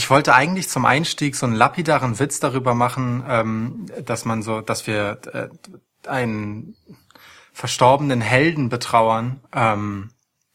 Ich 0.00 0.08
wollte 0.08 0.34
eigentlich 0.34 0.70
zum 0.70 0.86
Einstieg 0.86 1.36
so 1.36 1.44
einen 1.44 1.54
lapidaren 1.54 2.18
Witz 2.18 2.40
darüber 2.40 2.72
machen, 2.72 3.22
ähm, 3.28 3.84
dass 4.02 4.24
man 4.24 4.40
so, 4.40 4.62
dass 4.62 4.86
wir 4.86 5.20
äh, 5.30 6.08
einen 6.08 6.74
verstorbenen 7.52 8.22
Helden 8.22 8.70
betrauern. 8.70 9.40
Ähm, 9.54 10.08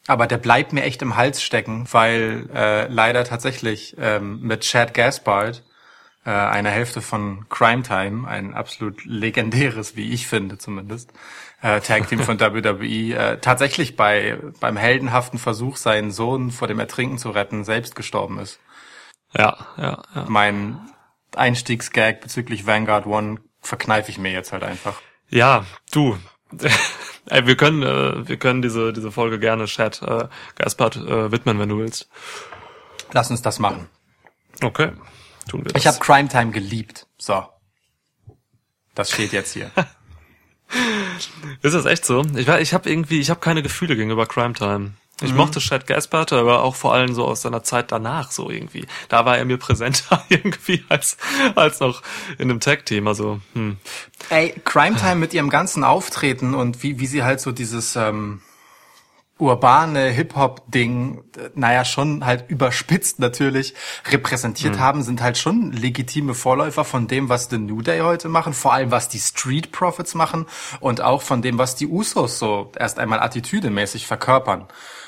aber 0.08 0.26
der 0.26 0.40
bleibt 0.40 0.74
mir 0.74 0.82
echt 0.82 1.04
im 1.04 1.16
Hals 1.16 1.44
stecken, 1.44 1.86
weil 1.92 2.50
äh, 2.56 2.88
leider 2.88 3.24
tatsächlich 3.24 3.96
ähm, 4.00 4.40
mit 4.42 4.62
Chad 4.62 4.96
Gaspard, 4.96 5.64
äh, 6.26 6.32
einer 6.32 6.72
Hälfte 6.72 7.04
von 7.04 7.48
Crime 7.48 7.84
Time, 7.84 8.28
ein 8.28 8.56
absolut 8.56 9.06
legendäres, 9.06 9.96
wie 9.96 10.12
ich 10.12 10.26
finde 10.26 10.58
zumindest, 10.58 11.14
äh, 11.62 11.82
Tag 11.82 12.10
Team 12.10 12.22
von 12.22 12.40
WWE, 12.40 13.14
äh, 13.14 13.38
tatsächlich 13.42 13.96
bei 13.96 14.40
beim 14.60 14.76
heldenhaften 14.76 15.38
Versuch, 15.38 15.78
seinen 15.78 16.10
Sohn 16.10 16.50
vor 16.50 16.68
dem 16.68 16.80
Ertrinken 16.80 17.20
zu 17.20 17.30
retten, 17.30 17.64
selbst 17.64 17.96
gestorben 17.96 18.40
ist. 18.40 18.60
Ja, 19.38 19.58
ja, 19.78 20.04
ja. 20.16 20.26
Mein 20.28 20.80
Einstiegsgag 21.36 22.22
bezüglich 22.22 22.66
Vanguard 22.66 23.06
One 23.06 23.40
verkneife 23.62 24.12
ich 24.12 24.18
mir 24.18 24.32
jetzt 24.32 24.52
halt 24.52 24.64
einfach. 24.64 25.02
Ja, 25.30 25.66
du. 25.92 26.18
Ey, 27.28 27.48
wir 27.48 27.58
können, 27.58 27.82
äh, 27.82 28.28
wir 28.28 28.38
können 28.38 28.62
diese, 28.62 28.94
diese 28.94 29.12
Folge 29.12 29.40
gerne 29.40 29.66
Chat 29.66 30.02
äh, 30.04 30.28
Gaspard 30.56 30.98
äh, 30.98 31.32
widmen, 31.32 31.60
wenn 31.60 31.70
du 31.70 31.80
willst. 31.80 32.08
Lass 33.12 33.32
uns 33.32 33.42
das 33.42 33.60
machen. 33.60 33.90
Okay, 34.64 34.92
tun 35.50 35.66
wir 35.66 35.72
das. 35.72 35.82
Ich 35.82 35.88
habe 35.88 36.00
Crime 36.00 36.30
Time 36.30 36.52
geliebt. 36.52 37.08
So. 37.18 37.46
Das 38.94 39.12
steht 39.12 39.34
jetzt 39.34 39.54
hier. 39.54 39.72
Ist 41.62 41.74
das 41.74 41.86
echt 41.86 42.06
so? 42.06 42.24
Ich, 42.36 42.48
ich 42.48 42.74
habe 42.74 42.90
irgendwie, 42.90 43.20
ich 43.20 43.30
habe 43.30 43.40
keine 43.40 43.62
Gefühle 43.64 43.96
gegenüber 43.96 44.26
Crime 44.26 44.54
Time. 44.54 44.94
Ich 45.22 45.34
mochte 45.34 45.60
Chad 45.62 45.88
Gaspard, 45.88 46.34
aber 46.34 46.64
auch 46.64 46.76
vor 46.76 46.94
allem 46.94 47.14
so 47.14 47.26
aus 47.26 47.42
seiner 47.42 47.64
Zeit 47.64 47.92
danach 47.92 48.32
so 48.32 48.50
irgendwie. 48.50 48.86
Da 49.08 49.26
war 49.26 49.38
er 49.38 49.46
mir 49.46 49.58
präsenter 49.58 50.24
irgendwie 50.30 50.84
als 50.90 51.18
als 51.56 51.80
noch 51.80 52.02
in 52.38 52.50
einem 52.50 52.60
Tag-Team. 52.60 53.08
Also 53.08 53.40
hm. 53.54 53.78
Ey, 54.30 54.54
Crime 54.66 54.98
Time 54.98 55.16
mit 55.16 55.34
ihrem 55.34 55.50
ganzen 55.50 55.84
Auftreten 55.84 56.54
und 56.54 56.84
wie, 56.84 57.00
wie 57.00 57.08
sie 57.08 57.24
halt 57.24 57.40
so 57.40 57.52
dieses 57.54 57.96
ähm, 57.96 58.42
urbane 59.38 60.10
Hip-Hop-Ding, 60.12 61.24
naja, 61.56 61.84
schon 61.84 62.26
halt 62.26 62.50
überspitzt 62.50 63.20
natürlich 63.20 63.74
repräsentiert 64.10 64.80
haben, 64.80 65.04
sind 65.04 65.22
halt 65.22 65.38
schon 65.38 65.74
legitime 65.74 66.34
Vorläufer 66.34 66.86
von 66.86 67.08
dem, 67.08 67.28
was 67.28 67.50
The 67.50 67.58
New 67.58 67.82
Day 67.82 68.00
heute 68.00 68.30
machen, 68.30 68.54
vor 68.54 68.74
allem 68.74 68.92
was 68.92 69.10
die 69.10 69.20
Street 69.20 69.74
Profits 69.74 70.16
machen 70.16 70.46
und 70.80 71.02
auch 71.02 71.22
von 71.22 71.42
dem, 71.42 71.58
was 71.58 71.76
die 71.76 71.88
Usos 71.88 72.40
so 72.40 72.72
erst 72.78 72.98
einmal 72.98 73.20
attitüdemäßig 73.20 74.08
verkörpern. 74.08 74.68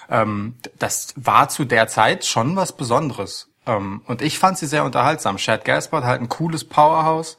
Ähm, 0.09 0.55
das 0.77 1.13
war 1.15 1.47
zu 1.47 1.63
der 1.63 1.87
Zeit 1.87 2.25
schon 2.25 2.55
was 2.57 2.75
Besonderes. 2.75 3.49
Ähm, 3.65 4.01
und 4.05 4.21
ich 4.21 4.39
fand 4.39 4.57
sie 4.57 4.67
sehr 4.67 4.83
unterhaltsam. 4.83 5.37
Chad 5.37 5.63
Gaspard 5.63 6.03
halt 6.03 6.21
ein 6.21 6.29
cooles 6.29 6.65
Powerhouse 6.65 7.37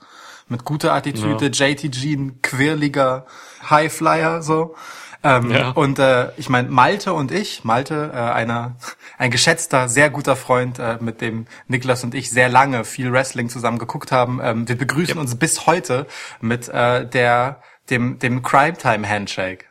mit 0.48 0.64
guter 0.64 0.94
Attitüde, 0.94 1.46
JTG 1.48 2.14
ein 2.14 2.42
quirliger 2.42 3.26
Highflyer 3.68 4.42
so. 4.42 4.74
Ähm, 5.22 5.50
Ja. 5.50 5.70
Und 5.70 5.98
äh, 5.98 6.30
ich 6.36 6.48
meine, 6.48 6.68
Malte 6.68 7.12
und 7.12 7.32
ich, 7.32 7.64
Malte, 7.64 8.10
äh, 8.14 8.16
einer, 8.16 8.76
ein 9.18 9.30
geschätzter, 9.30 9.88
sehr 9.88 10.10
guter 10.10 10.36
Freund, 10.36 10.78
äh, 10.78 10.98
mit 11.00 11.20
dem 11.20 11.46
Niklas 11.66 12.04
und 12.04 12.14
ich 12.14 12.30
sehr 12.30 12.48
lange 12.48 12.84
viel 12.84 13.12
Wrestling 13.12 13.48
zusammen 13.48 13.78
geguckt 13.78 14.12
haben. 14.12 14.40
Ähm, 14.42 14.68
wir 14.68 14.78
begrüßen 14.78 15.18
uns 15.18 15.34
bis 15.36 15.66
heute 15.66 16.06
mit 16.40 16.68
äh, 16.68 17.06
der 17.06 17.60
dem 17.90 18.18
dem 18.18 18.42
Crime 18.42 18.76
Time 18.76 19.08
Handshake. 19.08 19.64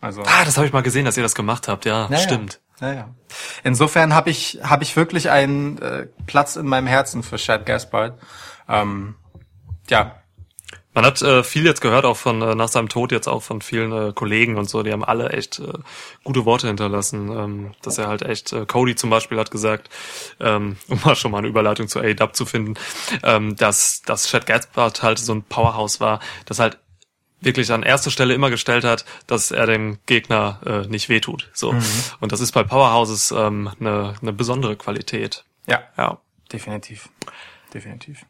Also 0.00 0.22
Ah, 0.22 0.44
das 0.44 0.56
habe 0.56 0.66
ich 0.66 0.72
mal 0.72 0.82
gesehen, 0.82 1.04
dass 1.04 1.16
ihr 1.16 1.22
das 1.22 1.34
gemacht 1.34 1.68
habt. 1.68 1.84
Ja, 1.84 2.08
ja, 2.10 2.18
stimmt. 2.18 2.54
Ja. 2.54 2.88
Ja, 2.88 2.92
ja. 2.94 3.14
Insofern 3.62 4.12
habe 4.14 4.30
ich 4.30 4.58
habe 4.64 4.82
ich 4.82 4.96
wirklich 4.96 5.30
einen 5.30 5.78
äh, 5.78 6.06
Platz 6.26 6.56
in 6.56 6.66
meinem 6.66 6.88
Herzen 6.88 7.22
für 7.22 7.36
Chad 7.36 7.66
Gaspard. 7.66 8.18
Ähm, 8.68 9.14
ja, 9.88 10.21
Man 10.94 11.06
hat 11.06 11.22
äh, 11.22 11.42
viel 11.42 11.64
jetzt 11.64 11.80
gehört, 11.80 12.04
auch 12.04 12.16
von 12.18 12.42
äh, 12.42 12.54
nach 12.54 12.68
seinem 12.68 12.88
Tod 12.88 13.12
jetzt 13.12 13.26
auch 13.26 13.42
von 13.42 13.62
vielen 13.62 13.92
äh, 13.92 14.12
Kollegen 14.12 14.58
und 14.58 14.68
so, 14.68 14.82
die 14.82 14.92
haben 14.92 15.04
alle 15.04 15.30
echt 15.30 15.58
äh, 15.58 15.72
gute 16.22 16.44
Worte 16.44 16.66
hinterlassen. 16.66 17.30
Ähm, 17.30 17.74
dass 17.80 17.96
er 17.96 18.08
halt 18.08 18.22
echt, 18.22 18.52
äh, 18.52 18.66
Cody 18.66 18.94
zum 18.94 19.08
Beispiel 19.08 19.38
hat 19.38 19.50
gesagt, 19.50 19.88
ähm, 20.38 20.76
um 20.88 21.00
mal 21.04 21.16
schon 21.16 21.30
mal 21.30 21.38
eine 21.38 21.48
Überleitung 21.48 21.88
zu 21.88 22.00
A-Dub 22.00 22.36
zu 22.36 22.44
finden, 22.44 22.74
ähm, 23.22 23.56
dass, 23.56 24.02
dass 24.02 24.28
Chad 24.28 24.46
Gaspard 24.46 25.02
halt 25.02 25.18
so 25.18 25.32
ein 25.32 25.42
Powerhouse 25.42 26.00
war, 26.00 26.20
das 26.44 26.58
halt 26.58 26.78
wirklich 27.40 27.72
an 27.72 27.82
erste 27.82 28.10
Stelle 28.10 28.34
immer 28.34 28.50
gestellt 28.50 28.84
hat, 28.84 29.04
dass 29.26 29.50
er 29.50 29.66
dem 29.66 29.98
Gegner 30.06 30.60
äh, 30.64 30.86
nicht 30.88 31.08
wehtut. 31.08 31.50
So. 31.52 31.74
Und 32.20 32.30
das 32.32 32.40
ist 32.40 32.52
bei 32.52 32.62
Powerhouses 32.62 33.32
ähm, 33.32 33.68
eine, 33.80 34.14
eine 34.22 34.32
besondere 34.32 34.76
Qualität. 34.76 35.44
ja, 35.66 35.82
Ja. 35.96 36.18
definitiv, 36.52 37.08
definitiv. 37.74 38.24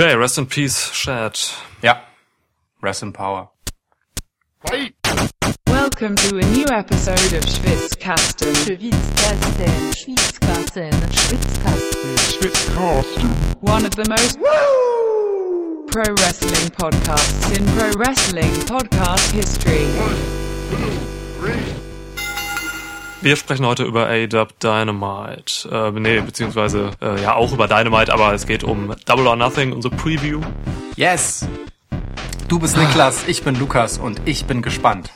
Okay, 0.00 0.14
rest 0.14 0.38
in 0.38 0.46
peace, 0.46 0.92
Chad. 0.92 1.36
Ja, 1.82 2.02
Rest 2.80 3.02
in 3.02 3.12
Power. 3.12 3.48
Welcome 5.66 6.14
to 6.14 6.38
a 6.38 6.42
new 6.52 6.66
episode 6.70 7.32
of 7.32 7.42
Schwitzkasten. 7.42 8.54
Schwitzkasten, 8.54 9.92
Schwitzkasten, 9.96 10.92
Schwitzkasten. 12.30 13.56
one 13.60 13.84
of 13.84 13.96
the 13.96 14.08
most 14.08 14.38
pro 15.90 16.14
wrestling 16.14 16.70
podcasts 16.70 17.58
in 17.58 17.66
pro 17.76 17.90
wrestling 17.98 18.52
podcast 18.68 19.32
history. 19.32 19.88
Wir 23.20 23.34
sprechen 23.34 23.66
heute 23.66 23.82
über 23.82 24.06
AEW 24.06 24.46
Dynamite. 24.62 25.68
Äh, 25.70 25.90
nee, 25.98 26.20
beziehungsweise 26.20 26.92
äh, 27.00 27.20
ja 27.20 27.34
auch 27.34 27.52
über 27.52 27.66
Dynamite, 27.66 28.12
aber 28.12 28.32
es 28.32 28.46
geht 28.46 28.62
um 28.62 28.94
Double 29.06 29.26
or 29.26 29.34
Nothing, 29.34 29.72
unsere 29.72 29.94
Preview. 29.96 30.40
Yes! 30.94 31.46
Du 32.46 32.60
bist 32.60 32.76
Niklas, 32.76 33.26
ich 33.26 33.42
bin 33.42 33.58
Lukas 33.58 33.98
und 33.98 34.20
ich 34.24 34.44
bin 34.44 34.62
gespannt. 34.62 35.10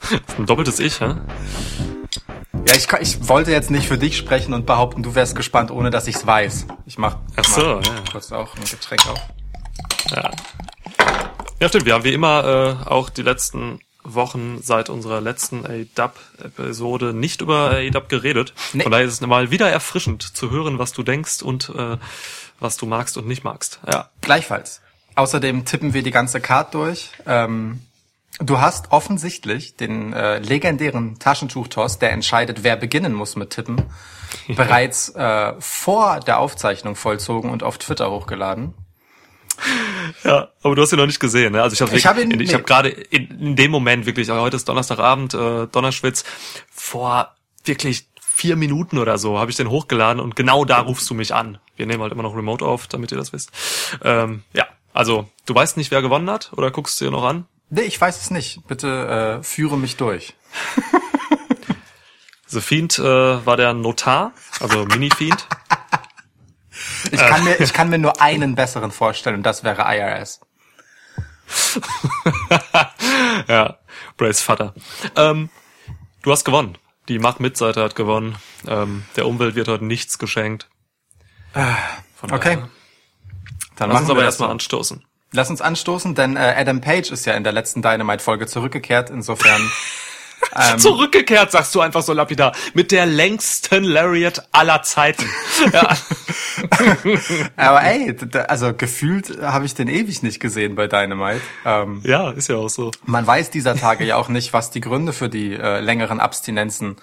Das 0.00 0.12
ist 0.12 0.38
ein 0.38 0.46
doppeltes 0.46 0.78
Ich, 0.78 1.00
hä? 1.00 1.16
Ja, 2.66 2.74
ich, 2.76 2.88
ich 3.00 3.28
wollte 3.28 3.50
jetzt 3.50 3.70
nicht 3.70 3.88
für 3.88 3.98
dich 3.98 4.16
sprechen 4.16 4.54
und 4.54 4.66
behaupten, 4.66 5.02
du 5.02 5.14
wärst 5.16 5.34
gespannt, 5.34 5.70
ohne 5.72 5.90
dass 5.90 6.06
ich's 6.06 6.26
weiß. 6.26 6.66
Ich 6.86 6.96
mach, 6.96 7.16
Ach 7.36 7.44
so, 7.44 7.60
mach 7.60 7.86
ja. 7.86 8.02
kurz 8.12 8.30
auch 8.30 8.54
ein 8.54 8.64
Getränk 8.64 9.06
auf. 9.08 9.18
Ja. 10.10 10.30
Ja, 11.60 11.68
stimmt. 11.68 11.86
Wir 11.86 11.94
haben 11.94 12.04
wie 12.04 12.14
immer 12.14 12.78
äh, 12.86 12.88
auch 12.88 13.10
die 13.10 13.22
letzten 13.22 13.80
Wochen 14.02 14.60
seit 14.62 14.88
unserer 14.88 15.20
letzten 15.20 15.64
AEW-Episode 15.66 17.12
nicht 17.12 17.40
über 17.40 17.70
AEW 17.70 18.08
geredet. 18.08 18.54
Nee. 18.72 18.82
Von 18.82 18.92
daher 18.92 19.06
ist 19.06 19.14
es 19.14 19.20
mal 19.20 19.50
wieder 19.50 19.70
erfrischend 19.70 20.22
zu 20.22 20.50
hören, 20.50 20.78
was 20.78 20.92
du 20.92 21.02
denkst 21.02 21.42
und 21.42 21.70
äh, 21.70 21.96
was 22.58 22.76
du 22.76 22.86
magst 22.86 23.16
und 23.16 23.26
nicht 23.26 23.44
magst. 23.44 23.80
Ja. 23.90 24.10
Gleichfalls. 24.20 24.80
Außerdem 25.14 25.64
tippen 25.64 25.92
wir 25.92 26.02
die 26.02 26.10
ganze 26.10 26.40
Card 26.40 26.74
durch. 26.74 27.10
Ähm, 27.26 27.80
du 28.38 28.60
hast 28.60 28.92
offensichtlich 28.92 29.76
den 29.76 30.12
äh, 30.12 30.38
legendären 30.38 31.18
Taschentuch-Toss, 31.18 31.98
der 31.98 32.12
entscheidet, 32.12 32.62
wer 32.62 32.76
beginnen 32.76 33.12
muss 33.12 33.36
mit 33.36 33.50
Tippen, 33.50 33.82
bereits 34.48 35.08
äh, 35.10 35.54
vor 35.58 36.20
der 36.20 36.38
Aufzeichnung 36.38 36.96
vollzogen 36.96 37.50
und 37.50 37.62
auf 37.62 37.78
Twitter 37.78 38.10
hochgeladen. 38.10 38.74
Ja, 40.24 40.48
aber 40.62 40.74
du 40.74 40.82
hast 40.82 40.92
ihn 40.92 40.98
noch 40.98 41.06
nicht 41.06 41.20
gesehen, 41.20 41.52
ne? 41.52 41.62
Also 41.62 41.74
ich 41.74 41.80
habe 41.80 41.96
Ich 41.96 42.06
hab 42.06 42.18
ihn- 42.18 42.30
ich 42.40 42.48
nee. 42.48 42.54
habe 42.54 42.64
gerade 42.64 42.88
in, 42.90 43.28
in 43.40 43.56
dem 43.56 43.70
Moment 43.70 44.04
wirklich, 44.06 44.28
heute 44.28 44.56
ist 44.56 44.68
Donnerstagabend, 44.68 45.32
äh, 45.34 45.66
Donnerschwitz, 45.68 46.24
vor 46.70 47.34
wirklich 47.64 48.06
vier 48.20 48.56
Minuten 48.56 48.98
oder 48.98 49.16
so 49.18 49.38
habe 49.38 49.50
ich 49.50 49.56
den 49.56 49.70
hochgeladen 49.70 50.20
und 50.20 50.36
genau 50.36 50.64
da 50.64 50.80
rufst 50.80 51.08
du 51.10 51.14
mich 51.14 51.34
an. 51.34 51.58
Wir 51.76 51.86
nehmen 51.86 52.02
halt 52.02 52.12
immer 52.12 52.22
noch 52.22 52.34
Remote 52.36 52.64
auf, 52.64 52.86
damit 52.86 53.12
ihr 53.12 53.18
das 53.18 53.32
wisst. 53.32 53.50
Ähm, 54.02 54.42
ja, 54.52 54.66
also 54.92 55.28
du 55.46 55.54
weißt 55.54 55.76
nicht, 55.76 55.90
wer 55.90 56.02
gewonnen 56.02 56.28
hat 56.30 56.50
oder 56.56 56.70
guckst 56.70 57.00
du 57.00 57.06
dir 57.06 57.10
noch 57.10 57.24
an? 57.24 57.46
Nee, 57.70 57.82
ich 57.82 58.00
weiß 58.00 58.20
es 58.20 58.30
nicht. 58.30 58.66
Bitte 58.66 59.38
äh, 59.40 59.42
führe 59.42 59.78
mich 59.78 59.96
durch. 59.96 60.34
The 62.46 62.60
Fiend 62.60 62.98
äh, 62.98 63.02
war 63.46 63.56
der 63.56 63.72
Notar, 63.74 64.32
also 64.58 64.84
Mini-Fiend. 64.84 65.46
Ich 67.10 67.20
kann, 67.20 67.44
mir, 67.44 67.60
ich 67.60 67.72
kann 67.72 67.88
mir 67.90 67.98
nur 67.98 68.20
einen 68.20 68.54
besseren 68.54 68.90
vorstellen 68.90 69.36
und 69.36 69.42
das 69.42 69.64
wäre 69.64 69.82
IRS. 69.82 70.40
ja, 73.48 73.78
Brace 74.16 74.40
Vater. 74.42 74.74
Ähm, 75.16 75.50
du 76.22 76.32
hast 76.32 76.44
gewonnen. 76.44 76.78
Die 77.08 77.18
Mach-Mit-Seite 77.18 77.82
hat 77.82 77.94
gewonnen. 77.96 78.36
Ähm, 78.68 79.04
der 79.16 79.26
Umwelt 79.26 79.54
wird 79.56 79.68
heute 79.68 79.84
nichts 79.84 80.18
geschenkt. 80.18 80.68
Von 81.52 82.30
Okay. 82.32 82.54
daher- 82.56 82.68
Dann 83.76 83.90
Lass 83.90 84.02
uns 84.02 84.10
aber 84.10 84.22
erstmal 84.22 84.48
so. 84.48 84.52
anstoßen. 84.52 85.04
Lass 85.32 85.50
uns 85.50 85.60
anstoßen, 85.60 86.14
denn 86.14 86.36
äh, 86.36 86.54
Adam 86.56 86.80
Page 86.80 87.10
ist 87.10 87.24
ja 87.24 87.34
in 87.34 87.44
der 87.44 87.52
letzten 87.52 87.82
Dynamite-Folge 87.82 88.46
zurückgekehrt. 88.46 89.10
Insofern 89.10 89.60
Ähm. 90.56 90.78
Zurückgekehrt, 90.78 91.50
sagst 91.50 91.74
du 91.74 91.80
einfach 91.80 92.02
so 92.02 92.12
lapidar. 92.12 92.52
Mit 92.74 92.92
der 92.92 93.06
längsten 93.06 93.84
Lariat 93.84 94.48
aller 94.52 94.82
Zeiten. 94.82 95.28
ja. 95.72 95.96
Aber 97.56 97.82
ey, 97.82 98.16
also 98.48 98.74
gefühlt 98.74 99.40
habe 99.42 99.66
ich 99.66 99.74
den 99.74 99.88
ewig 99.88 100.22
nicht 100.22 100.40
gesehen 100.40 100.74
bei 100.74 100.86
Dynamite. 100.86 101.40
Ähm, 101.64 102.00
ja, 102.04 102.30
ist 102.30 102.48
ja 102.48 102.56
auch 102.56 102.68
so. 102.68 102.90
man 103.06 103.26
weiß 103.26 103.50
dieser 103.50 103.76
Tage 103.76 104.04
ja 104.04 104.16
auch 104.16 104.28
nicht, 104.28 104.52
was 104.52 104.70
die 104.70 104.80
Gründe 104.80 105.12
für 105.12 105.28
die 105.28 105.54
äh, 105.54 105.80
längeren 105.80 106.20
Abstinenzen 106.20 106.96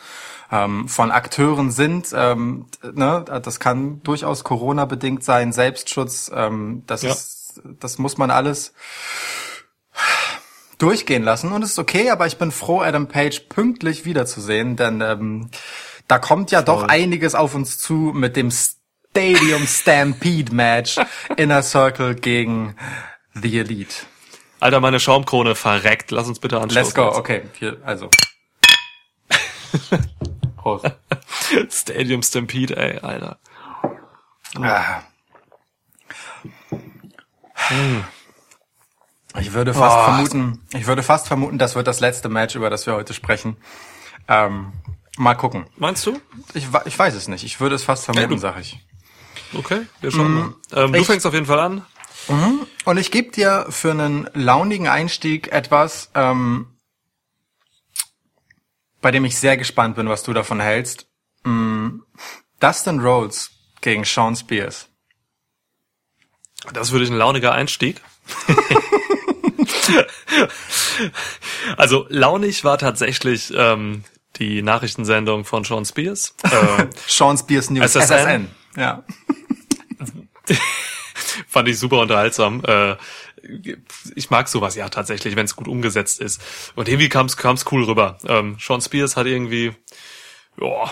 ähm, 0.51 0.87
von 0.87 1.11
Akteuren 1.11 1.71
sind. 1.71 2.07
Ähm, 2.13 2.67
ne, 2.93 3.25
das 3.43 3.59
kann 3.59 4.01
durchaus 4.03 4.43
Corona 4.43 4.85
bedingt 4.85 5.23
sein, 5.23 5.51
Selbstschutz. 5.53 6.31
Ähm, 6.33 6.83
das 6.87 7.01
Ja. 7.01 7.11
ist, 7.11 7.61
das 7.79 7.97
muss 7.97 8.17
man 8.17 8.31
alles 8.31 8.73
durchgehen 10.77 11.23
lassen 11.23 11.51
und 11.51 11.63
es 11.63 11.71
ist 11.71 11.79
okay, 11.79 12.09
aber 12.09 12.27
ich 12.27 12.37
bin 12.37 12.51
froh, 12.51 12.81
Adam 12.81 13.07
Page 13.07 13.41
pünktlich 13.49 14.05
wiederzusehen, 14.05 14.75
denn 14.75 15.01
ähm, 15.01 15.49
da 16.07 16.19
kommt 16.19 16.51
ja 16.51 16.61
doch 16.61 16.83
einiges 16.83 17.35
auf 17.35 17.55
uns 17.55 17.79
zu 17.79 18.11
mit 18.13 18.35
dem 18.35 18.51
Stadium 18.51 19.65
Stampede 19.65 20.53
Match 20.53 20.97
Inner 21.37 21.63
Circle 21.63 22.15
gegen 22.15 22.75
The 23.33 23.59
Elite. 23.59 23.95
Alter, 24.59 24.79
meine 24.79 24.99
Schaumkrone 24.99 25.55
verreckt. 25.55 26.11
Lass 26.11 26.27
uns 26.27 26.39
bitte 26.39 26.59
anstoßen. 26.59 26.83
Let's 26.83 26.95
go, 26.95 27.17
okay, 27.17 27.43
hier, 27.59 27.77
also. 27.83 28.09
Prost. 30.57 30.91
Stadium 31.69 32.23
Stampede, 32.23 32.75
ey, 32.75 32.99
Alter. 32.99 33.37
Ah. 34.59 35.03
Ich 39.39 39.53
würde 39.53 39.73
fast 39.73 39.97
Oh. 39.97 40.03
vermuten, 40.05 40.61
ich 40.73 40.87
würde 40.87 41.03
fast 41.03 41.27
vermuten, 41.27 41.57
das 41.57 41.75
wird 41.75 41.87
das 41.87 41.99
letzte 41.99 42.29
Match, 42.29 42.55
über 42.55 42.69
das 42.69 42.85
wir 42.85 42.93
heute 42.95 43.13
sprechen. 43.13 43.57
Ähm, 44.27 44.73
mal 45.17 45.35
gucken. 45.35 45.65
Meinst 45.77 46.05
du? 46.05 46.19
Ich, 46.53 46.67
ich 46.85 46.97
weiß 46.99 47.13
es 47.15 47.27
nicht. 47.27 47.43
Ich 47.43 47.59
würde 47.59 47.75
es 47.75 47.83
fast 47.83 48.05
vermuten, 48.05 48.29
du- 48.29 48.37
sag 48.37 48.59
ich. 48.59 48.79
Okay, 49.53 49.81
wir 50.01 50.11
schauen 50.11 50.33
mal. 50.33 50.53
Ähm, 50.73 50.93
du 50.93 50.99
ich- 50.99 51.07
fängst 51.07 51.25
auf 51.25 51.33
jeden 51.33 51.45
Fall 51.45 51.59
an. 51.59 51.85
Und 52.83 52.97
ich 52.97 53.11
gebe 53.11 53.31
dir 53.31 53.67
für 53.69 53.91
einen 53.91 54.29
launigen 54.33 54.87
Einstieg 54.89 55.47
etwas, 55.53 56.09
ähm, 56.15 56.67
bei 59.01 59.11
dem 59.11 59.23
ich 59.23 59.37
sehr 59.37 59.55
gespannt 59.55 59.95
bin, 59.95 60.09
was 60.09 60.23
du 60.23 60.33
davon 60.33 60.59
hältst. 60.59 61.07
Mm, 61.43 61.99
Dustin 62.59 62.99
Rhodes 62.99 63.51
gegen 63.79 64.03
Sean 64.03 64.35
Spears. 64.35 64.89
Das 66.73 66.91
würde 66.91 67.05
ich 67.05 67.11
ein 67.11 67.17
launiger 67.17 67.53
Einstieg. 67.53 68.01
also 71.77 72.05
launig 72.09 72.63
war 72.63 72.77
tatsächlich 72.77 73.53
ähm, 73.55 74.03
die 74.37 74.61
Nachrichtensendung 74.61 75.45
von 75.45 75.63
Sean 75.63 75.85
Spears. 75.85 76.35
Äh, 76.43 76.87
Sean 77.07 77.37
Spears 77.37 77.69
News 77.69 77.95
SSN. 77.95 78.01
SSN. 78.01 78.47
Ja. 78.75 79.03
fand 81.47 81.67
ich 81.67 81.79
super 81.79 81.99
unterhaltsam. 81.99 82.63
Äh, 82.65 82.95
ich 84.15 84.29
mag 84.29 84.47
sowas 84.47 84.75
ja 84.75 84.89
tatsächlich, 84.89 85.35
wenn 85.35 85.45
es 85.45 85.55
gut 85.55 85.67
umgesetzt 85.67 86.19
ist. 86.19 86.41
Und 86.75 86.89
irgendwie 86.89 87.09
kam 87.09 87.27
es 87.27 87.65
cool 87.71 87.83
rüber. 87.83 88.17
Ähm, 88.27 88.57
Sean 88.59 88.81
Spears 88.81 89.15
hat 89.15 89.25
irgendwie, 89.25 89.73
ja, 90.59 90.91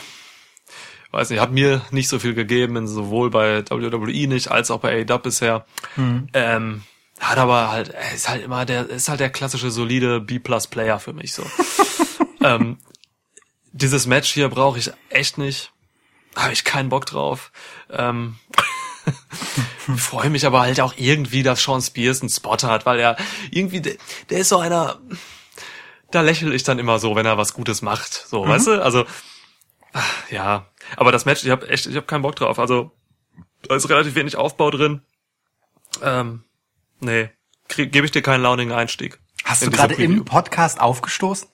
weiß 1.11 1.29
nicht, 1.29 1.39
hat 1.39 1.51
mir 1.51 1.81
nicht 1.91 2.07
so 2.07 2.19
viel 2.19 2.33
gegeben, 2.33 2.87
sowohl 2.87 3.29
bei 3.29 3.63
WWE 3.69 4.27
nicht 4.27 4.49
als 4.49 4.71
auch 4.71 4.79
bei 4.79 5.05
AEW 5.05 5.19
bisher. 5.19 5.65
Ähm, 6.33 6.83
hat 7.19 7.37
aber 7.37 7.71
halt, 7.71 7.89
er 7.89 8.13
ist 8.13 8.29
halt 8.29 8.43
immer 8.43 8.65
der, 8.65 8.89
ist 8.89 9.09
halt 9.09 9.19
der 9.19 9.29
klassische 9.29 9.71
solide 9.71 10.19
B-Plus-Player 10.19 10.99
für 10.99 11.13
mich 11.13 11.33
so. 11.33 11.43
ähm, 12.43 12.77
dieses 13.71 14.05
Match 14.05 14.31
hier 14.31 14.49
brauche 14.49 14.79
ich 14.79 14.91
echt 15.09 15.37
nicht. 15.37 15.71
Habe 16.35 16.53
ich 16.53 16.63
keinen 16.63 16.89
Bock 16.89 17.05
drauf. 17.05 17.51
Ähm, 17.89 18.35
freue 19.97 20.29
mich 20.29 20.45
aber 20.45 20.61
halt 20.61 20.81
auch 20.81 20.93
irgendwie, 20.97 21.43
dass 21.43 21.63
Sean 21.63 21.81
Spears 21.81 22.21
einen 22.21 22.29
Spot 22.29 22.57
hat, 22.63 22.85
weil 22.85 22.99
er 22.99 23.15
irgendwie, 23.51 23.81
der, 23.81 23.95
der 24.29 24.39
ist 24.39 24.49
so 24.49 24.57
einer, 24.57 24.99
da 26.11 26.21
lächle 26.21 26.53
ich 26.53 26.63
dann 26.63 26.79
immer 26.79 26.99
so, 26.99 27.15
wenn 27.15 27.25
er 27.25 27.37
was 27.37 27.53
Gutes 27.53 27.81
macht, 27.81 28.13
so, 28.27 28.47
weißt 28.47 28.67
du? 28.67 28.83
Also, 28.83 29.05
ja, 30.29 30.65
aber 30.97 31.11
das 31.11 31.25
Match, 31.25 31.43
ich 31.43 31.49
habe 31.49 31.69
echt, 31.69 31.85
ich 31.85 31.95
habe 31.95 32.05
keinen 32.05 32.21
Bock 32.21 32.35
drauf. 32.35 32.59
Also, 32.59 32.91
da 33.63 33.75
ist 33.75 33.89
relativ 33.89 34.15
wenig 34.15 34.35
Aufbau 34.35 34.71
drin. 34.71 35.01
Ähm, 36.01 36.43
nee, 36.99 37.29
gebe 37.67 38.05
ich 38.05 38.11
dir 38.11 38.21
keinen 38.21 38.41
launigen 38.41 38.73
Einstieg. 38.73 39.19
Hast 39.43 39.65
du 39.65 39.71
gerade 39.71 39.93
im 39.95 40.25
Podcast 40.25 40.79
aufgestoßen? 40.79 41.47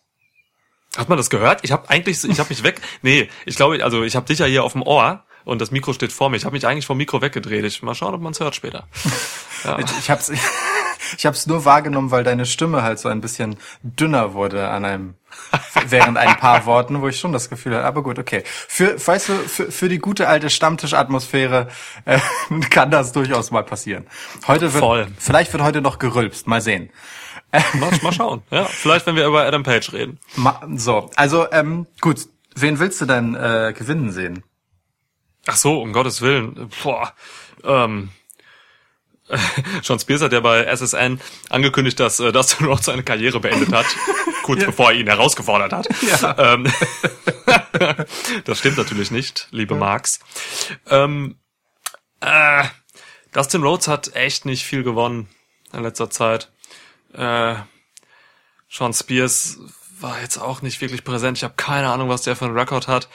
Hat 0.98 1.10
man 1.10 1.18
das 1.18 1.30
gehört? 1.30 1.60
Ich 1.64 1.72
habe 1.72 1.90
eigentlich, 1.90 2.24
ich 2.24 2.40
habe 2.40 2.50
mich 2.50 2.64
weg. 2.64 2.82
Nee, 3.02 3.30
ich 3.46 3.56
glaube, 3.56 3.84
also 3.84 4.04
ich 4.04 4.16
habe 4.16 4.26
dich 4.26 4.40
ja 4.40 4.46
hier 4.46 4.64
auf 4.64 4.74
dem 4.74 4.82
Ohr 4.82 5.26
und 5.46 5.62
das 5.62 5.72
Mikro 5.72 5.94
steht 5.94 6.12
vor 6.12 6.30
mir. 6.30 6.38
Ich 6.38 6.46
habe 6.46 6.54
mich 6.54 6.68
eigentlich 6.68 6.86
vom 6.86 6.98
Mikro 6.98 7.22
weggedreht. 7.22 7.64
Ich 7.66 7.82
mal 7.82 7.96
schauen, 7.96 8.14
ob 8.14 8.22
man 8.22 8.34
es 8.34 8.40
hört 8.40 8.56
später. 8.56 8.88
Ja. 9.64 9.78
Ich, 9.78 9.96
ich 10.00 10.10
hab's, 10.10 10.32
ich 11.18 11.26
hab's 11.28 11.46
nur 11.46 11.66
wahrgenommen, 11.66 12.10
weil 12.10 12.24
deine 12.24 12.48
Stimme 12.48 12.82
halt 12.82 12.98
so 12.98 13.10
ein 13.10 13.22
bisschen 13.22 13.58
dünner 13.84 14.34
wurde 14.34 14.70
an 14.70 14.86
einem, 14.86 15.14
während 15.88 16.18
ein 16.18 16.38
paar 16.38 16.66
Worten, 16.66 17.02
wo 17.02 17.08
ich 17.08 17.20
schon 17.20 17.32
das 17.32 17.50
Gefühl 17.50 17.76
hatte, 17.76 17.86
aber 17.86 18.04
gut, 18.04 18.20
okay. 18.20 18.44
Für, 18.46 18.96
weißt 19.06 19.30
du, 19.30 19.34
für, 19.34 19.72
für 19.72 19.90
die 19.90 20.00
gute 20.00 20.28
alte 20.28 20.50
Stammtischatmosphäre 20.50 21.68
äh, 22.06 22.20
kann 22.70 22.92
das 22.92 23.12
durchaus 23.12 23.52
mal 23.52 23.64
passieren. 23.64 24.08
Heute 24.48 24.74
wird, 24.74 24.84
Voll. 24.84 25.08
vielleicht 25.18 25.52
wird 25.54 25.64
heute 25.64 25.82
noch 25.82 26.00
gerülpst, 26.00 26.48
mal 26.48 26.62
sehen. 26.62 26.90
Mal, 27.74 27.92
mal 28.02 28.14
schauen. 28.14 28.44
Ja, 28.50 28.64
vielleicht, 28.64 29.06
wenn 29.08 29.16
wir 29.16 29.26
über 29.28 29.46
Adam 29.46 29.64
Page 29.64 29.92
reden. 29.92 30.20
Ma, 30.36 30.62
so, 30.76 31.10
also 31.16 31.52
ähm, 31.52 31.86
gut, 32.00 32.28
wen 32.56 32.80
willst 32.80 33.02
du 33.02 33.06
denn 33.06 33.36
äh, 33.36 33.74
gewinnen 33.78 34.12
sehen? 34.12 34.44
Ach 35.48 35.58
so, 35.58 35.82
um 35.82 35.92
Gottes 35.92 36.22
Willen. 36.22 36.70
Boah. 36.84 37.14
Ähm, 37.64 38.10
Sean 39.84 40.00
Spears 40.00 40.22
hat 40.22 40.34
ja 40.34 40.40
bei 40.40 40.64
SSN 40.64 41.20
angekündigt, 41.50 42.00
dass 42.00 42.20
äh, 42.20 42.32
Dustin 42.32 42.68
Rhodes 42.68 42.86
seine 42.86 43.04
Karriere 43.04 43.40
beendet 43.40 43.74
hat, 43.74 43.86
kurz 44.42 44.64
bevor 44.66 44.92
er 44.92 45.00
ihn 45.00 45.08
herausgefordert 45.08 45.74
hat. 45.74 45.88
Ja. 46.02 46.54
Ähm, 46.54 46.72
das 48.46 48.60
stimmt 48.60 48.78
natürlich 48.78 49.12
nicht, 49.12 49.48
liebe 49.52 49.76
Marks. 49.76 50.20
Ähm, 50.90 51.38
äh, 52.20 52.64
Dustin 53.34 53.64
Rhodes 53.64 53.88
hat 53.88 54.16
echt 54.16 54.46
nicht 54.46 54.64
viel 54.64 54.84
gewonnen 54.84 55.30
in 55.74 55.84
letzter 55.84 56.10
Zeit. 56.10 56.52
Äh, 57.14 57.56
Sean 58.70 58.94
Spears 58.94 59.60
war 60.00 60.22
jetzt 60.22 60.38
auch 60.38 60.62
nicht 60.62 60.82
wirklich 60.82 61.04
präsent. 61.04 61.38
Ich 61.38 61.44
habe 61.44 61.54
keine 61.56 61.90
Ahnung, 61.90 62.10
was 62.10 62.24
der 62.24 62.36
für 62.36 62.46
einen 62.46 62.58
Rekord 62.58 62.88
hat. 62.88 63.10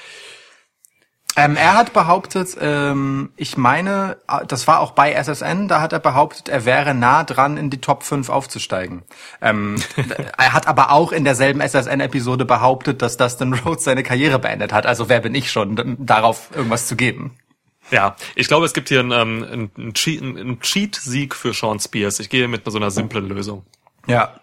Ähm, 1.38 1.56
er 1.56 1.74
hat 1.74 1.92
behauptet, 1.92 2.56
ähm, 2.60 3.30
ich 3.36 3.58
meine, 3.58 4.16
äh, 4.26 4.46
das 4.46 4.66
war 4.66 4.80
auch 4.80 4.92
bei 4.92 5.12
SSN, 5.12 5.68
da 5.68 5.82
hat 5.82 5.92
er 5.92 5.98
behauptet, 5.98 6.48
er 6.48 6.64
wäre 6.64 6.94
nah 6.94 7.24
dran, 7.24 7.58
in 7.58 7.68
die 7.68 7.80
Top 7.80 8.04
5 8.04 8.30
aufzusteigen. 8.30 9.02
Ähm, 9.42 9.76
er 10.38 10.52
hat 10.54 10.66
aber 10.66 10.90
auch 10.90 11.12
in 11.12 11.24
derselben 11.24 11.60
SSN-Episode 11.60 12.46
behauptet, 12.46 13.02
dass 13.02 13.18
Dustin 13.18 13.52
Rhodes 13.52 13.84
seine 13.84 14.02
Karriere 14.02 14.38
beendet 14.38 14.72
hat. 14.72 14.86
Also 14.86 15.10
wer 15.10 15.20
bin 15.20 15.34
ich 15.34 15.50
schon, 15.50 15.96
darauf 16.00 16.48
irgendwas 16.54 16.86
zu 16.86 16.96
geben? 16.96 17.36
Ja, 17.90 18.16
ich 18.34 18.48
glaube, 18.48 18.64
es 18.66 18.72
gibt 18.72 18.88
hier 18.88 19.00
einen, 19.00 19.12
ähm, 19.12 19.70
einen 19.76 19.92
Cheat- 19.92 20.22
einen 20.22 20.60
Cheat-Sieg 20.60 21.34
für 21.34 21.52
Sean 21.52 21.78
Spears. 21.78 22.18
Ich 22.18 22.30
gehe 22.30 22.48
mit 22.48 22.64
so 22.64 22.78
einer 22.78 22.90
simplen 22.90 23.28
Lösung. 23.28 23.64
Ja. 24.06 24.40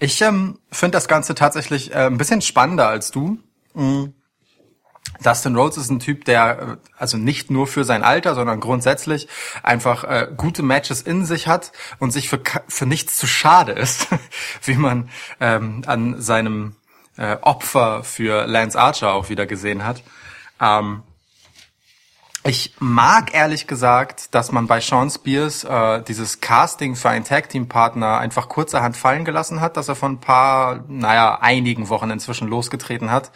Ich 0.00 0.20
ähm, 0.22 0.58
finde 0.72 0.96
das 0.96 1.06
Ganze 1.06 1.34
tatsächlich 1.34 1.92
äh, 1.92 2.06
ein 2.06 2.16
bisschen 2.18 2.40
spannender 2.40 2.88
als 2.88 3.10
du. 3.10 3.38
Mhm. 3.74 4.14
Dustin 5.22 5.56
Rhodes 5.56 5.76
ist 5.76 5.90
ein 5.90 6.00
Typ, 6.00 6.24
der 6.24 6.58
äh, 6.60 6.76
also 6.96 7.16
nicht 7.16 7.50
nur 7.50 7.66
für 7.66 7.84
sein 7.84 8.02
Alter, 8.02 8.34
sondern 8.34 8.60
grundsätzlich 8.60 9.28
einfach 9.62 10.04
äh, 10.04 10.28
gute 10.36 10.62
Matches 10.62 11.02
in 11.02 11.24
sich 11.24 11.46
hat 11.46 11.72
und 11.98 12.10
sich 12.10 12.28
für, 12.28 12.40
für 12.68 12.86
nichts 12.86 13.16
zu 13.16 13.26
schade 13.26 13.72
ist, 13.72 14.08
wie 14.62 14.74
man 14.74 15.10
ähm, 15.40 15.82
an 15.86 16.20
seinem 16.20 16.76
äh, 17.16 17.36
Opfer 17.42 18.04
für 18.04 18.46
Lance 18.46 18.78
Archer 18.78 19.12
auch 19.12 19.28
wieder 19.28 19.46
gesehen 19.46 19.84
hat. 19.84 20.02
Ähm, 20.60 21.02
ich 22.42 22.74
mag 22.78 23.34
ehrlich 23.34 23.66
gesagt, 23.66 24.34
dass 24.34 24.50
man 24.50 24.66
bei 24.66 24.80
Sean 24.80 25.10
Spears 25.10 25.64
äh, 25.64 26.02
dieses 26.02 26.40
Casting 26.40 26.96
für 26.96 27.10
einen 27.10 27.24
Tag-Team-Partner 27.24 28.16
einfach 28.16 28.48
kurzerhand 28.48 28.96
fallen 28.96 29.26
gelassen 29.26 29.60
hat, 29.60 29.76
dass 29.76 29.88
er 29.88 29.94
vor 29.94 30.08
ein 30.08 30.20
paar, 30.20 30.82
naja, 30.88 31.38
einigen 31.42 31.90
Wochen 31.90 32.08
inzwischen 32.08 32.48
losgetreten 32.48 33.10
hat. 33.10 33.30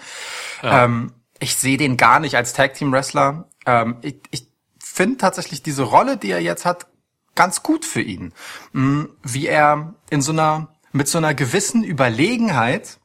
Ähm, 0.62 1.12
ich 1.44 1.56
sehe 1.56 1.76
den 1.76 1.96
gar 1.98 2.20
nicht 2.20 2.36
als 2.36 2.54
Tag-Team-Wrestler. 2.54 3.48
Ähm, 3.66 3.98
ich 4.00 4.16
ich 4.30 4.48
finde 4.78 5.18
tatsächlich 5.18 5.62
diese 5.62 5.82
Rolle, 5.82 6.16
die 6.16 6.30
er 6.30 6.40
jetzt 6.40 6.64
hat, 6.64 6.86
ganz 7.34 7.62
gut 7.62 7.84
für 7.84 8.00
ihn. 8.00 8.32
Mm, 8.72 9.04
Wie 9.22 9.46
er 9.46 9.94
in 10.08 10.22
so 10.22 10.32
einer, 10.32 10.68
mit 10.92 11.06
so 11.06 11.18
einer 11.18 11.34
gewissen 11.34 11.84
Überlegenheit, 11.84 12.98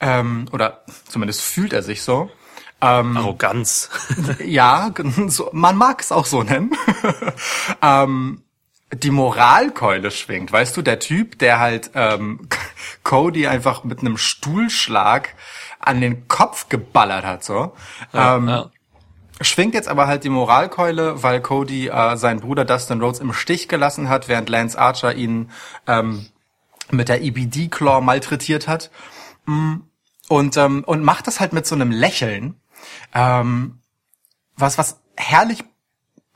ähm, 0.00 0.46
oder 0.52 0.84
zumindest 1.08 1.42
fühlt 1.42 1.72
er 1.72 1.82
sich 1.82 2.02
so, 2.02 2.30
Arroganz. 2.80 3.90
ja, 4.44 4.94
so, 5.26 5.50
man 5.52 5.76
mag 5.76 6.00
es 6.00 6.10
auch 6.10 6.26
so 6.26 6.42
nennen. 6.42 6.70
ähm, 7.82 8.44
die 8.94 9.10
Moralkeule 9.10 10.10
schwingt. 10.10 10.50
Weißt 10.50 10.74
du, 10.76 10.82
der 10.82 11.00
Typ, 11.00 11.38
der 11.38 11.58
halt 11.58 11.90
ähm, 11.94 12.48
Cody 13.02 13.46
einfach 13.46 13.84
mit 13.84 14.00
einem 14.00 14.16
Stuhlschlag 14.16 15.34
an 15.80 16.00
den 16.00 16.28
Kopf 16.28 16.68
geballert 16.68 17.24
hat, 17.24 17.44
so. 17.44 17.72
ähm, 18.14 18.48
ja. 18.48 18.70
Schwingt 19.40 19.74
jetzt 19.74 19.88
aber 19.88 20.08
halt 20.08 20.24
die 20.24 20.30
Moralkeule, 20.30 21.22
weil 21.22 21.40
Cody 21.40 21.88
äh, 21.88 22.16
seinen 22.16 22.40
Bruder 22.40 22.64
Dustin 22.64 23.00
Rhodes 23.00 23.20
im 23.20 23.32
Stich 23.32 23.68
gelassen 23.68 24.08
hat, 24.08 24.26
während 24.26 24.48
Lance 24.48 24.76
Archer 24.76 25.14
ihn 25.14 25.50
ähm, 25.86 26.26
mit 26.90 27.08
der 27.08 27.22
EBD-Claw 27.22 28.00
malträtiert 28.00 28.66
hat. 28.66 28.90
Mm, 29.46 29.76
und 30.28 30.56
ähm, 30.56 30.82
und 30.84 31.04
macht 31.04 31.26
das 31.28 31.38
halt 31.38 31.52
mit 31.52 31.66
so 31.66 31.76
einem 31.76 31.92
Lächeln, 31.92 32.60
ähm, 33.14 33.78
was 34.56 34.76
was 34.76 35.00
herrlich, 35.16 35.62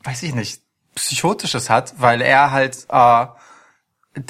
weiß 0.05 0.23
ich 0.23 0.35
nicht, 0.35 0.63
psychotisches 0.95 1.71
hat, 1.71 1.95
weil 1.99 2.21
er 2.21 2.53
halt 2.53 2.87
äh, 2.89 3.27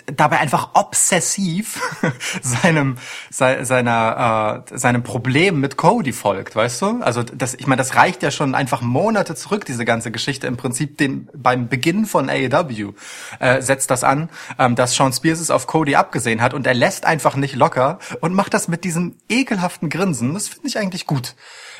dabei 0.06 0.38
einfach 0.38 0.70
obsessiv 0.74 1.80
seinem 2.42 2.98
se, 3.30 3.64
seiner 3.64 4.64
äh, 4.70 4.78
seinem 4.78 5.02
Problem 5.02 5.58
mit 5.58 5.76
Cody 5.76 6.12
folgt, 6.12 6.54
weißt 6.54 6.82
du? 6.82 7.00
Also 7.02 7.24
das 7.24 7.54
ich 7.54 7.66
meine, 7.66 7.78
das 7.80 7.96
reicht 7.96 8.22
ja 8.22 8.30
schon 8.30 8.54
einfach 8.54 8.80
Monate 8.80 9.34
zurück 9.34 9.64
diese 9.64 9.84
ganze 9.84 10.12
Geschichte 10.12 10.46
im 10.46 10.56
Prinzip 10.56 10.98
den 10.98 11.28
beim 11.34 11.68
Beginn 11.68 12.06
von 12.06 12.30
AEW 12.30 12.92
äh, 13.40 13.60
setzt 13.60 13.90
das 13.90 14.04
an, 14.04 14.30
ähm, 14.58 14.76
dass 14.76 14.94
Sean 14.94 15.12
Spears 15.12 15.40
es 15.40 15.50
auf 15.50 15.66
Cody 15.66 15.96
abgesehen 15.96 16.42
hat 16.42 16.54
und 16.54 16.66
er 16.66 16.74
lässt 16.74 17.04
einfach 17.04 17.34
nicht 17.34 17.56
locker 17.56 17.98
und 18.20 18.34
macht 18.34 18.54
das 18.54 18.68
mit 18.68 18.84
diesem 18.84 19.16
ekelhaften 19.28 19.90
Grinsen. 19.90 20.34
Das 20.34 20.46
finde 20.46 20.68
ich 20.68 20.78
eigentlich 20.78 21.06
gut. 21.06 21.34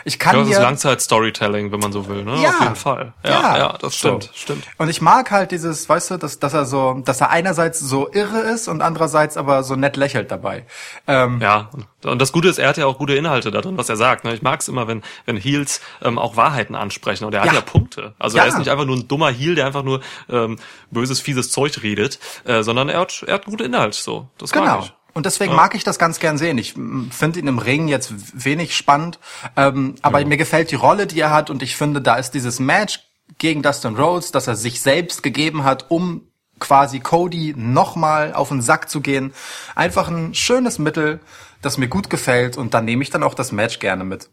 Ich 0.04 0.18
kann 0.18 0.36
Ja, 0.36 0.42
das 0.42 0.50
ist 0.50 0.60
Langzeit-Storytelling, 0.62 1.72
wenn 1.72 1.80
man 1.80 1.92
so 1.92 2.08
will, 2.08 2.24
ne? 2.24 2.36
Ja. 2.40 2.50
Auf 2.50 2.60
jeden 2.60 2.76
Fall. 2.76 3.12
Ja, 3.24 3.30
Ja. 3.30 3.58
ja, 3.58 3.78
das 3.80 3.96
stimmt, 3.96 4.24
So. 4.24 4.30
stimmt. 4.34 4.64
Und 4.78 4.88
ich 4.88 5.00
mag 5.00 5.30
halt 5.30 5.50
dieses, 5.50 5.88
weißt 5.88 6.12
du, 6.12 6.16
dass, 6.16 6.38
dass 6.38 6.54
er 6.54 6.64
so, 6.64 6.94
dass 7.04 7.20
er 7.20 7.30
einerseits 7.30 7.80
so 7.80 8.10
irre 8.12 8.40
ist 8.40 8.68
und 8.68 8.82
andererseits 8.82 9.36
aber 9.36 9.62
so 9.62 9.76
nett 9.76 9.96
lächelt 9.96 10.30
dabei. 10.30 10.66
Ähm, 11.06 11.40
Ja, 11.40 11.70
und 12.04 12.20
das 12.20 12.32
Gute 12.32 12.48
ist, 12.48 12.58
er 12.58 12.68
hat 12.68 12.76
ja 12.76 12.86
auch 12.86 12.98
gute 12.98 13.14
Inhalte 13.14 13.50
da 13.50 13.60
drin, 13.60 13.78
was 13.78 13.88
er 13.88 13.96
sagt. 13.96 14.24
Ne? 14.24 14.34
Ich 14.34 14.42
mag 14.42 14.60
es 14.60 14.68
immer, 14.68 14.88
wenn, 14.88 15.02
wenn 15.26 15.36
Heels 15.36 15.80
ähm, 16.02 16.18
auch 16.18 16.36
Wahrheiten 16.36 16.74
ansprechen. 16.74 17.24
Und 17.24 17.34
er 17.34 17.40
hat 17.42 17.48
Ja. 17.48 17.54
ja, 17.54 17.60
Punkte. 17.60 18.14
Also 18.18 18.36
Ja. 18.36 18.42
er 18.44 18.48
ist 18.48 18.58
nicht 18.58 18.70
einfach 18.70 18.84
nur 18.86 18.96
ein 18.96 19.08
dummer 19.08 19.30
Heel, 19.30 19.54
der 19.54 19.66
einfach 19.66 19.82
nur 19.84 20.00
ähm, 20.28 20.58
böses, 20.90 21.20
fieses 21.20 21.50
Zeug 21.50 21.82
redet, 21.82 22.18
äh, 22.44 22.62
sondern 22.62 22.88
er 22.88 23.00
hat, 23.00 23.22
er 23.26 23.34
hat 23.34 23.44
gute 23.46 23.64
Inhalte. 23.64 23.96
So, 23.98 24.28
das 24.38 24.50
Genau. 24.52 24.64
mag 24.66 24.80
ich. 24.84 24.92
Und 25.14 25.26
deswegen 25.26 25.54
mag 25.54 25.74
ich 25.74 25.84
das 25.84 25.98
ganz 25.98 26.18
gern 26.20 26.38
sehen. 26.38 26.58
Ich 26.58 26.74
finde 27.10 27.38
ihn 27.38 27.46
im 27.46 27.58
Ring 27.58 27.88
jetzt 27.88 28.12
wenig 28.44 28.76
spannend, 28.76 29.18
ähm, 29.56 29.96
aber 30.02 30.24
mir 30.24 30.36
gefällt 30.36 30.70
die 30.70 30.76
Rolle, 30.76 31.06
die 31.06 31.20
er 31.20 31.30
hat 31.30 31.50
und 31.50 31.62
ich 31.62 31.76
finde, 31.76 32.00
da 32.00 32.16
ist 32.16 32.32
dieses 32.32 32.60
Match 32.60 33.00
gegen 33.38 33.62
Dustin 33.62 33.96
Rhodes, 33.96 34.32
dass 34.32 34.46
er 34.46 34.56
sich 34.56 34.80
selbst 34.80 35.22
gegeben 35.22 35.64
hat, 35.64 35.90
um 35.90 36.28
quasi 36.58 37.00
Cody 37.00 37.54
nochmal 37.56 38.32
auf 38.32 38.48
den 38.48 38.62
Sack 38.62 38.88
zu 38.88 39.00
gehen. 39.00 39.34
Einfach 39.74 40.08
ein 40.08 40.34
schönes 40.34 40.78
Mittel, 40.78 41.20
das 41.60 41.76
mir 41.76 41.88
gut 41.88 42.08
gefällt 42.08 42.56
und 42.56 42.72
dann 42.74 42.84
nehme 42.84 43.02
ich 43.02 43.10
dann 43.10 43.22
auch 43.22 43.34
das 43.34 43.52
Match 43.52 43.80
gerne 43.80 44.04
mit. 44.04 44.30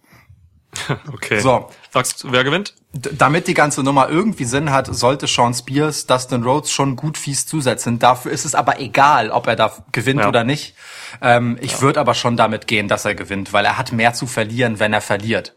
Okay. 1.14 1.40
So. 1.40 1.70
Sagst 1.92 2.24
du, 2.24 2.32
wer 2.32 2.44
gewinnt? 2.44 2.76
D 2.94 3.10
damit 3.14 3.48
die 3.48 3.54
ganze 3.54 3.84
Nummer 3.84 4.10
irgendwie 4.10 4.46
Sinn 4.46 4.72
hat, 4.72 4.88
sollte 4.94 5.28
Sean 5.28 5.54
Spears 5.54 6.06
Dustin 6.08 6.44
Rhodes 6.44 6.72
schon 6.72 6.96
gut 6.96 7.18
fies 7.18 7.46
zusetzen. 7.48 8.00
Dafür 8.00 8.32
ist 8.32 8.46
es 8.46 8.56
aber 8.56 8.80
egal, 8.80 9.32
ob 9.32 9.48
er 9.48 9.56
da 9.56 9.72
gewinnt 9.92 10.22
Ja. 10.22 10.28
oder 10.28 10.44
nicht. 10.44 10.76
Ähm, 11.22 11.58
ich 11.62 11.82
würde 11.82 12.00
aber 12.00 12.14
schon 12.14 12.38
damit 12.38 12.68
gehen, 12.68 12.88
dass 12.88 13.06
er 13.06 13.16
gewinnt, 13.16 13.54
weil 13.54 13.66
er 13.66 13.78
hat 13.78 13.92
mehr 13.92 14.14
zu 14.14 14.28
verlieren, 14.28 14.80
wenn 14.80 14.94
er 14.94 15.02
verliert. 15.02 15.56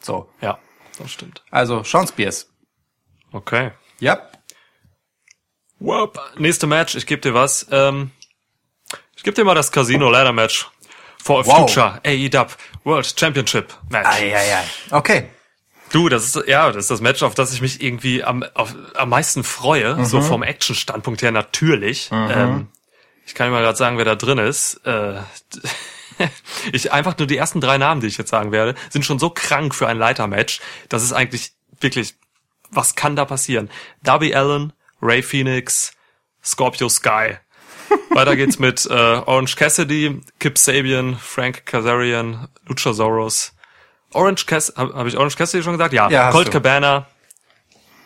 So, 0.00 0.28
Ja, 0.40 0.58
das 0.98 1.10
stimmt. 1.10 1.42
also 1.50 1.82
Sean 1.84 2.06
Spears. 2.06 2.50
Okay. 3.32 3.72
Ja. 4.00 4.20
Whoop. 5.78 6.18
Nächste 6.38 6.66
Match, 6.66 6.94
ich 6.94 7.06
gebe 7.06 7.20
dir 7.20 7.34
was. 7.34 7.66
Ähm, 7.70 8.10
ich 9.16 9.22
gebe 9.22 9.34
dir 9.34 9.44
mal 9.44 9.54
das 9.54 9.72
Casino 9.72 10.10
Ladder 10.10 10.32
Match. 10.32 10.70
For 11.24 11.40
a 11.40 11.46
Wow. 11.46 11.60
Future 11.60 12.00
AEW 12.04 12.48
World 12.84 13.14
Championship 13.18 13.72
Match. 13.88 14.06
Eieiei. 14.06 14.62
Okay. 14.90 15.30
Du, 15.90 16.10
das 16.10 16.24
ist 16.24 16.46
ja, 16.46 16.66
das 16.70 16.84
ist 16.84 16.90
das 16.90 17.00
Match, 17.00 17.22
auf 17.22 17.34
das 17.34 17.54
ich 17.54 17.62
mich 17.62 17.82
irgendwie 17.82 18.22
am, 18.22 18.42
auf, 18.52 18.74
am 18.94 19.08
meisten 19.08 19.42
freue, 19.42 20.04
so 20.04 20.20
vom 20.20 20.42
Action-Standpunkt 20.42 21.22
her 21.22 21.32
natürlich. 21.32 22.10
Ähm, 22.12 22.68
ich 23.24 23.34
kann 23.34 23.46
dir 23.46 23.52
mal 23.52 23.62
gerade 23.62 23.78
sagen, 23.78 23.96
wer 23.96 24.04
da 24.04 24.16
drin 24.16 24.36
ist. 24.36 24.82
Äh, 24.84 25.20
ich 26.72 26.92
einfach 26.92 27.16
nur 27.16 27.26
die 27.26 27.38
ersten 27.38 27.62
drei 27.62 27.78
Namen, 27.78 28.02
die 28.02 28.08
ich 28.08 28.18
jetzt 28.18 28.30
sagen 28.30 28.52
werde, 28.52 28.74
sind 28.90 29.06
schon 29.06 29.18
so 29.18 29.30
krank 29.30 29.74
für 29.74 29.86
ein 29.86 29.96
Leitermatch. 29.96 30.60
Das 30.90 31.02
ist 31.02 31.12
eigentlich 31.12 31.52
wirklich, 31.80 32.16
was 32.70 32.96
kann 32.96 33.16
da 33.16 33.24
passieren? 33.24 33.70
Darby 34.02 34.34
Allen, 34.34 34.74
Ray 35.00 35.22
Phoenix, 35.22 35.92
Scorpio 36.44 36.90
Sky. 36.90 37.38
Weiter 38.10 38.36
geht's 38.36 38.58
mit 38.58 38.86
äh, 38.86 38.92
Orange 38.92 39.56
Cassidy, 39.56 40.20
Kip 40.38 40.58
Sabian, 40.58 41.16
Frank 41.16 41.66
Kazarian, 41.66 42.48
Luchasaurus, 42.66 43.54
Orange 44.14 44.46
Cass 44.46 44.72
habe 44.76 44.94
hab 44.94 45.06
ich 45.06 45.16
Orange 45.16 45.36
Cassidy 45.36 45.62
schon 45.62 45.72
gesagt? 45.72 45.92
Ja. 45.92 46.08
Ja, 46.08 46.30
Colt. 46.30 46.50
Cabana 46.50 47.06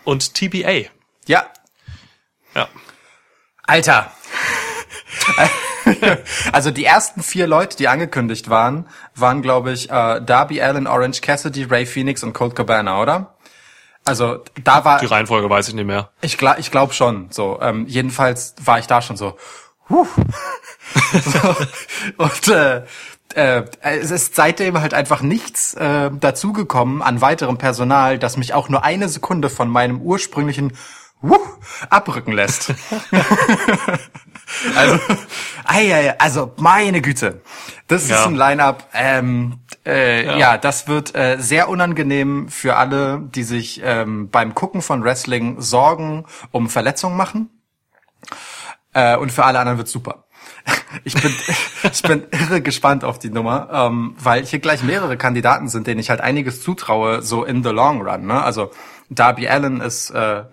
und 0.04 0.34
TBA. 0.34 0.88
Ja. 1.26 1.46
Ja. 2.54 2.68
Alter. 3.66 4.10
also 6.52 6.70
die 6.70 6.84
ersten 6.84 7.22
vier 7.22 7.46
Leute, 7.46 7.76
die 7.76 7.88
angekündigt 7.88 8.48
waren, 8.48 8.88
waren, 9.14 9.42
glaube 9.42 9.72
ich, 9.72 9.90
äh, 9.90 10.20
Darby 10.22 10.62
Allen, 10.62 10.86
Orange 10.86 11.20
Cassidy, 11.20 11.64
Ray 11.64 11.84
Phoenix 11.84 12.22
und 12.22 12.32
Colt 12.32 12.56
Cabana, 12.56 13.02
oder? 13.02 13.34
Also 14.04 14.42
da 14.64 14.86
war 14.86 15.00
Die 15.00 15.06
Reihenfolge 15.06 15.50
weiß 15.50 15.68
ich 15.68 15.74
nicht 15.74 15.84
mehr. 15.84 16.10
ich 16.22 16.38
glaube 16.38 16.60
ich 16.60 16.70
glaub 16.70 16.94
schon. 16.94 17.30
So 17.30 17.58
ähm, 17.60 17.86
jedenfalls 17.86 18.54
war 18.64 18.78
ich 18.78 18.86
da 18.86 19.02
schon 19.02 19.18
so. 19.18 19.36
Huh. 19.90 20.06
so 21.12 21.56
und 22.22 22.48
äh, 22.48 22.82
äh, 23.34 23.62
es 23.82 24.10
ist 24.10 24.34
seitdem 24.34 24.80
halt 24.80 24.94
einfach 24.94 25.22
nichts 25.22 25.74
äh, 25.74 26.10
dazugekommen 26.12 27.02
an 27.02 27.20
weiterem 27.20 27.58
Personal, 27.58 28.18
das 28.18 28.36
mich 28.36 28.54
auch 28.54 28.68
nur 28.68 28.84
eine 28.84 29.08
Sekunde 29.08 29.50
von 29.50 29.68
meinem 29.68 30.00
ursprünglichen 30.00 30.72
Wuh 31.20 31.38
abrücken 31.90 32.32
lässt. 32.32 32.72
also, 34.76 34.98
ei, 35.64 36.14
also 36.18 36.52
meine 36.58 37.00
Güte, 37.02 37.40
das 37.88 38.04
ist 38.04 38.10
Ja. 38.10 38.24
ein 38.24 38.36
Line-up. 38.36 38.88
Ähm, 38.94 39.58
äh, 39.84 40.38
ja. 40.38 40.58
das 40.58 40.86
wird 40.86 41.16
äh, 41.16 41.36
sehr 41.40 41.68
unangenehm 41.68 42.48
für 42.48 42.76
alle, 42.76 43.20
die 43.34 43.42
sich 43.42 43.80
ähm, 43.84 44.30
beim 44.30 44.54
Gucken 44.54 44.80
von 44.80 45.02
Wrestling 45.02 45.60
Sorgen 45.60 46.24
um 46.52 46.68
Verletzungen 46.68 47.16
machen. 47.16 47.50
Äh, 48.92 49.16
und 49.16 49.32
für 49.32 49.44
alle 49.44 49.58
anderen 49.58 49.78
wird's 49.78 49.92
super. 49.92 50.24
Ich 51.04 51.14
bin, 51.14 51.32
ich 51.92 52.02
bin 52.02 52.24
irre 52.30 52.62
gespannt 52.62 53.04
auf 53.04 53.18
die 53.18 53.28
Nummer, 53.28 53.68
ähm, 53.70 54.14
weil 54.18 54.44
hier 54.46 54.58
gleich 54.58 54.82
mehrere 54.82 55.18
Kandidaten 55.18 55.68
sind, 55.68 55.86
denen 55.86 56.00
ich 56.00 56.08
halt 56.08 56.20
einiges 56.20 56.62
zutraue, 56.62 57.20
so 57.20 57.44
in 57.44 57.62
the 57.62 57.68
long 57.68 58.00
run. 58.00 58.26
Ne? 58.26 58.42
Also 58.42 58.70
Darby 59.10 59.48
Allen 59.48 59.80
ist 59.82 60.10
äh, 60.10 60.44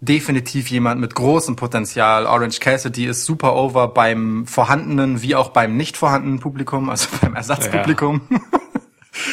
definitiv 0.00 0.68
jemand 0.68 1.00
mit 1.00 1.14
großem 1.14 1.56
Potenzial. 1.56 2.26
Orange 2.26 2.60
Cassidy 2.60 3.06
ist 3.06 3.24
super 3.24 3.54
over 3.56 3.88
beim 3.88 4.46
vorhandenen 4.46 5.22
wie 5.22 5.34
auch 5.34 5.48
beim 5.50 5.76
nicht 5.76 5.96
vorhandenen 5.96 6.40
Publikum, 6.40 6.90
also 6.90 7.08
beim 7.20 7.34
Ersatzpublikum. 7.34 8.20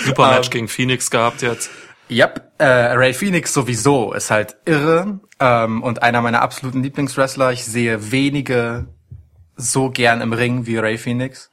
Super 0.05 0.29
Ähm, 0.29 0.35
Match 0.35 0.49
gegen 0.49 0.67
Phoenix 0.67 1.11
gehabt 1.11 1.41
jetzt. 1.41 1.69
Yep, 2.09 2.53
äh, 2.57 2.65
Ray 2.65 3.13
Phoenix 3.13 3.53
sowieso 3.53 4.13
ist 4.13 4.31
halt 4.31 4.57
irre 4.65 5.19
ähm, 5.41 5.83
und 5.83 6.03
einer 6.03 6.21
meiner 6.21 6.41
absoluten 6.41 6.81
Lieblingswrestler. 6.83 7.51
Ich 7.51 7.65
sehe 7.65 8.11
wenige 8.11 8.87
so 9.57 9.89
gern 9.89 10.21
im 10.21 10.31
Ring 10.31 10.65
wie 10.65 10.77
Ray 10.77 10.97
Phoenix. 10.97 11.49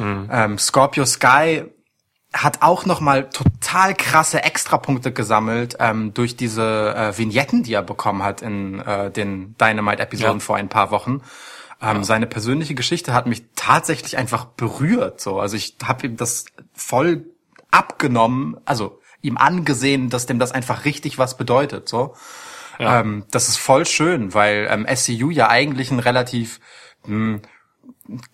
Ähm, 0.00 0.58
Scorpio 0.58 1.04
Sky 1.04 1.64
hat 2.32 2.62
auch 2.62 2.86
noch 2.86 3.00
mal 3.00 3.30
total 3.30 3.94
krasse 3.94 4.42
Extrapunkte 4.44 5.12
gesammelt 5.12 5.76
ähm, 5.80 6.14
durch 6.14 6.36
diese 6.36 6.94
äh, 6.94 7.18
Vignetten, 7.18 7.64
die 7.64 7.72
er 7.72 7.82
bekommen 7.82 8.22
hat 8.22 8.40
in 8.42 8.78
äh, 8.80 9.10
den 9.10 9.56
Dynamite-Episoden 9.60 10.34
Ja. 10.38 10.40
vor 10.40 10.56
ein 10.56 10.68
paar 10.68 10.90
Wochen. 10.92 11.22
Ähm, 11.82 12.04
Seine 12.04 12.26
persönliche 12.26 12.74
Geschichte 12.74 13.12
hat 13.12 13.26
mich 13.26 13.42
tatsächlich 13.56 14.16
einfach 14.18 14.44
berührt. 14.44 15.20
So, 15.20 15.40
also 15.40 15.56
ich 15.56 15.76
habe 15.82 16.06
ihm 16.06 16.16
das 16.16 16.44
voll 16.74 17.24
abgenommen, 17.70 18.56
also 18.64 19.00
ihm 19.20 19.36
angesehen, 19.36 20.10
dass 20.10 20.26
dem 20.26 20.38
das 20.38 20.52
einfach 20.52 20.84
richtig 20.84 21.18
was 21.18 21.36
bedeutet. 21.36 21.88
So, 21.88 22.14
Ja. 22.78 23.00
ähm, 23.00 23.24
das 23.30 23.48
ist 23.48 23.56
voll 23.56 23.86
schön, 23.86 24.34
weil 24.34 24.68
ähm, 24.70 24.86
SCU 24.94 25.30
ja 25.30 25.48
eigentlich 25.48 25.90
ein 25.90 25.98
relativ 25.98 26.60
mh, 27.06 27.40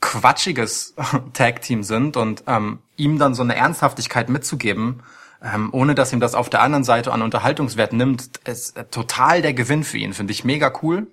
quatschiges 0.00 0.94
Tag-Team 1.32 1.82
sind 1.82 2.16
und 2.16 2.44
ähm, 2.46 2.80
ihm 2.96 3.18
dann 3.18 3.34
so 3.34 3.42
eine 3.42 3.56
Ernsthaftigkeit 3.56 4.28
mitzugeben, 4.28 5.02
ähm, 5.42 5.70
ohne 5.72 5.94
dass 5.94 6.12
ihm 6.12 6.20
das 6.20 6.34
auf 6.34 6.48
der 6.50 6.62
anderen 6.62 6.84
Seite 6.84 7.12
an 7.12 7.22
Unterhaltungswert 7.22 7.92
nimmt, 7.92 8.38
ist 8.46 8.76
äh, 8.76 8.84
total 8.84 9.42
der 9.42 9.54
Gewinn 9.54 9.84
für 9.84 9.98
ihn, 9.98 10.12
finde 10.12 10.32
ich 10.32 10.44
mega 10.44 10.72
cool. 10.82 11.06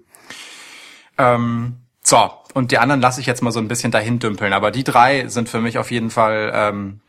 Ähm, 1.18 1.78
so, 2.04 2.32
und 2.54 2.72
die 2.72 2.78
anderen 2.78 3.02
lasse 3.02 3.22
ich 3.22 3.28
jetzt 3.28 3.42
mal 3.44 3.52
so 3.52 3.60
ein 3.60 3.68
bisschen 3.68 3.92
dahin 3.92 4.20
dümpeln, 4.20 4.54
aber 4.54 4.72
die 4.72 4.84
drei 4.84 5.28
sind 5.28 5.50
für 5.50 5.62
mich 5.62 5.78
auf 5.78 5.92
jeden 5.92 6.10
Fall 6.10 6.52
ähm, 6.54 7.00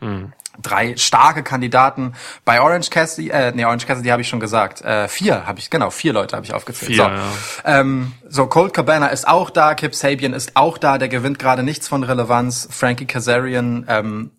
drei 0.61 0.97
starke 0.97 1.42
Kandidaten. 1.42 2.14
Bei 2.44 2.61
Orange 2.61 2.90
Cassidy, 2.90 3.30
äh, 3.30 3.52
nee, 3.54 3.64
Orange 3.64 3.87
Cassidy 3.87 4.09
habe 4.09 4.23
ich 4.23 4.28
schon 4.28 4.40
gesagt. 4.40 4.82
Äh, 4.82 5.09
vier 5.09 5.47
habe 5.47 5.59
ich, 5.59 5.71
genau, 5.71 5.90
vier 5.90 6.12
Leute 6.12 6.37
habe 6.37 6.44
ich 6.44 6.52
aufgezählt. 6.52 6.92
Vier, 6.92 7.04
so. 7.04 7.11
ja. 7.11 7.80
Ähm, 7.80 8.12
so, 8.28 8.47
Colt 8.47 8.75
Cabana 8.75 9.09
ist 9.09 9.26
auch 9.26 9.50
da, 9.50 9.75
Kip 9.75 9.94
Sabian 9.94 10.32
ist 10.32 10.56
auch 10.56 10.78
da, 10.78 10.99
der 10.99 11.09
gewinnt 11.09 11.38
gerade 11.38 11.62
nichts 11.62 11.88
von 11.88 12.02
Relevanz. 12.02 12.68
Frankie 12.71 13.06
Kazarian 13.06 13.87
ähm, 13.88 14.30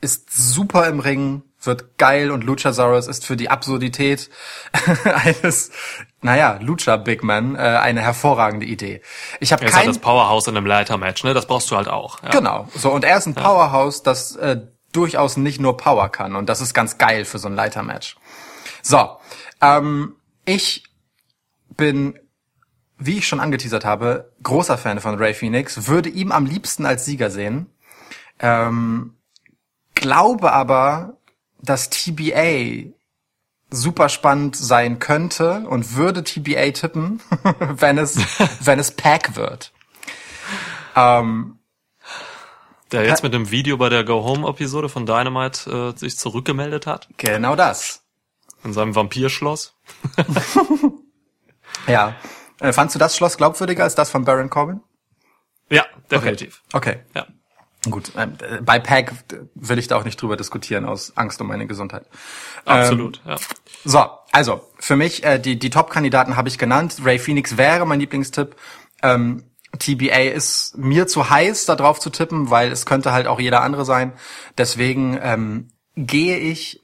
ist 0.00 0.30
super 0.32 0.86
im 0.88 1.00
Ring, 1.00 1.42
wird 1.62 1.98
geil 1.98 2.30
und 2.30 2.44
Luchasaurus 2.44 3.06
ist 3.06 3.26
für 3.26 3.36
die 3.36 3.50
Absurdität 3.50 4.30
eines, 5.04 5.70
naja, 6.22 6.58
Lucha 6.60 6.96
Big 6.96 7.22
Man 7.22 7.54
äh, 7.54 7.58
eine 7.58 8.00
hervorragende 8.00 8.66
Idee. 8.66 9.02
Ich 9.40 9.52
habe 9.52 9.62
Er 9.62 9.68
ist 9.68 9.74
halt 9.74 9.84
kein 9.84 9.92
das 9.92 10.00
Powerhouse 10.00 10.48
in 10.48 10.56
einem 10.56 10.66
Leitermatch, 10.66 11.22
ne? 11.24 11.34
Das 11.34 11.46
brauchst 11.46 11.70
du 11.70 11.76
halt 11.76 11.88
auch. 11.88 12.22
Ja. 12.22 12.30
Genau. 12.30 12.68
So 12.74 12.90
und 12.90 13.04
er 13.04 13.18
ist 13.18 13.26
ein 13.26 13.34
Powerhouse, 13.34 14.02
das 14.02 14.36
äh, 14.36 14.60
durchaus 14.92 15.36
nicht 15.36 15.60
nur 15.60 15.76
Power 15.76 16.08
kann. 16.10 16.36
Und 16.36 16.48
das 16.48 16.60
ist 16.60 16.74
ganz 16.74 16.98
geil 16.98 17.24
für 17.24 17.38
so 17.38 17.48
ein 17.48 17.54
Leitermatch. 17.54 18.16
So, 18.82 19.16
ähm, 19.60 20.16
ich 20.44 20.84
bin, 21.76 22.18
wie 22.98 23.18
ich 23.18 23.28
schon 23.28 23.40
angeteasert 23.40 23.84
habe, 23.84 24.32
großer 24.42 24.78
Fan 24.78 25.00
von 25.00 25.16
Ray 25.16 25.34
Phoenix, 25.34 25.86
würde 25.86 26.08
ihm 26.08 26.32
am 26.32 26.46
liebsten 26.46 26.86
als 26.86 27.04
Sieger 27.04 27.30
sehen. 27.30 27.66
Ähm, 28.38 29.14
glaube 29.94 30.52
aber, 30.52 31.18
dass 31.62 31.90
TBA 31.90 32.90
super 33.70 34.08
spannend 34.08 34.56
sein 34.56 34.98
könnte 34.98 35.66
und 35.68 35.94
würde 35.94 36.24
TBA 36.24 36.72
tippen, 36.72 37.20
wenn 37.60 37.98
es, 37.98 38.18
wenn 38.64 38.78
es 38.78 38.90
Pack 38.90 39.36
wird. 39.36 39.72
Ähm, 40.96 41.59
Der 42.92 43.06
jetzt 43.06 43.22
mit 43.22 43.32
dem 43.32 43.50
Video 43.50 43.76
bei 43.76 43.88
der 43.88 44.04
Go 44.04 44.24
Home 44.24 44.48
Episode 44.48 44.88
von 44.88 45.06
Dynamite 45.06 45.92
äh, 45.94 45.98
sich 45.98 46.16
zurückgemeldet 46.18 46.86
hat 46.86 47.08
genau 47.16 47.56
das. 47.56 48.02
in 48.64 48.72
seinem 48.72 48.94
Vampirschloss. 48.94 49.74
Ja. 51.86 52.14
Äh, 52.60 52.72
fandst 52.72 52.94
du 52.94 52.98
das 52.98 53.16
Schloss 53.16 53.36
glaubwürdiger 53.36 53.84
als 53.84 53.94
das 53.94 54.10
von 54.10 54.24
Baron 54.24 54.50
Corbin? 54.50 54.80
Ja, 55.70 55.84
definitiv. 56.10 56.62
Okay. 56.72 56.98
Ja. 57.14 57.26
Gut, 57.88 58.12
ähm, 58.16 58.34
äh, 58.42 58.60
bei 58.60 58.78
Pack 58.78 59.12
will 59.54 59.78
ich 59.78 59.88
da 59.88 59.96
auch 59.96 60.04
nicht 60.04 60.20
drüber 60.20 60.36
diskutieren 60.36 60.84
aus 60.84 61.16
Angst 61.16 61.40
um 61.40 61.46
meine 61.46 61.66
Gesundheit. 61.66 62.04
Absolut, 62.66 63.22
ja. 63.24 63.36
So, 63.84 64.04
also 64.32 64.68
für 64.78 64.96
mich 64.96 65.24
äh, 65.24 65.38
die 65.38 65.58
die 65.58 65.70
Top-Kandidaten 65.70 66.36
habe 66.36 66.48
ich 66.48 66.58
genannt. 66.58 66.98
Ray 67.02 67.18
Phoenix 67.18 67.56
wäre 67.56 67.86
mein 67.86 68.00
Lieblingstipp. 68.00 68.54
Ähm, 69.02 69.44
TBA 69.78 70.30
ist 70.32 70.76
mir 70.76 71.06
zu 71.06 71.30
heiß, 71.30 71.66
da 71.66 71.76
drauf 71.76 72.00
zu 72.00 72.10
tippen, 72.10 72.50
weil 72.50 72.72
es 72.72 72.86
könnte 72.86 73.12
halt 73.12 73.26
auch 73.26 73.40
jeder 73.40 73.62
andere 73.62 73.84
sein. 73.84 74.12
Deswegen 74.58 75.18
ähm, 75.22 75.68
gehe 75.96 76.38
ich 76.38 76.82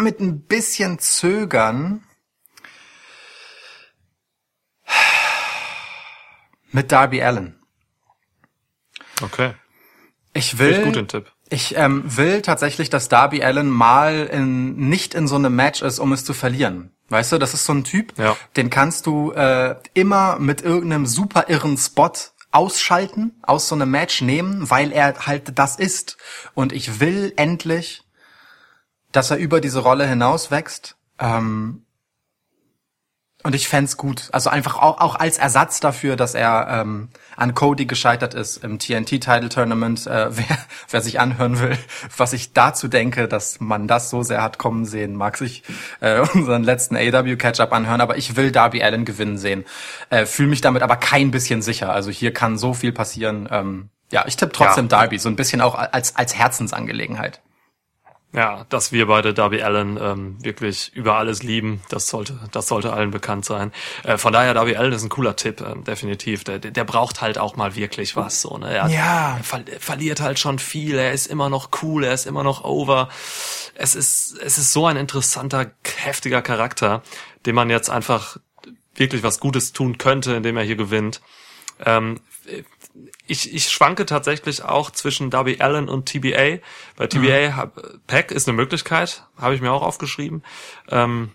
mit 0.00 0.20
ein 0.20 0.42
bisschen 0.42 0.98
Zögern 0.98 2.04
mit 6.70 6.92
Darby 6.92 7.22
Allen. 7.22 7.58
Okay. 9.22 9.54
Ich 10.34 10.58
will 10.58 10.72
ich 10.72 10.84
gut 10.84 10.96
den 10.96 11.08
Tipp. 11.08 11.32
Ich 11.50 11.76
ähm, 11.76 12.04
will 12.04 12.42
tatsächlich, 12.42 12.90
dass 12.90 13.08
Darby 13.08 13.42
Allen 13.42 13.70
mal 13.70 14.26
in, 14.26 14.76
nicht 14.88 15.14
in 15.14 15.26
so 15.26 15.36
einem 15.36 15.56
Match 15.56 15.82
ist, 15.82 15.98
um 15.98 16.12
es 16.12 16.24
zu 16.24 16.34
verlieren. 16.34 16.92
Weißt 17.08 17.32
du, 17.32 17.38
das 17.38 17.54
ist 17.54 17.64
so 17.64 17.72
ein 17.72 17.84
Typ, 17.84 18.18
Ja. 18.18 18.36
den 18.56 18.68
kannst 18.70 19.06
du 19.06 19.32
äh, 19.32 19.76
immer 19.94 20.38
mit 20.38 20.60
irgendeinem 20.62 21.06
super 21.06 21.46
irren 21.48 21.76
Spot 21.78 22.12
ausschalten, 22.50 23.36
aus 23.42 23.68
so 23.68 23.74
einem 23.74 23.90
Match 23.90 24.20
nehmen, 24.22 24.70
weil 24.70 24.92
er 24.92 25.26
halt 25.26 25.58
das 25.58 25.76
ist. 25.76 26.16
Und 26.54 26.72
ich 26.72 27.00
will 27.00 27.32
endlich, 27.36 28.02
dass 29.12 29.30
er 29.30 29.38
über 29.38 29.60
diese 29.60 29.80
Rolle 29.80 30.06
hinaus 30.06 30.50
wächst. 30.50 30.96
Ähm, 31.18 31.84
und 33.48 33.54
ich 33.54 33.66
fänd's 33.66 33.96
gut. 33.96 34.28
Also 34.32 34.50
einfach 34.50 34.76
auch, 34.76 35.00
auch 35.00 35.14
als 35.14 35.38
Ersatz 35.38 35.80
dafür, 35.80 36.16
dass 36.16 36.34
er 36.34 36.68
ähm, 36.70 37.08
an 37.34 37.54
Cody 37.54 37.86
gescheitert 37.86 38.34
ist 38.34 38.62
im 38.62 38.78
TNT-Title 38.78 39.48
Tournament. 39.48 40.06
Äh, 40.06 40.26
wer, 40.36 40.58
wer 40.90 41.00
sich 41.00 41.18
anhören 41.18 41.58
will, 41.58 41.78
was 42.14 42.34
ich 42.34 42.52
dazu 42.52 42.88
denke, 42.88 43.26
dass 43.26 43.58
man 43.58 43.88
das 43.88 44.10
so 44.10 44.22
sehr 44.22 44.42
hat 44.42 44.58
kommen 44.58 44.84
sehen, 44.84 45.14
mag 45.14 45.38
sich 45.38 45.62
äh, 46.00 46.20
unseren 46.34 46.62
letzten 46.62 46.94
AW-Catch-Up 46.94 47.72
anhören. 47.72 48.02
Aber 48.02 48.18
ich 48.18 48.36
will 48.36 48.52
Darby 48.52 48.82
Allen 48.82 49.06
gewinnen 49.06 49.38
sehen. 49.38 49.64
Äh, 50.10 50.26
Fühle 50.26 50.50
mich 50.50 50.60
damit 50.60 50.82
aber 50.82 50.96
kein 50.96 51.30
bisschen 51.30 51.62
sicher. 51.62 51.90
Also 51.90 52.10
hier 52.10 52.34
kann 52.34 52.58
so 52.58 52.74
viel 52.74 52.92
passieren. 52.92 53.48
Ähm, 53.50 53.88
ja, 54.12 54.26
ich 54.26 54.36
tippe 54.36 54.52
trotzdem 54.52 54.90
Ja. 54.90 54.98
Darby, 54.98 55.18
so 55.18 55.30
ein 55.30 55.36
bisschen 55.36 55.62
auch 55.62 55.74
als, 55.74 56.16
als 56.16 56.34
Herzensangelegenheit. 56.34 57.40
Ja, 58.34 58.66
dass 58.68 58.92
wir 58.92 59.06
beide 59.06 59.32
Darby 59.32 59.62
Allen 59.62 59.96
ähm, 60.00 60.36
wirklich 60.44 60.90
über 60.94 61.16
alles 61.16 61.42
lieben, 61.42 61.80
das 61.88 62.08
sollte, 62.08 62.38
das 62.52 62.68
sollte 62.68 62.92
allen 62.92 63.10
bekannt 63.10 63.46
sein. 63.46 63.72
Äh, 64.04 64.18
von 64.18 64.34
daher, 64.34 64.52
Darby 64.52 64.76
Allen 64.76 64.92
ist 64.92 65.02
ein 65.02 65.08
cooler 65.08 65.34
Tipp, 65.34 65.62
ähm, 65.62 65.82
definitiv. 65.84 66.44
Der, 66.44 66.58
der 66.58 66.70
der 66.72 66.84
braucht 66.84 67.22
halt 67.22 67.38
auch 67.38 67.56
mal 67.56 67.74
wirklich 67.74 68.16
was. 68.16 68.42
So, 68.42 68.58
ne? 68.58 68.70
er, 68.70 68.84
hat- 68.84 68.90
Ja. 68.92 69.36
er 69.38 69.44
ver 69.44 69.64
verliert 69.80 70.20
halt 70.20 70.38
schon 70.38 70.58
viel, 70.58 70.96
er 70.98 71.12
ist 71.12 71.26
immer 71.26 71.48
noch 71.48 71.70
cool, 71.82 72.04
er 72.04 72.12
ist 72.12 72.26
immer 72.26 72.42
noch 72.42 72.64
over. 72.64 73.08
Es 73.74 73.94
ist, 73.94 74.36
es 74.44 74.58
ist 74.58 74.74
so 74.74 74.84
ein 74.84 74.98
interessanter, 74.98 75.70
heftiger 75.96 76.42
Charakter, 76.42 77.02
dem 77.46 77.54
man 77.54 77.70
jetzt 77.70 77.88
einfach 77.88 78.36
wirklich 78.94 79.22
was 79.22 79.40
Gutes 79.40 79.72
tun 79.72 79.96
könnte, 79.96 80.34
indem 80.34 80.58
er 80.58 80.64
hier 80.64 80.76
gewinnt. 80.76 81.22
Ähm, 81.84 82.20
ich, 83.26 83.54
ich 83.54 83.68
schwanke 83.68 84.06
tatsächlich 84.06 84.62
auch 84.62 84.90
zwischen 84.90 85.30
Darby 85.30 85.58
Allen 85.60 85.88
und 85.88 86.06
TBA. 86.06 86.58
Bei 86.96 87.06
TBA 87.06 87.56
hab, 87.56 88.06
Pack 88.06 88.30
ist 88.30 88.48
eine 88.48 88.56
Möglichkeit, 88.56 89.24
habe 89.36 89.54
ich 89.54 89.60
mir 89.60 89.70
auch 89.70 89.82
aufgeschrieben. 89.82 90.42
Ähm, 90.88 91.30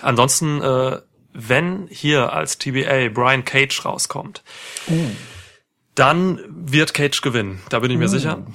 ansonsten, 0.00 0.62
äh, 0.62 1.00
wenn 1.32 1.86
hier 1.90 2.32
als 2.32 2.58
TBA 2.58 3.10
Brian 3.10 3.44
Cage 3.44 3.84
rauskommt, 3.84 4.42
dann 5.94 6.40
wird 6.48 6.94
Cage 6.94 7.20
gewinnen. 7.20 7.60
Da 7.68 7.80
bin 7.80 7.90
ich 7.90 7.98
mir 7.98 8.08
sicher. 8.08 8.46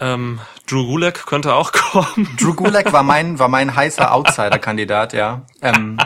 Ähm, 0.00 0.40
Drew 0.66 0.86
Gulak 0.86 1.26
könnte 1.26 1.54
auch 1.54 1.72
kommen. 1.92 2.28
Drew 2.38 2.54
Gulak 2.54 2.92
war 2.92 3.02
mein, 3.02 3.38
war 3.38 3.48
mein 3.48 3.76
heißer 3.76 4.12
Outsider-Kandidat, 4.12 5.12
ja. 5.12 5.42
Ähm, 5.62 5.98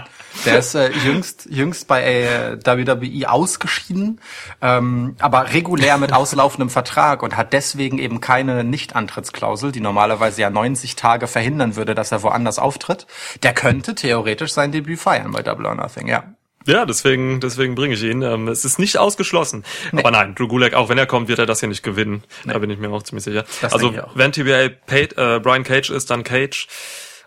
der 0.45 0.59
ist 0.59 0.75
äh, 0.75 0.91
jüngst, 0.91 1.47
jüngst 1.51 1.89
bei 1.89 2.03
äh, 2.03 2.59
WWE 2.65 3.31
ausgeschieden, 3.31 4.21
ähm, 4.61 5.17
aber 5.19 5.53
regulär 5.53 5.99
mit 5.99 6.13
auslaufendem 6.13 6.71
Vertrag 6.71 7.23
und 7.23 7.37
hat 7.37 7.53
deswegen 7.53 7.99
eben 7.99 8.21
keine 8.21 8.63
Nichtantrittsklausel, 8.63 9.73
die 9.73 9.81
normalerweise 9.81 10.43
ja 10.43 10.51
90 10.51 10.97
Tage 10.97 11.27
verhindern 11.27 11.77
würde, 11.77 11.95
dass 11.95 12.13
er 12.13 12.23
woanders 12.23 12.59
auftritt. 12.59 13.07
Der 13.43 13.55
könnte 13.55 13.95
theoretisch 13.95 14.53
sein 14.53 14.71
Debüt 14.71 15.01
feiern 15.01 15.33
bei 15.33 15.43
Double 15.43 15.67
or 15.67 15.75
Nothing, 15.75 16.09
ja. 16.09 16.25
Ja, 16.69 16.85
deswegen, 16.85 17.41
deswegen 17.41 17.75
bringe 17.75 17.95
ich 17.95 18.03
ihn. 18.03 18.21
Ähm, 18.21 18.47
es 18.47 18.65
ist 18.67 18.79
nicht 18.79 18.99
ausgeschlossen. 18.99 19.65
Aber 19.93 20.11
nein, 20.11 20.35
Drew 20.35 20.49
Gulak, 20.49 20.75
auch 20.75 20.91
wenn 20.91 20.99
er 20.99 21.07
kommt, 21.07 21.29
wird 21.29 21.39
er 21.39 21.47
das 21.47 21.61
hier 21.61 21.69
nicht 21.71 21.83
gewinnen. 21.83 22.23
Da 22.45 22.59
bin 22.59 22.69
ich 22.69 22.79
mir 22.79 22.91
auch 22.91 23.03
ziemlich 23.03 23.25
sicher. 23.25 23.45
Das 23.63 23.73
also, 23.73 23.95
wenn 24.15 24.33
TBA 24.33 24.69
paid, 24.87 25.17
äh, 25.17 25.41
Brian 25.43 25.65
Cage 25.65 25.89
ist, 25.91 26.11
dann 26.11 26.25
Cage. 26.25 26.69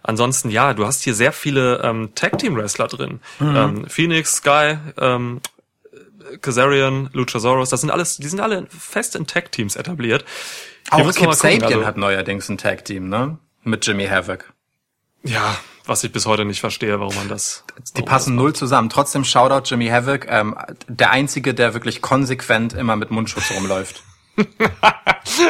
Ansonsten, 0.04 0.52
ja, 0.52 0.76
du 0.76 0.86
hast 0.86 1.04
hier 1.04 1.16
sehr 1.16 1.32
viele 1.32 1.82
ähm, 1.84 2.14
Tag-Team-Wrestler 2.14 2.88
drin. 2.88 3.20
Mhm. 3.40 3.56
Ähm, 3.56 3.86
Phoenix, 3.88 4.36
Sky, 4.36 4.78
ähm, 5.00 5.42
Kazarian, 6.42 7.10
Luchasaurus, 7.14 7.70
das 7.70 7.82
sind 7.82 7.90
alles, 7.90 8.18
die 8.18 8.28
sind 8.28 8.40
alle 8.40 8.68
fest 8.70 9.16
in 9.16 9.26
Tag-Teams 9.26 9.76
etabliert. 9.76 10.24
Hier 10.94 11.06
Auch 11.06 11.14
Kip 11.14 11.34
Sabian 11.34 11.64
also- 11.64 11.86
hat 11.86 11.98
neuerdings 11.98 12.48
ein 12.50 12.58
Tag-Team, 12.58 13.10
ne? 13.10 13.38
Mit 13.64 13.86
Jimmy 13.86 14.06
Havoc. 14.08 14.54
Ja, 15.24 15.56
was 15.86 16.04
ich 16.04 16.12
bis 16.12 16.26
heute 16.26 16.46
nicht 16.46 16.60
verstehe, 16.60 17.00
warum 17.00 17.16
man 17.16 17.28
das. 17.28 17.64
Die 17.98 18.02
passen 18.02 18.36
null 18.36 18.54
zusammen. 18.54 18.90
Trotzdem 18.90 19.24
Shoutout 19.24 19.70
Jimmy 19.70 19.88
Havoc, 19.88 20.28
ähm, 20.28 20.56
der 20.88 21.12
einzige, 21.12 21.54
der 21.54 21.74
wirklich 21.74 22.02
konsequent 22.02 22.74
immer 22.74 22.96
mit 22.96 23.12
Mundschutz 23.12 23.52
rumläuft. 23.52 24.04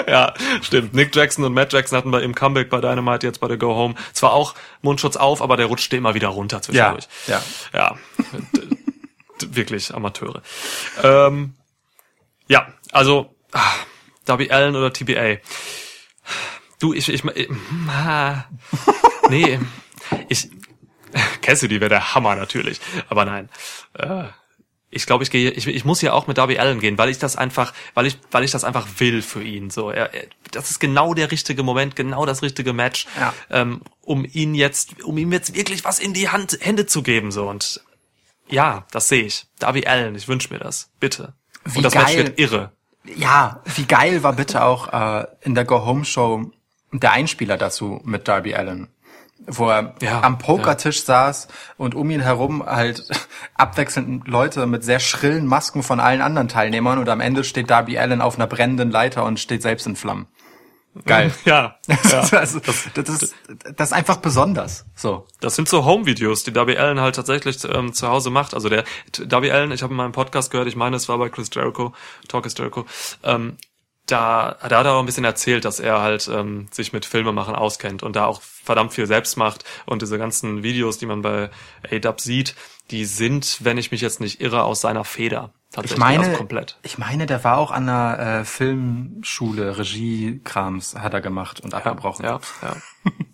Ja, 0.08 0.34
stimmt. 0.62 0.94
Nick 0.94 1.16
Jackson 1.16 1.44
und 1.44 1.54
Matt 1.54 1.72
Jackson 1.74 1.98
hatten 1.98 2.12
bei 2.12 2.22
im 2.22 2.36
Comeback 2.36 2.70
bei 2.70 2.82
Dynamite 2.82 3.26
jetzt 3.26 3.40
bei 3.40 3.48
der 3.48 3.58
Go 3.58 3.74
Home 3.76 3.96
zwar 4.14 4.34
auch 4.34 4.54
Mundschutz 4.82 5.16
auf, 5.16 5.42
aber 5.42 5.58
der 5.58 5.68
rutschte 5.68 5.96
immer 5.98 6.14
wieder 6.14 6.28
runter 6.28 6.62
zwischendurch. 6.62 7.08
Ja, 7.28 7.42
Ja. 7.74 7.96
D- 9.42 9.48
wirklich 9.56 9.94
Amateure. 9.94 10.42
Ähm, 11.04 11.56
ja, 12.48 12.68
also 12.92 13.34
ah, 13.54 13.62
Darby 14.26 14.52
Allen 14.52 14.76
oder 14.76 14.92
TBA. 14.94 15.38
Du, 16.80 16.94
ich, 16.94 17.10
ich, 17.10 17.24
ich 17.24 17.50
ah, 17.90 18.44
nee, 19.30 19.60
ich 20.30 20.50
Cassidy 21.42 21.80
wäre 21.82 21.90
der 21.90 22.16
Hammer 22.16 22.36
natürlich, 22.36 22.80
aber 23.10 23.26
nein. 23.26 23.50
Äh, 23.94 24.24
ich 24.94 25.06
glaube, 25.06 25.24
ich 25.24 25.32
gehe, 25.32 25.52
ich, 25.52 25.68
ich 25.68 25.86
muss 25.86 26.02
ja 26.02 26.12
auch 26.12 26.28
mit 26.28 26.38
Darby 26.38 26.60
Allen 26.60 26.82
gehen, 26.82 26.98
weil 26.98 27.10
ich 27.10 27.18
das 27.18 27.38
einfach, 27.38 27.74
weil 27.94 28.06
ich, 28.08 28.18
weil 28.30 28.44
ich 28.44 28.52
das 28.52 28.66
einfach 28.66 28.88
will 28.98 29.22
für 29.22 29.42
ihn. 29.42 29.70
So, 29.70 29.90
er, 29.90 30.14
er, 30.14 30.26
das 30.52 30.70
ist 30.70 30.80
genau 30.80 31.14
der 31.14 31.32
richtige 31.32 31.64
Moment, 31.64 31.96
genau 31.96 32.26
das 32.26 32.42
richtige 32.42 32.74
Match, 32.74 33.08
Ja. 33.18 33.34
ähm, 33.50 33.82
um 34.02 34.26
ihn 34.26 34.54
jetzt, 34.54 35.02
um 35.04 35.18
ihm 35.18 35.32
jetzt 35.32 35.56
wirklich 35.56 35.86
was 35.86 36.00
in 36.00 36.14
die 36.14 36.28
Hand, 36.30 36.58
Hände 36.62 36.88
zu 36.88 37.04
geben. 37.04 37.32
So 37.32 37.48
und 37.50 37.82
ja, 38.50 38.86
das 38.92 39.08
sehe 39.08 39.24
ich. 39.24 39.46
Darby 39.60 39.86
Allen, 39.88 40.14
ich 40.16 40.28
wünsche 40.28 40.52
mir 40.54 40.60
das, 40.60 40.90
bitte. 41.00 41.34
Wie 41.64 41.78
und 41.78 41.84
das 41.84 41.96
Match 41.96 42.08
geil. 42.08 42.18
wird 42.18 42.40
irre. 42.40 42.72
Ja, 43.16 43.62
wie 43.76 43.86
geil 43.86 44.24
war 44.24 44.34
bitte 44.34 44.64
auch 44.64 44.92
äh, 44.92 45.26
in 45.42 45.56
der 45.56 45.64
Go 45.64 45.86
Home 45.86 46.04
Show 46.04 46.52
der 46.92 47.14
Einspieler 47.14 47.58
dazu 47.58 48.02
mit 48.04 48.28
Darby 48.28 48.56
Allen, 48.56 48.90
wo 49.48 49.70
er 49.70 49.96
Ja, 50.02 50.22
am 50.22 50.38
Pokertisch 50.38 51.04
saß 51.04 51.48
und 51.78 51.96
um 51.96 52.10
ihn 52.10 52.22
herum 52.22 52.66
halt 52.66 53.08
abwechselnd 53.56 54.28
Leute 54.28 54.66
mit 54.68 54.84
sehr 54.84 55.00
schrillen 55.00 55.46
Masken 55.46 55.84
von 55.84 56.00
allen 56.00 56.22
anderen 56.22 56.48
Teilnehmern 56.48 57.00
und 57.00 57.10
am 57.10 57.22
Ende 57.22 57.44
steht 57.44 57.70
Darby 57.70 57.98
Allen 57.98 58.22
auf 58.22 58.36
einer 58.36 58.48
brennenden 58.48 58.92
Leiter 58.92 59.26
und 59.26 59.40
steht 59.40 59.62
selbst 59.62 59.88
in 59.88 59.96
Flammen. 59.96 60.28
Geil. 61.06 61.32
Ja, 61.46 61.78
ja. 61.88 62.20
also, 62.38 62.60
das, 62.60 62.90
das, 62.94 63.10
ist, 63.10 63.36
das 63.76 63.90
ist 63.90 63.94
einfach 63.94 64.18
besonders. 64.18 64.86
So. 64.96 65.26
Das 65.40 65.56
sind 65.56 65.68
so 65.70 65.86
Home-Videos, 65.86 66.44
die 66.44 66.52
Darby 66.52 66.78
Allen 66.78 67.00
halt 67.00 67.16
tatsächlich 67.16 67.64
ähm, 67.64 67.94
zu 67.94 68.08
Hause 68.10 68.30
macht. 68.30 68.54
Also 68.54 68.70
der 68.70 68.84
Darby 69.26 69.52
Allen, 69.52 69.72
ich 69.72 69.84
habe 69.84 69.94
in 69.94 69.98
meinem 69.98 70.12
Podcast 70.12 70.52
gehört, 70.52 70.68
ich 70.68 70.76
meine, 70.76 70.98
es 70.98 71.08
war 71.10 71.18
bei 71.18 71.30
Chris 71.30 71.50
Jericho, 71.54 71.94
Talk 72.28 72.46
is 72.46 72.56
Jericho, 72.58 72.86
ähm, 73.24 73.58
da, 74.06 74.58
da 74.68 74.80
hat 74.80 74.86
er 74.86 74.94
auch 74.94 75.00
ein 75.00 75.06
bisschen 75.06 75.26
erzählt, 75.26 75.66
dass 75.66 75.80
er 75.80 76.02
halt 76.02 76.28
ähm, 76.28 76.68
sich 76.72 76.94
mit 76.94 77.06
Filmemachen 77.06 77.56
auskennt 77.56 78.04
und 78.04 78.16
da 78.16 78.26
auch 78.26 78.42
verdammt 78.42 78.94
viel 78.94 79.08
selbst 79.08 79.38
macht 79.38 79.64
und 79.86 80.02
diese 80.02 80.18
ganzen 80.18 80.64
Videos, 80.64 80.98
die 80.98 81.06
man 81.06 81.22
bei 81.22 81.50
ADUB 81.90 82.20
sieht, 82.20 82.56
die 82.92 83.06
sind, 83.06 83.60
wenn 83.62 83.78
ich 83.78 83.92
mich 83.92 84.02
jetzt 84.02 84.20
nicht 84.20 84.42
irre, 84.42 84.64
aus 84.64 84.82
seiner 84.82 85.06
Feder. 85.06 85.54
Ich 85.70 85.76
Tatsächlich, 85.76 86.00
meine, 86.00 86.26
also 86.26 86.38
komplett. 86.38 86.78
ich 86.84 86.98
meine, 86.98 87.26
der 87.26 87.44
war 87.46 87.58
auch 87.58 87.72
an 87.72 87.88
einer 87.88 88.20
äh, 88.42 88.46
Filmschule, 88.46 89.78
Regiekrams 89.78 90.96
hat 90.96 91.14
er 91.14 91.22
gemacht 91.22 91.62
und 91.62 91.74
abgebrochen. 91.74 92.26
Ja, 92.26 92.42
ja. 92.62 92.76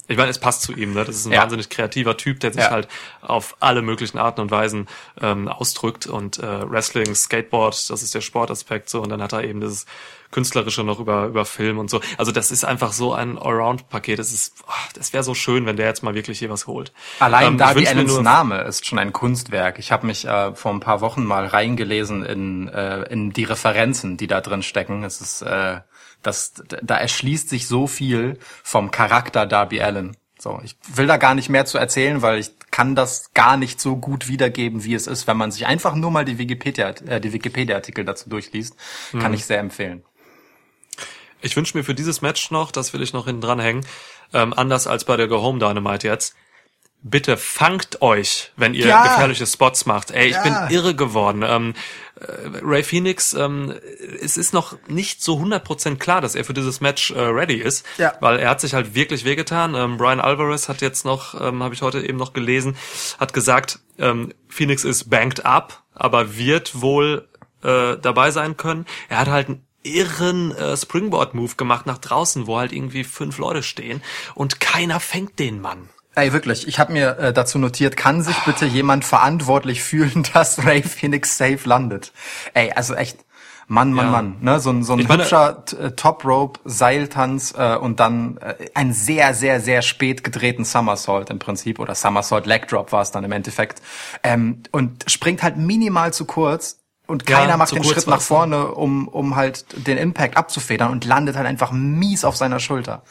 Ich 0.09 0.17
meine, 0.17 0.29
es 0.29 0.39
passt 0.39 0.61
zu 0.61 0.73
ihm, 0.73 0.93
ne? 0.93 1.03
Das 1.03 1.15
ist 1.15 1.25
ein 1.25 1.33
Ja. 1.33 1.41
wahnsinnig 1.41 1.69
kreativer 1.69 2.15
Typ, 2.17 2.39
der 2.39 2.53
sich 2.53 2.63
Ja. 2.63 2.69
halt 2.71 2.87
auf 3.21 3.57
alle 3.59 3.81
möglichen 3.81 4.17
Arten 4.17 4.39
und 4.41 4.51
Weisen 4.51 4.87
ähm, 5.21 5.47
ausdrückt. 5.47 6.07
Und 6.07 6.39
äh, 6.39 6.69
Wrestling, 6.69 7.13
Skateboard, 7.13 7.89
das 7.89 8.03
ist 8.03 8.15
der 8.15 8.21
Sportaspekt 8.21 8.89
so. 8.89 9.01
Und 9.01 9.09
dann 9.09 9.21
hat 9.21 9.33
er 9.33 9.43
eben 9.43 9.59
dieses 9.59 9.85
Künstlerische 10.31 10.83
noch 10.83 10.99
über, 10.99 11.25
über 11.27 11.45
Film 11.45 11.77
und 11.77 11.89
so. 11.89 12.01
Also 12.17 12.31
das 12.31 12.51
ist 12.51 12.63
einfach 12.65 12.91
so 12.93 13.13
ein 13.13 13.37
Allround-Paket. 13.37 14.19
Das 14.19 14.31
ist, 14.33 14.55
ah, 14.67 14.73
das 14.93 15.13
wäre 15.13 15.23
so 15.23 15.33
schön, 15.33 15.65
wenn 15.65 15.77
der 15.77 15.87
jetzt 15.87 16.03
mal 16.03 16.15
wirklich 16.15 16.39
hier 16.39 16.49
was 16.49 16.67
holt. 16.67 16.91
Allein 17.19 17.47
Ähm, 17.47 17.57
Darby 17.57 17.87
Allens 17.87 18.17
Name 18.19 18.61
ist 18.61 18.85
schon 18.85 18.99
ein 18.99 19.13
Kunstwerk. 19.13 19.79
Ich 19.79 19.91
habe 19.91 20.05
mich 20.05 20.25
äh, 20.25 20.53
vor 20.55 20.71
ein 20.73 20.79
paar 20.81 21.01
Wochen 21.01 21.23
mal 21.25 21.45
reingelesen 21.45 22.23
in, 22.25 22.67
äh, 22.69 23.03
in 23.03 23.31
die 23.31 23.45
Referenzen, 23.45 24.17
die 24.17 24.27
da 24.27 24.41
drin 24.41 24.63
stecken. 24.63 25.03
Es 25.03 25.21
ist, 25.21 25.41
äh, 25.43 25.79
das, 26.27 26.53
da 26.81 26.95
erschließt 26.95 27.49
sich 27.49 27.67
so 27.67 27.87
viel 27.87 28.37
vom 28.63 28.91
Charakter 28.91 29.45
Darby 29.45 29.81
Allen. 29.81 30.15
So, 30.39 30.61
ich 30.63 30.75
will 30.93 31.07
da 31.07 31.17
gar 31.17 31.33
nicht 31.33 31.49
mehr 31.49 31.65
zu 31.65 31.79
erzählen, 31.79 32.21
weil 32.21 32.37
ich 32.37 32.51
kann 32.69 32.93
das 32.93 33.33
gar 33.33 33.57
nicht 33.57 33.81
so 33.81 33.95
gut 33.95 34.27
wiedergeben, 34.27 34.83
wie 34.83 34.93
es 34.93 35.07
ist, 35.07 35.25
wenn 35.25 35.37
man 35.37 35.51
sich 35.51 35.65
einfach 35.65 35.95
nur 35.95 36.11
mal 36.11 36.25
die 36.25 36.37
Wikipedia, 36.37 36.89
äh, 37.07 37.19
die 37.19 37.33
Wikipedia-Artikel 37.33 38.05
dazu 38.05 38.29
durchliest. 38.29 38.75
Mhm. 39.13 39.19
Kann 39.19 39.33
ich 39.33 39.45
sehr 39.45 39.59
empfehlen. 39.59 40.03
Ich 41.41 41.55
wünsche 41.55 41.77
mir 41.77 41.83
für 41.83 41.95
dieses 41.95 42.21
Match 42.21 42.51
noch, 42.51 42.71
das 42.71 42.93
will 42.93 43.01
ich 43.01 43.13
noch 43.13 43.25
hinten 43.25 43.41
dranhängen, 43.41 43.85
ähm, 44.33 44.53
anders 44.53 44.85
als 44.85 45.05
bei 45.05 45.17
der 45.17 45.27
Go 45.27 45.41
Home 45.41 45.59
Dynamite 45.59 46.07
jetzt. 46.07 46.35
Bitte 47.09 47.37
fangt 47.37 48.01
euch, 48.01 48.51
wenn 48.57 48.73
ihr 48.73 48.87
Ja. 48.87 49.03
gefährliche 49.03 49.45
Spots 49.45 49.85
macht. 49.85 50.11
Ey, 50.11 50.27
ich 50.27 50.35
Ja. 50.35 50.43
bin 50.43 50.75
irre 50.75 50.95
geworden. 50.95 51.43
Ähm, 51.47 51.73
äh, 52.19 52.25
Ray 52.63 52.83
Phoenix, 52.83 53.33
ähm, 53.33 53.73
es 54.21 54.35
ist 54.37 54.53
noch 54.53 54.77
nicht 54.87 55.23
so 55.23 55.37
100% 55.39 55.99
klar, 55.99 56.21
dass 56.21 56.35
er 56.35 56.43
für 56.43 56.53
dieses 56.53 56.81
Match 56.81 57.11
äh, 57.11 57.19
ready 57.19 57.55
ist, 57.55 57.85
Ja. 57.97 58.13
weil 58.19 58.39
er 58.39 58.49
hat 58.49 58.61
sich 58.61 58.73
halt 58.73 58.95
wirklich 58.95 59.23
wehgetan. 59.25 59.75
Ähm, 59.75 59.97
Brian 59.97 60.19
Alvarez 60.19 60.67
hat 60.69 60.81
jetzt 60.81 61.05
noch, 61.05 61.39
ähm, 61.39 61.61
habe 61.63 61.73
ich 61.75 61.81
heute 61.81 62.01
eben 62.05 62.17
noch 62.17 62.33
gelesen, 62.33 62.75
hat 63.19 63.33
gesagt, 63.33 63.79
ähm, 63.99 64.33
Phoenix 64.49 64.83
ist 64.83 65.09
banked 65.09 65.45
up, 65.45 65.83
aber 65.93 66.35
wird 66.37 66.81
wohl 66.81 67.27
äh, 67.63 67.97
dabei 67.97 68.29
sein 68.31 68.55
können. 68.57 68.85
Er 69.09 69.17
hat 69.19 69.27
halt 69.29 69.47
einen 69.47 69.65
irren 69.83 70.51
äh, 70.55 70.75
Springboard-Move 70.77 71.55
gemacht 71.55 71.85
nach 71.87 71.97
draußen, 71.97 72.45
wo 72.47 72.57
halt 72.59 72.71
irgendwie 72.71 73.03
fünf 73.03 73.37
Leute 73.39 73.63
stehen 73.63 74.03
und 74.35 74.59
keiner 74.59 74.99
fängt 74.99 75.39
den 75.39 75.59
Mann. 75.61 75.89
Ey, 76.17 76.33
wirklich, 76.33 76.67
ich 76.67 76.79
habe 76.79 76.93
mir 76.93 77.17
äh, 77.19 77.31
dazu 77.33 77.59
notiert, 77.59 77.95
kann 77.95 78.23
sich 78.23 78.35
bitte 78.39 78.65
jemand 78.65 79.05
verantwortlich 79.05 79.83
fühlen, 79.83 80.23
dass 80.33 80.65
Ray 80.65 80.81
Phoenix 80.81 81.37
safe 81.37 81.59
landet? 81.65 82.11
Ey, 82.55 82.71
also 82.71 82.95
echt, 82.95 83.19
Mann, 83.67 83.93
Mann, 83.93 84.05
Ja. 84.07 84.11
Mann, 84.11 84.37
ne? 84.41 84.59
So 84.59 84.71
ein, 84.71 84.83
so 84.83 84.93
ein 84.93 84.99
Ich 84.99 85.07
meine- 85.07 85.21
hübscher 85.23 85.63
t- 85.65 85.75
äh, 85.75 85.91
Top-Rope, 85.91 86.59
Seiltanz 86.65 87.53
äh, 87.55 87.75
und 87.75 87.99
dann 87.99 88.37
äh, 88.37 88.55
einen 88.73 88.93
sehr, 88.93 89.33
sehr, 89.35 89.59
sehr 89.59 89.81
spät 89.83 90.23
gedrehten 90.23 90.65
Somersault 90.65 91.29
im 91.29 91.37
Prinzip 91.37 91.77
oder 91.77 91.93
Somersault 91.93 92.45
Leg 92.47 92.67
Drop 92.67 92.91
war 92.91 93.01
es 93.03 93.11
dann 93.11 93.23
im 93.23 93.31
Endeffekt 93.31 93.81
ähm, 94.23 94.63
und 94.71 95.03
springt 95.11 95.43
halt 95.43 95.57
minimal 95.57 96.13
zu 96.13 96.25
kurz 96.25 96.79
und 97.05 97.29
Ja, 97.29 97.37
keiner 97.39 97.57
macht 97.57 97.69
zu 97.69 97.75
den 97.75 97.83
Schritt 97.83 98.07
nach 98.07 98.15
ne? 98.17 98.21
vorne, 98.21 98.67
um, 98.69 99.07
um 99.07 99.35
halt 99.35 99.65
den 99.87 99.97
Impact 99.97 100.35
abzufedern 100.35 100.89
und 100.89 101.05
landet 101.05 101.35
halt 101.35 101.45
einfach 101.45 101.71
mies 101.71 102.25
auf 102.25 102.35
seiner 102.37 102.59
Schulter. 102.59 103.03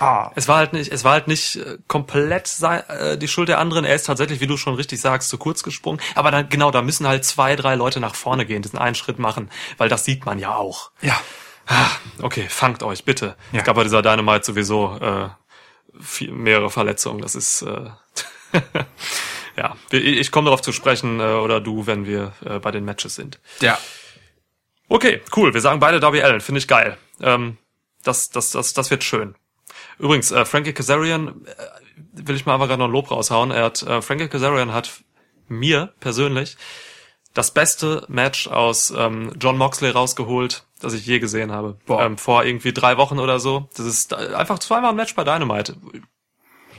Ah, 0.00 0.32
Es 0.34 0.48
war 0.48 0.56
halt 0.56 0.72
nicht, 0.72 0.90
es 0.90 1.04
war 1.04 1.12
halt 1.12 1.28
nicht 1.28 1.56
äh, 1.56 1.76
komplett 1.86 2.46
sei, 2.46 2.78
äh, 2.78 3.18
die 3.18 3.28
Schuld 3.28 3.48
der 3.50 3.58
anderen. 3.58 3.84
Er 3.84 3.94
ist 3.94 4.06
tatsächlich, 4.06 4.40
wie 4.40 4.46
du 4.46 4.56
schon 4.56 4.74
richtig 4.74 5.00
sagst, 5.00 5.28
zu 5.28 5.36
kurz 5.36 5.62
gesprungen. 5.62 6.00
Aber 6.14 6.30
dann, 6.30 6.48
genau, 6.48 6.70
da 6.70 6.80
müssen 6.82 7.06
halt 7.06 7.24
zwei, 7.24 7.54
drei 7.54 7.74
Leute 7.74 8.00
nach 8.00 8.14
vorne 8.14 8.46
gehen, 8.46 8.62
diesen 8.62 8.78
einen 8.78 8.94
Schritt 8.94 9.18
machen, 9.18 9.50
weil 9.76 9.88
das 9.90 10.04
sieht 10.06 10.24
man 10.24 10.38
ja 10.38 10.54
auch. 10.56 10.90
ja. 11.02 11.20
Ah, 11.66 11.90
Okay, 12.22 12.46
fangt 12.48 12.82
euch, 12.82 13.04
bitte. 13.04 13.36
Ja. 13.52 13.60
Es 13.60 13.64
gab 13.64 13.76
bei 13.76 13.84
dieser 13.84 14.02
Dynamite 14.02 14.44
sowieso 14.44 14.96
äh, 15.00 15.28
viel, 16.00 16.32
mehrere 16.32 16.68
Verletzungen. 16.70 17.20
Das 17.20 17.34
ist 17.36 17.62
äh, 17.62 17.90
ja. 19.56 19.76
Ich 19.90 20.02
ich 20.04 20.32
komme 20.32 20.46
darauf 20.46 20.62
zu 20.62 20.72
sprechen, 20.72 21.20
äh, 21.20 21.24
oder 21.34 21.60
du, 21.60 21.86
wenn 21.86 22.06
wir 22.06 22.32
äh, 22.44 22.58
bei 22.58 22.70
den 22.70 22.84
Matches 22.84 23.14
sind. 23.14 23.38
Ja. 23.60 23.78
Okay, 24.88 25.20
cool. 25.36 25.54
Wir 25.54 25.60
sagen 25.60 25.78
beide 25.78 26.00
Darby 26.00 26.22
Allen. 26.22 26.40
Finde 26.40 26.58
ich 26.58 26.66
geil. 26.66 26.96
Ähm, 27.20 27.58
das, 28.02 28.30
das, 28.30 28.50
das, 28.50 28.72
das 28.72 28.90
wird 28.90 29.04
schön. 29.04 29.36
Übrigens, 30.00 30.30
äh, 30.30 30.44
Frankie 30.44 30.72
Kazarian, 30.72 31.44
äh, 31.46 32.26
will 32.26 32.34
ich 32.34 32.46
mal 32.46 32.54
einfach 32.54 32.68
gerade 32.68 32.80
noch 32.80 32.88
ein 32.88 32.92
Lob 32.92 33.10
raushauen. 33.10 33.50
Er 33.50 33.64
hat, 33.64 33.82
äh, 33.82 34.00
Frankie 34.00 34.28
Kazarian 34.28 34.72
hat 34.72 35.02
mir 35.48 35.92
persönlich 36.00 36.56
das 37.34 37.52
beste 37.52 38.04
Match 38.08 38.48
aus 38.48 38.92
ähm, 38.96 39.32
John 39.38 39.58
Moxley 39.58 39.90
rausgeholt, 39.90 40.64
das 40.80 40.94
ich 40.94 41.06
je 41.06 41.18
gesehen 41.18 41.52
habe. 41.52 41.78
Boah. 41.86 42.02
Ähm, 42.02 42.18
vor 42.18 42.44
irgendwie 42.44 42.72
drei 42.72 42.96
Wochen 42.96 43.18
oder 43.18 43.38
so. 43.38 43.68
Das 43.76 43.86
ist 43.86 44.12
äh, 44.12 44.34
einfach 44.34 44.58
zweimal 44.58 44.90
ein 44.90 44.96
Match 44.96 45.14
bei 45.14 45.22
Dynamite. 45.22 45.76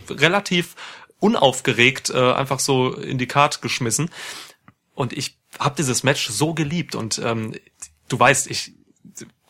Relativ 0.10 0.76
unaufgeregt, 1.20 2.10
äh, 2.10 2.34
einfach 2.34 2.60
so 2.60 2.94
in 2.96 3.18
die 3.20 3.28
Card 3.28 3.62
geschmissen. 3.62 4.10
Und 4.96 5.14
ich 5.14 5.38
habe 5.60 5.76
dieses 5.78 6.04
Match 6.04 6.28
so 6.28 6.54
geliebt. 6.54 6.96
Und 6.96 7.20
ähm, 7.20 7.54
du 8.10 8.20
weißt, 8.20 8.50
ich 8.50 8.74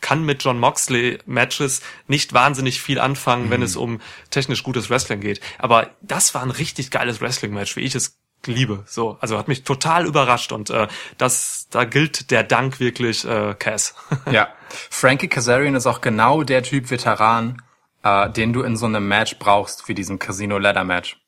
kann 0.02 0.24
mit 0.26 0.44
John 0.44 0.60
Moxley 0.60 1.20
Matches 1.26 1.82
nicht 2.08 2.34
wahnsinnig 2.34 2.82
viel 2.82 3.00
anfangen, 3.00 3.50
wenn 3.50 3.62
es 3.62 3.76
um 3.76 4.02
technisch 4.32 4.64
gutes 4.64 4.90
Wrestling 4.90 5.22
geht. 5.22 5.40
Aber 5.60 5.92
das 6.02 6.34
war 6.34 6.42
ein 6.42 6.52
richtig 6.52 6.92
geiles 6.92 7.22
Wrestling-Match, 7.22 7.76
wie 7.76 7.82
ich 7.82 7.96
es 7.96 8.18
liebe. 8.46 8.84
So, 8.88 9.18
also 9.22 9.38
hat 9.38 9.48
mich 9.48 9.64
total 9.64 10.06
überrascht 10.06 10.52
und 10.52 10.70
äh, 10.72 10.88
das, 11.18 11.68
da 11.70 11.86
gilt 11.86 12.32
der 12.32 12.44
Dank 12.44 12.80
wirklich 12.80 13.24
äh, 13.26 13.56
Cass. 13.58 13.96
Ja, 14.32 14.50
Frankie 14.90 15.28
Kazarian 15.28 15.76
ist 15.76 15.86
auch 15.86 16.02
genau 16.02 16.44
der 16.44 16.64
Typ 16.64 16.90
Veteran, 16.90 17.62
äh, 18.04 18.30
den 18.30 18.54
du 18.54 18.64
in 18.64 18.78
so 18.78 18.86
einem 18.86 19.08
Match 19.08 19.38
brauchst, 19.38 19.88
wie 19.88 19.94
diesem 19.94 20.20
Casino 20.20 20.58
Ladder 20.58 20.84
Match. 20.84 21.20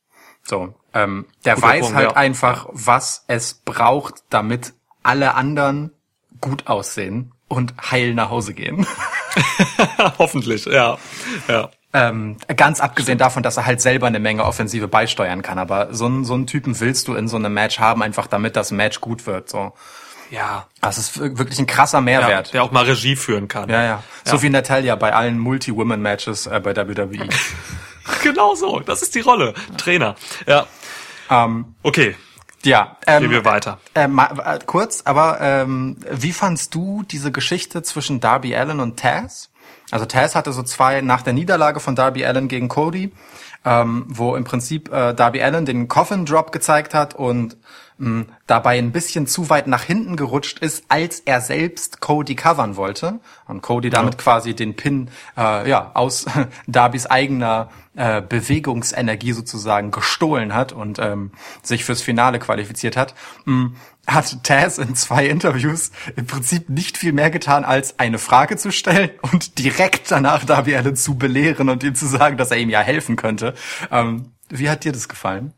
So, 0.43 0.73
ähm, 0.93 1.25
der 1.45 1.55
Guter 1.55 1.67
weiß 1.67 1.81
Punkt, 1.81 1.95
halt 1.95 2.11
ja. 2.11 2.17
einfach, 2.17 2.67
was 2.71 3.25
es 3.27 3.53
braucht, 3.53 4.23
damit 4.29 4.73
alle 5.03 5.35
anderen 5.35 5.91
gut 6.41 6.67
aussehen 6.67 7.32
und 7.57 7.73
heil 7.91 8.13
nach 8.13 8.29
Hause 8.29 8.53
gehen. 8.53 8.85
Hoffentlich, 10.17 10.65
ja, 10.65 10.97
ja. 11.47 11.69
Ähm, 11.95 12.37
ganz 12.55 12.79
abgesehen 12.79 13.19
davon, 13.19 13.43
dass 13.43 13.57
er 13.57 13.67
halt 13.67 13.79
selber 13.79 14.07
eine 14.07 14.19
Menge 14.19 14.43
Offensive 14.45 14.87
beisteuern 14.87 15.43
kann, 15.43 15.59
aber 15.59 15.93
so 15.93 16.05
einen, 16.07 16.25
so 16.25 16.33
einen 16.33 16.47
Typen 16.47 16.79
willst 16.79 17.07
du 17.07 17.13
in 17.13 17.27
so 17.27 17.35
einem 17.37 17.53
Match 17.53 17.77
haben, 17.79 18.01
einfach 18.01 18.25
damit 18.25 18.55
das 18.55 18.71
Match 18.71 18.99
gut 18.99 19.27
wird. 19.27 19.47
So, 19.49 19.73
Ja, 20.31 20.65
das 20.81 20.97
ist 20.97 21.19
wir- 21.19 21.37
wirklich 21.37 21.59
ein 21.59 21.67
krasser 21.67 21.99
ja 21.99 22.01
Mehrwert. 22.01 22.51
der 22.53 22.63
auch 22.63 22.71
mal 22.71 22.85
Regie 22.85 23.15
führen 23.15 23.47
kann. 23.47 23.69
Ja, 23.69 23.83
ja. 23.83 24.03
So 24.23 24.41
wie 24.41 24.49
Natalia 24.49 24.95
bei 24.95 25.13
allen 25.13 25.37
Multi-Women-Matches 25.37 26.47
äh, 26.47 26.59
bei 26.63 26.75
WWE. 26.75 27.29
Genau 28.21 28.53
so, 28.53 28.81
das 28.81 29.01
ist 29.01 29.15
die 29.15 29.21
Rolle. 29.21 29.53
Trainer. 29.77 30.15
Ja. 30.45 30.65
ähm, 31.29 31.75
Okay, 31.83 32.15
ja, 32.65 32.97
ähm, 33.07 33.23
gehen 33.23 33.31
wir 33.31 33.45
weiter. 33.45 33.79
Äh, 33.93 34.05
äh, 34.07 34.59
kurz, 34.65 35.01
aber 35.05 35.39
ähm, 35.41 35.97
wie 36.09 36.33
fandst 36.33 36.73
du 36.75 37.03
diese 37.03 37.31
Geschichte 37.31 37.83
zwischen 37.83 38.19
Darby 38.19 38.55
Allen 38.55 38.79
und 38.79 38.99
Taz? 38.99 39.49
Also 39.91 40.05
Taz 40.05 40.35
hatte 40.35 40.53
so 40.53 40.63
zwei 40.63 41.01
nach 41.01 41.21
der 41.21 41.33
Niederlage 41.33 41.79
von 41.79 41.95
Darby 41.95 42.25
Allen 42.25 42.47
gegen 42.47 42.67
Cody, 42.67 43.11
ähm, 43.65 44.05
wo 44.07 44.35
im 44.35 44.43
Prinzip 44.43 44.91
äh, 44.91 45.13
Darby 45.13 45.41
Allen 45.41 45.65
den 45.65 45.87
Coffin 45.87 46.25
Drop 46.25 46.51
gezeigt 46.51 46.93
hat 46.93 47.13
und 47.13 47.57
mh, 48.03 48.25
dabei 48.47 48.77
ein 48.77 48.91
bisschen 48.91 49.27
zu 49.27 49.49
weit 49.49 49.67
nach 49.67 49.83
hinten 49.83 50.15
gerutscht 50.15 50.59
ist, 50.59 50.85
als 50.89 51.21
er 51.21 51.41
selbst 51.41 52.01
Cody 52.01 52.35
covern 52.35 52.75
wollte 52.75 53.19
und 53.47 53.61
Cody 53.61 53.89
damit 53.89 54.17
quasi 54.17 54.53
den 54.53 54.75
Pin 54.75 55.09
äh, 55.37 55.69
ja 55.69 55.91
aus 55.93 56.25
Darbys 56.67 57.05
eigener 57.05 57.69
äh, 57.95 58.21
Bewegungsenergie 58.21 59.33
sozusagen 59.33 59.91
gestohlen 59.91 60.53
hat 60.53 60.71
und 60.71 60.99
ähm, 60.99 61.31
sich 61.61 61.85
fürs 61.85 62.01
Finale 62.01 62.39
qualifiziert 62.39 62.97
hat, 62.97 63.13
mh, 63.45 63.71
hat 64.07 64.43
Taz 64.43 64.79
in 64.79 64.95
zwei 64.95 65.27
Interviews 65.27 65.91
im 66.15 66.27
Prinzip 66.27 66.69
nicht 66.69 66.97
viel 66.97 67.13
mehr 67.13 67.29
getan, 67.29 67.63
als 67.63 67.99
eine 67.99 68.19
Frage 68.19 68.57
zu 68.57 68.71
stellen 68.71 69.11
und 69.31 69.59
direkt 69.59 70.11
danach 70.11 70.43
Darby 70.43 70.75
Allen 70.75 70.95
zu 70.95 71.15
belehren 71.15 71.69
und 71.69 71.83
ihm 71.83 71.95
zu 71.95 72.07
sagen, 72.07 72.37
dass 72.37 72.51
er 72.51 72.57
ihm 72.57 72.69
ja 72.69 72.81
helfen 72.81 73.15
könnte. 73.15 73.53
Ähm, 73.91 74.33
wie 74.49 74.69
hat 74.69 74.83
dir 74.83 74.91
das 74.91 75.07
gefallen? 75.07 75.53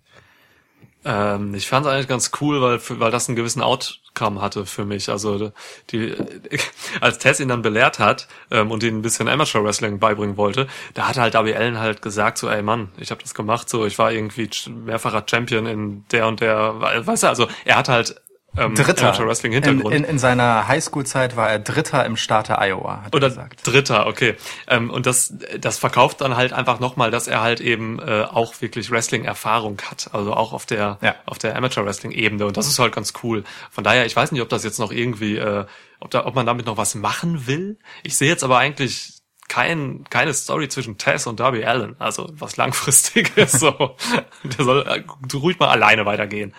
Ähm, 1.05 1.53
ich 1.53 1.67
fand 1.67 1.85
es 1.85 1.91
eigentlich 1.91 2.07
ganz 2.07 2.31
cool, 2.41 2.61
weil, 2.61 2.79
weil 2.99 3.11
das 3.11 3.29
einen 3.29 3.35
gewissen 3.35 3.61
Outcome 3.61 4.41
hatte 4.41 4.65
für 4.65 4.85
mich. 4.85 5.09
Also 5.09 5.51
die, 5.91 6.15
als 7.01 7.19
Tess 7.19 7.39
ihn 7.39 7.49
dann 7.49 7.61
belehrt 7.61 7.99
hat 7.99 8.27
ähm, 8.51 8.71
und 8.71 8.81
ihn 8.83 8.97
ein 8.97 9.01
bisschen 9.03 9.27
Amateur 9.29 9.63
Wrestling 9.63 9.99
beibringen 9.99 10.35
wollte, 10.37 10.67
da 10.95 11.07
hat 11.07 11.17
halt 11.17 11.35
Darby 11.35 11.53
Allen 11.53 11.79
halt 11.79 12.01
gesagt 12.01 12.39
so, 12.39 12.49
ey 12.49 12.61
Mann, 12.63 12.89
ich 12.97 13.11
habe 13.11 13.21
das 13.21 13.35
gemacht, 13.35 13.69
so 13.69 13.85
ich 13.85 13.99
war 13.99 14.11
irgendwie 14.11 14.45
ch- 14.45 14.69
mehrfacher 14.71 15.23
Champion 15.29 15.67
in 15.67 16.05
der 16.11 16.27
und 16.27 16.41
der, 16.41 16.79
weißt 17.05 17.23
du, 17.23 17.27
also 17.27 17.47
er 17.65 17.77
hat 17.77 17.87
halt 17.89 18.15
ähm, 18.57 18.75
Dritter. 18.75 19.07
Amateur 19.09 19.27
Wrestling 19.27 19.53
In, 19.53 19.63
Hintergrund. 19.63 19.95
in, 19.95 20.03
in 20.03 20.19
seiner 20.19 20.67
Highschool-Zeit 20.67 21.35
war 21.35 21.49
er 21.49 21.59
Dritter 21.59 22.05
im 22.05 22.17
Starter 22.17 22.59
Iowa, 22.61 23.03
hat 23.03 23.13
er 23.13 23.17
Oder 23.17 23.29
gesagt. 23.29 23.67
Dritter, 23.67 24.07
okay. 24.07 24.35
Ähm, 24.67 24.89
und 24.89 25.05
das, 25.05 25.33
das 25.59 25.77
verkauft 25.77 26.21
dann 26.21 26.35
halt 26.35 26.53
einfach 26.53 26.79
nochmal, 26.79 27.11
dass 27.11 27.27
er 27.27 27.41
halt 27.41 27.61
eben 27.61 27.99
äh, 27.99 28.23
auch 28.23 28.61
wirklich 28.61 28.91
Wrestling-Erfahrung 28.91 29.81
hat. 29.89 30.09
Also 30.13 30.33
auch 30.33 30.53
auf 30.53 30.65
der, 30.65 30.97
Ja. 31.01 31.15
auf 31.25 31.37
der 31.37 31.55
Amateur-Wrestling-Ebene. 31.55 32.45
Und 32.45 32.57
das 32.57 32.67
ist 32.67 32.79
halt 32.79 32.93
ganz 32.93 33.13
cool. 33.23 33.43
Von 33.71 33.83
daher, 33.83 34.05
ich 34.05 34.15
weiß 34.15 34.31
nicht, 34.31 34.41
ob 34.41 34.49
das 34.49 34.63
jetzt 34.63 34.79
noch 34.79 34.91
irgendwie, 34.91 35.37
äh, 35.37 35.65
ob, 35.99 36.11
da, 36.11 36.25
ob 36.25 36.35
man 36.35 36.45
damit 36.45 36.65
noch 36.65 36.77
was 36.77 36.95
machen 36.95 37.47
will. 37.47 37.77
Ich 38.03 38.15
sehe 38.17 38.29
jetzt 38.29 38.43
aber 38.43 38.57
eigentlich 38.57 39.11
kein, 39.47 40.05
keine 40.09 40.33
Story 40.33 40.69
zwischen 40.69 40.97
Tess 40.97 41.27
und 41.27 41.39
Darby 41.39 41.63
Allen. 41.65 41.95
Also 41.99 42.27
was 42.33 42.57
langfristig 42.57 43.37
ist 43.37 43.59
so. 43.59 43.95
Der 44.43 44.65
soll 44.65 44.81
äh, 44.87 45.35
ruhig 45.37 45.59
mal 45.59 45.69
alleine 45.69 46.05
weitergehen. 46.05 46.53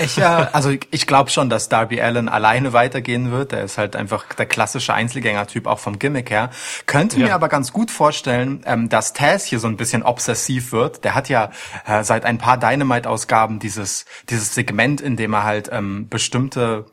Ich, 0.00 0.18
äh, 0.18 0.22
also 0.52 0.70
ich, 0.70 1.06
glaube 1.06 1.30
schon, 1.30 1.50
dass 1.50 1.68
Darby 1.68 2.00
Allen 2.00 2.28
alleine 2.28 2.72
weitergehen 2.72 3.30
wird. 3.30 3.52
Der 3.52 3.64
ist 3.64 3.78
halt 3.78 3.96
einfach 3.96 4.24
der 4.34 4.46
klassische 4.46 4.94
Einzelgänger-Typ, 4.94 5.66
auch 5.66 5.78
vom 5.78 5.98
Gimmick 5.98 6.30
her. 6.30 6.50
Könnte 6.86 7.18
mir 7.18 7.28
Ja. 7.28 7.34
aber 7.34 7.48
ganz 7.48 7.72
gut 7.72 7.90
vorstellen, 7.90 8.62
ähm, 8.66 8.88
dass 8.88 9.12
Taz 9.12 9.44
hier 9.44 9.58
so 9.60 9.68
ein 9.68 9.76
bisschen 9.76 10.02
obsessiv 10.02 10.72
wird. 10.72 11.04
Der 11.04 11.14
hat 11.14 11.28
ja 11.28 11.50
äh, 11.86 12.02
seit 12.04 12.24
ein 12.24 12.38
paar 12.38 12.58
Dynamite-Ausgaben 12.58 13.58
dieses, 13.58 14.04
dieses 14.28 14.54
Segment, 14.54 15.00
in 15.00 15.16
dem 15.16 15.32
er 15.32 15.44
halt 15.44 15.68
ähm, 15.72 16.08
bestimmte 16.08 16.86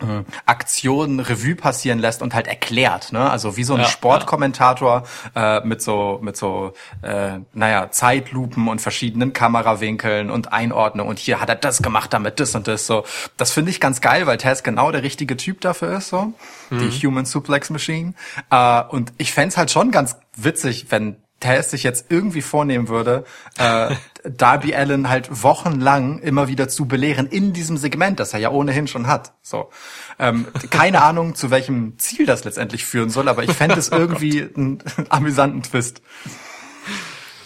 äh, 0.00 0.24
Aktionen 0.46 1.20
Revue 1.20 1.54
passieren 1.54 1.98
lässt 1.98 2.22
und 2.22 2.34
halt 2.34 2.46
erklärt, 2.46 3.12
ne? 3.12 3.30
Also 3.30 3.56
wie 3.56 3.64
so 3.64 3.74
ein 3.74 3.80
Ja, 3.80 3.86
Sportkommentator 3.86 5.04
äh, 5.34 5.60
mit 5.60 5.82
so 5.82 6.18
mit 6.22 6.36
so 6.36 6.72
äh, 7.02 7.38
naja 7.52 7.90
Zeitlupen 7.90 8.68
und 8.68 8.80
verschiedenen 8.80 9.32
Kamerawinkeln 9.32 10.30
und 10.30 10.52
Einordnung 10.52 11.08
und 11.08 11.18
hier 11.18 11.40
hat 11.40 11.48
er 11.48 11.56
das 11.56 11.82
gemacht, 11.82 12.12
damit 12.12 12.40
das 12.40 12.54
und 12.54 12.68
das 12.68 12.86
so. 12.86 13.04
Das 13.36 13.52
finde 13.52 13.70
ich 13.70 13.80
ganz 13.80 14.00
geil, 14.00 14.26
weil 14.26 14.38
Taz 14.38 14.62
genau 14.62 14.90
der 14.92 15.02
richtige 15.02 15.36
Typ 15.36 15.60
dafür 15.60 15.98
ist, 15.98 16.08
so 16.08 16.32
die 16.70 16.90
Human 16.90 17.24
Suplex 17.24 17.70
Machine. 17.70 18.14
Äh, 18.50 18.82
und 18.88 19.12
ich 19.18 19.32
fänd's 19.32 19.56
halt 19.56 19.70
schon 19.70 19.90
ganz 19.90 20.16
witzig, 20.36 20.86
wenn 20.90 21.16
Taz 21.40 21.70
sich 21.70 21.84
jetzt 21.84 22.06
irgendwie 22.08 22.42
vornehmen 22.42 22.88
würde, 22.88 23.24
äh, 23.58 23.94
Darby 24.24 24.74
Allen 24.74 25.08
halt 25.08 25.42
wochenlang 25.42 26.18
immer 26.18 26.48
wieder 26.48 26.68
zu 26.68 26.86
belehren 26.86 27.26
in 27.26 27.52
diesem 27.52 27.76
Segment, 27.76 28.18
das 28.18 28.34
er 28.34 28.40
ja 28.40 28.50
ohnehin 28.50 28.88
schon 28.88 29.06
hat. 29.06 29.34
So, 29.42 29.70
ähm, 30.18 30.48
keine 30.70 31.02
Ahnung, 31.02 31.34
zu 31.34 31.50
welchem 31.50 31.98
Ziel 31.98 32.26
das 32.26 32.44
letztendlich 32.44 32.84
führen 32.84 33.10
soll, 33.10 33.28
aber 33.28 33.44
ich 33.44 33.52
fände 33.52 33.76
es 33.76 33.88
irgendwie 33.90 34.42
einen 34.42 34.82
amüsanten 35.08 35.62
Twist. 35.62 36.02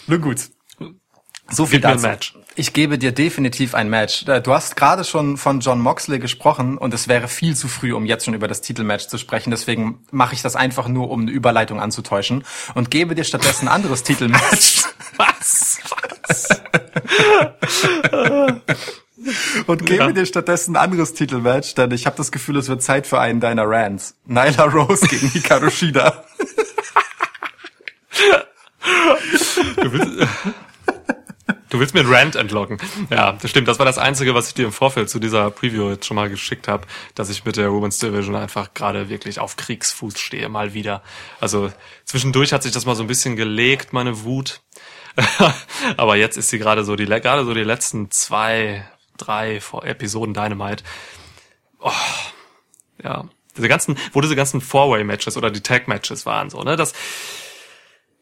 Nun 0.07 0.21
gut. 0.21 0.49
So 1.49 1.65
viel 1.65 1.79
Gib 1.79 1.89
dazu. 1.89 2.07
Match. 2.07 2.33
Ich 2.55 2.73
gebe 2.73 2.97
dir 2.97 3.11
definitiv 3.11 3.73
ein 3.75 3.89
Match. 3.89 4.27
Äh, 4.27 4.41
Du 4.41 4.53
hast 4.53 4.75
gerade 4.75 5.03
schon 5.03 5.37
von 5.37 5.59
John 5.59 5.79
Moxley 5.81 6.19
gesprochen 6.19 6.77
und 6.77 6.93
es 6.93 7.07
wäre 7.07 7.27
viel 7.27 7.55
zu 7.55 7.67
früh, 7.67 7.93
um 7.93 8.05
jetzt 8.05 8.25
schon 8.25 8.33
über 8.33 8.47
das 8.47 8.61
Titelmatch 8.61 9.07
zu 9.07 9.17
sprechen. 9.17 9.51
Deswegen 9.51 9.99
mache 10.11 10.35
ich 10.35 10.41
das 10.41 10.55
einfach 10.55 10.87
nur, 10.87 11.09
um 11.09 11.21
eine 11.21 11.31
Überleitung 11.31 11.79
anzutäuschen 11.81 12.43
und 12.75 12.91
gebe 12.91 13.15
dir 13.15 13.23
stattdessen 13.23 13.67
ein 13.67 13.73
anderes 13.73 14.03
Titelmatch. 14.07 14.83
Was? 15.17 15.79
Und 19.67 19.85
gebe 19.85 20.03
Ja. 20.03 20.11
dir 20.11 20.25
stattdessen 20.25 20.75
ein 20.75 20.83
anderes 20.83 21.13
Titelmatch, 21.13 21.75
denn 21.75 21.91
ich 21.91 22.05
habe 22.05 22.17
das 22.17 22.31
Gefühl, 22.31 22.57
es 22.57 22.67
wird 22.67 22.81
Zeit 22.83 23.07
für 23.07 23.19
einen 23.19 23.39
deiner 23.39 23.63
Rants. 23.65 24.15
Nyla 24.25 24.65
Rose 24.65 25.07
gegen 25.07 25.29
Hikaru 25.29 25.69
Shida. 25.69 26.23
Du 29.77 29.91
willst, 29.93 30.27
du 31.73 31.79
willst 31.79 31.95
mir 31.95 32.01
einen 32.01 32.13
Rant 32.13 32.35
entlocken. 32.35 32.77
Ja, 33.09 33.31
das 33.33 33.49
stimmt. 33.49 33.67
Das 33.67 33.79
war 33.79 33.85
das 33.85 33.97
Einzige, 33.97 34.35
was 34.35 34.47
ich 34.47 34.53
dir 34.53 34.65
im 34.65 34.71
Vorfeld 34.71 35.09
zu 35.09 35.19
dieser 35.19 35.49
Preview 35.49 35.89
jetzt 35.89 36.05
schon 36.05 36.15
mal 36.15 36.29
geschickt 36.29 36.67
habe, 36.67 36.85
dass 37.15 37.31
ich 37.31 37.45
mit 37.45 37.57
der 37.57 37.71
Women's 37.71 37.97
Division 37.97 38.35
einfach 38.35 38.75
gerade 38.75 39.09
wirklich 39.09 39.39
auf 39.39 39.55
Kriegsfuß 39.55 40.19
stehe, 40.19 40.47
mal 40.49 40.75
wieder. 40.75 41.01
Also 41.39 41.73
zwischendurch 42.05 42.53
hat 42.53 42.61
sich 42.61 42.71
das 42.71 42.85
mal 42.85 42.95
so 42.95 43.03
ein 43.03 43.07
bisschen 43.07 43.35
gelegt, 43.35 43.91
meine 43.91 44.23
Wut. 44.23 44.61
Aber 45.97 46.15
jetzt 46.15 46.37
ist 46.37 46.49
sie 46.49 46.59
gerade 46.59 46.83
so 46.83 46.95
die, 46.95 47.05
gerade 47.05 47.43
so 47.43 47.55
die 47.55 47.63
letzten 47.63 48.11
zwei, 48.11 48.87
drei 49.17 49.59
Episoden 49.81 50.35
Dynamite. 50.35 50.83
Oh, 51.79 51.91
ja. 53.03 53.25
Diese 53.57 53.67
ganzen, 53.67 53.97
wo 54.11 54.21
diese 54.21 54.35
ganzen 54.35 54.61
Four-Way-Matches 54.61 55.37
oder 55.37 55.49
die 55.49 55.61
Tag-Matches 55.61 56.25
waren, 56.25 56.49
so, 56.49 56.61
ne, 56.63 56.75
das, 56.75 56.93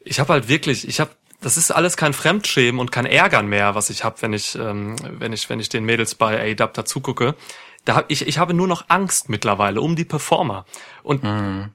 ich 0.03 0.19
habe 0.19 0.33
halt 0.33 0.47
wirklich, 0.47 0.87
ich 0.87 0.99
habe, 0.99 1.11
das 1.41 1.57
ist 1.57 1.71
alles 1.71 1.97
kein 1.97 2.13
Fremdschämen 2.13 2.79
und 2.79 2.91
kein 2.91 3.05
Ärgern 3.05 3.47
mehr, 3.47 3.75
was 3.75 3.89
ich 3.89 4.03
habe, 4.03 4.21
wenn 4.21 4.33
ich, 4.33 4.55
ähm, 4.55 4.95
wenn 5.19 5.33
ich, 5.33 5.49
wenn 5.49 5.59
ich 5.59 5.69
den 5.69 5.83
Mädels 5.83 6.15
bei 6.15 6.39
AEW 6.39 6.69
dazu 6.73 7.01
gucke. 7.01 7.35
Da 7.83 7.95
hab 7.95 8.11
ich, 8.11 8.27
ich 8.27 8.37
habe 8.37 8.53
nur 8.53 8.67
noch 8.67 8.85
Angst 8.89 9.27
mittlerweile 9.27 9.81
um 9.81 9.95
die 9.95 10.05
Performer 10.05 10.65
und 11.01 11.23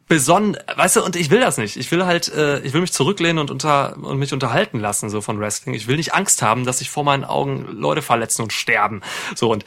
besonnen, 0.07 0.57
weißt 0.77 0.97
du, 0.97 1.05
und 1.05 1.17
ich 1.17 1.31
will 1.31 1.41
das 1.41 1.59
nicht. 1.59 1.77
Ich 1.77 1.91
will 1.91 2.07
halt, 2.07 2.33
äh, 2.33 2.61
ich 2.61 2.73
will 2.73 2.81
mich 2.81 2.93
zurücklehnen 2.93 3.39
und 3.39 3.51
unter 3.51 3.97
und 3.97 4.17
mich 4.17 4.33
unterhalten 4.33 4.79
lassen 4.79 5.11
so 5.11 5.21
von 5.21 5.41
Wrestling. 5.41 5.75
Ich 5.75 5.89
will 5.89 5.97
nicht 5.97 6.15
Angst 6.15 6.43
haben, 6.43 6.65
dass 6.65 6.79
sich 6.79 6.91
vor 6.91 7.03
meinen 7.03 7.25
Augen 7.25 7.67
Leute 7.73 8.03
verletzen 8.03 8.43
und 8.43 8.53
sterben. 8.53 9.03
So 9.35 9.51
und 9.51 9.65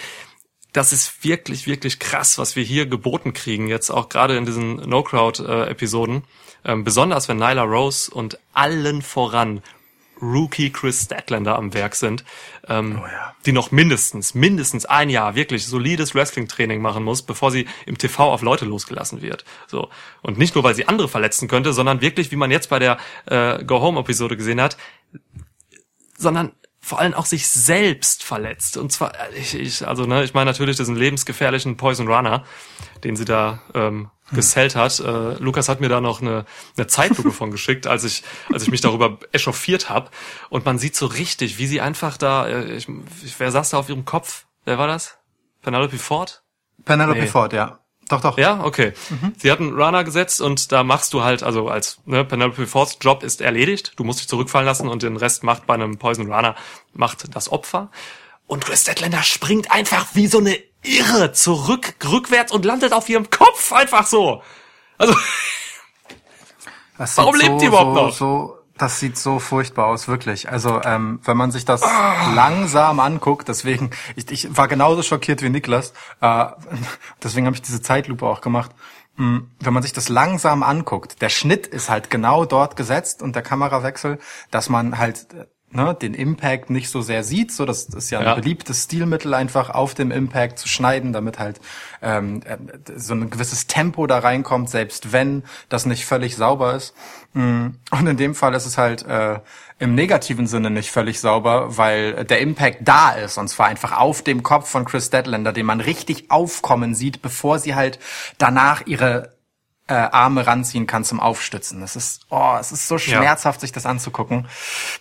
das 0.71 0.93
ist 0.93 1.25
wirklich, 1.25 1.67
wirklich 1.67 1.99
krass, 1.99 2.37
was 2.37 2.55
wir 2.55 2.63
hier 2.63 2.85
geboten 2.85 3.33
kriegen, 3.33 3.67
jetzt 3.67 3.89
auch 3.89 4.07
gerade 4.07 4.37
in 4.37 4.45
diesen 4.45 4.75
No-Crowd-Episoden. 4.75 6.23
Ähm, 6.63 6.83
besonders 6.85 7.27
wenn 7.27 7.37
Nyla 7.37 7.63
Rose 7.63 8.11
und 8.11 8.39
allen 8.53 9.01
voran 9.01 9.61
Rookie 10.21 10.71
Chris 10.71 11.03
Statlander 11.03 11.55
am 11.55 11.73
Werk 11.73 11.95
sind, 11.95 12.23
ähm, 12.67 13.01
ja. 13.03 13.33
die 13.45 13.51
noch 13.51 13.71
mindestens, 13.71 14.33
mindestens 14.33 14.85
ein 14.85 15.09
Jahr 15.09 15.35
wirklich 15.35 15.65
solides 15.65 16.15
Wrestling-Training 16.15 16.81
machen 16.81 17.03
muss, 17.03 17.21
bevor 17.21 17.51
sie 17.51 17.67
im 17.85 17.97
TV 17.97 18.31
auf 18.31 18.41
Leute 18.41 18.65
losgelassen 18.65 19.21
wird. 19.21 19.45
So 19.67 19.89
Und 20.21 20.37
nicht 20.37 20.55
nur, 20.55 20.63
weil 20.63 20.75
sie 20.75 20.87
andere 20.87 21.07
verletzen 21.07 21.47
könnte, 21.47 21.73
sondern 21.73 22.01
wirklich, 22.01 22.31
wie 22.31 22.35
man 22.35 22.51
jetzt 22.51 22.69
bei 22.69 22.79
der 22.79 22.97
äh, 23.25 23.63
Go-Home-Episode 23.63 24.37
gesehen 24.37 24.61
hat, 24.61 24.77
sondern 26.17 26.51
vor 26.81 26.99
allem 26.99 27.13
auch 27.13 27.25
sich 27.25 27.47
selbst 27.47 28.23
verletzt. 28.23 28.77
Und 28.77 28.91
zwar, 28.91 29.13
äh, 29.13 29.37
ich, 29.37 29.53
ich 29.55 29.87
also 29.87 30.05
ne, 30.05 30.23
ich 30.23 30.33
meine 30.33 30.49
natürlich 30.49 30.77
diesen 30.77 30.95
lebensgefährlichen 30.95 31.77
Poison 31.77 32.07
Runner, 32.07 32.43
den 33.03 33.15
sie 33.15 33.25
da 33.25 33.61
ähm, 33.73 34.09
gesellt 34.31 34.75
hat. 34.75 34.99
Äh, 34.99 35.33
Lukas 35.35 35.69
hat 35.69 35.81
mir 35.81 35.89
da 35.89 36.01
noch 36.01 36.21
eine, 36.21 36.45
eine 36.77 36.87
Zeitlupe 36.87 37.31
von 37.31 37.51
geschickt, 37.51 37.87
als 37.87 38.03
ich, 38.03 38.23
als 38.51 38.63
ich 38.63 38.71
mich 38.71 38.81
darüber 38.81 39.19
echauffiert 39.31 39.89
habe. 39.89 40.09
Und 40.49 40.65
man 40.65 40.79
sieht 40.79 40.95
so 40.95 41.05
richtig, 41.05 41.57
wie 41.57 41.67
sie 41.67 41.81
einfach 41.81 42.17
da, 42.17 42.47
äh, 42.47 42.75
ich, 42.75 42.87
wer 43.37 43.51
saß 43.51 43.71
da 43.71 43.77
auf 43.77 43.89
ihrem 43.89 44.05
Kopf? 44.05 44.45
Wer 44.65 44.77
war 44.77 44.87
das? 44.87 45.17
Penelope 45.61 45.97
Ford? 45.97 46.43
Penelope 46.85 47.19
Nee. 47.19 47.27
Ford, 47.27 47.53
ja. 47.53 47.79
Doch, 48.09 48.21
doch. 48.21 48.37
Ja, 48.37 48.63
okay. 48.63 48.93
Mhm. 49.09 49.33
Sie 49.37 49.51
hatten 49.51 49.73
Runner 49.73 50.03
gesetzt 50.03 50.41
und 50.41 50.71
da 50.71 50.83
machst 50.83 51.13
du 51.13 51.23
halt, 51.23 51.43
also 51.43 51.69
als 51.69 51.99
ne, 52.05 52.25
Penelope 52.25 52.65
Fords 52.65 52.97
Job 53.01 53.21
ist 53.23 53.39
erledigt. 53.39 53.93
Du 53.97 54.03
musst 54.03 54.19
dich 54.19 54.27
zurückfallen 54.27 54.65
lassen 54.65 54.87
und 54.87 55.03
den 55.03 55.15
Rest 55.15 55.43
macht 55.43 55.67
bei 55.67 55.75
einem 55.75 55.97
Poison 55.97 56.31
Runner 56.31 56.55
macht 56.93 57.35
das 57.35 57.51
Opfer. 57.51 57.91
Und 58.47 58.65
Chris 58.65 58.81
Statlander 58.81 59.21
springt 59.21 59.69
einfach 59.69 60.07
wie 60.13 60.25
so 60.25 60.39
eine 60.39 60.57
Irre 60.81 61.31
zurück, 61.33 61.95
rückwärts 62.05 62.51
und 62.51 62.65
landet 62.65 62.93
auf 62.93 63.09
ihrem 63.09 63.29
Kopf 63.29 63.73
einfach 63.73 64.07
so. 64.07 64.41
Also 64.97 65.13
Das 66.97 67.17
Warum 67.17 67.35
lebt 67.35 67.61
die 67.61 67.65
überhaupt 67.67 67.95
so, 67.95 68.01
noch? 68.05 68.13
So, 68.13 68.57
das 68.77 68.99
sieht 68.99 69.17
so 69.17 69.39
furchtbar 69.39 69.87
aus, 69.87 70.07
wirklich. 70.07 70.49
Also 70.49 70.81
ähm, 70.83 71.19
wenn 71.23 71.37
man 71.37 71.51
sich 71.51 71.65
das 71.65 71.81
langsam 71.81 72.99
anguckt, 72.99 73.47
deswegen, 73.47 73.91
ich, 74.15 74.29
ich 74.31 74.57
war 74.57 74.67
genauso 74.67 75.01
schockiert 75.03 75.41
wie 75.41 75.49
Niklas, 75.49 75.93
äh, 76.21 76.45
deswegen 77.23 77.45
habe 77.45 77.55
ich 77.55 77.61
diese 77.61 77.81
Zeitlupe 77.81 78.25
auch 78.25 78.41
gemacht. 78.41 78.71
Mm, 79.17 79.39
Wenn 79.59 79.73
man 79.73 79.83
sich 79.83 79.93
das 79.93 80.09
langsam 80.09 80.63
anguckt, 80.63 81.21
der 81.21 81.29
Schnitt 81.29 81.67
ist 81.67 81.89
halt 81.89 82.09
genau 82.09 82.45
dort 82.45 82.75
gesetzt 82.75 83.21
und 83.21 83.35
der 83.35 83.43
Kamerawechsel, 83.43 84.19
dass 84.51 84.69
man 84.69 84.97
halt 84.97 85.27
ne, 85.71 85.93
den 85.99 86.13
Impact 86.13 86.69
nicht 86.69 86.89
so 86.89 87.01
sehr 87.01 87.23
sieht. 87.23 87.51
So, 87.51 87.65
das 87.65 87.85
ist 87.85 88.09
ja 88.09 88.19
ein 88.19 88.25
Ja. 88.25 88.35
beliebtes 88.35 88.83
Stilmittel, 88.85 89.33
einfach 89.33 89.69
auf 89.69 89.93
dem 89.93 90.11
Impact 90.11 90.59
zu 90.59 90.67
schneiden, 90.67 91.13
damit 91.13 91.39
halt 91.39 91.59
ähm, 92.01 92.41
äh, 92.45 92.57
so 92.95 93.13
ein 93.13 93.29
gewisses 93.29 93.67
Tempo 93.67 94.07
da 94.07 94.19
reinkommt, 94.19 94.69
selbst 94.69 95.11
wenn 95.11 95.43
das 95.69 95.85
nicht 95.85 96.05
völlig 96.05 96.35
sauber 96.35 96.75
ist. 96.75 96.93
Mm, 97.33 97.67
Und 97.91 98.07
in 98.07 98.17
dem 98.17 98.35
Fall 98.35 98.53
ist 98.55 98.65
es 98.65 98.77
halt 98.77 99.05
äh, 99.05 99.39
im 99.77 99.95
negativen 99.95 100.47
Sinne 100.47 100.69
nicht 100.71 100.91
völlig 100.91 101.19
sauber, 101.19 101.77
weil 101.77 102.25
der 102.25 102.39
Impact 102.41 102.79
da 102.81 103.11
ist 103.11 103.37
und 103.37 103.47
zwar 103.47 103.67
einfach 103.67 103.97
auf 103.97 104.21
dem 104.21 104.43
Kopf 104.43 104.69
von 104.69 104.85
Chris 104.85 105.05
Statlander, 105.07 105.53
den 105.53 105.65
man 105.65 105.79
richtig 105.81 106.31
aufkommen 106.31 106.95
sieht, 106.95 107.21
bevor 107.21 107.59
sie 107.59 107.75
halt 107.75 107.99
danach 108.39 108.87
ihre 108.87 109.37
äh, 109.89 109.93
Arme 109.93 110.45
ranziehen 110.45 110.85
kann 110.85 111.03
zum 111.03 111.19
Aufstützen. 111.19 111.81
Das 111.81 111.95
ist, 111.95 112.21
oh, 112.29 112.55
es 112.59 112.71
ist 112.71 112.87
so 112.87 112.99
schmerzhaft, 112.99 113.59
sich 113.59 113.71
das 113.71 113.87
anzugucken. 113.87 114.47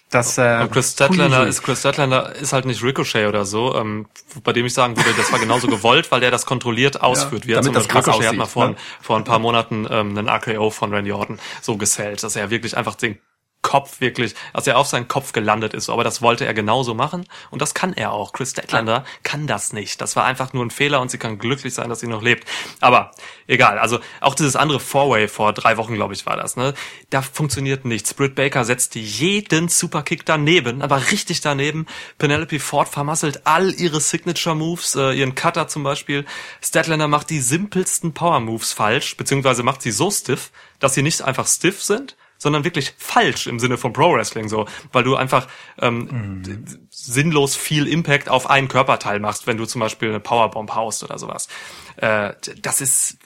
Dass, 0.09 0.39
äh, 0.39 0.61
Und 0.63 0.73
Chris 0.73 0.93
Statlander 0.93 1.47
ist 1.47 1.63
Chris 1.63 1.81
Statlander 1.81 2.35
ist 2.37 2.55
halt 2.55 2.65
nicht 2.65 2.83
Ricochet 2.83 3.27
oder 3.29 3.45
so, 3.45 3.77
ähm, 3.77 4.07
bei 4.43 4.55
dem 4.55 4.65
ich 4.65 4.73
sagen 4.73 4.97
würde, 4.97 5.13
das 5.15 5.31
war 5.31 5.39
genauso 5.39 5.67
gewollt, 5.67 6.11
weil 6.11 6.21
der 6.21 6.31
das 6.31 6.47
kontrolliert 6.47 7.03
ausführt. 7.03 7.47
Wie 7.47 7.53
damit 7.53 7.67
zum 7.67 7.75
das 7.75 7.85
Ricochet 7.85 8.07
hat 8.07 8.15
aussieht, 8.15 8.39
mal 8.39 8.47
vor, 8.47 8.69
ne? 8.69 8.77
vor 9.03 9.19
ein 9.19 9.25
paar 9.25 9.39
Monaten 9.39 9.87
ähm, 9.91 10.17
einen 10.17 10.29
RKO 10.29 10.71
von 10.71 10.95
Randy 10.95 11.13
Orton 11.13 11.39
so 11.61 11.77
gesellt, 11.77 12.23
dass 12.23 12.35
er 12.35 12.49
wirklich 12.49 12.75
einfach 12.75 12.95
den 12.95 13.19
Kopf 13.63 14.01
wirklich, 14.01 14.35
als 14.53 14.67
er 14.67 14.79
auf 14.79 14.87
seinen 14.87 15.09
Kopf 15.09 15.33
gelandet 15.33 15.75
ist. 15.75 15.91
Aber 15.91 16.05
das 16.05 16.23
wollte 16.23 16.47
er 16.47 16.55
genauso 16.55 16.95
machen 16.95 17.27
und 17.51 17.61
das 17.61 17.75
kann 17.75 17.93
er 17.93 18.13
auch. 18.13 18.33
Chris 18.33 18.51
Statlander 18.51 19.05
kann 19.23 19.47
das 19.47 19.73
nicht. 19.73 20.01
Das 20.01 20.17
war 20.17 20.25
einfach 20.25 20.53
nur 20.53 20.65
ein 20.65 20.71
Fehler 20.71 21.01
und 21.01 21.11
sie 21.11 21.19
kann 21.19 21.39
glücklich 21.39 21.75
sein, 21.75 21.89
dass 21.89 22.01
sie 22.01 22.07
noch 22.07 22.23
lebt. 22.23 22.47
Aber 22.81 23.11
egal. 23.47 23.79
Also 23.79 23.99
auch 24.21 24.35
dieses 24.35 24.57
andere 24.57 24.81
Four-Way 24.81 25.29
vor 25.29 25.53
drei 25.53 25.77
Wochen, 25.77 25.95
glaube 25.95 26.15
ich, 26.15 26.25
war 26.25 26.37
das. 26.37 26.57
Ne? 26.57 26.75
Da 27.11 27.21
funktioniert 27.21 27.85
nichts. 27.85 28.15
Britt 28.15 28.35
Baker 28.37 28.65
setzt 28.65 28.95
jeden 28.95 29.69
Superkick 29.69 30.25
daneben, 30.25 30.81
aber 30.81 31.11
richtig 31.11 31.41
daneben. 31.41 31.87
Penelope 32.19 32.61
Ford 32.61 32.89
vermasselt 32.89 33.47
all 33.47 33.73
ihre 33.75 34.01
Signature-Moves, 34.01 34.95
äh, 34.97 35.13
ihren 35.13 35.35
Cutter 35.35 35.69
zum 35.69 35.83
Beispiel. 35.83 36.25
Statlander 36.63 37.09
macht 37.09 37.31
die 37.31 37.41
simpelsten 37.41 38.15
Power-Moves 38.15 38.73
falsch, 38.73 39.17
beziehungsweise 39.17 39.63
macht 39.63 39.83
sie 39.83 39.91
so 39.91 40.11
stiff, 40.11 40.53
dass 40.79 40.95
sie 40.95 41.03
nicht 41.03 41.23
einfach 41.23 41.47
stiff 41.47 41.83
sind, 41.83 42.17
sondern 42.39 42.65
wirklich 42.65 42.95
falsch 42.97 43.47
im 43.47 43.59
Sinne 43.59 43.77
von 43.77 43.93
Pro 43.93 44.15
Wrestling 44.15 44.49
so, 44.49 44.67
weil 44.93 45.05
du 45.05 45.17
einfach 45.17 45.49
ähm, 45.81 46.09
mhm. 46.11 46.65
sinnlos 46.91 47.57
viel 47.57 47.87
Impact 47.87 48.29
auf 48.29 48.49
einen 48.49 48.69
Körperteil 48.69 49.21
machst, 49.21 49.47
wenn 49.47 49.57
du 49.57 49.67
zum 49.67 49.81
Beispiel 49.81 50.09
eine 50.09 50.21
Powerbomb 50.21 50.75
haust 50.75 51.03
oder 51.03 51.19
sowas. 51.19 51.49
Äh, 51.97 52.33
das 52.63 52.81
ist 52.81 53.19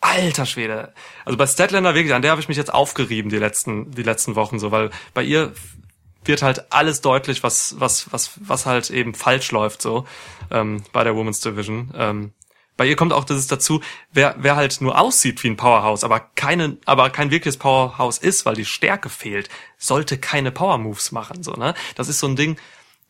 alter 0.00 0.46
Schwede. 0.46 0.92
Also 1.24 1.36
bei 1.36 1.46
Statlander 1.46 1.94
wirklich, 1.94 2.14
an 2.14 2.22
der 2.22 2.30
habe 2.30 2.40
ich 2.40 2.48
mich 2.48 2.56
jetzt 2.56 2.72
aufgerieben 2.72 3.30
die 3.30 3.38
letzten 3.38 3.90
die 3.90 4.02
letzten 4.02 4.36
Wochen 4.36 4.58
so, 4.58 4.70
weil 4.70 4.90
bei 5.14 5.22
ihr 5.22 5.52
wird 6.24 6.42
halt 6.42 6.72
alles 6.72 7.00
deutlich, 7.00 7.42
was 7.42 7.76
was 7.78 8.12
was 8.12 8.32
was 8.40 8.66
halt 8.66 8.90
eben 8.90 9.14
falsch 9.14 9.52
läuft 9.52 9.82
so 9.82 10.06
ähm, 10.50 10.82
bei 10.92 11.04
der 11.04 11.14
Women's 11.14 11.40
Division. 11.40 11.92
Ähm, 11.96 12.32
bei 12.76 12.86
ihr 12.86 12.96
kommt 12.96 13.12
auch 13.12 13.24
das 13.24 13.46
dazu, 13.46 13.80
wer, 14.12 14.34
wer 14.38 14.56
halt 14.56 14.80
nur 14.80 15.00
aussieht 15.00 15.42
wie 15.42 15.48
ein 15.48 15.56
Powerhouse, 15.56 16.04
aber 16.04 16.20
keine, 16.20 16.76
aber 16.84 17.10
kein 17.10 17.30
wirkliches 17.30 17.56
Powerhouse 17.56 18.18
ist, 18.18 18.46
weil 18.46 18.54
die 18.54 18.64
Stärke 18.64 19.08
fehlt, 19.08 19.48
sollte 19.78 20.18
keine 20.18 20.50
Power 20.50 20.78
Moves 20.78 21.12
machen, 21.12 21.42
so, 21.42 21.52
ne? 21.52 21.74
Das 21.94 22.08
ist 22.08 22.18
so 22.18 22.26
ein 22.26 22.36
Ding, 22.36 22.56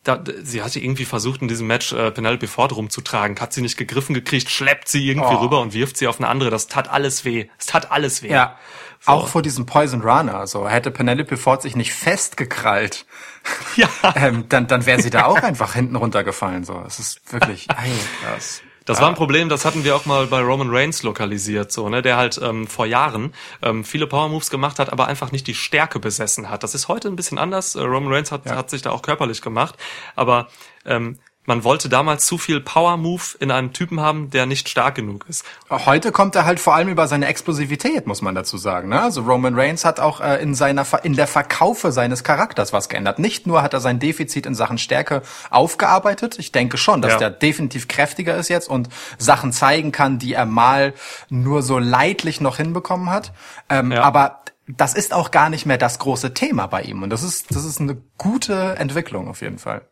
da, 0.06 0.22
sie 0.42 0.62
hatte 0.62 0.78
irgendwie 0.78 1.04
versucht, 1.04 1.42
in 1.42 1.48
diesem 1.48 1.66
Match 1.66 1.92
äh, 1.92 2.10
Penelope 2.10 2.46
Ford 2.46 2.74
rumzutragen, 2.74 3.38
hat 3.40 3.52
sie 3.52 3.62
nicht 3.62 3.76
gegriffen 3.76 4.14
gekriegt, 4.14 4.50
schleppt 4.50 4.88
sie 4.88 5.06
irgendwie 5.06 5.34
oh. 5.34 5.38
rüber 5.38 5.60
und 5.60 5.74
wirft 5.74 5.96
sie 5.96 6.06
auf 6.06 6.20
eine 6.20 6.28
andere. 6.28 6.50
Das 6.50 6.68
tat 6.68 6.88
alles 6.88 7.24
weh. 7.24 7.48
Es 7.58 7.66
tat 7.66 7.90
alles 7.90 8.22
weh. 8.22 8.30
Ja. 8.30 8.56
So. 9.00 9.12
Auch 9.12 9.28
vor 9.28 9.42
diesem 9.42 9.66
Poison 9.66 10.02
Runner, 10.02 10.46
so 10.46 10.68
hätte 10.68 10.90
Penelope 10.90 11.36
Ford 11.36 11.60
sich 11.60 11.76
nicht 11.76 11.92
festgekrallt, 11.92 13.04
ja. 13.76 13.88
ähm, 14.14 14.48
dann, 14.48 14.66
dann 14.68 14.86
wäre 14.86 15.02
sie 15.02 15.10
da 15.10 15.26
auch 15.26 15.42
einfach 15.42 15.74
hinten 15.74 15.96
runtergefallen. 15.96 16.64
So, 16.64 16.82
es 16.86 16.98
ist 16.98 17.32
wirklich, 17.32 17.68
ey, 17.70 17.92
krass. 18.22 18.62
Das 18.86 19.00
war 19.00 19.08
ein 19.08 19.14
Problem, 19.16 19.48
das 19.48 19.64
hatten 19.64 19.84
wir 19.84 19.96
auch 19.96 20.06
mal 20.06 20.26
bei 20.28 20.40
Roman 20.40 20.70
Reigns 20.70 21.02
lokalisiert, 21.02 21.72
so, 21.72 21.88
ne, 21.88 22.02
der 22.02 22.16
halt 22.16 22.40
ähm, 22.42 22.68
vor 22.68 22.86
Jahren 22.86 23.34
ähm, 23.60 23.84
viele 23.84 24.06
Power 24.06 24.28
Moves 24.28 24.48
gemacht 24.48 24.78
hat, 24.78 24.92
aber 24.92 25.08
einfach 25.08 25.32
nicht 25.32 25.46
die 25.48 25.54
Stärke 25.54 25.98
besessen 25.98 26.48
hat. 26.48 26.62
Das 26.62 26.74
ist 26.74 26.86
heute 26.86 27.08
ein 27.08 27.16
bisschen 27.16 27.36
anders. 27.36 27.74
Äh, 27.74 27.80
Roman 27.80 28.12
Reigns 28.12 28.30
hat, 28.30 28.46
ja. 28.46 28.54
hat 28.54 28.70
sich 28.70 28.82
da 28.82 28.90
auch 28.90 29.02
körperlich 29.02 29.42
gemacht, 29.42 29.74
aber 30.14 30.46
ähm, 30.84 31.18
man 31.46 31.64
wollte 31.64 31.88
damals 31.88 32.26
zu 32.26 32.38
viel 32.38 32.60
Power 32.60 32.96
Move 32.96 33.22
in 33.40 33.50
einem 33.50 33.72
Typen 33.72 34.00
haben, 34.00 34.30
der 34.30 34.46
nicht 34.46 34.68
stark 34.68 34.96
genug 34.96 35.24
ist. 35.28 35.44
Heute 35.70 36.12
kommt 36.12 36.34
er 36.34 36.44
halt 36.44 36.60
vor 36.60 36.74
allem 36.74 36.88
über 36.88 37.08
seine 37.08 37.26
Explosivität, 37.26 38.06
muss 38.06 38.22
man 38.22 38.34
dazu 38.34 38.58
sagen. 38.58 38.88
Ne? 38.88 39.00
Also 39.00 39.22
Roman 39.22 39.58
Reigns 39.58 39.84
hat 39.84 40.00
auch 40.00 40.20
äh, 40.20 40.42
in 40.42 40.54
seiner 40.54 40.84
in 41.04 41.14
der 41.14 41.26
Verkaufe 41.26 41.92
seines 41.92 42.24
Charakters 42.24 42.72
was 42.72 42.88
geändert. 42.88 43.18
Nicht 43.18 43.46
nur 43.46 43.62
hat 43.62 43.74
er 43.74 43.80
sein 43.80 43.98
Defizit 43.98 44.46
in 44.46 44.54
Sachen 44.54 44.78
Stärke 44.78 45.22
aufgearbeitet. 45.50 46.38
Ich 46.38 46.52
denke 46.52 46.76
schon, 46.78 47.02
dass 47.02 47.14
ja. 47.14 47.18
der 47.18 47.30
definitiv 47.30 47.88
kräftiger 47.88 48.36
ist 48.36 48.48
jetzt 48.48 48.68
und 48.68 48.88
Sachen 49.18 49.52
zeigen 49.52 49.92
kann, 49.92 50.18
die 50.18 50.34
er 50.34 50.46
mal 50.46 50.94
nur 51.28 51.62
so 51.62 51.78
leidlich 51.78 52.40
noch 52.40 52.56
hinbekommen 52.56 53.10
hat. 53.10 53.32
Ähm, 53.68 53.92
ja. 53.92 54.02
Aber 54.02 54.40
das 54.68 54.94
ist 54.94 55.12
auch 55.12 55.30
gar 55.30 55.48
nicht 55.48 55.66
mehr 55.66 55.78
das 55.78 55.98
große 55.98 56.34
Thema 56.34 56.66
bei 56.66 56.82
ihm. 56.82 57.02
Und 57.02 57.10
das 57.10 57.22
ist, 57.22 57.54
das 57.54 57.64
ist 57.64 57.80
eine 57.80 57.96
gute 58.18 58.76
Entwicklung 58.78 59.28
auf 59.28 59.40
jeden 59.40 59.58
Fall. 59.58 59.82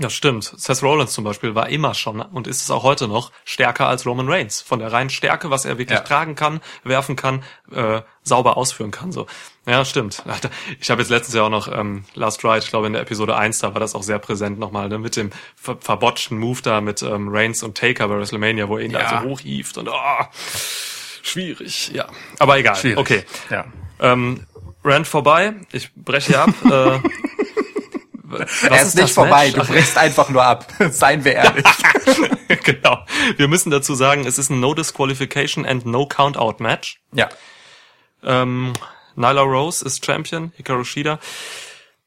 Ja, 0.00 0.10
stimmt. 0.10 0.44
Seth 0.56 0.82
Rollins 0.82 1.12
zum 1.12 1.24
Beispiel 1.24 1.54
war 1.54 1.68
immer 1.68 1.92
schon 1.94 2.20
und 2.20 2.46
ist 2.46 2.62
es 2.62 2.70
auch 2.70 2.84
heute 2.84 3.08
noch 3.08 3.32
stärker 3.44 3.88
als 3.88 4.06
Roman 4.06 4.28
Reigns. 4.28 4.60
Von 4.60 4.78
der 4.78 4.92
reinen 4.92 5.10
Stärke, 5.10 5.50
was 5.50 5.64
er 5.64 5.78
wirklich 5.78 5.98
ja. 5.98 6.04
tragen 6.04 6.36
kann, 6.36 6.60
werfen 6.84 7.16
kann, 7.16 7.42
äh, 7.72 8.02
sauber 8.22 8.56
ausführen 8.56 8.92
kann. 8.92 9.10
So, 9.10 9.26
ja, 9.66 9.84
stimmt. 9.84 10.22
Ich 10.80 10.90
habe 10.90 11.02
jetzt 11.02 11.10
letztens 11.10 11.34
ja 11.34 11.42
auch 11.42 11.50
noch 11.50 11.68
ähm, 11.68 12.04
Last 12.14 12.44
Ride, 12.44 12.58
ich 12.58 12.68
glaube 12.68 12.86
in 12.86 12.92
der 12.92 13.02
Episode 13.02 13.36
1, 13.36 13.58
da 13.58 13.74
war 13.74 13.80
das 13.80 13.94
auch 13.94 14.02
sehr 14.02 14.18
präsent 14.18 14.58
nochmal, 14.58 14.88
ne, 14.88 14.98
mit 14.98 15.16
dem 15.16 15.30
ver 15.56 15.76
verbotschten 15.80 16.38
Move 16.38 16.62
da 16.62 16.80
mit 16.80 17.02
ähm, 17.02 17.28
Reigns 17.30 17.62
und 17.62 17.76
Taker 17.76 18.06
bei 18.08 18.16
WrestleMania, 18.16 18.68
wo 18.68 18.78
er 18.78 18.84
ihn 18.84 18.92
ja. 18.92 19.00
da 19.00 19.22
so 19.22 19.28
hochhieft 19.28 19.78
und 19.78 19.88
oh, 19.88 20.24
schwierig, 21.22 21.90
ja. 21.92 22.06
Aber 22.38 22.58
egal. 22.58 22.76
Schwierig. 22.76 22.98
Okay. 22.98 23.24
Ja. 23.50 23.64
Ähm, 24.00 24.46
Rand 24.84 25.08
vorbei, 25.08 25.54
ich 25.72 25.92
breche 25.94 26.28
hier 26.28 26.42
ab. 26.42 26.50
äh, 26.64 27.08
was 28.28 28.62
er 28.62 28.76
ist, 28.76 28.88
ist 28.88 28.94
nicht 28.96 29.14
vorbei, 29.14 29.52
Match? 29.54 29.66
du 29.68 29.72
brichst 29.72 29.96
einfach 29.96 30.28
nur 30.28 30.44
ab. 30.44 30.72
Seien 30.90 31.24
wir 31.24 31.34
ehrlich. 31.34 31.64
genau. 32.64 33.04
Wir 33.36 33.48
müssen 33.48 33.70
dazu 33.70 33.94
sagen, 33.94 34.26
es 34.26 34.38
ist 34.38 34.50
ein 34.50 34.60
No 34.60 34.74
Disqualification 34.74 35.64
and 35.64 35.86
No 35.86 36.06
Countout 36.06 36.62
Match. 36.62 37.00
Ja. 37.12 37.28
Ähm, 38.22 38.74
Nyla 39.16 39.42
Rose 39.42 39.84
ist 39.84 40.04
Champion, 40.04 40.52
Hikaru 40.56 40.84
Shida. 40.84 41.18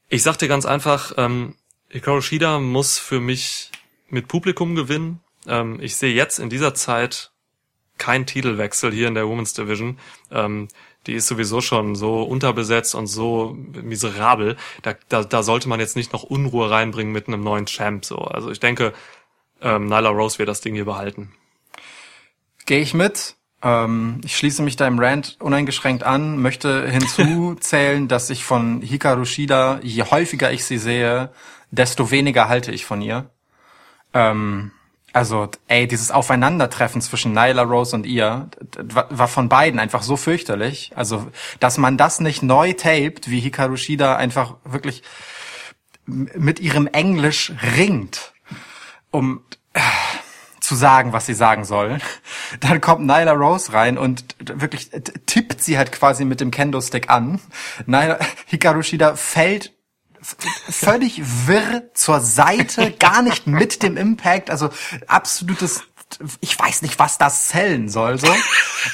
Ich 0.10 0.24
sag 0.24 0.38
dir 0.38 0.48
ganz 0.48 0.66
einfach, 0.66 1.14
ähm, 1.18 1.56
Hikaru 1.90 2.22
Shida 2.22 2.60
muss 2.60 2.98
für 2.98 3.20
mich 3.20 3.72
mit 4.10 4.28
Publikum 4.28 4.76
gewinnen. 4.76 5.22
Ähm, 5.48 5.80
ich 5.82 5.96
sehe 5.96 6.14
jetzt 6.14 6.40
in 6.40 6.50
dieser 6.50 6.74
Zeit 6.74 7.32
keinen 7.98 8.26
Titelwechsel 8.26 8.92
hier 8.92 9.08
in 9.08 9.16
der 9.16 9.26
Women's 9.26 9.54
Division. 9.54 10.00
Ähm, 10.32 10.68
die 11.08 11.14
ist 11.14 11.28
sowieso 11.28 11.62
schon 11.62 11.96
so 11.96 12.22
unterbesetzt 12.22 12.96
und 12.96 13.08
so 13.08 13.58
miserabel. 13.74 14.56
Da, 14.84 14.96
da, 15.10 15.24
da 15.24 15.44
sollte 15.44 15.68
man 15.68 15.80
jetzt 15.80 15.96
nicht 15.96 16.14
noch 16.14 16.24
Unruhe 16.24 16.70
reinbringen 16.70 17.12
mit 17.12 17.28
einem 17.28 17.44
neuen 17.44 17.66
Champ. 17.66 18.06
So, 18.06 18.18
also 18.18 18.52
ich 18.52 18.60
denke, 18.60 18.94
ähm, 19.62 19.88
Nyla 19.88 20.10
Rose 20.10 20.38
wird 20.40 20.50
das 20.50 20.62
Ding 20.62 20.76
hier 20.76 20.86
behalten. 20.86 21.34
Gehe 22.66 22.82
ich 22.82 22.94
mit. 22.94 23.36
Ähm, 23.64 24.22
ich 24.24 24.38
schließe 24.38 24.62
mich 24.62 24.76
deinem 24.76 25.00
Rant 25.00 25.38
uneingeschränkt 25.40 26.04
an, 26.04 26.38
möchte 26.38 26.90
hinzuzählen, 26.90 28.08
dass 28.08 28.30
ich 28.30 28.44
von 28.44 28.82
Hikaru 28.82 29.26
Shida, 29.26 29.80
je 29.84 30.04
häufiger 30.04 30.52
ich 30.52 30.66
sie 30.66 30.78
sehe, 30.78 31.32
desto 31.70 32.12
weniger 32.12 32.50
halte 32.50 32.72
ich 32.72 32.86
von 32.86 33.02
ihr. 33.02 33.30
Ähm, 34.14 34.72
also, 35.14 35.50
ey, 35.68 35.88
dieses 35.88 36.10
Aufeinandertreffen 36.10 37.02
zwischen 37.02 37.34
Nyla 37.34 37.64
Rose 37.64 37.96
und 37.96 38.06
ihr 38.06 38.50
war 38.86 39.28
von 39.28 39.50
beiden 39.50 39.80
einfach 39.80 40.04
so 40.04 40.16
fürchterlich. 40.16 40.92
Also, 40.96 41.28
dass 41.60 41.78
man 41.78 41.98
das 41.98 42.22
nicht 42.22 42.44
neu 42.44 42.74
taped, 42.74 43.30
wie 43.30 43.42
Hikaru 43.42 43.76
Shida 43.76 44.16
einfach 44.16 44.56
wirklich 44.64 45.04
mit 46.06 46.60
ihrem 46.60 46.88
Englisch 46.88 47.52
ringt, 47.78 48.34
um 49.12 49.44
äh, 49.74 49.82
zu 50.62 50.76
sagen, 50.76 51.12
was 51.12 51.26
sie 51.26 51.34
sagen 51.34 51.66
soll. 51.66 51.98
Dann 52.62 52.80
kommt 52.80 53.02
Nyla 53.02 53.34
Rose 53.34 53.74
rein 53.74 53.98
und 53.98 54.36
wirklich 54.40 54.92
tippt 55.26 55.62
sie 55.62 55.78
halt 55.78 55.92
quasi 55.92 56.24
mit 56.24 56.40
dem 56.40 56.52
Kendo-Stick 56.52 57.10
an. 57.10 57.42
Nyla, 57.86 58.18
Hikaru 58.46 58.82
Shida 58.82 59.16
fällt 59.18 59.74
völlig 60.22 61.22
wirr 61.48 61.94
zur 61.94 62.20
Seite, 62.20 62.92
gar 63.00 63.22
nicht 63.22 63.48
mit 63.48 63.84
dem 63.84 63.98
Impact, 63.98 64.50
also 64.50 64.70
absolutes, 65.08 65.84
ich 66.40 66.58
weiß 66.58 66.82
nicht, 66.82 67.00
was 67.00 67.18
das 67.18 67.48
zählen 67.48 67.90
soll, 67.90 68.20
so. 68.20 68.34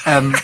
Ähm, 0.06 0.36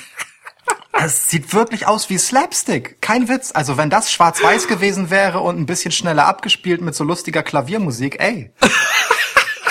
es 0.93 1.29
sieht 1.29 1.53
wirklich 1.53 1.87
aus 1.87 2.09
wie 2.09 2.19
Slapstick. 2.19 3.01
Kein 3.01 3.29
Witz. 3.29 3.51
Also 3.53 3.77
wenn 3.77 3.91
das 3.91 4.13
schwarz-weiß 4.13 4.69
gewesen 4.69 5.11
wäre 5.11 5.41
und 5.41 5.59
ein 5.59 5.67
bisschen 5.67 5.91
schneller 5.91 6.27
abgespielt 6.27 6.81
mit 6.81 6.95
so 6.95 7.03
lustiger 7.03 7.43
Klaviermusik, 7.43 8.21
ey. 8.21 8.53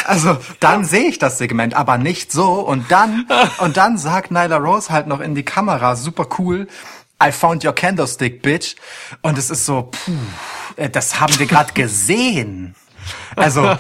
Also 0.06 0.38
dann 0.60 0.84
sehe 0.84 1.08
ich 1.08 1.18
das 1.18 1.38
Segment, 1.38 1.76
aber 1.76 1.98
nicht 1.98 2.32
so. 2.32 2.60
Und 2.60 2.92
dann 2.92 3.26
und 3.60 3.78
dann 3.78 3.98
sagt 3.98 4.32
Nyla 4.32 4.58
Rose 4.58 4.90
halt 4.90 5.08
noch 5.08 5.22
in 5.22 5.34
die 5.34 5.46
Kamera, 5.46 5.96
super 5.96 6.28
cool. 6.38 6.68
I 7.24 7.32
found 7.32 7.64
your 7.64 7.74
candlestick, 7.74 8.42
bitch. 8.42 8.76
Und 9.22 9.38
es 9.38 9.50
ist 9.50 9.66
so, 9.66 9.84
puh. 9.84 10.12
Äh, 10.76 10.90
das 10.90 11.20
haben 11.20 11.38
wir 11.40 11.46
gerade 11.46 11.74
gesehen. 11.74 12.76
Also, 13.36 13.78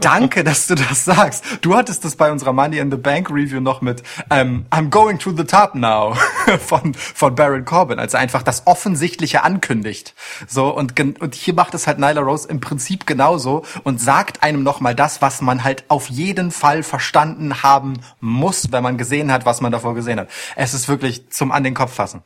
danke, 0.00 0.44
dass 0.44 0.66
du 0.66 0.74
das 0.74 1.04
sagst. 1.04 1.44
Du 1.62 1.76
hattest 1.76 2.04
das 2.04 2.16
bei 2.16 2.30
unserer 2.30 2.52
Money 2.52 2.78
in 2.78 2.90
the 2.90 2.96
Bank 2.96 3.30
Review 3.30 3.60
noch 3.60 3.80
mit 3.80 4.02
ähm, 4.30 4.66
I'm 4.70 4.90
going 4.90 5.18
to 5.18 5.30
the 5.36 5.44
top 5.44 5.74
now 5.74 6.14
von, 6.66 6.94
von 6.94 7.34
Baron 7.34 7.64
Corbin, 7.64 7.98
als 7.98 8.14
er 8.14 8.20
einfach 8.20 8.42
das 8.42 8.66
Offensichtliche 8.66 9.42
ankündigt. 9.42 10.14
So, 10.48 10.74
und, 10.74 10.98
und 10.98 11.34
hier 11.34 11.54
macht 11.54 11.74
es 11.74 11.86
halt 11.86 11.98
Nyla 11.98 12.20
Rose 12.20 12.48
im 12.48 12.60
Prinzip 12.60 13.06
genauso 13.06 13.64
und 13.82 14.00
sagt 14.00 14.42
einem 14.42 14.62
nochmal 14.62 14.94
das, 14.94 15.22
was 15.22 15.40
man 15.40 15.64
halt 15.64 15.84
auf 15.88 16.08
jeden 16.08 16.50
Fall 16.50 16.82
verstanden 16.82 17.62
haben 17.62 17.94
muss, 18.20 18.72
wenn 18.72 18.82
man 18.82 18.98
gesehen 18.98 19.32
hat, 19.32 19.46
was 19.46 19.60
man 19.60 19.72
davor 19.72 19.94
gesehen 19.94 20.20
hat. 20.20 20.28
Es 20.56 20.74
ist 20.74 20.88
wirklich 20.88 21.30
zum 21.30 21.52
an 21.52 21.64
den 21.64 21.74
Kopf 21.74 21.94
fassen. 21.94 22.22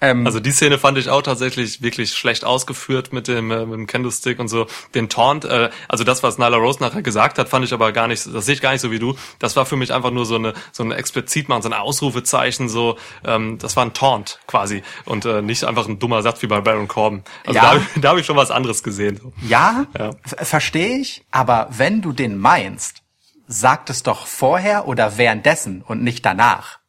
Ähm, 0.00 0.26
also 0.26 0.40
die 0.40 0.52
Szene 0.52 0.78
fand 0.78 0.98
ich 0.98 1.08
auch 1.08 1.22
tatsächlich 1.22 1.82
wirklich 1.82 2.12
schlecht 2.12 2.44
ausgeführt 2.44 3.12
mit 3.12 3.28
dem, 3.28 3.50
äh, 3.50 3.66
mit 3.66 3.74
dem 3.74 3.86
Candlestick 3.86 4.38
und 4.38 4.48
so. 4.48 4.66
Den 4.94 5.08
Taunt, 5.08 5.44
äh, 5.44 5.70
also 5.88 6.04
das, 6.10 6.22
was 6.22 6.38
Nyla 6.38 6.56
Rose 6.56 6.80
nachher 6.80 7.02
gesagt 7.02 7.38
hat, 7.38 7.48
fand 7.48 7.64
ich 7.64 7.72
aber 7.72 7.92
gar 7.92 8.08
nicht, 8.08 8.26
das 8.34 8.44
sehe 8.46 8.54
ich 8.54 8.60
gar 8.60 8.72
nicht 8.72 8.80
so 8.80 8.90
wie 8.90 8.98
du. 8.98 9.14
Das 9.38 9.56
war 9.56 9.64
für 9.66 9.76
mich 9.76 9.92
einfach 9.92 10.10
nur 10.10 10.26
so 10.26 10.34
eine, 10.34 10.52
so 10.72 10.82
ein 10.82 10.90
explizit 10.92 11.48
machen, 11.48 11.62
so 11.62 11.68
ein 11.68 11.72
Ausrufezeichen, 11.74 12.68
so, 12.68 12.96
ähm, 13.24 13.58
das 13.58 13.76
war 13.76 13.84
ein 13.84 13.94
Taunt 13.94 14.40
quasi 14.46 14.82
und 15.04 15.24
äh, 15.24 15.42
nicht 15.42 15.64
einfach 15.64 15.86
ein 15.88 15.98
dummer 15.98 16.22
Satz 16.22 16.42
wie 16.42 16.46
bei 16.48 16.60
Baron 16.60 16.88
Corbin. 16.88 17.22
Also 17.46 17.58
Ja. 17.60 17.74
da, 17.74 18.00
da 18.00 18.08
habe 18.10 18.20
ich 18.20 18.26
schon 18.26 18.36
was 18.36 18.50
anderes 18.50 18.82
gesehen. 18.82 19.20
Ja, 19.46 19.86
Ja. 19.98 20.10
verstehe 20.24 20.98
ich, 20.98 21.24
aber 21.30 21.68
wenn 21.70 22.02
du 22.02 22.12
den 22.12 22.38
meinst, 22.38 23.02
sag 23.46 23.88
es 23.90 24.02
doch 24.02 24.26
vorher 24.26 24.86
oder 24.88 25.16
währenddessen 25.18 25.82
und 25.82 26.02
nicht 26.02 26.24
danach. 26.26 26.79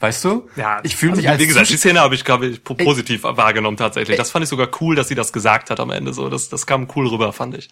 Weißt 0.00 0.24
du? 0.24 0.48
ich 0.82 0.96
fühle 0.96 1.12
also 1.12 1.20
mich 1.22 1.28
als 1.30 1.40
wie 1.42 1.46
gesagt, 1.46 1.68
die 1.68 1.76
Szene 1.76 2.00
habe 2.00 2.14
ich, 2.14 2.24
glaube 2.24 2.46
ich, 2.46 2.64
po- 2.64 2.74
positiv 2.74 3.22
wahrgenommen 3.22 3.76
tatsächlich. 3.76 4.16
Das 4.16 4.30
fand 4.30 4.42
ich 4.42 4.48
sogar 4.48 4.68
cool, 4.80 4.96
dass 4.96 5.08
sie 5.08 5.14
das 5.14 5.30
gesagt 5.32 5.68
hat 5.70 5.78
am 5.78 5.90
Ende. 5.90 6.14
So, 6.14 6.30
das, 6.30 6.48
das 6.48 6.66
kam 6.66 6.88
cool 6.96 7.06
rüber, 7.08 7.32
fand 7.34 7.54
ich. 7.56 7.68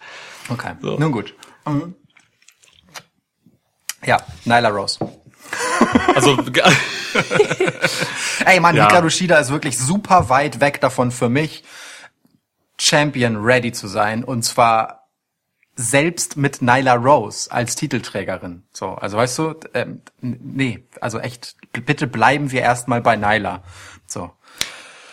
Okay, 0.47 0.73
So. 0.81 0.97
nun 0.99 1.11
gut. 1.11 1.33
Mhm. 1.65 1.95
Ja, 4.05 4.17
Nyla 4.45 4.69
Rose. 4.69 4.99
Also 6.15 6.37
Ey, 8.45 8.59
Mann, 8.59 8.75
Ja. 8.75 8.87
Hikaru 8.87 9.09
Shida 9.09 9.37
ist 9.39 9.49
wirklich 9.49 9.77
super 9.77 10.29
weit 10.29 10.59
weg 10.61 10.79
davon 10.81 11.11
für 11.11 11.29
mich, 11.29 11.63
Champion 12.79 13.37
ready 13.37 13.71
zu 13.71 13.87
sein. 13.87 14.23
Und 14.23 14.43
zwar 14.43 14.98
selbst 15.81 16.35
mit 16.35 16.61
Nyla 16.61 16.95
Rose 16.95 17.49
als 17.49 17.75
Titelträgerin. 17.75 18.63
So, 18.73 18.89
also 18.95 19.15
weißt 19.17 19.39
du, 19.39 19.55
ähm, 19.73 20.01
nee, 20.19 20.83
also 20.99 21.19
echt, 21.19 21.55
bitte 21.71 22.05
bleiben 22.05 22.51
wir 22.51 22.61
erstmal 22.61 22.99
bei 22.99 23.15
Nyla. 23.15 23.63
So, 24.05 24.31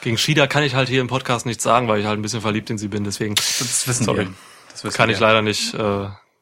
gegen 0.01 0.19
Shida 0.19 0.49
kann 0.49 0.65
ich 0.65 0.75
halt 0.75 0.89
hier 0.89 1.01
im 1.01 1.07
Podcast 1.07 1.47
nichts 1.47 1.63
sagen, 1.63 1.87
weil 1.87 2.01
ich 2.01 2.07
halt 2.07 2.19
ein 2.19 2.23
bisschen 2.23 2.41
verliebt 2.41 2.69
in 2.71 2.79
sie 2.79 2.89
bin. 2.89 3.05
Deswegen 3.05 3.37
das 3.37 3.87
wissen 3.87 4.05
Sorry. 4.05 4.27
wir. 4.27 4.35
Das 4.73 4.83
wissen 4.83 4.97
kann 4.97 5.09
wir. 5.09 5.15
ich 5.15 5.21
leider 5.21 5.41
nicht, 5.41 5.73
äh, 5.75 5.79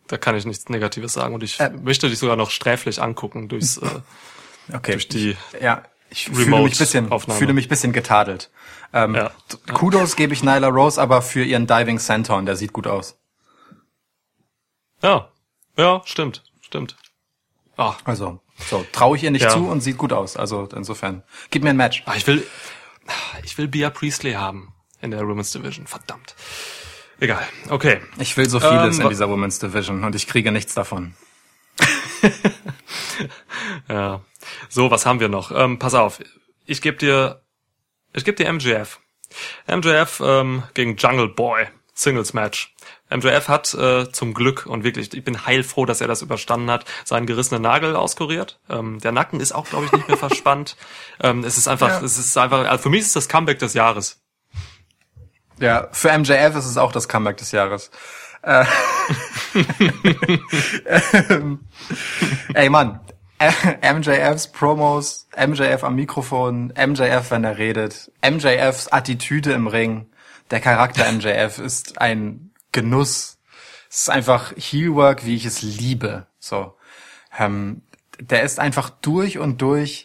da 0.07 0.17
kann 0.19 0.37
ich 0.37 0.47
nichts 0.47 0.71
Negatives 0.71 1.13
sagen. 1.13 1.35
Und 1.35 1.43
ich 1.43 1.61
Äh. 1.61 1.71
möchte 1.83 2.09
dich 2.09 2.19
sogar 2.19 2.37
noch 2.37 2.51
sträflich 2.51 3.03
angucken 3.03 3.49
durchs, 3.49 3.77
äh, 3.77 3.87
okay. 4.75 4.93
durch 4.93 5.09
die 5.09 5.37
Ja, 5.61 5.83
ich 6.09 6.27
fühle 6.31 6.63
mich 6.63 6.79
bisschen, 6.79 7.13
Aufnahme. 7.13 7.39
fühle 7.39 7.53
mich 7.53 7.69
bisschen 7.69 7.93
getadelt. 7.93 8.51
Ähm, 8.95 9.15
Ja. 9.17 9.33
Kudos 9.75 10.17
gebe 10.17 10.33
ich 10.33 10.43
Nyla 10.43 10.69
Rose 10.69 10.99
aber 11.01 11.21
für 11.21 11.45
ihren 11.45 11.67
Diving 11.67 11.99
Senton, 11.99 12.47
der 12.47 12.57
sieht 12.57 12.73
gut 12.73 12.87
aus. 12.87 13.19
Ja, 15.05 15.29
ja, 15.77 16.03
stimmt, 16.07 16.43
stimmt. 16.63 16.97
Ah, 17.77 17.95
Also, 18.05 18.41
so, 18.57 18.85
traue 18.93 19.17
ich 19.17 19.23
ihr 19.23 19.31
nicht 19.31 19.43
Ja. 19.43 19.51
zu 19.51 19.67
und 19.69 19.81
sieht 19.81 19.99
gut 19.99 20.13
aus. 20.13 20.37
Also 20.37 20.69
insofern, 20.75 21.23
gib 21.51 21.63
mir 21.63 21.71
ein 21.71 21.77
Match. 21.77 22.03
ah, 22.07 22.15
ich 22.17 22.27
will, 22.27 22.47
ich 23.43 23.59
will 23.59 23.69
Bia 23.69 23.91
Priestley 23.91 24.33
haben 24.33 24.73
in 25.01 25.11
der 25.11 25.27
Women's 25.29 25.51
Division. 25.53 25.87
Verdammt. 25.87 26.35
Egal. 27.21 27.47
Okay. 27.69 28.01
Ich 28.19 28.37
will 28.37 28.49
so 28.49 28.59
vieles 28.61 28.97
Ähm, 28.99 29.03
in 29.05 29.09
dieser 29.11 29.29
Women's 29.29 29.59
Division 29.59 30.03
und 30.05 30.15
ich 30.15 30.27
kriege 30.27 30.51
nichts 30.53 30.75
davon. 30.75 31.15
Ja. 33.89 34.23
So, 34.69 34.91
was 34.91 35.07
haben 35.07 35.21
wir 35.21 35.29
noch? 35.29 35.51
Ähm, 35.51 35.79
pass 35.79 35.95
auf. 35.95 36.21
Ich 36.67 36.83
gebe 36.83 36.97
dir, 36.97 37.43
ich 38.13 38.25
gebe 38.25 38.37
dir 38.37 38.53
MJF. 38.53 39.01
MJF 39.67 40.21
ähm, 40.25 40.63
gegen 40.75 40.97
Jungle 40.97 41.29
Boy. 41.29 41.67
Singles 41.95 42.33
Match. 42.35 42.74
MJF 43.15 43.49
hat 43.49 43.75
äh, 43.75 44.11
zum 44.11 44.35
Glück 44.35 44.67
und 44.67 44.85
wirklich, 44.85 45.13
ich 45.15 45.25
bin 45.25 45.47
heilfroh, 45.47 45.87
dass 45.87 46.01
er 46.01 46.09
das 46.09 46.23
überstanden 46.23 46.71
hat, 46.71 46.85
seinen 47.05 47.27
gerissenen 47.27 47.63
Nagel 47.63 47.97
auskuriert. 47.97 48.59
Ähm, 48.69 48.99
der 49.01 49.13
Nacken 49.13 49.41
ist 49.41 49.53
auch, 49.53 49.67
glaube 49.67 49.87
ich, 49.87 49.93
nicht 49.93 50.09
mehr 50.09 50.17
verspannt. 50.17 50.77
Ähm, 51.21 51.45
es 51.45 51.57
ist 51.59 51.69
einfach, 51.69 51.89
Ja. 51.89 52.01
es 52.01 52.19
ist 52.19 52.37
einfach, 52.37 52.67
also 52.69 52.83
für 52.83 52.89
mich 52.91 53.01
ist 53.01 53.07
es 53.09 53.13
das 53.13 53.29
Comeback 53.29 53.61
des 53.61 53.75
Jahres. 53.75 54.21
Ja, 55.61 55.87
für 55.93 56.11
MJF 56.19 56.57
ist 56.57 56.67
es 56.67 56.77
auch 56.77 56.91
das 56.91 57.09
Comeback 57.09 57.37
des 57.37 57.53
Jahres. 57.53 57.93
Äh, 58.43 58.65
Ey 62.55 62.69
Mann, 62.69 63.01
äh, 63.39 63.93
MJFs 63.95 64.49
Promos, 64.53 65.29
MJF 65.37 65.85
am 65.85 65.95
Mikrofon, 65.95 66.73
MJF, 66.77 67.31
wenn 67.31 67.45
er 67.45 67.59
redet, 67.59 68.11
MJFs 68.29 68.89
Attitüde 68.89 69.53
im 69.53 69.67
Ring, 69.67 70.07
der 70.51 70.61
Charakter 70.61 71.11
MJF 71.11 71.59
ist 71.59 72.01
ein 72.01 72.51
Genuss. 72.75 73.39
Es 73.89 74.03
ist 74.03 74.11
einfach 74.11 74.53
Heelwork, 74.57 75.25
wie 75.25 75.37
ich 75.37 75.47
es 75.47 75.63
liebe. 75.63 76.27
So, 76.39 76.75
ähm, 77.39 77.83
der 78.21 78.43
ist 78.43 78.61
einfach 78.61 78.91
durch 78.91 79.39
und 79.39 79.63
durch 79.63 80.05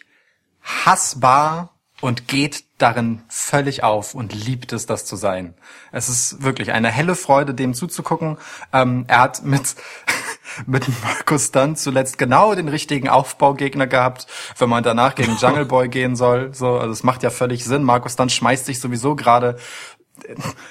hassbar 0.62 1.74
und 2.00 2.28
geht 2.28 2.64
darin 2.78 3.22
völlig 3.28 3.82
auf 3.82 4.14
und 4.14 4.32
liebt 4.32 4.72
es, 4.72 4.86
das 4.86 5.04
zu 5.04 5.16
sein. 5.16 5.54
Es 5.92 6.08
ist 6.08 6.42
wirklich 6.42 6.72
eine 6.72 6.90
helle 6.90 7.14
Freude, 7.14 7.52
dem 7.52 7.74
zuzugucken. 7.74 8.38
Ähm, 8.72 9.04
er 9.06 9.18
hat 9.18 9.44
mit, 9.44 9.74
mit 10.66 10.86
Markus 11.02 11.50
Dunn 11.50 11.76
zuletzt 11.76 12.16
genau 12.16 12.54
den 12.54 12.68
richtigen 12.68 13.08
Aufbaugegner 13.08 13.86
gehabt, 13.86 14.26
wenn 14.56 14.70
man 14.70 14.82
danach 14.82 15.14
gegen 15.14 15.36
Jungle 15.40 15.66
Boy 15.66 15.88
gehen 15.88 16.16
soll. 16.16 16.54
So, 16.54 16.78
also 16.78 16.92
es 16.92 17.02
macht 17.02 17.22
ja 17.22 17.30
völlig 17.30 17.64
Sinn. 17.64 17.82
Markus 17.82 18.16
Dunn 18.16 18.30
schmeißt 18.30 18.64
sich 18.64 18.80
sowieso 18.80 19.14
gerade 19.14 19.58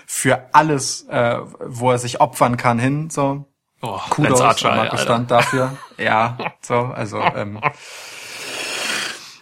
für 0.05 0.49
alles, 0.53 1.07
äh, 1.09 1.39
wo 1.65 1.91
er 1.91 1.97
sich 1.99 2.21
opfern 2.21 2.57
kann, 2.57 2.79
hin. 2.79 3.09
So, 3.09 3.45
Oh, 3.81 3.99
Kudos 4.09 4.41
Archer, 4.41 4.75
Markus. 4.75 5.05
Dunn 5.05 5.27
dafür. 5.27 5.77
Ja, 5.97 6.37
so, 6.61 6.75
also 6.75 7.19
ähm, 7.19 7.61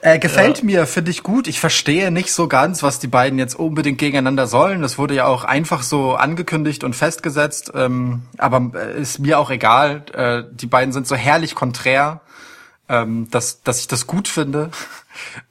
äh, 0.01 0.19
gefällt 0.19 0.63
mir, 0.63 0.85
finde 0.85 1.09
ich 1.09 1.23
gut. 1.23 1.47
Ich 1.47 1.59
verstehe 1.59 2.11
nicht 2.11 2.31
so 2.31 2.47
ganz, 2.47 2.83
was 2.83 2.99
die 2.99 3.07
beiden 3.07 3.39
jetzt 3.39 3.55
unbedingt 3.55 3.97
gegeneinander 3.97 4.45
sollen. 4.45 4.81
Das 4.83 4.99
wurde 4.99 5.15
ja 5.15 5.25
auch 5.25 5.43
einfach 5.43 5.81
so 5.81 6.13
angekündigt 6.13 6.83
und 6.83 6.95
festgesetzt. 6.95 7.71
Ähm, 7.73 8.23
aber 8.37 8.71
äh, 8.79 9.01
ist 9.01 9.19
mir 9.19 9.39
auch 9.39 9.49
egal. 9.49 10.03
Äh, 10.13 10.43
die 10.51 10.67
beiden 10.67 10.93
sind 10.93 11.07
so 11.07 11.15
herrlich 11.15 11.55
konträr, 11.55 12.21
ähm, 12.89 13.29
dass, 13.31 13.63
dass 13.63 13.79
ich 13.79 13.87
das 13.87 14.07
gut 14.07 14.27
finde. 14.27 14.69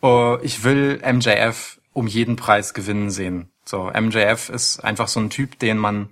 Oh, 0.00 0.38
ich 0.42 0.62
will 0.62 1.02
MJF 1.04 1.80
um 1.92 2.06
jeden 2.06 2.36
Preis 2.36 2.72
gewinnen 2.72 3.10
sehen. 3.10 3.50
So, 3.68 3.90
MJF 3.90 4.48
ist 4.48 4.80
einfach 4.80 5.08
so 5.08 5.20
ein 5.20 5.30
Typ, 5.30 5.58
den 5.58 5.76
man 5.76 6.08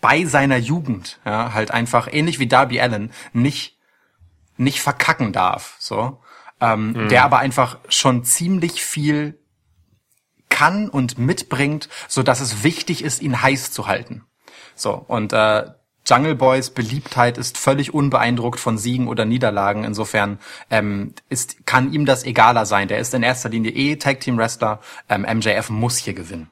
bei 0.00 0.24
seiner 0.24 0.56
Jugend, 0.56 1.20
ja, 1.24 1.54
halt 1.54 1.70
einfach 1.70 2.12
ähnlich 2.12 2.38
wie 2.38 2.48
Darby 2.48 2.80
Allen 2.80 3.12
nicht 3.32 3.78
nicht 4.58 4.80
verkacken 4.80 5.32
darf, 5.32 5.76
so, 5.78 6.20
ähm, 6.60 7.08
der 7.08 7.24
aber 7.24 7.38
einfach 7.38 7.78
schon 7.88 8.24
ziemlich 8.24 8.84
viel 8.84 9.38
kann 10.50 10.88
und 10.88 11.18
mitbringt, 11.18 11.88
so 12.06 12.22
dass 12.22 12.40
es 12.40 12.62
wichtig 12.62 13.02
ist, 13.02 13.22
ihn 13.22 13.40
heiß 13.40 13.72
zu 13.72 13.86
halten. 13.86 14.24
So 14.74 14.92
und 14.94 15.32
äh, 15.32 15.70
Jungle 16.12 16.34
Boys 16.34 16.68
Beliebtheit 16.68 17.38
ist 17.38 17.56
völlig 17.56 17.94
unbeeindruckt 17.94 18.60
von 18.60 18.76
Siegen 18.76 19.08
oder 19.08 19.24
Niederlagen. 19.24 19.82
Insofern 19.84 20.38
ähm, 20.68 21.14
ist 21.30 21.64
kann 21.64 21.90
ihm 21.90 22.04
das 22.04 22.24
egaler 22.24 22.66
sein. 22.66 22.88
Der 22.88 22.98
ist 22.98 23.14
in 23.14 23.22
erster 23.22 23.48
Linie 23.48 23.70
eh 23.70 23.96
Tag 23.96 24.20
Team 24.20 24.36
Wrestler. 24.36 24.80
Ähm, 25.08 25.22
MJF 25.22 25.70
muss 25.70 25.96
hier 25.96 26.12
gewinnen. 26.12 26.50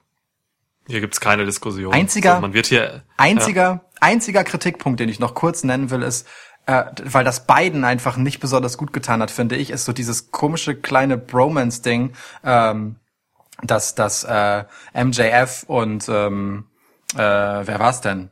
Hier 0.87 1.01
gibt's 1.01 1.21
keine 1.21 1.45
Diskussion. 1.45 1.93
Einziger- 1.93 2.37
so, 2.37 2.41
man 2.41 2.55
wird 2.55 2.67
hier 2.69 3.03
Einziger, 3.19 3.85
einziger 4.01 4.45
Kritikpunkt, 4.45 4.99
den 4.99 5.11
ich 5.11 5.21
noch 5.21 5.35
kurz 5.35 5.63
nennen 5.63 5.91
will, 5.91 6.01
ist, 6.01 6.27
äh, 6.65 6.85
weil 7.05 7.25
das 7.25 7.47
beiden 7.47 7.85
einfach 7.85 8.17
nicht 8.17 8.41
besonders 8.41 8.79
gut 8.79 8.95
getan 8.95 9.21
hat, 9.21 9.31
finde 9.31 9.57
ich, 9.57 9.69
ist 9.69 9.85
so 9.85 9.93
dieses 9.93 10.31
komische 10.31 10.75
kleine 10.75 11.19
Bromance-Ding, 11.19 12.15
ähm, 12.45 12.97
dass 13.63 13.95
dass 13.95 14.25
äh, 14.25 14.65
MJF 14.95 15.65
und 15.67 16.09
ähm, 16.09 16.65
äh, 17.13 17.19
wer 17.19 17.79
war's 17.79 18.01
denn? 18.01 18.31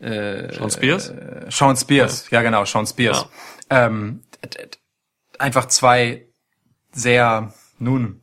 Ja, 0.00 0.52
Sean 0.52 0.70
Spears. 0.70 1.08
Äh, 1.10 1.46
Sean 1.50 1.76
Spears, 1.76 2.30
ja, 2.30 2.42
genau, 2.42 2.64
Sean 2.64 2.86
Spears. 2.86 3.26
Ähm, 3.70 4.22
d- 4.44 4.48
d- 4.48 4.68
einfach 5.38 5.66
zwei 5.66 6.26
sehr, 6.92 7.52
nun, 7.78 8.22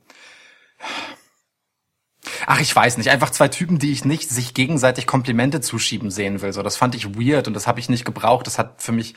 Ach, 2.47 2.59
ich 2.59 2.75
weiß 2.75 2.97
nicht. 2.97 3.09
Einfach 3.09 3.29
zwei 3.29 3.47
Typen, 3.47 3.79
die 3.79 3.91
ich 3.91 4.03
nicht 4.05 4.29
sich 4.29 4.53
gegenseitig 4.53 5.05
Komplimente 5.07 5.61
zuschieben 5.61 6.11
sehen 6.11 6.41
will. 6.41 6.53
So, 6.53 6.63
das 6.63 6.75
fand 6.75 6.95
ich 6.95 7.15
weird 7.17 7.47
und 7.47 7.53
das 7.53 7.65
habe 7.67 7.79
ich 7.79 7.89
nicht 7.89 8.05
gebraucht. 8.05 8.45
Das 8.47 8.57
hat 8.59 8.81
für 8.81 8.91
mich 8.91 9.15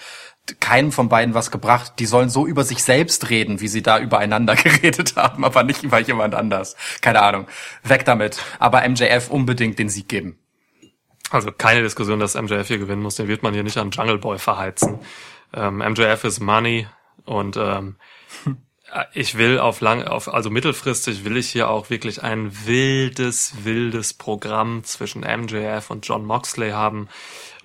keinem 0.61 0.93
von 0.93 1.09
beiden 1.09 1.35
was 1.35 1.51
gebracht. 1.51 1.95
Die 1.99 2.07
sollen 2.07 2.29
so 2.31 2.47
über 2.47 2.65
sich 2.65 2.83
selbst 2.83 3.29
reden, 3.31 3.61
wie 3.61 3.69
sie 3.69 3.83
da 3.83 3.99
übereinander 3.99 4.57
geredet 4.57 5.17
haben, 5.17 5.45
aber 5.45 5.63
nicht 5.63 5.83
über 5.83 5.99
jemand 5.99 6.35
anders. 6.35 6.77
Keine 7.01 7.23
Ahnung. 7.23 7.47
Weg 7.83 8.05
damit. 8.05 8.41
Aber 8.59 8.87
MJF 8.89 9.31
unbedingt 9.31 9.79
den 9.79 9.89
Sieg 9.89 10.09
geben. 10.09 10.39
Also 11.31 11.53
keine 11.53 11.83
Diskussion, 11.83 12.21
dass 12.21 12.35
MJF 12.35 12.69
hier 12.69 12.79
gewinnen 12.79 13.03
muss. 13.03 13.17
Den 13.17 13.29
wird 13.29 13.43
man 13.43 13.55
hier 13.55 13.63
nicht 13.63 13.77
an 13.79 13.91
Jungle 13.91 14.19
Boy 14.19 14.39
verheizen. 14.39 14.99
Ähm, 15.53 15.79
MJF 15.79 16.25
ist 16.25 16.41
Money 16.41 16.87
und 17.25 17.57
ähm, 17.57 17.97
ich 19.13 19.37
will 19.37 19.59
auf 19.59 19.81
lang, 19.83 20.05
auf 20.05 20.33
also 20.33 20.49
mittelfristig 20.49 21.25
will 21.25 21.37
ich 21.37 21.51
hier 21.51 21.69
auch 21.69 21.91
wirklich 21.91 22.23
ein 22.23 22.51
wildes, 22.65 23.53
wildes 23.65 24.15
Programm 24.15 24.83
zwischen 24.85 25.21
MJF 25.21 25.91
und 25.91 26.07
John 26.07 26.25
Moxley 26.25 26.71
haben. 26.71 27.09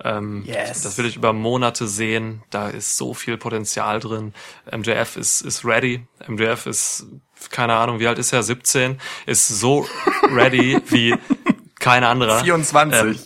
Ähm, 0.04 0.44
Yes. 0.46 0.82
Das 0.82 0.98
will 0.98 1.06
ich 1.06 1.16
über 1.16 1.32
Monate 1.32 1.88
sehen. 1.88 2.44
Da 2.50 2.68
ist 2.70 2.98
so 2.98 3.14
viel 3.14 3.38
Potenzial 3.38 4.00
drin. 4.02 4.34
MJF 4.70 5.16
ist 5.16 5.42
ist 5.42 5.64
ready. 5.64 6.06
MJF 6.28 6.66
ist 6.66 7.06
keine 7.50 7.76
Ahnung, 7.76 8.00
wie 8.00 8.08
alt 8.08 8.20
ist 8.20 8.34
er? 8.34 8.44
17. 8.44 9.00
Ist 9.26 9.48
so 9.48 9.86
ready 10.30 10.80
wie 10.88 11.16
kein 11.80 12.04
anderer. 12.04 12.44
24. 12.44 13.02
Ähm, 13.02 13.20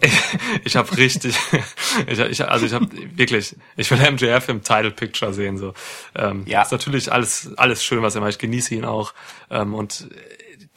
ich 0.64 0.76
habe 0.76 0.96
richtig, 0.96 1.36
ich, 2.06 2.18
ich, 2.18 2.48
also 2.48 2.66
ich 2.66 2.72
habe 2.72 2.88
wirklich, 3.16 3.56
ich 3.76 3.90
will 3.90 3.98
MJF 4.10 4.48
im 4.48 4.62
Title 4.62 4.90
Picture 4.90 5.32
sehen 5.32 5.58
so. 5.58 5.74
Ähm, 6.14 6.44
Ja. 6.46 6.62
Ist 6.62 6.72
natürlich 6.72 7.12
alles 7.12 7.50
alles 7.56 7.84
schön, 7.84 8.02
was 8.02 8.14
er 8.14 8.20
macht. 8.20 8.30
Ich 8.30 8.38
genieße 8.38 8.74
ihn 8.74 8.84
auch. 8.84 9.14
Ähm, 9.50 9.74
und 9.74 10.08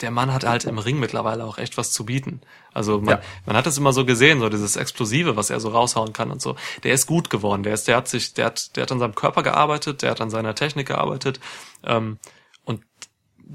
der 0.00 0.10
Mann 0.10 0.32
hat 0.32 0.44
halt 0.44 0.64
im 0.64 0.78
Ring 0.78 0.98
mittlerweile 0.98 1.44
auch 1.44 1.58
echt 1.58 1.76
was 1.76 1.92
zu 1.92 2.06
bieten. 2.06 2.40
Also 2.72 3.00
man, 3.00 3.16
Ja. 3.16 3.20
man 3.46 3.56
hat 3.56 3.66
es 3.66 3.76
immer 3.76 3.92
so 3.92 4.04
gesehen, 4.06 4.40
so 4.40 4.48
dieses 4.48 4.76
Explosive, 4.76 5.36
was 5.36 5.50
er 5.50 5.60
so 5.60 5.68
raushauen 5.70 6.12
kann 6.12 6.30
und 6.30 6.40
so. 6.40 6.56
Der 6.84 6.94
ist 6.94 7.06
gut 7.06 7.28
geworden. 7.28 7.62
Der 7.62 7.74
ist, 7.74 7.86
der 7.88 7.96
hat 7.96 8.08
sich, 8.08 8.32
der 8.34 8.46
hat, 8.46 8.76
der 8.76 8.82
hat 8.84 8.92
an 8.92 8.98
seinem 8.98 9.14
Körper 9.14 9.42
gearbeitet, 9.42 10.02
der 10.02 10.12
hat 10.12 10.20
an 10.20 10.30
seiner 10.30 10.54
Technik 10.54 10.86
gearbeitet. 10.88 11.40
Ähm, 11.84 12.18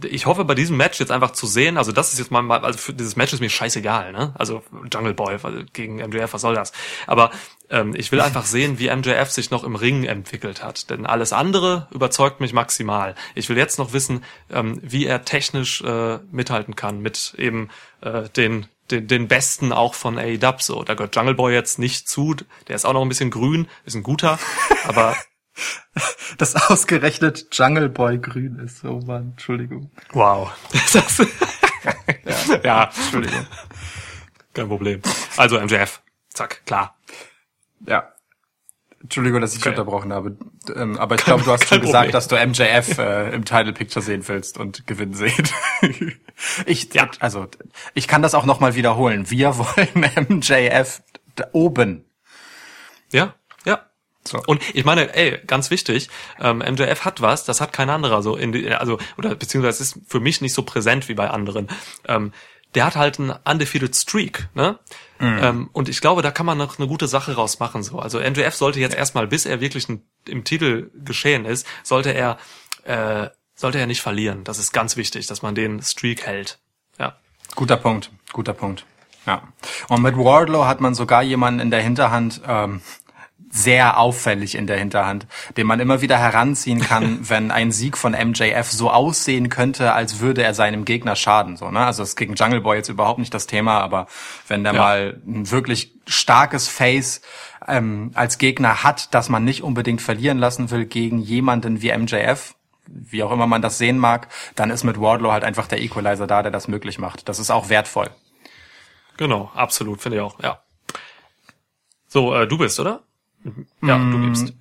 ich 0.03 0.25
hoffe 0.25 0.45
bei 0.45 0.55
diesem 0.55 0.77
Match 0.77 0.99
jetzt 0.99 1.11
einfach 1.11 1.31
zu 1.31 1.47
sehen, 1.47 1.77
also 1.77 1.91
das 1.91 2.13
ist 2.13 2.19
jetzt 2.19 2.31
mal, 2.31 2.49
also 2.51 2.77
für 2.77 2.93
dieses 2.93 3.15
Match 3.15 3.33
ist 3.33 3.39
mir 3.39 3.49
scheißegal, 3.49 4.11
ne? 4.11 4.33
Also 4.37 4.63
Jungle 4.91 5.13
Boy 5.13 5.37
gegen 5.73 5.97
MJF, 5.97 6.33
was 6.33 6.41
soll 6.41 6.55
das? 6.55 6.71
Aber 7.07 7.31
ähm, 7.69 7.93
ich 7.95 8.11
will 8.11 8.21
einfach 8.21 8.45
sehen, 8.45 8.79
wie 8.79 8.93
MJF 8.93 9.31
sich 9.31 9.51
noch 9.51 9.63
im 9.63 9.75
Ring 9.75 10.03
entwickelt 10.03 10.63
hat, 10.63 10.89
denn 10.89 11.05
alles 11.05 11.33
andere 11.33 11.87
überzeugt 11.91 12.39
mich 12.39 12.53
maximal. 12.53 13.15
Ich 13.35 13.49
will 13.49 13.57
jetzt 13.57 13.79
noch 13.79 13.93
wissen, 13.93 14.23
ähm, 14.51 14.79
wie 14.83 15.05
er 15.05 15.23
technisch 15.23 15.81
äh, 15.81 16.19
mithalten 16.31 16.75
kann 16.75 16.99
mit 16.99 17.35
eben 17.37 17.69
äh, 18.01 18.29
den 18.29 18.67
den, 18.91 19.07
den 19.07 19.27
Besten 19.27 19.73
auch 19.73 19.95
von 19.95 20.19
AEW 20.19 20.57
so. 20.59 20.83
Da 20.83 20.93
gehört 20.93 21.15
Jungle 21.15 21.33
Boy 21.33 21.53
jetzt 21.53 21.79
nicht 21.79 22.07
zu, 22.07 22.35
der 22.67 22.75
ist 22.75 22.85
auch 22.85 22.93
noch 22.93 23.01
ein 23.01 23.09
bisschen 23.09 23.31
grün, 23.31 23.67
ist 23.83 23.95
ein 23.95 24.03
guter, 24.03 24.37
aber 24.87 25.15
Dass 26.37 26.55
ausgerechnet 26.69 27.47
Jungle 27.51 27.89
Boy 27.89 28.19
grün 28.19 28.59
ist. 28.59 28.83
Oh 28.83 28.99
Mann, 29.05 29.31
Entschuldigung. 29.31 29.91
Wow. 30.11 30.51
Das, 30.93 31.21
ja, 32.63 32.85
Entschuldigung. 32.85 33.45
Kein 34.55 34.67
Problem. 34.67 35.01
Also 35.37 35.59
MJF. 35.59 36.01
Zack, 36.29 36.65
klar. 36.65 36.97
Ja. 37.85 38.11
Entschuldigung, 39.03 39.39
dass 39.41 39.51
ich 39.53 39.59
dich 39.59 39.67
Okay. 39.67 39.77
unterbrochen 39.79 40.11
habe. 40.11 40.35
Ähm, 40.75 40.97
aber 40.97 41.13
ich 41.13 41.23
glaube, 41.23 41.43
du 41.43 41.51
hast 41.51 41.67
schon 41.67 41.81
gesagt, 41.81 42.11
Problem. 42.11 42.11
dass 42.11 42.27
du 42.27 42.35
MJF 42.37 42.97
äh, 42.97 43.35
im 43.35 43.45
Title 43.45 43.71
Picture 43.73 44.03
sehen 44.03 44.27
willst 44.27 44.57
und 44.57 44.87
gewinnen 44.87 45.13
sehen. 45.13 45.47
ich, 46.65 46.91
Ja. 46.95 47.07
also, 47.19 47.47
ich 47.93 48.07
kann 48.07 48.23
das 48.23 48.33
auch 48.33 48.45
nochmal 48.45 48.73
wiederholen. 48.73 49.29
Wir 49.29 49.55
wollen 49.59 50.27
MJF 50.39 51.03
da 51.35 51.45
oben. 51.51 52.05
Ja, 53.11 53.19
ja. 53.25 53.35
So. 54.27 54.41
Und 54.45 54.61
ich 54.73 54.85
meine, 54.85 55.15
ey, 55.15 55.39
ganz 55.45 55.69
wichtig, 55.69 56.09
ähm, 56.39 56.59
MJF 56.59 57.05
hat 57.05 57.21
was, 57.21 57.45
das 57.45 57.61
hat 57.61 57.73
kein 57.73 57.89
anderer 57.89 58.23
so 58.23 58.35
in 58.35 58.51
die, 58.51 58.71
also 58.71 58.97
oder 59.17 59.35
beziehungsweise 59.35 59.83
ist 59.83 59.99
für 60.07 60.19
mich 60.19 60.41
nicht 60.41 60.53
so 60.53 60.63
präsent 60.63 61.07
wie 61.09 61.13
bei 61.13 61.29
anderen. 61.29 61.67
Ähm, 62.07 62.33
der 62.73 62.85
hat 62.85 62.95
halt 62.95 63.19
einen 63.19 63.33
undefeated 63.45 63.95
Streak, 63.95 64.49
ne? 64.53 64.77
Ähm, 65.21 65.69
und 65.71 65.87
ich 65.87 66.01
glaube, 66.01 66.21
da 66.21 66.31
kann 66.31 66.45
man 66.45 66.57
noch 66.57 66.77
eine 66.77 66.89
gute 66.89 67.07
Sache 67.07 67.35
rausmachen. 67.35 67.83
So, 67.83 67.99
also 67.99 68.19
MJF 68.19 68.53
sollte 68.53 68.81
jetzt 68.81 68.95
erstmal, 68.95 69.27
bis 69.27 69.45
er 69.45 69.61
wirklich 69.61 69.87
ein, 69.87 70.01
im 70.27 70.43
Titel 70.43 70.91
geschehen 70.93 71.45
ist, 71.45 71.65
sollte 71.83 72.13
er 72.13 72.37
äh, 72.83 73.29
sollte 73.55 73.79
er 73.79 73.87
nicht 73.87 74.01
verlieren. 74.01 74.43
Das 74.43 74.59
ist 74.59 74.73
ganz 74.73 74.97
wichtig, 74.97 75.27
dass 75.27 75.41
man 75.41 75.55
den 75.55 75.81
Streak 75.81 76.25
hält. 76.25 76.59
Ja. 76.99 77.15
Guter 77.55 77.77
Punkt, 77.77 78.11
guter 78.33 78.53
Punkt. 78.53 78.85
Ja. 79.25 79.41
Und 79.87 80.01
mit 80.01 80.17
Wardlow 80.17 80.65
hat 80.65 80.81
man 80.81 80.93
sogar 80.93 81.23
jemanden 81.23 81.61
in 81.61 81.71
der 81.71 81.81
Hinterhand, 81.81 82.41
ähm, 82.47 82.81
sehr 83.55 83.97
auffällig 83.97 84.55
in 84.55 84.67
der 84.67 84.77
Hinterhand, 84.77 85.27
den 85.55 85.65
man 85.65 85.79
immer 85.79 86.01
wieder 86.01 86.17
heranziehen 86.17 86.81
kann, 86.81 87.19
wenn 87.29 87.51
ein 87.51 87.71
Sieg 87.71 87.97
von 87.97 88.11
MJF 88.11 88.69
so 88.69 88.91
aussehen 88.91 89.49
könnte, 89.49 89.93
als 89.93 90.19
würde 90.19 90.43
er 90.43 90.53
seinem 90.53 90.83
Gegner 90.83 91.15
schaden. 91.15 91.55
So, 91.55 91.71
ne? 91.71 91.79
Also 91.85 92.03
das 92.03 92.09
ist 92.09 92.15
gegen 92.17 92.35
Jungle 92.35 92.61
Boy 92.61 92.77
jetzt 92.77 92.89
überhaupt 92.89 93.19
nicht 93.19 93.33
das 93.33 93.47
Thema, 93.47 93.79
aber 93.79 94.07
wenn 94.47 94.63
der 94.63 94.73
Ja. 94.73 94.81
mal 94.81 95.21
ein 95.25 95.49
wirklich 95.51 95.93
starkes 96.05 96.67
Face 96.67 97.21
ähm, 97.67 98.11
als 98.13 98.37
Gegner 98.37 98.83
hat, 98.83 99.13
das 99.13 99.29
man 99.29 99.45
nicht 99.45 99.63
unbedingt 99.63 100.01
verlieren 100.01 100.37
lassen 100.37 100.69
will 100.69 100.85
gegen 100.85 101.19
jemanden 101.19 101.81
wie 101.81 101.95
MJF, 101.97 102.55
wie 102.87 103.23
auch 103.23 103.31
immer 103.31 103.47
man 103.47 103.61
das 103.61 103.77
sehen 103.77 103.97
mag, 103.97 104.27
dann 104.55 104.69
ist 104.69 104.83
mit 104.83 104.99
Wardlow 104.99 105.31
halt 105.31 105.43
einfach 105.43 105.67
der 105.67 105.81
Equalizer 105.81 106.27
da, 106.27 106.43
der 106.43 106.51
das 106.51 106.67
möglich 106.67 106.99
macht. 106.99 107.27
Das 107.29 107.39
ist 107.39 107.49
auch 107.51 107.69
wertvoll. 107.69 108.09
Genau, 109.17 109.49
absolut, 109.55 110.01
finde 110.01 110.17
ich 110.17 110.21
auch, 110.23 110.39
ja. 110.43 110.59
So, 112.07 112.35
äh, 112.35 112.47
du 112.47 112.57
bist, 112.57 112.79
oder? 112.79 113.01
Ja, 113.81 113.97
du 113.97 114.21
gibst. 114.21 114.53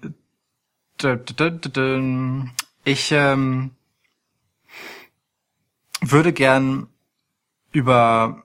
D- 1.03 1.17
d- 1.17 2.51
Ich 2.85 3.11
ähm, 3.13 3.71
würde 6.01 6.33
gern 6.33 6.89
über 7.73 8.45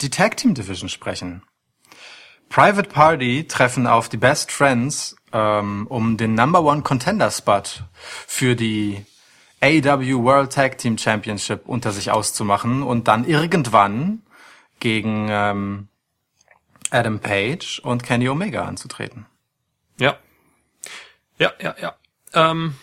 die 0.00 0.10
Tag 0.10 0.36
Team 0.36 0.54
Division 0.54 0.88
sprechen. 0.88 1.42
Private 2.48 2.88
Party 2.88 3.46
treffen 3.48 3.86
auf 3.86 4.08
die 4.08 4.16
Best 4.16 4.52
Friends 4.52 5.16
ähm, 5.32 5.86
um 5.88 6.16
den 6.16 6.34
Number 6.34 6.62
One 6.62 6.82
Contender 6.82 7.30
Spot 7.30 7.62
für 8.26 8.54
die 8.54 9.04
AEW 9.60 10.22
World 10.22 10.52
Tag 10.52 10.78
Team 10.78 10.96
Championship 10.96 11.62
unter 11.66 11.90
sich 11.90 12.10
auszumachen 12.10 12.82
und 12.82 13.08
dann 13.08 13.24
irgendwann 13.26 14.22
gegen 14.78 15.26
ähm, 15.30 15.88
Adam 16.90 17.20
Page 17.20 17.80
und 17.80 18.02
Kenny 18.02 18.28
Omega 18.28 18.64
anzutreten. 18.64 19.26
Ja. 19.98 20.18
Ja, 21.38 21.52
ja, 21.60 21.74
ja. 21.80 21.96
Ähm, 22.32 22.76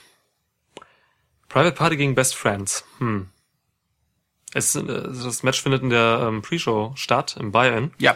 Private 1.49 1.75
Party 1.75 1.97
gegen 1.97 2.15
Best 2.15 2.35
Friends. 2.35 2.83
Hm. 2.99 3.29
Es, 4.53 4.75
äh, 4.75 4.83
das 4.83 5.43
Match 5.43 5.61
findet 5.61 5.83
in 5.83 5.89
der 5.89 6.25
ähm, 6.27 6.41
Pre-Show 6.41 6.93
statt, 6.95 7.37
im 7.39 7.51
Buy-In. 7.51 7.91
Ja. 7.97 8.15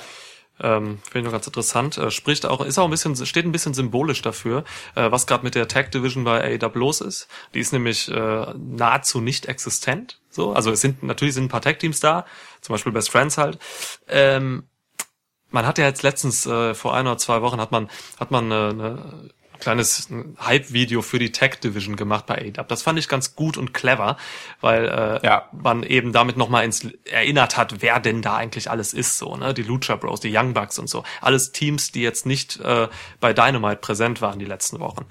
Ähm, 0.60 1.00
Finde 1.04 1.20
ich 1.20 1.26
noch 1.26 1.32
ganz 1.32 1.46
interessant. 1.46 1.98
Äh, 1.98 2.10
spricht 2.10 2.46
auch, 2.46 2.62
ist 2.62 2.80
auch 2.80 2.86
ein 2.86 2.90
bisschen, 2.90 3.16
steht 3.26 3.46
ein 3.46 3.52
bisschen 3.52 3.76
symbolisch 3.76 4.24
dafür, 4.24 4.64
äh, 4.96 5.12
was 5.12 5.28
gerade 5.28 5.44
mit 5.44 5.54
der 5.54 5.68
Tag 5.68 5.92
Division 5.92 6.24
bei 6.24 6.60
AEW 6.60 6.80
los 6.80 7.02
ist. 7.02 7.28
Die 7.54 7.60
ist 7.60 7.74
nämlich 7.74 8.10
äh, 8.10 8.54
nahezu 8.56 9.22
nicht 9.22 9.46
existent. 9.46 10.20
So, 10.30 10.54
also 10.54 10.72
es 10.72 10.82
sind 10.82 11.04
natürlich 11.04 11.36
sind 11.36 11.46
ein 11.46 11.50
paar 11.50 11.62
Tag 11.62 11.80
Teams 11.80 12.00
da, 12.00 12.26
zum 12.62 12.74
Beispiel 12.74 12.92
Best 12.92 13.12
Friends 13.12 13.38
halt. 13.38 13.60
Ähm, 14.08 14.64
man 15.50 15.66
hat 15.66 15.78
ja 15.78 15.86
jetzt 15.86 16.04
letztens 16.04 16.46
äh, 16.46 16.74
vor 16.74 16.94
ein 16.94 17.08
oder 17.08 17.18
zwei 17.18 17.42
Wochen 17.42 17.60
hat 17.60 17.72
man 17.72 17.90
hat 18.20 18.32
man 18.32 18.52
eine, 18.52 18.70
eine 18.70 19.30
kleines 19.60 20.08
Hype-Video 20.40 21.02
für 21.02 21.18
die 21.18 21.32
Tech 21.32 21.56
Division 21.60 21.96
gemacht 21.96 22.28
bei 22.28 22.36
AEW. 22.36 22.64
Das 22.68 22.84
fand 22.84 23.00
ich 23.00 23.08
ganz 23.10 23.36
gut 23.36 23.58
und 23.58 23.74
clever, 23.74 24.18
weil 24.62 24.86
äh, 24.88 25.26
Ja. 25.26 25.50
man 25.52 25.82
eben 25.82 26.14
damit 26.14 26.38
nochmal 26.38 26.64
ins 26.64 26.86
erinnert 27.06 27.58
hat, 27.58 27.82
wer 27.82 28.00
denn 28.00 28.22
da 28.22 28.36
eigentlich 28.36 28.70
alles 28.70 28.94
ist, 28.94 29.18
so, 29.18 29.36
ne? 29.36 29.56
Die 29.56 29.64
Lucha 29.64 29.96
Bros, 29.96 30.20
die 30.20 30.32
Young 30.32 30.54
Bucks 30.54 30.78
und 30.78 30.88
so. 30.90 31.04
Alles 31.22 31.54
Teams, 31.54 31.92
die 31.92 32.02
jetzt 32.04 32.28
nicht 32.28 32.60
äh, 32.60 32.88
bei 33.20 33.34
Dynamite 33.34 33.78
präsent 33.78 34.22
waren 34.22 34.38
die 34.38 34.46
letzten 34.46 34.80
Wochen. 34.80 35.06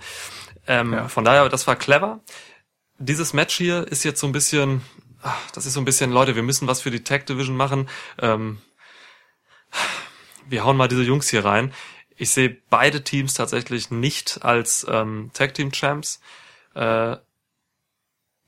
Ähm, 0.69 0.93
Ja. 0.93 1.09
Von 1.09 1.25
daher, 1.25 1.49
das 1.49 1.67
war 1.67 1.75
clever. 1.75 2.21
Dieses 2.99 3.33
Match 3.33 3.57
hier 3.57 3.89
ist 3.89 4.05
jetzt 4.05 4.21
so 4.21 4.29
ein 4.29 4.33
bisschen, 4.33 4.83
ach, 5.23 5.51
das 5.55 5.67
ist 5.67 5.73
so 5.75 5.81
ein 5.81 5.85
bisschen, 5.85 6.13
Leute, 6.13 6.37
wir 6.37 6.45
müssen 6.45 6.69
was 6.69 6.81
für 6.83 6.93
die 6.93 7.03
Tag 7.03 7.27
Division 7.27 7.57
machen. 7.57 7.89
Ähm, 8.23 8.59
wir 10.49 10.65
hauen 10.65 10.77
mal 10.77 10.89
diese 10.89 11.03
Jungs 11.03 11.29
hier 11.29 11.45
rein. 11.45 11.73
Ich 12.17 12.31
sehe 12.31 12.57
beide 12.71 13.05
Teams 13.05 13.35
tatsächlich 13.35 13.91
nicht 13.91 14.41
als 14.43 14.87
ähm, 14.89 15.31
Tag 15.35 15.55
Team 15.55 15.71
Champs. 15.73 16.21
Äh, 16.75 17.17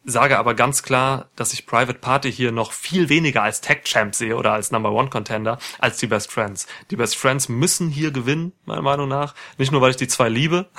sage 0.05 0.39
aber 0.39 0.55
ganz 0.55 0.83
klar, 0.83 1.29
dass 1.37 1.53
ich 1.53 1.67
Private 1.67 1.99
Party 1.99 2.33
hier 2.33 2.51
noch 2.51 2.73
viel 2.73 3.11
weniger 3.11 3.43
als 3.43 3.61
Tag 3.61 3.85
Champ 3.85 4.15
sehe 4.15 4.37
oder 4.37 4.53
als 4.53 4.71
Number 4.71 4.93
One 4.93 5.11
Contender 5.11 5.59
als 5.81 5.99
die 5.99 6.07
Best 6.07 6.33
Friends. 6.33 6.67
Die 6.91 6.97
Best 6.97 7.17
Friends 7.17 7.51
müssen 7.51 7.91
hier 7.91 8.11
gewinnen, 8.11 8.53
meiner 8.65 8.81
Meinung 8.81 9.09
nach. 9.09 9.35
Nicht 9.59 9.71
nur, 9.71 9.83
weil 9.83 9.91
ich 9.91 9.97
die 9.97 10.09
zwei 10.09 10.31
liebe. 10.31 10.71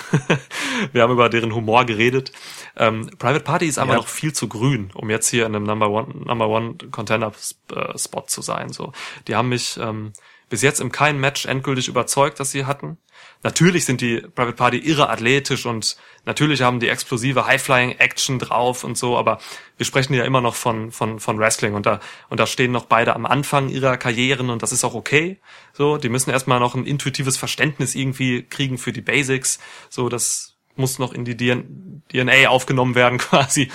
Wir 0.94 1.04
haben 1.04 1.14
über 1.14 1.30
deren 1.30 1.54
Humor 1.54 1.86
geredet. 1.86 2.32
Ähm, 2.76 3.12
Private 3.20 3.44
Party 3.44 3.68
ist 3.68 3.78
aber 3.78 3.92
Ja. 3.92 3.98
noch 3.98 4.08
viel 4.08 4.34
zu 4.34 4.48
grün, 4.48 4.90
um 4.96 5.12
jetzt 5.12 5.28
hier 5.30 5.46
in 5.46 5.56
einem 5.56 5.66
Number 5.66 5.90
One, 5.92 6.08
Number 6.26 6.48
One 6.48 6.76
Contender 6.90 7.32
äh, 7.76 7.98
Spot 8.00 8.24
zu 8.26 8.42
sein. 8.42 8.70
So, 8.74 8.94
die 9.28 9.36
haben 9.36 9.50
mich 9.50 9.78
ähm, 9.80 10.14
bis 10.50 10.62
jetzt 10.62 10.82
im 10.82 10.92
keinen 10.92 11.20
Match 11.20 11.46
endgültig 11.46 11.88
überzeugt, 11.88 12.40
dass 12.40 12.52
sie 12.52 12.66
hatten. 12.66 12.98
Natürlich 13.44 13.86
sind 13.86 14.02
die 14.02 14.20
Private 14.20 14.56
Party 14.56 14.78
irre 14.78 15.10
athletisch 15.10 15.66
und 15.66 15.96
natürlich 16.26 16.62
haben 16.62 16.80
die 16.80 16.90
explosive 16.90 17.46
High-Flying-Action 17.46 18.40
drauf 18.40 18.84
und 18.84 18.98
so, 18.98 19.18
aber 19.18 19.40
wir 19.78 19.86
sprechen 19.86 20.14
ja 20.14 20.26
immer 20.26 20.42
noch 20.42 20.56
von, 20.56 20.92
von, 20.92 21.20
von 21.20 21.38
Wrestling 21.40 21.74
und 21.74 21.86
da, 21.86 22.00
und 22.30 22.40
da 22.40 22.48
stehen 22.48 22.72
noch 22.72 22.86
beide 22.86 23.16
am 23.16 23.26
Anfang 23.26 23.70
ihrer 23.70 23.98
Karrieren 23.98 24.50
und 24.50 24.62
das 24.64 24.72
ist 24.72 24.84
auch 24.84 24.96
okay. 24.96 25.40
So, 25.74 25.98
die 25.98 26.10
müssen 26.10 26.32
erstmal 26.32 26.60
noch 26.60 26.76
ein 26.76 26.86
intuitives 26.86 27.38
Verständnis 27.38 27.96
irgendwie 27.96 28.44
kriegen 28.44 28.78
für 28.78 28.92
die 28.92 29.02
Basics. 29.02 29.60
So, 29.90 30.10
das 30.10 30.58
muss 30.76 30.98
noch 30.98 31.14
in 31.14 31.26
die 31.26 31.38
DN 31.38 32.04
DNA 32.12 32.50
aufgenommen 32.50 32.96
werden 32.96 33.18
quasi. 33.20 33.72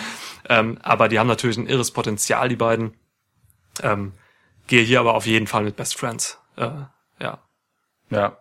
Ähm, 0.49 0.79
aber 0.83 1.09
die 1.09 1.19
haben 1.19 1.29
natürlich 1.29 1.57
ein 1.57 1.69
irres 1.69 1.91
Potenzial, 1.93 2.49
die 2.49 2.57
beiden. 2.57 2.95
Ähm, 3.83 4.13
gehe 4.67 4.83
hier 4.83 5.01
aber 5.01 5.15
auf 5.15 5.27
jeden 5.27 5.47
Fall 5.47 5.65
mit 5.65 5.77
Best 5.77 5.97
Friends. 5.97 6.39
Äh, 6.57 6.71
ja. 7.21 7.39
Ja. 8.11 8.39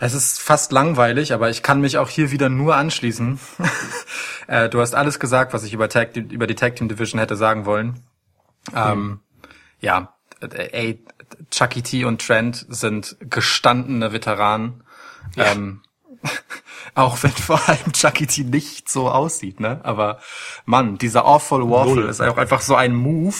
Es 0.00 0.14
ist 0.14 0.40
fast 0.40 0.70
langweilig, 0.70 1.32
aber 1.32 1.50
ich 1.50 1.62
kann 1.62 1.80
mich 1.80 1.98
auch 1.98 2.08
hier 2.08 2.30
wieder 2.30 2.48
nur 2.48 2.76
anschließen. 2.76 3.40
äh, 4.46 4.68
du 4.68 4.80
hast 4.80 4.94
alles 4.94 5.18
gesagt, 5.18 5.52
was 5.52 5.64
ich 5.64 5.72
über, 5.72 5.88
Tag, 5.88 6.16
über 6.16 6.46
die 6.46 6.54
Tag 6.54 6.76
Team 6.76 6.88
Division 6.88 7.18
hätte 7.18 7.36
sagen 7.36 7.64
wollen. 7.64 8.04
Ähm, 8.74 9.20
ja, 9.80 10.14
äh, 10.40 10.68
ey, 10.72 11.04
Chucky 11.50 11.82
T 11.82 12.04
und 12.04 12.24
Trent 12.24 12.66
sind 12.68 13.16
gestandene 13.20 14.12
Veteranen. 14.12 14.84
Ja. 15.34 15.52
Ähm, 15.52 15.82
auch 16.94 17.22
wenn 17.22 17.30
vor 17.30 17.60
allem 17.68 17.92
Chucky 17.92 18.26
T 18.26 18.44
nicht 18.44 18.88
so 18.88 19.10
aussieht, 19.10 19.60
ne? 19.60 19.80
Aber 19.84 20.20
Mann, 20.64 20.98
dieser 20.98 21.24
Awful 21.24 21.68
Waffle 21.70 22.06
ist 22.06 22.20
auch 22.20 22.36
einfach 22.36 22.60
so 22.60 22.74
ein 22.74 22.94
Move, 22.94 23.36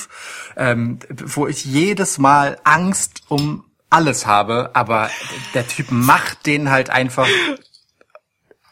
ähm, 0.56 0.98
wo 1.08 1.46
ich 1.46 1.64
jedes 1.64 2.18
Mal 2.18 2.58
Angst 2.64 3.22
um 3.28 3.64
alles 3.90 4.26
habe, 4.26 4.70
aber 4.74 5.10
der 5.54 5.66
Typ 5.66 5.90
macht 5.90 6.46
den 6.46 6.70
halt 6.70 6.90
einfach 6.90 7.28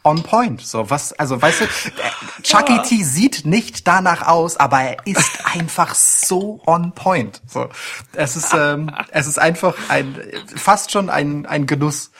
on 0.07 0.23
point. 0.23 0.61
So 0.61 0.89
was, 0.89 1.13
also 1.15 1.43
weißt 1.43 1.63
du, 1.63 1.67
Chucky 2.43 2.81
T 2.83 3.03
sieht 3.03 3.45
nicht 3.45 3.87
danach 3.89 4.27
aus, 4.27 4.57
aber 4.57 4.81
er 4.81 4.97
ist 5.05 5.41
einfach 5.53 5.95
so 5.95 6.61
on 6.65 6.93
point. 6.93 7.43
So, 7.47 7.69
es 8.13 8.37
ist, 8.37 8.55
ähm, 8.57 8.91
es 9.11 9.27
ist 9.27 9.39
einfach 9.39 9.75
ein 9.89 10.17
fast 10.55 10.93
schon 10.93 11.11
ein 11.11 11.45
ein 11.45 11.67
Genuss, 11.67 12.13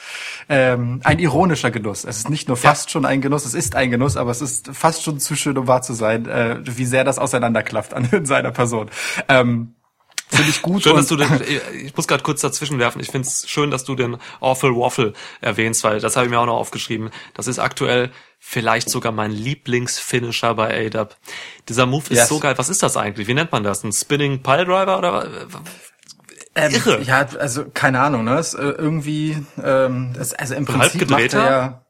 ähm, 0.49 0.99
ein 1.05 1.19
ironischer 1.19 1.71
Genuss. 1.71 2.03
Es 2.03 2.17
ist 2.17 2.29
nicht 2.29 2.49
nur 2.49 2.57
fast 2.57 2.91
schon 2.91 3.05
ein 3.05 3.21
Genuss, 3.21 3.45
es 3.45 3.53
ist 3.53 3.75
ein 3.75 3.89
Genuss, 3.89 4.17
aber 4.17 4.31
es 4.31 4.41
ist 4.41 4.69
fast 4.73 5.03
schon 5.03 5.19
zu 5.19 5.35
schön, 5.35 5.57
um 5.57 5.67
wahr 5.67 5.81
zu 5.81 5.93
sein, 5.93 6.27
äh, 6.27 6.59
wie 6.63 6.85
sehr 6.85 7.05
das 7.05 7.17
auseinanderklafft 7.17 7.93
an 7.93 8.09
in 8.11 8.25
seiner 8.25 8.51
Person. 8.51 8.91
Ähm, 9.29 9.76
Finde 10.29 10.49
ich 10.49 10.61
gut. 10.61 10.83
Schön, 10.83 10.95
dass 10.97 11.07
du 11.07 11.15
den, 11.15 11.41
ich 11.73 11.95
muss 11.95 12.07
gerade 12.07 12.21
kurz 12.23 12.41
dazwischen 12.41 12.79
werfen. 12.79 12.99
Ich 12.99 13.09
finde 13.09 13.27
es 13.27 13.47
schön, 13.49 13.71
dass 13.71 13.85
du 13.85 13.95
den 13.95 14.17
Awful 14.41 14.75
Waffle 14.75 15.13
erwähnst, 15.39 15.83
weil 15.85 15.99
das 16.01 16.15
habe 16.17 16.25
ich 16.25 16.29
mir 16.29 16.39
auch 16.39 16.45
noch 16.45 16.57
aufgeschrieben. 16.57 17.11
Das 17.33 17.47
ist 17.47 17.59
aktuell 17.59 18.11
vielleicht 18.39 18.89
sogar 18.89 19.13
mein 19.13 19.31
Lieblingsfinisher 19.31 20.53
bei 20.53 20.85
ADAP. 20.85 21.15
Dieser 21.69 21.85
Move 21.85 22.03
ist 22.09 22.17
Yes. 22.17 22.27
so 22.27 22.39
geil. 22.39 22.57
Was 22.57 22.67
ist 22.69 22.83
das 22.83 22.97
eigentlich? 22.97 23.27
Wie 23.27 23.33
nennt 23.33 23.51
man 23.53 23.63
das? 23.63 23.83
Ein 23.83 23.93
Spinning 23.93 24.43
Pile 24.43 24.65
Driver 24.65 24.97
oder? 24.97 25.27
Ähm, 26.55 26.73
Irre. 26.73 27.01
Ja, 27.03 27.25
also 27.39 27.65
keine 27.73 28.01
Ahnung, 28.01 28.23
ne? 28.25 28.37
Es, 28.37 28.53
äh, 28.53 28.63
irgendwie, 28.63 29.37
ähm, 29.63 30.13
das, 30.13 30.33
also 30.33 30.55
im 30.55 30.65
Prinzip 30.65 31.09
macht 31.09 31.33
er 31.33 31.45
ja, 31.49 31.85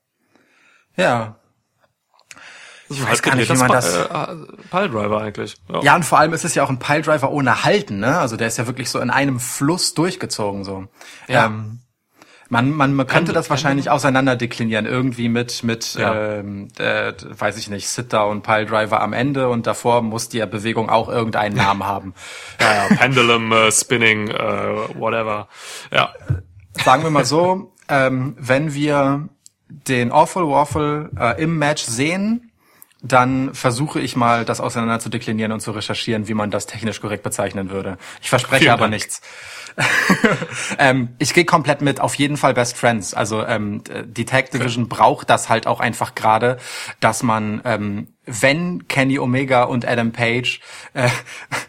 ja, 0.95 1.39
Ich 2.89 3.05
weiß 3.05 3.21
gar 3.21 3.35
nicht, 3.35 3.49
wie 3.53 3.57
man 3.57 3.69
das- 3.71 3.95
Äh, 3.95 4.07
Pile 4.71 4.89
Driver 4.89 5.21
eigentlich. 5.21 5.55
Ja. 5.71 5.81
ja 5.81 5.95
und 5.95 6.03
vor 6.03 6.19
allem 6.19 6.33
ist 6.33 6.45
es 6.45 6.55
ja 6.55 6.63
auch 6.63 6.69
ein 6.69 6.79
Piledriver 6.79 7.29
ohne 7.31 7.63
Halten, 7.63 7.99
ne? 7.99 8.17
Also 8.19 8.37
der 8.37 8.47
ist 8.47 8.57
ja 8.57 8.67
wirklich 8.67 8.89
so 8.89 8.99
in 8.99 9.09
einem 9.09 9.39
Fluss 9.39 9.93
durchgezogen 9.93 10.63
so. 10.63 10.85
Ja. 11.27 11.45
Ähm, 11.47 11.79
man, 12.49 12.71
man, 12.71 12.93
man 12.93 13.05
könnte 13.07 13.33
das 13.33 13.49
wahrscheinlich 13.49 13.89
auseinander 13.89 14.37
deklinieren, 14.37 14.85
irgendwie 14.85 15.27
mit, 15.27 15.63
mit 15.63 15.95
Ja. 15.95 16.15
ähm, 16.37 16.69
äh, 16.77 17.11
weiß 17.27 17.57
ich 17.57 17.69
nicht, 17.69 17.89
Sit-Down, 17.89 18.41
Piledriver 18.41 19.01
am 19.01 19.11
Ende 19.11 19.49
und 19.49 19.67
davor 19.67 20.01
muss 20.01 20.29
die 20.29 20.39
Bewegung 20.45 20.89
auch 20.89 21.09
irgendeinen 21.09 21.57
Namen 21.57 21.83
haben. 21.85 22.13
Ja, 22.61 22.73
ja, 22.89 22.95
Pendulum, 22.95 23.51
äh, 23.51 23.69
Spinning, 23.69 24.29
äh, 24.29 24.37
whatever. 24.97 25.49
Ja. 25.91 26.13
sagen 26.85 27.03
wir 27.03 27.09
mal 27.09 27.25
so, 27.25 27.73
ähm, 27.89 28.37
wenn 28.39 28.73
wir 28.73 29.27
den 29.67 30.13
Awful 30.13 30.47
Waffle 30.47 31.09
äh, 31.19 31.43
im 31.43 31.57
Match 31.57 31.83
sehen, 31.83 32.46
dann 33.11 33.53
versuche 33.53 33.99
ich 33.99 34.15
mal, 34.15 34.45
das 34.45 34.59
auseinander 34.59 34.99
zu 34.99 35.09
deklinieren 35.09 35.51
und 35.51 35.59
zu 35.59 35.71
recherchieren, 35.71 36.27
wie 36.27 36.33
man 36.33 36.51
das 36.51 36.65
technisch 36.65 37.01
korrekt 37.01 37.23
bezeichnen 37.23 37.69
würde. 37.69 37.97
Ich 38.21 38.29
verspreche 38.29 38.63
Vielen 38.63 38.73
aber 38.73 38.81
Dank. 38.81 38.93
nichts. 38.93 39.21
ähm, 40.79 41.09
ich 41.19 41.33
gehe 41.33 41.45
komplett 41.45 41.81
mit, 41.81 41.99
auf 42.01 42.15
jeden 42.15 42.37
Fall 42.37 42.53
Best 42.53 42.77
Friends. 42.77 43.13
Also 43.13 43.45
ähm, 43.45 43.83
die 44.05 44.25
Tag 44.25 44.51
Division 44.51 44.87
braucht 44.87 45.29
das 45.29 45.49
halt 45.49 45.67
auch 45.67 45.79
einfach 45.79 46.15
gerade, 46.15 46.57
dass 46.99 47.23
man, 47.23 47.61
ähm, 47.63 48.07
wenn 48.25 48.87
Kenny 48.87 49.19
Omega 49.19 49.63
und 49.63 49.87
Adam 49.87 50.11
Page 50.11 50.61
äh, 50.93 51.09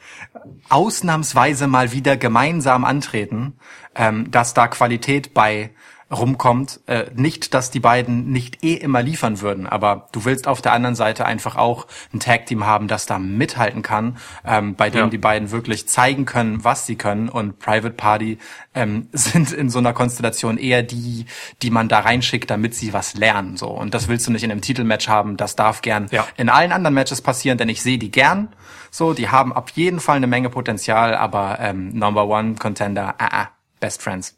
ausnahmsweise 0.68 1.66
mal 1.66 1.92
wieder 1.92 2.16
gemeinsam 2.16 2.84
antreten, 2.84 3.58
ähm, 3.94 4.30
dass 4.30 4.54
da 4.54 4.68
Qualität 4.68 5.34
bei 5.34 5.70
rumkommt. 6.10 6.80
Äh, 6.86 7.06
nicht, 7.14 7.52
dass 7.54 7.70
die 7.70 7.80
beiden 7.80 8.30
nicht 8.32 8.64
eh 8.64 8.74
immer 8.74 9.02
liefern 9.02 9.40
würden, 9.40 9.66
aber 9.66 10.08
du 10.12 10.24
willst 10.24 10.48
auf 10.48 10.62
der 10.62 10.72
anderen 10.72 10.94
Seite 10.94 11.26
einfach 11.26 11.56
auch 11.56 11.86
ein 12.14 12.20
Tag-Team 12.20 12.64
haben, 12.64 12.88
das 12.88 13.06
da 13.06 13.18
mithalten 13.18 13.82
kann, 13.82 14.16
ähm, 14.46 14.74
bei 14.74 14.88
dem 14.90 15.00
Ja. 15.00 15.06
die 15.08 15.18
beiden 15.18 15.50
wirklich 15.50 15.86
zeigen 15.88 16.24
können, 16.24 16.64
was 16.64 16.86
sie 16.86 16.96
können. 16.96 17.28
Und 17.28 17.58
Private 17.58 17.90
Party 17.94 18.38
ähm, 18.74 19.08
sind 19.12 19.52
in 19.52 19.68
so 19.68 19.78
einer 19.78 19.92
Konstellation 19.92 20.56
eher 20.56 20.82
die, 20.82 21.26
die 21.62 21.70
man 21.70 21.88
da 21.88 22.00
reinschickt, 22.00 22.50
damit 22.50 22.74
sie 22.74 22.92
was 22.94 23.14
lernen. 23.14 23.56
So 23.56 23.68
Und 23.68 23.92
das 23.92 24.08
willst 24.08 24.26
du 24.26 24.32
nicht 24.32 24.44
in 24.44 24.50
einem 24.50 24.62
Titelmatch 24.62 25.08
haben. 25.08 25.36
Das 25.36 25.56
darf 25.56 25.82
gern 25.82 26.06
Ja. 26.10 26.26
in 26.36 26.48
allen 26.48 26.72
anderen 26.72 26.94
Matches 26.94 27.20
passieren, 27.20 27.58
denn 27.58 27.68
ich 27.68 27.82
sehe 27.82 27.98
die 27.98 28.10
gern. 28.10 28.48
So, 28.90 29.12
die 29.12 29.28
haben 29.28 29.52
auf 29.52 29.68
jeden 29.70 30.00
Fall 30.00 30.16
eine 30.16 30.26
Menge 30.26 30.48
Potenzial, 30.48 31.14
aber 31.14 31.58
ähm, 31.60 31.90
Number 31.90 32.26
One 32.26 32.54
Contender, 32.54 33.14
ah, 33.18 33.28
ah, 33.42 33.48
Best 33.80 34.00
Friends. 34.02 34.37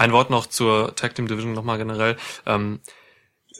Ein 0.00 0.12
Wort 0.12 0.30
noch 0.30 0.46
zur 0.46 0.94
Tag 0.96 1.14
Team 1.14 1.28
Division 1.28 1.52
nochmal 1.52 1.76
generell. 1.76 2.16
Ähm, 2.46 2.80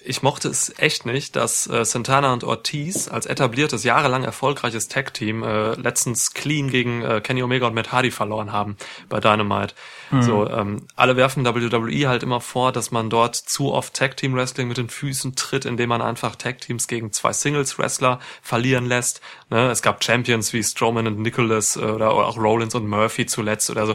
ich 0.03 0.23
mochte 0.23 0.49
es 0.49 0.73
echt 0.79 1.05
nicht, 1.05 1.37
dass 1.37 1.67
äh, 1.67 1.85
Santana 1.85 2.33
und 2.33 2.45
Ortiz 2.45 3.09
als 3.09 3.27
etabliertes, 3.27 3.85
jahrelang 3.85 4.25
erfolgreiches 4.25 4.89
Tag-Team 4.89 5.43
äh, 5.43 5.75
letztens 5.75 6.33
clean 6.33 6.71
gegen 6.71 7.03
äh, 7.03 7.21
Kenny 7.21 7.43
Omega 7.43 7.67
und 7.67 7.75
Matt 7.75 7.93
Hardy 7.93 8.11
verloren 8.11 8.53
haben 8.53 8.79
bei 9.11 9.21
Dynamite. 9.21 9.75
So, 10.23 10.49
ähm, 10.49 10.87
alle 10.97 11.17
werfen 11.17 11.45
WWE 11.45 12.09
halt 12.09 12.23
immer 12.23 12.41
vor, 12.41 12.73
dass 12.73 12.91
man 12.91 13.11
dort 13.11 13.37
zu 13.37 13.75
oft 13.75 13.93
Tag-Team-Wrestling 13.93 14.67
mit 14.67 14.79
den 14.79 14.89
Füßen 14.89 15.37
tritt, 15.37 15.67
indem 15.67 15.91
man 15.91 16.01
einfach 16.01 16.37
Tag-Teams 16.37 16.89
gegen 16.89 17.13
zwei 17.13 17.35
Singles-Wrestler 17.35 18.19
verlieren 18.41 18.87
lässt. 18.87 19.21
Ne? 19.51 19.71
Es 19.71 19.83
gab 19.83 20.03
Champions 20.03 20.55
wie 20.55 20.65
Strowman 20.65 21.07
und 21.07 21.19
Nicholas 21.19 21.77
äh, 21.77 21.81
oder 21.81 22.13
auch 22.13 22.39
Rollins 22.39 22.75
und 22.75 22.89
Murphy 22.89 23.27
zuletzt 23.27 23.69
oder 23.69 23.87
so. 23.87 23.95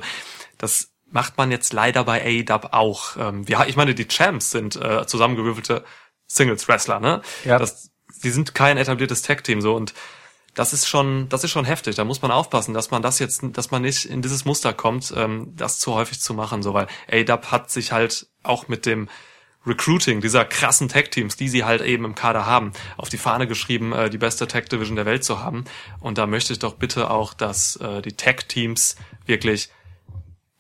Das 0.60 0.95
macht 1.16 1.38
man 1.38 1.49
jetzt 1.49 1.72
leider 1.72 2.03
bei 2.03 2.22
AEW 2.22 2.68
auch. 2.72 3.16
Ähm, 3.18 3.45
ja, 3.47 3.66
ich 3.66 3.78
meine, 3.78 3.95
die 3.95 4.07
Champs 4.07 4.51
sind 4.51 4.76
äh, 4.76 5.07
zusammengewürfelte 5.07 5.86
Singles-Wrestler, 6.28 6.99
ne? 6.99 7.22
Ja. 7.45 7.57
Das, 7.57 7.89
die 8.24 8.30
sind 8.32 8.53
kein 8.53 8.78
etabliertes 8.78 9.22
Tag-Team 9.22 9.61
so 9.61 9.76
und 9.76 9.93
das 10.55 10.74
ist 10.74 10.88
schon, 10.88 11.30
das 11.30 11.45
ist 11.45 11.51
schon 11.51 11.63
heftig. 11.63 11.95
Da 11.95 12.03
muss 12.03 12.22
man 12.22 12.32
aufpassen, 12.32 12.74
dass 12.74 12.91
man 12.91 13.01
das 13.01 13.20
jetzt, 13.20 13.41
dass 13.53 13.72
man 13.72 13.82
nicht 13.82 14.05
in 14.05 14.22
dieses 14.22 14.43
Muster 14.43 14.74
kommt, 14.74 15.13
ähm, 15.16 15.53
das 15.55 15.80
zu 15.80 15.93
häufig 15.93 16.20
zu 16.20 16.34
machen, 16.34 16.61
so 16.61 16.74
weil 16.74 16.88
AEW 17.09 17.45
hat 17.47 17.72
sich 17.72 17.93
halt 17.93 18.28
auch 18.43 18.68
mit 18.68 18.86
dem 18.86 19.07
Recruiting 19.66 20.20
dieser 20.20 20.43
krassen 20.43 20.89
Tag-Teams, 20.89 21.38
die 21.38 21.47
sie 21.47 21.63
halt 21.63 21.82
eben 21.82 22.03
im 22.03 22.16
Kader 22.16 22.45
haben, 22.45 22.74
auf 22.97 23.07
die 23.07 23.18
Fahne 23.18 23.47
geschrieben, 23.47 23.93
äh, 23.93 24.09
die 24.09 24.18
beste 24.18 24.47
Tag-Division 24.47 24.97
der 24.97 25.05
Welt 25.05 25.24
zu 25.24 25.39
haben. 25.39 25.63
Und 26.01 26.18
da 26.18 26.28
möchte 26.28 26.51
ich 26.51 26.59
doch 26.59 26.76
bitte 26.76 27.09
auch, 27.09 27.34
dass 27.34 27.78
äh, 27.78 28.01
die 28.01 28.18
Tag-Teams 28.18 28.97
wirklich 29.26 29.70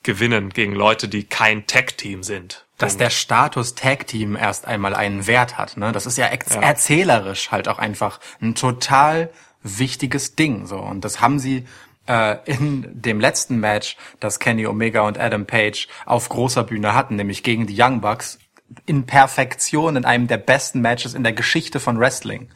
gewinnen 0.05 0.49
gegen 0.49 0.73
Leute, 0.73 1.09
die 1.09 1.25
kein 1.25 1.67
Tag-Team 1.67 2.23
sind. 2.23 2.65
Dass 2.77 2.93
Punkt. 2.93 3.01
der 3.01 3.09
Status 3.09 3.75
Tag 3.75 4.07
Team 4.07 4.35
erst 4.35 4.65
einmal 4.65 4.93
einen 4.95 5.27
Wert 5.27 5.57
hat, 5.57 5.77
ne? 5.77 5.91
Das 5.91 6.05
ist 6.05 6.17
ja, 6.17 6.25
Ja. 6.27 6.61
erzählerisch 6.61 7.51
halt 7.51 7.67
auch 7.67 7.79
einfach 7.79 8.19
ein 8.41 8.55
total 8.55 9.29
wichtiges 9.63 10.35
Ding, 10.35 10.65
so. 10.65 10.77
Und 10.77 11.05
das 11.05 11.21
haben 11.21 11.39
sie 11.39 11.65
äh, 12.07 12.37
in 12.45 12.85
dem 13.01 13.19
letzten 13.19 13.59
Match, 13.59 13.97
das 14.19 14.39
Kenny 14.39 14.67
Omega 14.67 15.01
und 15.01 15.17
Adam 15.17 15.45
Page 15.45 15.87
auf 16.05 16.29
großer 16.29 16.63
Bühne 16.63 16.93
hatten, 16.93 17.15
nämlich 17.15 17.43
gegen 17.43 17.65
die 17.65 17.81
Young 17.81 18.01
Bucks, 18.01 18.39
in 18.85 19.05
Perfektion 19.05 19.95
in 19.95 20.05
einem 20.05 20.27
der 20.27 20.37
besten 20.37 20.81
Matches 20.81 21.13
in 21.13 21.23
der 21.23 21.33
Geschichte 21.33 21.79
von 21.79 21.99
Wrestling. 21.99 22.49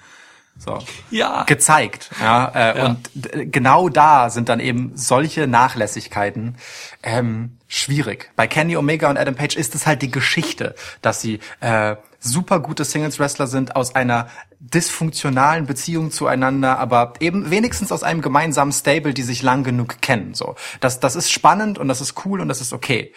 So. 0.59 0.79
Ja. 1.09 1.43
gezeigt. 1.43 2.09
Ja, 2.21 2.51
äh, 2.53 2.77
Ja. 2.77 2.85
Und 2.85 3.51
genau 3.51 3.89
da 3.89 4.29
sind 4.29 4.49
dann 4.49 4.59
eben 4.59 4.91
solche 4.95 5.47
Nachlässigkeiten 5.47 6.57
ähm, 7.01 7.57
schwierig. 7.67 8.31
Bei 8.35 8.45
Kenny 8.45 8.75
Omega 8.75 9.09
und 9.09 9.17
Adam 9.17 9.35
Page 9.35 9.55
ist 9.55 9.73
es 9.73 9.87
halt 9.87 10.01
die 10.01 10.11
Geschichte, 10.11 10.75
dass 11.01 11.21
sie 11.21 11.39
äh, 11.61 11.95
super 12.19 12.59
gute 12.59 12.83
Singles-Wrestler 12.83 13.47
sind 13.47 13.75
aus 13.75 13.95
einer 13.95 14.27
dysfunktionalen 14.59 15.65
Beziehung 15.65 16.11
zueinander, 16.11 16.79
aber 16.79 17.13
eben 17.21 17.49
wenigstens 17.49 17.93
aus 17.93 18.03
einem 18.03 18.21
gemeinsamen 18.21 18.73
Stable, 18.73 19.13
die 19.13 19.21
sich 19.21 19.41
lang 19.41 19.63
genug 19.63 20.01
kennen. 20.01 20.33
So, 20.33 20.55
das 20.81 20.99
das 20.99 21.15
ist 21.15 21.31
spannend 21.31 21.77
und 21.77 21.87
das 21.87 22.01
ist 22.01 22.25
cool 22.25 22.41
und 22.41 22.49
das 22.49 22.59
ist 22.59 22.73
okay. 22.73 23.13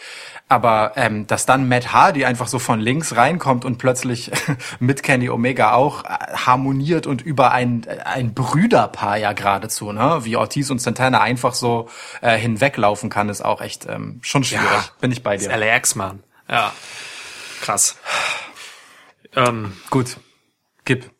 Aber 0.52 0.92
ähm, 0.96 1.26
dass 1.26 1.46
dann 1.46 1.66
Matt 1.66 1.94
Hardy 1.94 2.26
einfach 2.26 2.46
so 2.46 2.58
von 2.58 2.78
links 2.78 3.16
reinkommt 3.16 3.64
und 3.64 3.78
plötzlich 3.78 4.30
mit 4.80 5.02
Kenny 5.02 5.30
Omega 5.30 5.72
auch 5.72 6.04
äh, 6.04 6.08
harmoniert 6.34 7.06
und 7.06 7.22
über 7.22 7.52
ein, 7.52 7.86
ein 8.04 8.34
Brüderpaar 8.34 9.16
ja 9.16 9.32
geradezu, 9.32 9.92
ne? 9.92 10.20
wie 10.24 10.36
Ortiz 10.36 10.68
und 10.68 10.78
Santana 10.78 11.22
einfach 11.22 11.54
so 11.54 11.88
äh, 12.20 12.36
hinweglaufen 12.36 13.08
kann, 13.08 13.30
ist 13.30 13.42
auch 13.42 13.62
echt 13.62 13.86
ähm, 13.88 14.20
schon 14.22 14.44
schwierig. 14.44 14.66
Ja. 14.70 14.84
Bin 15.00 15.10
ich 15.10 15.22
bei 15.22 15.38
Das 15.38 15.48
dir. 15.48 15.56
LAX, 15.56 15.94
Mann. 15.94 16.22
Ja. 16.50 16.70
Krass. 17.62 17.96
Ähm, 19.34 19.72
Gut. 19.88 20.18
Gib. 20.84 21.10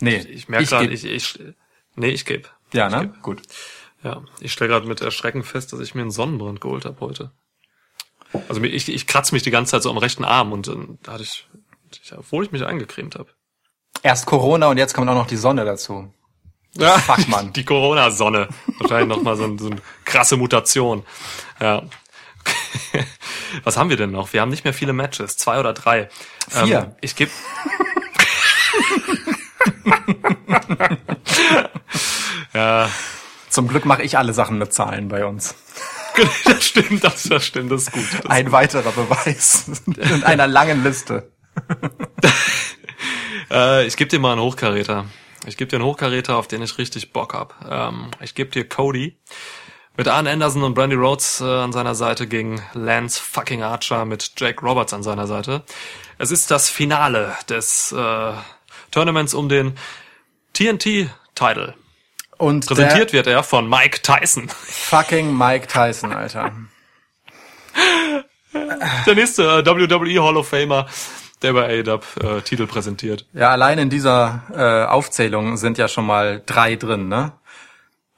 Nee, 0.00 0.16
ich 0.16 0.50
merke 0.50 0.66
gerade, 0.66 0.88
ich, 0.88 1.06
ich, 1.06 1.38
nee, 1.96 2.10
ich 2.10 2.26
gebe. 2.26 2.50
ja, 2.74 2.88
ich 2.88 2.94
ne? 2.94 3.00
geb. 3.08 3.22
Gut. 3.22 3.40
Ja, 4.02 4.22
ich 4.40 4.52
stelle 4.52 4.68
gerade 4.68 4.86
mit 4.86 5.00
Erschrecken 5.00 5.42
fest, 5.42 5.72
dass 5.72 5.80
ich 5.80 5.94
mir 5.94 6.02
einen 6.02 6.10
Sonnenbrand 6.10 6.60
geholt 6.60 6.84
habe 6.84 7.00
heute. 7.00 7.32
Also 8.48 8.62
ich, 8.62 8.88
ich 8.88 9.06
kratze 9.06 9.34
mich 9.34 9.42
die 9.42 9.50
ganze 9.50 9.72
Zeit 9.72 9.82
so 9.82 9.90
am 9.90 9.98
rechten 9.98 10.24
Arm 10.24 10.52
und 10.52 10.68
ähm, 10.68 10.98
da 11.02 11.12
hatte 11.12 11.22
ich, 11.22 11.46
ich, 12.02 12.12
obwohl 12.16 12.44
ich 12.44 12.52
mich 12.52 12.64
eingecremt 12.64 13.16
habe. 13.16 13.30
Erst 14.02 14.26
Corona 14.26 14.68
und 14.68 14.78
jetzt 14.78 14.94
kommt 14.94 15.08
auch 15.10 15.14
noch 15.14 15.26
die 15.26 15.36
Sonne 15.36 15.64
dazu. 15.64 16.12
Ja, 16.74 16.98
Fuck, 16.98 17.26
Mann. 17.28 17.52
Die 17.54 17.64
Corona-Sonne. 17.64 18.46
Wahrscheinlich 18.78 19.08
nochmal 19.08 19.36
so, 19.36 19.44
ein- 19.44 19.58
so 19.58 19.70
eine 19.70 19.80
krasse 20.04 20.36
Mutation. 20.36 21.02
Ja. 21.58 21.82
Was 23.64 23.78
haben 23.78 23.88
wir 23.88 23.96
denn 23.96 24.10
noch? 24.12 24.34
Wir 24.34 24.42
haben 24.42 24.50
nicht 24.50 24.64
mehr 24.64 24.74
viele 24.74 24.92
Matches, 24.92 25.38
zwei 25.38 25.58
oder 25.58 25.72
drei. 25.72 26.10
Vier. 26.50 26.78
Ähm, 26.80 26.94
ich 27.00 27.16
gebe. 27.16 27.30
ja, 32.54 32.88
Zum 33.48 33.68
Glück 33.68 33.84
mache 33.84 34.02
ich 34.02 34.18
alle 34.18 34.32
Sachen 34.32 34.58
mit 34.58 34.72
Zahlen 34.72 35.08
bei 35.08 35.24
uns. 35.24 35.54
das 36.44 36.64
stimmt, 36.64 37.04
das, 37.04 37.22
das 37.24 37.46
stimmt, 37.46 37.72
das 37.72 37.82
ist 37.82 37.92
gut. 37.92 38.04
Das 38.22 38.26
Ein 38.26 38.52
weiterer 38.52 38.92
Beweis 38.92 39.82
in 39.86 40.24
einer 40.24 40.46
langen 40.46 40.82
Liste. 40.84 41.32
Äh, 43.50 43.86
ich 43.86 43.96
gebe 43.96 44.10
dir 44.10 44.18
mal 44.18 44.32
einen 44.32 44.42
Hochkaräter. 44.42 45.06
Ich 45.46 45.56
gebe 45.56 45.70
dir 45.70 45.76
einen 45.76 45.86
Hochkaräter, 45.86 46.36
auf 46.36 46.48
den 46.48 46.60
ich 46.60 46.76
richtig 46.76 47.14
Bock 47.14 47.32
hab. 47.32 47.54
Ähm, 47.66 48.10
ich 48.20 48.34
gebe 48.34 48.50
dir 48.50 48.68
Cody 48.68 49.16
mit 49.96 50.06
Arne 50.06 50.30
Anderson 50.30 50.62
und 50.62 50.74
Brandy 50.74 50.96
Rhodes 50.96 51.40
äh, 51.40 51.44
an 51.44 51.72
seiner 51.72 51.94
Seite 51.94 52.26
gegen 52.26 52.62
Lance 52.74 53.20
fucking 53.20 53.62
Archer 53.62 54.04
mit 54.04 54.32
Jake 54.36 54.60
Roberts 54.60 54.92
an 54.92 55.02
seiner 55.02 55.26
Seite. 55.26 55.62
Es 56.18 56.30
ist 56.30 56.50
das 56.50 56.68
Finale 56.68 57.32
des 57.48 57.92
äh, 57.92 58.32
Tournaments 58.90 59.32
um 59.32 59.48
den 59.48 59.78
TNT-Title. 60.52 61.74
Und 62.38 62.66
Präsentiert 62.66 63.12
wird 63.12 63.26
er 63.26 63.42
von 63.42 63.68
Mike 63.68 64.00
Tyson. 64.02 64.48
fucking 64.48 65.36
Mike 65.36 65.66
Tyson, 65.66 66.12
Alter. 66.12 66.52
Der 69.06 69.14
nächste 69.14 69.42
äh, 69.42 69.66
WWE 69.66 70.22
Hall 70.22 70.36
of 70.36 70.48
Famer, 70.48 70.86
der 71.42 71.52
bei 71.52 71.80
AEW 71.80 72.00
äh, 72.22 72.40
Titel 72.42 72.66
präsentiert. 72.66 73.26
Ja, 73.32 73.50
allein 73.50 73.78
in 73.78 73.90
dieser 73.90 74.42
äh, 74.54 74.88
Aufzählung 74.88 75.56
sind 75.56 75.78
ja 75.78 75.88
schon 75.88 76.06
mal 76.06 76.42
drei 76.46 76.76
drin, 76.76 77.08
ne? 77.08 77.32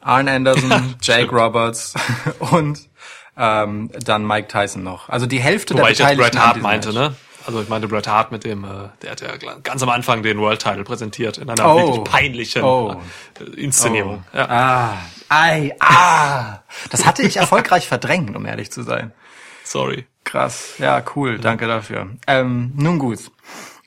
Arn 0.00 0.28
Anderson, 0.28 0.94
Jake 1.02 1.30
Roberts 1.34 1.94
und 2.38 2.88
ähm, 3.36 3.90
dann 4.04 4.26
Mike 4.26 4.48
Tyson 4.48 4.82
noch. 4.82 5.08
Also 5.08 5.26
die 5.26 5.40
Hälfte 5.40 5.74
Wobei 5.74 5.82
der 5.82 5.92
ich 5.92 5.98
jetzt 5.98 6.08
Beteiligten 6.10 6.36
Bret 6.38 6.46
Hart 6.46 6.62
meinte, 6.62 6.88
Match. 6.92 6.98
ne? 6.98 7.14
Also 7.46 7.62
ich 7.62 7.68
meinte 7.68 7.88
Bret 7.88 8.06
Hart 8.06 8.32
mit 8.32 8.44
dem, 8.44 8.64
äh, 8.64 8.68
der 9.02 9.12
hat 9.12 9.20
ja 9.22 9.28
ganz 9.62 9.82
am 9.82 9.88
Anfang 9.88 10.22
den 10.22 10.38
World 10.38 10.60
Title 10.62 10.84
präsentiert 10.84 11.38
in 11.38 11.48
einer 11.48 11.66
Oh. 11.66 11.76
wirklich 11.78 12.04
peinlichen 12.04 12.62
Oh. 12.62 13.00
äh, 13.40 13.44
Inszenierung. 13.60 14.24
Ja. 14.32 14.48
Ah, 14.48 14.96
ei, 15.28 15.74
ah. 15.80 16.58
Das 16.90 17.06
hatte 17.06 17.22
ich 17.22 17.36
erfolgreich 17.38 17.88
verdrängt, 17.88 18.36
um 18.36 18.44
ehrlich 18.46 18.70
zu 18.70 18.82
sein. 18.82 19.12
Sorry. 19.64 20.06
Krass. 20.24 20.74
Ja, 20.78 21.02
cool. 21.16 21.38
Danke 21.38 21.66
dafür. 21.66 22.08
Ähm, 22.26 22.72
nun 22.76 22.98
gut. 22.98 23.18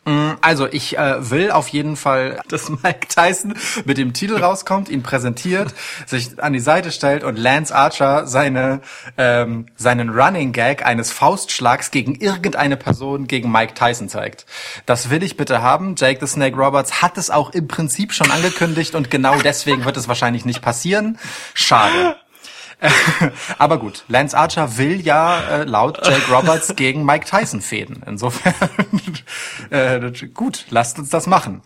Mm, 0.05 0.31
Also 0.41 0.67
ich 0.67 0.97
äh, 0.97 1.29
will 1.29 1.51
auf 1.51 1.69
jeden 1.69 1.95
Fall, 1.95 2.41
dass 2.49 2.69
Mike 2.69 3.07
Tyson 3.07 3.55
mit 3.85 3.97
dem 3.97 4.13
Titel 4.13 4.37
rauskommt, 4.37 4.89
ihn 4.89 5.03
präsentiert, 5.03 5.73
sich 6.05 6.41
an 6.43 6.53
die 6.53 6.59
Seite 6.59 6.91
stellt 6.91 7.23
und 7.23 7.37
Lance 7.37 7.73
Archer 7.73 8.27
seine 8.27 8.81
ähm, 9.17 9.67
seinen 9.75 10.09
Running 10.09 10.51
Gag 10.51 10.85
eines 10.85 11.11
Faustschlags 11.11 11.91
gegen 11.91 12.15
irgendeine 12.15 12.75
Person 12.77 13.27
gegen 13.27 13.51
Mike 13.51 13.73
Tyson 13.75 14.09
zeigt. 14.09 14.45
Das 14.85 15.09
will 15.09 15.23
ich 15.23 15.37
bitte 15.37 15.61
haben. 15.61 15.95
Jake 15.97 16.19
the 16.19 16.31
Snake 16.31 16.57
Roberts 16.57 17.01
hat 17.01 17.17
es 17.17 17.29
auch 17.29 17.51
im 17.51 17.67
Prinzip 17.67 18.13
schon 18.13 18.29
angekündigt 18.31 18.95
und 18.95 19.09
genau 19.09 19.35
deswegen 19.43 19.85
wird 19.85 19.97
es 19.97 20.07
wahrscheinlich 20.07 20.43
nicht 20.45 20.61
passieren. 20.61 21.17
Schade. 21.53 22.17
Aber 23.57 23.77
gut, 23.79 24.03
Lance 24.07 24.37
Archer 24.37 24.77
will 24.77 25.01
ja 25.01 25.39
äh, 25.39 25.63
laut 25.63 26.05
Jake 26.05 26.31
Roberts 26.31 26.75
gegen 26.75 27.05
Mike 27.05 27.25
Tyson 27.25 27.61
fäden. 27.61 28.03
Insofern 28.05 28.53
äh, 29.69 30.11
gut, 30.33 30.65
lasst 30.69 30.99
uns 30.99 31.09
das 31.09 31.27
machen. 31.27 31.61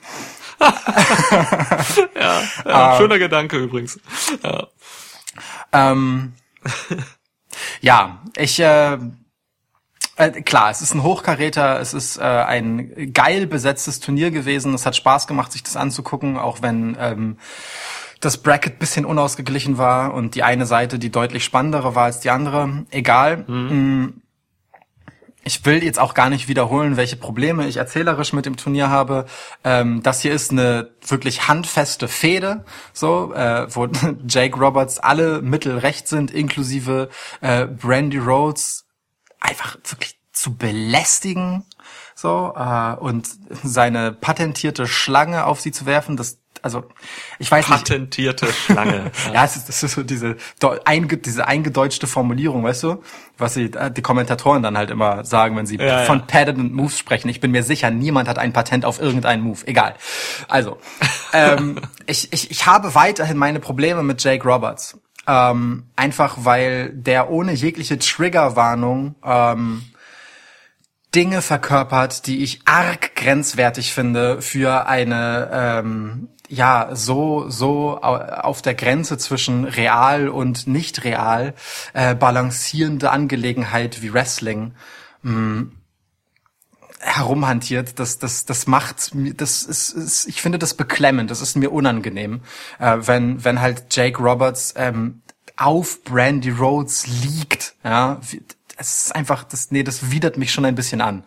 Ja, 0.59 2.41
Ah. 2.65 2.97
schöner 2.97 3.19
Gedanke 3.19 3.57
übrigens. 3.57 3.99
Ja. 4.43 4.67
Ähm, 5.71 6.33
ja, 7.81 8.21
ich 8.35 8.59
äh, 8.59 8.97
äh, 10.15 10.41
klar, 10.41 10.71
es 10.71 10.81
ist 10.81 10.95
ein 10.95 11.03
Hochkaräter, 11.03 11.79
es 11.79 11.93
ist 11.93 12.17
äh, 12.17 12.21
ein 12.23 13.13
geil 13.13 13.45
besetztes 13.45 13.99
Turnier 13.99 14.31
gewesen. 14.31 14.73
Es 14.73 14.85
hat 14.85 14.95
Spaß 14.95 15.27
gemacht, 15.27 15.51
sich 15.51 15.61
das 15.63 15.75
anzugucken, 15.75 16.37
auch 16.37 16.61
wenn 16.63 16.97
ähm, 16.99 17.37
das 18.19 18.37
Bracket 18.37 18.79
bisschen 18.79 19.05
unausgeglichen 19.05 19.77
war 19.77 20.13
und 20.13 20.35
die 20.35 20.43
eine 20.43 20.65
Seite 20.65 20.99
die 20.99 21.11
deutlich 21.11 21.43
spannendere 21.43 21.95
war 21.95 22.05
als 22.05 22.19
die 22.19 22.29
andere. 22.29 22.85
Egal. 22.89 23.37
Mm, 23.47 24.21
Ich 25.43 25.65
will 25.65 25.81
jetzt 25.81 25.97
auch 25.99 26.13
gar 26.13 26.29
nicht 26.29 26.49
wiederholen, 26.49 26.97
welche 26.97 27.15
Probleme 27.15 27.67
ich 27.67 27.77
erzählerisch 27.77 28.33
mit 28.33 28.45
dem 28.45 28.57
Turnier 28.57 28.89
habe. 28.89 29.25
Ähm, 29.63 30.03
das 30.03 30.19
hier 30.21 30.33
ist 30.33 30.51
eine 30.51 30.89
wirklich 31.07 31.47
handfeste 31.47 32.09
Fehde, 32.09 32.65
so, 32.91 33.33
äh, 33.33 33.65
wo 33.73 33.87
Jake 34.27 34.57
Roberts 34.59 34.99
alle 34.99 35.41
Mittel 35.41 35.77
recht 35.77 36.09
sind, 36.09 36.31
inklusive 36.31 37.07
äh, 37.39 37.65
Brandy 37.65 38.17
Rhodes 38.17 38.85
einfach 39.39 39.77
wirklich 39.85 40.19
zu 40.33 40.55
belästigen, 40.55 41.63
so, 42.13 42.53
äh, 42.55 42.95
und 42.95 43.27
seine 43.63 44.11
patentierte 44.11 44.85
Schlange 44.87 45.45
auf 45.45 45.61
sie 45.61 45.71
zu 45.71 45.85
werfen, 45.85 46.17
das, 46.17 46.39
also, 46.61 46.85
ich 47.39 47.49
weiß 47.49 47.69
nicht. 47.69 47.77
Patentierte 47.79 48.47
Schlange. 48.51 49.11
Ja, 49.33 49.45
es 49.45 49.55
ist, 49.55 49.67
das 49.67 49.83
ist 49.83 49.93
so 49.93 50.03
diese, 50.03 50.37
einge, 50.85 51.17
diese 51.17 51.47
eingedeutschte 51.47 52.07
Formulierung, 52.07 52.63
weißt 52.63 52.83
du? 52.83 53.03
Was 53.37 53.53
sie, 53.53 53.65
äh, 53.65 53.91
die 53.91 54.01
Kommentatoren 54.01 54.63
dann 54.63 54.77
halt 54.77 54.89
immer 54.89 55.25
sagen, 55.25 55.55
wenn 55.55 55.65
sie 55.65 55.77
Ja, 55.77 55.85
ja. 55.85 56.05
von 56.05 56.27
Patented 56.27 56.71
Moves 56.71 56.97
sprechen. 56.97 57.29
Ich 57.29 57.41
bin 57.41 57.51
mir 57.51 57.63
sicher, 57.63 57.91
niemand 57.91 58.27
hat 58.27 58.39
ein 58.39 58.53
Patent 58.53 58.85
auf 58.85 58.99
irgendeinen 58.99 59.43
Move. 59.43 59.59
Egal. 59.65 59.95
Also, 60.47 60.77
ähm, 61.33 61.79
ich, 62.05 62.31
ich, 62.33 62.51
ich 62.51 62.65
habe 62.65 62.95
weiterhin 62.95 63.37
meine 63.37 63.59
Probleme 63.59 64.03
mit 64.03 64.23
Jake 64.23 64.47
Roberts. 64.47 64.97
Ähm, 65.27 65.89
einfach 65.97 66.37
weil 66.39 66.91
der 66.93 67.29
ohne 67.29 67.51
jegliche 67.51 67.99
Triggerwarnung 67.99 69.15
ähm, 69.25 69.83
Dinge 71.15 71.41
verkörpert, 71.41 72.27
die 72.27 72.43
ich 72.43 72.61
arg 72.65 73.15
grenzwertig 73.15 73.93
finde 73.93 74.41
für 74.41 74.87
eine 74.87 75.49
ähm, 75.51 76.29
ja 76.47 76.89
so 76.93 77.49
so 77.49 77.99
au- 78.01 78.17
auf 78.41 78.61
der 78.61 78.73
Grenze 78.75 79.17
zwischen 79.17 79.65
real 79.65 80.29
und 80.29 80.67
nicht 80.67 81.03
real 81.03 81.53
äh, 81.93 82.15
balancierende 82.15 83.11
Angelegenheit 83.11 84.01
wie 84.01 84.13
Wrestling 84.13 84.73
mh, 85.23 85.67
herumhantiert, 86.99 87.99
das, 87.99 88.17
das, 88.19 88.45
das 88.45 88.67
macht, 88.67 89.11
das 89.13 89.63
ist, 89.63 89.89
ist, 89.91 90.27
ich 90.27 90.41
finde 90.41 90.57
das 90.59 90.73
beklemmend, 90.73 91.29
das 91.31 91.41
ist 91.41 91.55
mir 91.55 91.71
unangenehm, 91.71 92.41
äh, 92.79 92.97
wenn, 93.01 93.43
wenn 93.45 93.61
halt 93.61 93.85
Jake 93.95 94.21
Roberts 94.21 94.73
ähm, 94.77 95.21
auf 95.57 96.03
Brandy 96.03 96.49
Rhodes 96.49 97.05
liegt, 97.07 97.75
ja, 97.83 98.19
es 98.77 99.05
ist 99.05 99.15
einfach, 99.15 99.43
das, 99.43 99.71
nee, 99.71 99.83
das 99.83 100.11
widert 100.11 100.37
mich 100.37 100.51
schon 100.51 100.65
ein 100.65 100.75
bisschen 100.75 101.01
an. 101.01 101.23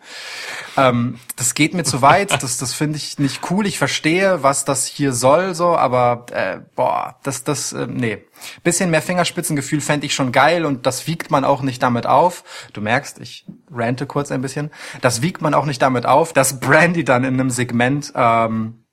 Ähm, 0.77 1.19
das 1.35 1.53
geht 1.53 1.73
mir 1.73 1.83
zu 1.83 2.01
weit, 2.01 2.31
das, 2.43 2.57
das 2.57 2.73
finde 2.73 2.97
ich 2.97 3.19
nicht 3.19 3.51
cool. 3.51 3.67
Ich 3.67 3.77
verstehe, 3.77 4.41
was 4.41 4.65
das 4.65 4.85
hier 4.85 5.13
soll, 5.13 5.53
so, 5.53 5.75
aber 5.75 6.25
äh, 6.31 6.59
boah, 6.75 7.17
das, 7.23 7.43
das, 7.43 7.73
äh, 7.73 7.87
nee. 7.87 8.23
Bisschen 8.63 8.89
mehr 8.89 9.01
Fingerspitzengefühl 9.01 9.81
fände 9.81 10.05
ich 10.05 10.15
schon 10.15 10.31
geil 10.31 10.65
und 10.65 10.85
das 10.85 11.05
wiegt 11.05 11.29
man 11.29 11.45
auch 11.45 11.61
nicht 11.61 11.83
damit 11.83 12.07
auf. 12.07 12.43
Du 12.73 12.81
merkst, 12.81 13.19
ich 13.19 13.45
rante 13.71 14.07
kurz 14.07 14.31
ein 14.31 14.41
bisschen. 14.41 14.71
Das 15.01 15.21
wiegt 15.21 15.41
man 15.41 15.53
auch 15.53 15.65
nicht 15.65 15.81
damit 15.81 16.05
auf, 16.05 16.33
dass 16.33 16.59
Brandy 16.59 17.03
dann 17.03 17.23
in 17.23 17.35
einem 17.35 17.51
Segment 17.51 18.11
ähm, 18.15 18.85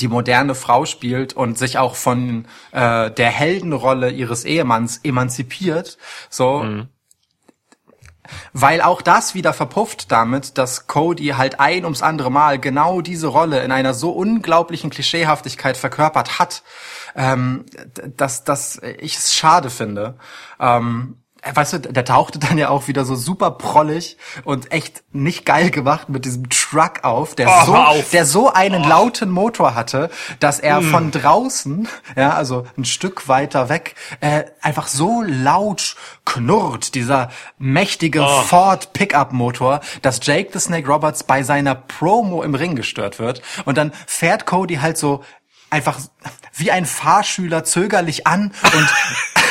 die 0.00 0.08
moderne 0.08 0.54
Frau 0.54 0.84
spielt 0.84 1.32
und 1.34 1.58
sich 1.58 1.78
auch 1.78 1.94
von 1.94 2.46
äh, 2.72 3.10
der 3.10 3.30
Heldenrolle 3.30 4.10
ihres 4.10 4.44
Ehemanns 4.44 4.98
emanzipiert. 4.98 5.98
So, 6.30 6.62
weil 8.52 8.80
auch 8.80 9.02
das 9.02 9.34
wieder 9.34 9.52
verpufft 9.52 10.10
damit, 10.12 10.58
dass 10.58 10.86
Cody 10.86 11.34
halt 11.36 11.60
ein 11.60 11.84
ums 11.84 12.02
andere 12.02 12.30
Mal 12.30 12.58
genau 12.58 13.00
diese 13.00 13.28
Rolle 13.28 13.60
in 13.62 13.72
einer 13.72 13.94
so 13.94 14.10
unglaublichen 14.10 14.90
Klischeehaftigkeit 14.90 15.76
verkörpert 15.76 16.38
hat, 16.38 16.62
ähm, 17.14 17.64
dass, 18.16 18.44
dass 18.44 18.80
ich 18.98 19.16
es 19.16 19.34
schade 19.34 19.70
finde. 19.70 20.16
Ähm, 20.60 21.16
weißt 21.54 21.72
du, 21.74 21.78
der 21.80 22.04
tauchte 22.04 22.38
dann 22.38 22.58
ja 22.58 22.68
auch 22.70 22.88
wieder 22.88 23.04
so 23.04 23.14
super 23.14 23.52
prollig 23.52 24.16
und 24.44 24.72
echt 24.72 25.02
nicht 25.12 25.44
geil 25.46 25.70
gemacht 25.70 26.08
mit 26.08 26.24
diesem 26.24 26.48
Truck 26.50 27.04
auf, 27.04 27.34
der 27.34 27.48
Oh, 27.48 27.64
so, 27.66 27.74
auf. 27.76 28.10
der 28.10 28.24
so 28.24 28.52
einen 28.52 28.82
lauten 28.84 29.30
Motor 29.30 29.74
hatte, 29.74 30.10
dass 30.40 30.60
er 30.60 30.78
Hm. 30.78 30.90
von 30.90 31.10
draußen, 31.10 31.88
ja, 32.16 32.30
also 32.34 32.66
ein 32.76 32.84
Stück 32.84 33.28
weiter 33.28 33.68
weg, 33.68 33.94
äh, 34.20 34.44
einfach 34.60 34.86
so 34.88 35.22
laut 35.26 35.96
knurrt, 36.24 36.94
dieser 36.94 37.30
mächtige 37.58 38.22
Oh. 38.22 38.42
Ford 38.42 38.92
Pickup 38.92 39.32
Motor, 39.32 39.80
dass 40.02 40.20
Jake 40.22 40.50
the 40.52 40.58
Snake 40.60 40.86
Roberts 40.88 41.22
bei 41.24 41.42
seiner 41.42 41.74
Promo 41.74 42.42
im 42.42 42.54
Ring 42.54 42.74
gestört 42.76 43.18
wird. 43.18 43.42
Und 43.64 43.76
dann 43.78 43.92
fährt 44.06 44.46
Cody 44.46 44.76
halt 44.76 44.98
so 44.98 45.22
einfach 45.70 45.98
wie 46.54 46.70
ein 46.70 46.86
Fahrschüler 46.86 47.64
zögerlich 47.64 48.26
an 48.26 48.52
und 48.62 48.88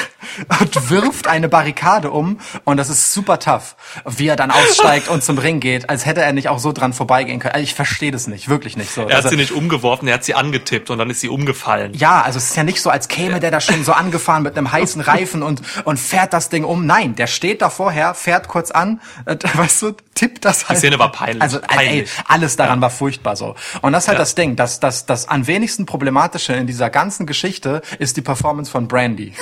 und 0.59 0.89
wirft 0.89 1.28
eine 1.28 1.49
Barrikade 1.49 2.11
um 2.11 2.39
und 2.63 2.78
das 2.78 2.89
ist 2.89 3.13
super 3.13 3.39
tough. 3.39 3.76
Wie 4.05 4.28
er 4.28 4.36
dann 4.36 4.51
aussteigt 4.51 5.07
und 5.07 5.23
zum 5.23 5.38
Ring 5.38 5.59
geht, 5.59 5.89
als 5.89 6.05
hätte 6.05 6.21
er 6.21 6.34
nicht 6.34 6.49
auch 6.49 6.59
so 6.59 6.71
dran 6.71 6.93
vorbeigehen 6.93 7.39
können. 7.39 7.53
Also 7.53 7.63
ich 7.63 7.73
verstehe 7.76 8.11
das 8.11 8.28
nicht, 8.28 8.49
wirklich 8.49 8.78
nicht 8.78 8.91
so. 8.91 9.01
Er 9.01 9.07
hat 9.07 9.15
also, 9.26 9.30
sie 9.30 9.36
nicht 9.38 9.51
umgeworfen, 9.51 10.07
er 10.07 10.15
hat 10.15 10.23
sie 10.23 10.36
angetippt 10.36 10.89
und 10.89 10.97
dann 10.97 11.09
ist 11.09 11.21
sie 11.21 11.30
umgefallen. 11.30 11.93
ja, 11.93 12.21
also 12.21 12.38
es 12.38 12.45
ist 12.49 12.55
ja 12.55 12.63
nicht 12.63 12.82
so, 12.82 12.89
als 12.89 13.07
käme 13.07 13.39
der 13.39 13.51
da 13.51 13.59
schon 13.61 13.84
so 13.84 13.93
angefahren 13.93 14.43
mit 14.43 14.57
einem 14.57 14.71
heißen 14.71 15.01
Reifen 15.05 15.43
und, 15.43 15.61
und 15.86 15.97
fährt 15.97 16.34
das 16.34 16.49
Ding 16.49 16.63
um. 16.63 16.86
Nein, 16.86 17.15
der 17.15 17.28
steht 17.28 17.61
da 17.61 17.69
vorher, 17.69 18.13
fährt 18.13 18.47
kurz 18.47 18.71
an, 18.71 19.01
äh, 19.26 19.36
weißt 19.53 19.82
du, 19.82 19.91
tippt 20.15 20.45
das 20.45 20.69
halt. 20.69 20.80
Szene 20.80 20.97
war 20.99 21.11
peinlich, 21.11 21.41
Also 21.41 21.57
äh, 21.59 21.61
ey, 21.69 21.76
peinlich. 21.76 22.09
alles 22.28 22.55
daran 22.55 22.82
war 22.82 22.89
furchtbar 22.89 23.36
so. 23.36 23.55
Und 23.82 23.93
das 23.93 24.03
ist 24.05 24.07
halt 24.07 24.17
Ja. 24.17 24.21
das 24.21 24.36
Ding, 24.36 24.55
dass 24.55 24.80
das, 24.80 25.05
das 25.05 25.28
am 25.28 25.47
wenigsten 25.47 25.86
problematische 25.86 26.53
in 26.53 26.67
dieser 26.67 26.89
ganzen 26.89 27.26
Geschichte 27.26 27.82
ist 27.99 28.17
die 28.17 28.21
Performance 28.21 28.71
von 28.71 28.88
Brandy. 28.88 29.34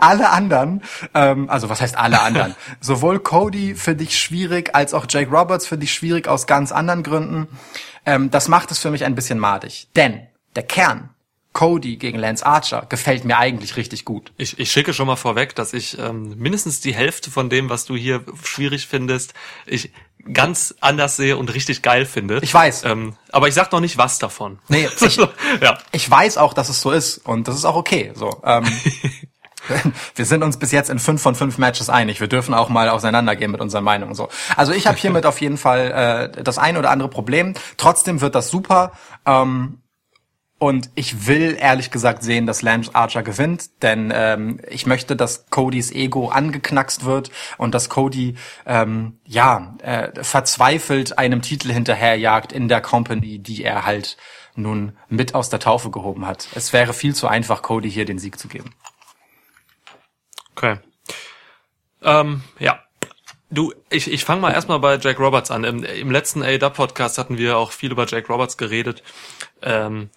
Alle 0.00 0.30
anderen, 0.30 0.82
ähm, 1.14 1.50
also 1.50 1.68
was 1.68 1.80
heißt 1.80 1.96
alle 1.96 2.20
anderen? 2.22 2.54
Sowohl 2.80 3.18
Cody 3.20 3.74
finde 3.74 4.04
ich 4.04 4.18
schwierig, 4.18 4.74
als 4.74 4.94
auch 4.94 5.06
Jake 5.08 5.30
Roberts 5.30 5.66
finde 5.66 5.84
ich 5.84 5.92
schwierig 5.94 6.28
aus 6.28 6.46
ganz 6.46 6.72
anderen 6.72 7.02
Gründen. 7.02 7.48
Ähm, 8.06 8.30
das 8.30 8.48
macht 8.48 8.70
es 8.70 8.78
für 8.78 8.90
mich 8.90 9.04
ein 9.04 9.14
bisschen 9.14 9.38
madig. 9.38 9.88
Denn 9.96 10.26
der 10.56 10.62
Kern, 10.62 11.10
Cody 11.52 11.96
gegen 11.96 12.18
Lance 12.18 12.44
Archer, 12.44 12.84
gefällt 12.88 13.24
mir 13.24 13.38
eigentlich 13.38 13.76
richtig 13.76 14.04
gut. 14.04 14.32
Ich, 14.36 14.58
ich 14.58 14.70
schicke 14.72 14.92
schon 14.92 15.06
mal 15.06 15.16
vorweg, 15.16 15.54
dass 15.54 15.72
ich 15.72 15.98
ähm, 15.98 16.34
mindestens 16.36 16.80
die 16.80 16.92
Hälfte 16.94 17.30
von 17.30 17.48
dem, 17.48 17.70
was 17.70 17.84
du 17.84 17.94
hier 17.96 18.24
schwierig 18.42 18.86
findest, 18.88 19.34
ich 19.66 19.92
ganz 20.32 20.74
anders 20.80 21.16
sehe 21.16 21.36
und 21.36 21.52
richtig 21.54 21.82
geil 21.82 22.06
finde. 22.06 22.38
Ich 22.42 22.52
weiß. 22.54 22.84
Ähm, 22.84 23.14
aber 23.30 23.46
ich 23.46 23.54
sag 23.54 23.70
noch 23.72 23.80
nicht 23.80 23.98
was 23.98 24.18
davon. 24.18 24.58
Nee, 24.68 24.88
ich- 25.00 25.16
ja. 25.60 25.78
Ich 25.92 26.10
weiß 26.10 26.38
auch, 26.38 26.54
dass 26.54 26.68
es 26.70 26.80
so 26.80 26.90
ist 26.90 27.18
und 27.18 27.46
das 27.46 27.56
ist 27.56 27.64
auch 27.66 27.76
okay. 27.76 28.10
So, 28.14 28.40
ähm, 28.44 28.64
wir 30.14 30.24
sind 30.24 30.42
uns 30.42 30.58
bis 30.58 30.72
jetzt 30.72 30.90
in 30.90 30.98
fünf 30.98 31.22
von 31.22 31.34
fünf 31.34 31.58
Matches 31.58 31.90
einig. 31.90 32.20
Wir 32.20 32.28
dürfen 32.28 32.54
auch 32.54 32.68
mal 32.68 32.88
auseinandergehen 32.88 33.50
mit 33.50 33.60
unseren 33.60 33.84
Meinungen. 33.84 34.14
So, 34.14 34.28
also 34.56 34.72
ich 34.72 34.86
habe 34.86 34.98
hiermit 34.98 35.26
auf 35.26 35.40
jeden 35.40 35.56
Fall 35.58 36.32
äh, 36.36 36.42
das 36.42 36.58
ein 36.58 36.76
oder 36.76 36.90
andere 36.90 37.08
Problem. 37.08 37.54
Trotzdem 37.76 38.20
wird 38.20 38.34
das 38.34 38.48
super. 38.48 38.92
Ähm, 39.26 39.78
und 40.58 40.88
ich 40.94 41.26
will 41.26 41.58
ehrlich 41.60 41.90
gesagt 41.90 42.22
sehen, 42.22 42.46
dass 42.46 42.62
Lance 42.62 42.94
Archer 42.94 43.22
gewinnt, 43.22 43.82
denn 43.82 44.12
ähm, 44.14 44.60
ich 44.68 44.86
möchte, 44.86 45.16
dass 45.16 45.46
Codys 45.50 45.90
Ego 45.90 46.28
angeknackst 46.28 47.04
wird 47.04 47.30
und 47.58 47.74
dass 47.74 47.90
Cody 47.90 48.36
ähm, 48.64 49.18
ja 49.26 49.74
äh, 49.82 50.24
verzweifelt 50.24 51.18
einem 51.18 51.42
Titel 51.42 51.70
hinterherjagt 51.70 52.52
in 52.52 52.68
der 52.68 52.80
Company, 52.80 53.40
die 53.40 53.64
er 53.64 53.84
halt 53.84 54.16
nun 54.54 54.96
mit 55.08 55.34
aus 55.34 55.50
der 55.50 55.58
Taufe 55.58 55.90
gehoben 55.90 56.26
hat. 56.26 56.48
Es 56.54 56.72
wäre 56.72 56.94
viel 56.94 57.14
zu 57.14 57.26
einfach, 57.26 57.60
Cody 57.60 57.90
hier 57.90 58.04
den 58.04 58.18
Sieg 58.18 58.38
zu 58.38 58.48
geben. 58.48 58.70
Okay. 60.54 60.78
Ähm, 62.02 62.42
ja. 62.58 62.80
Du, 63.50 63.72
ich, 63.90 64.10
ich 64.10 64.24
fange 64.24 64.40
mal 64.40 64.52
erstmal 64.52 64.80
bei 64.80 64.96
Jack 64.96 65.18
Roberts 65.18 65.50
an. 65.50 65.64
Im, 65.64 65.84
im 65.84 66.10
letzten 66.10 66.42
AEW-Podcast 66.42 67.18
hatten 67.18 67.38
wir 67.38 67.56
auch 67.56 67.72
viel 67.72 67.92
über 67.92 68.06
Jack 68.06 68.28
Roberts 68.28 68.56
geredet. 68.56 69.02
Ähm, 69.62 70.10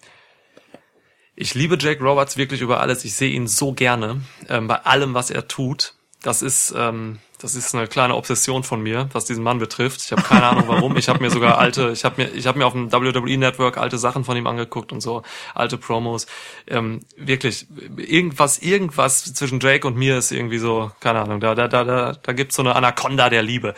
ich 1.34 1.54
liebe 1.54 1.76
Jack 1.78 2.00
Roberts 2.00 2.36
wirklich 2.36 2.60
über 2.60 2.80
alles. 2.80 3.04
Ich 3.04 3.14
sehe 3.14 3.30
ihn 3.30 3.46
so 3.46 3.72
gerne 3.72 4.22
ähm, 4.48 4.66
bei 4.66 4.76
allem, 4.76 5.14
was 5.14 5.30
er 5.30 5.46
tut. 5.46 5.94
Das 6.22 6.42
ist, 6.42 6.74
ähm, 6.76 7.20
das 7.38 7.54
ist 7.54 7.74
eine 7.74 7.86
kleine 7.86 8.16
Obsession 8.16 8.64
von 8.64 8.82
mir, 8.82 9.08
was 9.12 9.24
diesen 9.24 9.44
Mann 9.44 9.58
betrifft. 9.58 10.02
Ich 10.04 10.10
habe 10.10 10.22
keine 10.22 10.44
Ahnung 10.46 10.64
warum. 10.66 10.96
Ich 10.96 11.08
habe 11.08 11.20
mir 11.20 11.30
sogar 11.30 11.58
alte, 11.58 11.90
ich 11.92 12.04
habe 12.04 12.22
mir, 12.22 12.30
ich 12.34 12.46
habe 12.48 12.58
mir 12.58 12.66
auf 12.66 12.72
dem 12.72 12.92
WWE 12.92 13.38
Network 13.38 13.78
alte 13.78 13.96
Sachen 13.96 14.24
von 14.24 14.36
ihm 14.36 14.46
angeguckt 14.48 14.90
und 14.92 15.00
so 15.00 15.22
alte 15.54 15.78
Promos. 15.78 16.26
Ähm, 16.66 17.00
wirklich 17.16 17.68
irgendwas, 17.96 18.58
irgendwas 18.58 19.32
zwischen 19.32 19.60
Jake 19.60 19.86
und 19.86 19.96
mir 19.96 20.18
ist 20.18 20.32
irgendwie 20.32 20.58
so, 20.58 20.90
keine 20.98 21.20
Ahnung. 21.20 21.38
Da, 21.38 21.54
da, 21.54 21.68
da, 21.68 21.84
da, 21.84 22.12
da 22.20 22.32
gibt's 22.32 22.56
so 22.56 22.62
eine 22.62 22.74
Anaconda 22.74 23.30
der 23.30 23.42
Liebe. 23.42 23.74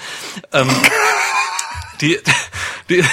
Ähm, 0.53 0.69
die, 2.01 2.19
die, 2.89 3.05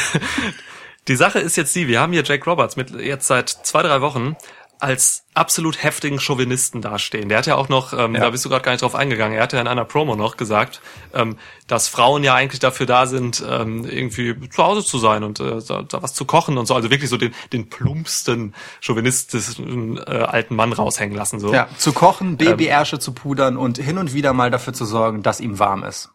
die 1.09 1.15
Sache 1.15 1.39
ist 1.39 1.57
jetzt 1.57 1.75
die, 1.75 1.87
wir 1.87 1.99
haben 1.99 2.13
hier 2.13 2.23
Jack 2.23 2.47
Roberts 2.47 2.77
mit 2.77 2.91
jetzt 2.91 3.27
seit 3.27 3.49
zwei, 3.49 3.81
drei 3.81 4.01
Wochen 4.01 4.37
als 4.79 5.23
absolut 5.33 5.81
heftigen 5.83 6.19
Chauvinisten 6.19 6.81
dastehen. 6.81 7.29
Der 7.29 7.39
hat 7.39 7.47
ja 7.47 7.55
auch 7.55 7.69
noch, 7.69 7.93
ähm, 7.93 8.13
Ja. 8.15 8.21
da 8.21 8.29
bist 8.29 8.45
du 8.45 8.49
gerade 8.49 8.63
gar 8.63 8.71
nicht 8.73 8.81
drauf 8.81 8.95
eingegangen, 8.95 9.35
er 9.37 9.43
hat 9.43 9.53
ja 9.53 9.59
in 9.61 9.67
einer 9.67 9.85
Promo 9.85 10.15
noch 10.15 10.37
gesagt, 10.37 10.81
ähm, 11.13 11.37
dass 11.67 11.87
Frauen 11.87 12.23
ja 12.23 12.33
eigentlich 12.35 12.59
dafür 12.59 12.85
da 12.85 13.05
sind, 13.07 13.43
ähm, 13.47 13.85
irgendwie 13.85 14.35
zu 14.49 14.63
Hause 14.63 14.83
zu 14.85 14.97
sein 14.99 15.23
und 15.23 15.39
äh, 15.39 15.59
da, 15.67 15.81
da 15.83 16.01
was 16.03 16.13
zu 16.13 16.25
kochen 16.25 16.57
und 16.57 16.65
so. 16.65 16.75
Also 16.75 16.89
wirklich 16.91 17.09
so 17.09 17.17
den, 17.17 17.33
den 17.53 17.69
plumpsten 17.69 18.53
chauvinistischen 18.81 19.97
äh, 19.97 20.01
alten 20.27 20.55
Mann 20.55 20.73
raushängen 20.73 21.15
lassen. 21.17 21.39
So. 21.39 21.53
Ja, 21.53 21.67
zu 21.77 21.93
kochen, 21.93 22.37
Babyärsche 22.37 22.99
zu 22.99 23.13
pudern 23.13 23.57
und 23.57 23.77
hin 23.77 23.97
und 23.97 24.13
wieder 24.13 24.33
mal 24.33 24.51
dafür 24.51 24.73
zu 24.73 24.85
sorgen, 24.85 25.23
dass 25.23 25.39
ihm 25.39 25.59
warm 25.59 25.83
ist. 25.83 26.09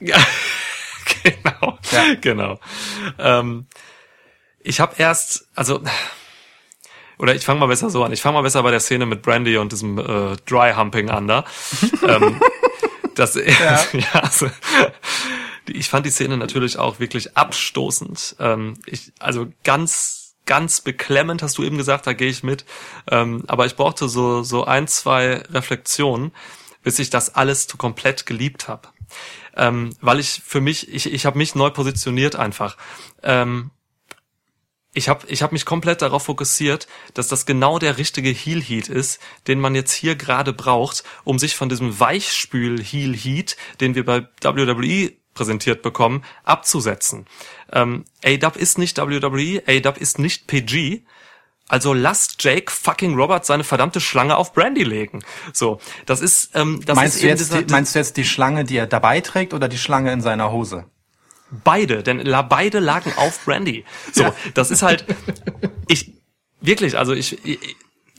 Ja, 0.00 0.16
genau, 1.22 1.78
Ja. 1.92 2.14
genau. 2.20 2.60
Ähm, 3.18 3.66
ich 4.60 4.80
habe 4.80 4.94
erst, 4.98 5.46
also 5.54 5.82
oder 7.18 7.34
ich 7.34 7.44
fange 7.44 7.60
mal 7.60 7.66
besser 7.66 7.90
so 7.90 8.02
an. 8.04 8.12
Ich 8.12 8.22
fange 8.22 8.34
mal 8.34 8.42
besser 8.42 8.62
bei 8.62 8.70
der 8.70 8.80
Szene 8.80 9.06
mit 9.06 9.22
Brandy 9.22 9.56
und 9.56 9.72
diesem 9.72 9.98
äh, 9.98 10.36
Dry 10.46 10.72
Humping 10.76 11.10
an 11.10 11.28
da. 11.28 11.44
ähm, 12.08 12.40
das, 13.14 13.34
ja. 13.36 13.80
also, 14.12 14.50
die- 15.68 15.76
ich 15.76 15.88
fand 15.88 16.06
die 16.06 16.10
Szene 16.10 16.36
natürlich 16.36 16.78
auch 16.78 16.98
wirklich 17.00 17.36
abstoßend. 17.36 18.36
Ähm, 18.40 18.74
ich, 18.86 19.12
also 19.20 19.46
ganz, 19.62 20.34
ganz 20.46 20.80
beklemmend, 20.80 21.42
hast 21.42 21.56
du 21.58 21.62
eben 21.64 21.78
gesagt, 21.78 22.06
da 22.06 22.12
gehe 22.12 22.28
ich 22.28 22.42
mit. 22.42 22.64
Ähm, 23.10 23.44
aber 23.46 23.66
ich 23.66 23.76
brauchte 23.76 24.08
so, 24.08 24.42
so 24.42 24.64
ein, 24.64 24.88
zwei 24.88 25.42
Reflexionen, 25.50 26.32
bis 26.82 26.98
ich 26.98 27.10
das 27.10 27.34
alles 27.34 27.66
zu 27.66 27.76
komplett 27.76 28.26
geliebt 28.26 28.68
habe. 28.68 28.88
Ähm, 29.56 29.94
weil 30.00 30.18
ich 30.18 30.42
für 30.44 30.60
mich, 30.60 30.92
ich, 30.92 31.12
ich 31.12 31.24
habe 31.26 31.38
mich 31.38 31.54
neu 31.54 31.70
positioniert 31.70 32.34
einfach. 32.36 32.76
Ähm, 33.22 33.70
ich 34.94 35.08
habe 35.08 35.26
ich 35.28 35.42
hab 35.42 35.52
mich 35.52 35.66
komplett 35.66 36.02
darauf 36.02 36.24
fokussiert, 36.24 36.86
dass 37.12 37.28
das 37.28 37.46
genau 37.46 37.78
der 37.78 37.98
richtige 37.98 38.30
Heel 38.30 38.62
Heat 38.62 38.88
ist, 38.88 39.20
den 39.48 39.60
man 39.60 39.74
jetzt 39.74 39.92
hier 39.92 40.14
gerade 40.14 40.52
braucht, 40.52 41.04
um 41.24 41.38
sich 41.38 41.56
von 41.56 41.68
diesem 41.68 41.98
Weichspül 42.00 42.82
Heel 42.82 43.14
Heat, 43.14 43.56
den 43.80 43.94
wir 43.96 44.04
bei 44.04 44.26
WWE 44.42 45.12
präsentiert 45.34 45.82
bekommen, 45.82 46.24
abzusetzen. 46.44 47.26
Ähm, 47.72 48.04
AW 48.24 48.58
ist 48.58 48.78
nicht 48.78 48.98
WWE, 48.98 49.62
AW 49.66 49.98
ist 49.98 50.20
nicht 50.20 50.46
PG. 50.46 51.02
Also 51.66 51.92
lasst 51.92 52.42
Jake 52.44 52.70
fucking 52.70 53.14
Roberts 53.14 53.48
seine 53.48 53.64
verdammte 53.64 54.00
Schlange 54.00 54.36
auf 54.36 54.52
Brandy 54.52 54.84
legen. 54.84 55.24
So, 55.52 55.80
das 56.06 56.20
ist 56.20 56.50
ähm, 56.54 56.82
das 56.84 56.94
Meinst 56.94 57.16
ist 57.16 57.24
du, 57.24 57.26
jetzt 57.26 57.40
dieser, 57.40 57.62
die, 57.62 57.72
meinst 57.72 57.94
du 57.94 57.98
jetzt 57.98 58.16
die 58.16 58.24
Schlange, 58.24 58.64
die 58.64 58.76
er 58.76 58.86
dabei 58.86 59.20
trägt 59.22 59.54
oder 59.54 59.66
die 59.66 59.78
Schlange 59.78 60.12
in 60.12 60.20
seiner 60.20 60.52
Hose? 60.52 60.84
Beide, 61.50 62.02
denn 62.02 62.18
la, 62.20 62.42
beide 62.42 62.80
lagen 62.80 63.12
auf 63.16 63.44
Brandy. 63.44 63.84
So, 64.12 64.32
das 64.54 64.70
ist 64.70 64.82
halt, 64.82 65.04
ich, 65.88 66.12
wirklich, 66.60 66.98
also 66.98 67.12
ich, 67.12 67.38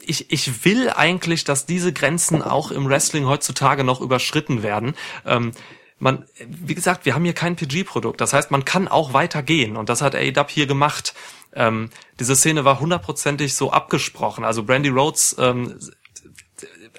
ich, 0.07 0.31
ich 0.31 0.65
will 0.65 0.89
eigentlich, 0.89 1.43
dass 1.43 1.65
diese 1.65 1.91
Grenzen 1.91 2.41
auch 2.41 2.71
im 2.71 2.87
Wrestling 2.87 3.25
heutzutage 3.25 3.83
noch 3.83 4.01
überschritten 4.01 4.63
werden. 4.63 4.95
Ähm, 5.25 5.51
man, 5.97 6.25
wie 6.45 6.75
gesagt, 6.75 7.05
wir 7.05 7.15
haben 7.15 7.23
hier 7.23 7.33
kein 7.33 7.55
PG-Produkt. 7.55 8.19
Das 8.19 8.33
heißt, 8.33 8.51
man 8.51 8.65
kann 8.65 8.87
auch 8.87 9.13
weitergehen. 9.13 9.77
Und 9.77 9.89
das 9.89 10.01
hat 10.01 10.15
AEW 10.15 10.47
hier 10.49 10.67
gemacht. 10.67 11.13
Ähm, 11.53 11.89
diese 12.19 12.35
Szene 12.35 12.65
war 12.65 12.79
hundertprozentig 12.79 13.55
so 13.55 13.71
abgesprochen. 13.71 14.43
Also 14.43 14.63
Brandy 14.63 14.89
Rhodes, 14.89 15.35
ähm, 15.39 15.79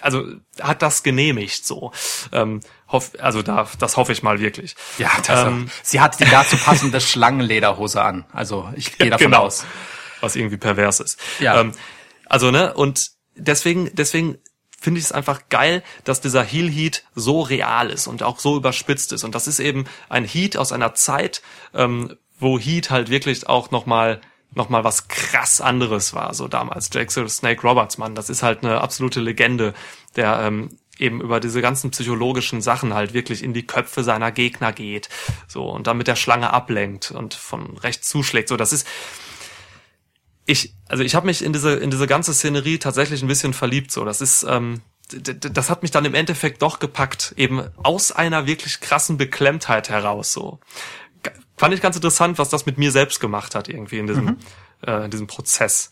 also 0.00 0.24
hat 0.60 0.82
das 0.82 1.02
genehmigt 1.02 1.64
so. 1.64 1.92
Ähm, 2.32 2.60
hoff, 2.88 3.12
also 3.18 3.42
da, 3.42 3.68
das 3.78 3.96
hoffe 3.96 4.12
ich 4.12 4.22
mal 4.22 4.40
wirklich. 4.40 4.76
Ja, 4.98 5.10
das 5.26 5.46
Ähm, 5.46 5.70
sie 5.82 6.00
hat 6.00 6.20
die 6.20 6.24
dazu 6.24 6.56
passende 6.56 7.00
Schlangenlederhose 7.00 8.02
an. 8.02 8.24
Also 8.32 8.70
ich 8.76 8.96
gehe 8.96 9.10
davon 9.10 9.26
genau. 9.26 9.42
aus. 9.42 9.64
was 10.20 10.36
irgendwie 10.36 10.56
pervers 10.56 11.00
ist. 11.00 11.18
Ja. 11.40 11.60
Ähm, 11.60 11.72
also 12.26 12.50
ne 12.50 12.74
und 12.74 13.10
deswegen 13.34 13.90
deswegen 13.92 14.38
finde 14.78 14.98
ich 14.98 15.06
es 15.06 15.12
einfach 15.12 15.48
geil, 15.48 15.82
dass 16.04 16.20
dieser 16.20 16.42
Heel 16.42 16.70
Heat 16.70 17.04
so 17.14 17.40
real 17.40 17.90
ist 17.90 18.06
und 18.06 18.22
auch 18.22 18.38
so 18.38 18.56
überspitzt 18.56 19.12
ist 19.12 19.24
und 19.24 19.34
das 19.34 19.46
ist 19.46 19.58
eben 19.58 19.84
ein 20.08 20.24
Heat 20.24 20.56
aus 20.56 20.72
einer 20.72 20.94
Zeit, 20.94 21.42
ähm, 21.74 22.16
wo 22.38 22.58
Heat 22.58 22.90
halt 22.90 23.10
wirklich 23.10 23.48
auch 23.48 23.70
noch 23.70 23.86
mal 23.86 24.20
noch 24.54 24.68
mal 24.68 24.84
was 24.84 25.08
krass 25.08 25.60
anderes 25.60 26.14
war 26.14 26.32
so 26.32 26.48
damals. 26.48 26.90
The 26.90 27.28
Snake 27.28 27.62
Roberts, 27.62 27.98
Mann, 27.98 28.14
das 28.14 28.30
ist 28.30 28.42
halt 28.42 28.64
eine 28.64 28.80
absolute 28.80 29.20
Legende, 29.20 29.74
der 30.16 30.40
ähm, 30.40 30.78
eben 30.98 31.20
über 31.20 31.40
diese 31.40 31.60
ganzen 31.60 31.90
psychologischen 31.90 32.60
Sachen 32.62 32.94
halt 32.94 33.14
wirklich 33.14 33.42
in 33.42 33.52
die 33.52 33.66
Köpfe 33.66 34.02
seiner 34.02 34.32
Gegner 34.32 34.72
geht, 34.72 35.08
so 35.46 35.68
und 35.68 35.86
dann 35.86 35.98
mit 35.98 36.06
der 36.06 36.16
Schlange 36.16 36.52
ablenkt 36.52 37.10
und 37.10 37.34
von 37.34 37.76
rechts 37.78 38.08
zuschlägt. 38.08 38.48
So, 38.48 38.56
das 38.56 38.72
ist 38.72 38.86
ich, 40.46 40.74
also 40.88 41.02
ich 41.02 41.14
habe 41.14 41.26
mich 41.26 41.44
in 41.44 41.52
diese 41.52 41.74
in 41.74 41.90
diese 41.90 42.06
ganze 42.06 42.32
Szenerie 42.32 42.78
tatsächlich 42.78 43.22
ein 43.22 43.28
bisschen 43.28 43.52
verliebt. 43.52 43.90
So, 43.90 44.04
das 44.04 44.20
ist, 44.20 44.44
ähm, 44.48 44.80
das 45.10 45.70
hat 45.70 45.82
mich 45.82 45.90
dann 45.90 46.04
im 46.04 46.14
Endeffekt 46.14 46.62
doch 46.62 46.78
gepackt, 46.78 47.34
eben 47.36 47.62
aus 47.82 48.12
einer 48.12 48.46
wirklich 48.46 48.80
krassen 48.80 49.16
Beklemmtheit 49.16 49.88
heraus. 49.88 50.32
So, 50.32 50.60
fand 51.56 51.74
ich 51.74 51.82
ganz 51.82 51.96
interessant, 51.96 52.38
was 52.38 52.48
das 52.48 52.64
mit 52.64 52.78
mir 52.78 52.92
selbst 52.92 53.18
gemacht 53.20 53.54
hat 53.54 53.68
irgendwie 53.68 53.98
in 53.98 54.06
diesem 54.06 54.38
äh, 54.86 55.04
in 55.04 55.10
diesem 55.10 55.26
Prozess. 55.26 55.90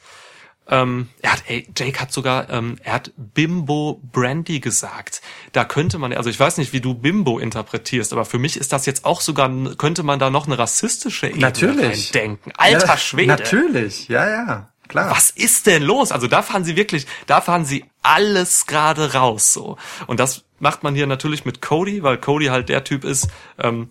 Ähm, 0.66 1.08
er 1.20 1.32
hat, 1.32 1.44
ey, 1.46 1.68
Jake 1.76 2.00
hat 2.00 2.12
sogar, 2.12 2.48
ähm, 2.48 2.76
er 2.82 2.94
hat 2.94 3.12
Bimbo 3.16 4.00
Brandy 4.12 4.60
gesagt. 4.60 5.20
Da 5.52 5.64
könnte 5.64 5.98
man, 5.98 6.12
also 6.14 6.30
ich 6.30 6.40
weiß 6.40 6.56
nicht, 6.56 6.72
wie 6.72 6.80
du 6.80 6.94
Bimbo 6.94 7.38
interpretierst, 7.38 8.12
aber 8.12 8.24
für 8.24 8.38
mich 8.38 8.56
ist 8.56 8.72
das 8.72 8.86
jetzt 8.86 9.04
auch 9.04 9.20
sogar, 9.20 9.50
könnte 9.76 10.02
man 10.02 10.18
da 10.18 10.30
noch 10.30 10.46
eine 10.46 10.58
rassistische 10.58 11.26
Ebene 11.26 11.42
Natürlich. 11.42 12.12
denken. 12.12 12.50
Alter 12.56 12.86
ja, 12.86 12.96
Schwede. 12.96 13.28
Natürlich, 13.28 14.08
ja, 14.08 14.28
ja, 14.28 14.70
klar. 14.88 15.10
Was 15.10 15.30
ist 15.30 15.66
denn 15.66 15.82
los? 15.82 16.12
Also 16.12 16.28
da 16.28 16.40
fahren 16.42 16.64
sie 16.64 16.76
wirklich, 16.76 17.06
da 17.26 17.42
fahren 17.42 17.66
sie 17.66 17.84
alles 18.02 18.66
gerade 18.66 19.12
raus 19.12 19.52
so. 19.52 19.76
Und 20.06 20.18
das 20.18 20.44
macht 20.60 20.82
man 20.82 20.94
hier 20.94 21.06
natürlich 21.06 21.44
mit 21.44 21.60
Cody, 21.60 22.02
weil 22.02 22.16
Cody 22.16 22.46
halt 22.46 22.70
der 22.70 22.84
Typ 22.84 23.04
ist, 23.04 23.28
ähm, 23.58 23.90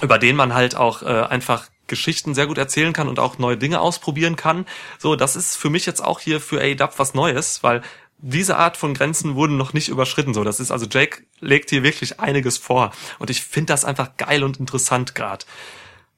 über 0.00 0.18
den 0.18 0.36
man 0.36 0.54
halt 0.54 0.76
auch 0.76 1.02
äh, 1.02 1.06
einfach 1.06 1.66
Geschichten 1.88 2.34
sehr 2.34 2.46
gut 2.46 2.58
erzählen 2.58 2.92
kann 2.92 3.08
und 3.08 3.18
auch 3.18 3.38
neue 3.38 3.56
Dinge 3.56 3.80
ausprobieren 3.80 4.36
kann. 4.36 4.66
So, 4.98 5.16
das 5.16 5.36
ist 5.36 5.56
für 5.56 5.70
mich 5.70 5.86
jetzt 5.86 6.02
auch 6.04 6.20
hier 6.20 6.40
für 6.40 6.60
AEW 6.60 6.92
was 6.96 7.14
Neues, 7.14 7.62
weil 7.62 7.82
diese 8.18 8.56
Art 8.56 8.76
von 8.76 8.94
Grenzen 8.94 9.34
wurden 9.34 9.56
noch 9.56 9.72
nicht 9.72 9.88
überschritten. 9.88 10.34
So, 10.34 10.44
das 10.44 10.60
ist 10.60 10.70
also 10.70 10.86
Jake 10.90 11.22
legt 11.40 11.70
hier 11.70 11.82
wirklich 11.82 12.20
einiges 12.20 12.58
vor 12.58 12.92
und 13.18 13.30
ich 13.30 13.42
finde 13.42 13.72
das 13.72 13.84
einfach 13.84 14.16
geil 14.16 14.42
und 14.44 14.58
interessant 14.58 15.14
gerade. 15.14 15.44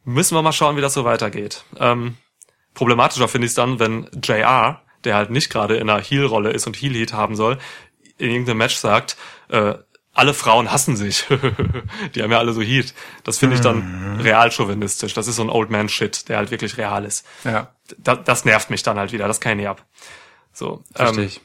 Müssen 0.05 0.35
wir 0.35 0.43
mal 0.43 0.53
schauen, 0.53 0.77
wie 0.77 0.81
das 0.81 0.95
so 0.95 1.05
weitergeht. 1.05 1.65
Ähm, 1.79 2.17
problematischer 2.75 3.29
finde 3.29 3.47
ich 3.47 3.51
es 3.51 3.55
dann, 3.55 3.79
wenn 3.79 4.09
JR, 4.23 4.83
der 5.05 5.15
halt 5.15 5.31
nicht 5.31 5.51
gerade 5.51 5.77
in 5.77 5.91
einer 5.91 6.01
Heel-Rolle 6.01 6.51
ist 6.51 6.67
und 6.67 6.77
Heel-Heat 6.77 7.13
haben 7.13 7.37
soll, 7.37 7.59
in 8.17 8.31
irgendeinem 8.31 8.59
Match 8.59 8.77
sagt, 8.77 9.17
äh, 9.49 9.75
alle 10.21 10.35
Frauen 10.35 10.71
hassen 10.71 10.97
sich. 10.97 11.25
die 12.15 12.23
haben 12.23 12.31
ja 12.31 12.39
alle 12.39 12.53
so 12.53 12.63
Heat. 12.63 12.95
Das 13.25 13.39
finde 13.39 13.57
ich 13.57 13.63
dann 13.63 14.17
Mhm. 14.17 14.21
real 14.21 14.53
chauvinistisch. 14.53 15.15
Das 15.15 15.27
ist 15.27 15.37
so 15.37 15.43
ein 15.43 15.51
Old 15.51 15.71
Man 15.71 15.89
Shit, 15.89 16.29
der 16.29 16.37
halt 16.37 16.51
wirklich 16.53 16.77
real 16.77 17.05
ist. 17.05 17.27
Ja, 17.45 17.75
Da, 17.99 18.15
das 18.15 18.45
nervt 18.45 18.71
mich 18.71 18.83
dann 18.83 18.99
halt 18.99 19.11
wieder. 19.13 19.27
Das 19.27 19.41
kann 19.41 19.53
ich 19.53 19.57
nicht 19.59 19.69
ab. 19.69 19.85
So, 20.53 20.85
verstehe 20.95 21.23
ähm, 21.23 21.29
ich. 21.29 21.41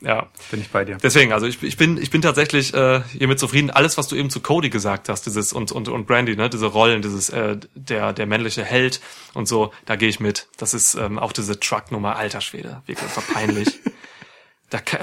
ja. 0.00 0.28
Bin 0.50 0.60
ich 0.60 0.70
bei 0.70 0.84
dir. 0.84 0.96
Deswegen, 1.02 1.32
also 1.32 1.46
ich, 1.46 1.62
ich 1.62 1.76
bin 1.76 1.96
ich 1.96 2.10
bin 2.10 2.22
tatsächlich 2.22 2.72
äh, 2.74 3.02
hiermit 3.18 3.38
zufrieden. 3.38 3.70
Alles, 3.70 3.96
was 3.98 4.08
du 4.08 4.16
eben 4.16 4.30
zu 4.30 4.40
Cody 4.40 4.70
gesagt 4.70 5.08
hast, 5.08 5.26
dieses 5.26 5.52
und 5.52 5.72
und 5.72 5.88
und 5.88 6.06
Brandy, 6.06 6.36
ne, 6.36 6.48
diese 6.48 6.66
Rollen, 6.66 7.02
dieses 7.02 7.30
äh, 7.30 7.56
der 7.74 8.12
der 8.12 8.26
männliche 8.26 8.64
Held 8.64 9.00
und 9.34 9.46
so, 9.48 9.72
da 9.86 9.96
gehe 9.96 10.08
ich 10.08 10.20
mit. 10.20 10.46
Das 10.58 10.72
ist 10.74 10.94
ähm, 10.94 11.18
auch 11.18 11.32
diese 11.32 11.58
Truck-Nummer, 11.58 12.16
alter 12.16 12.40
Schwede, 12.40 12.82
wirklich 12.86 13.10
war 13.16 13.24
peinlich. 13.34 13.80
da 14.70 14.78
kann, 14.80 15.00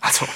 also 0.00 0.26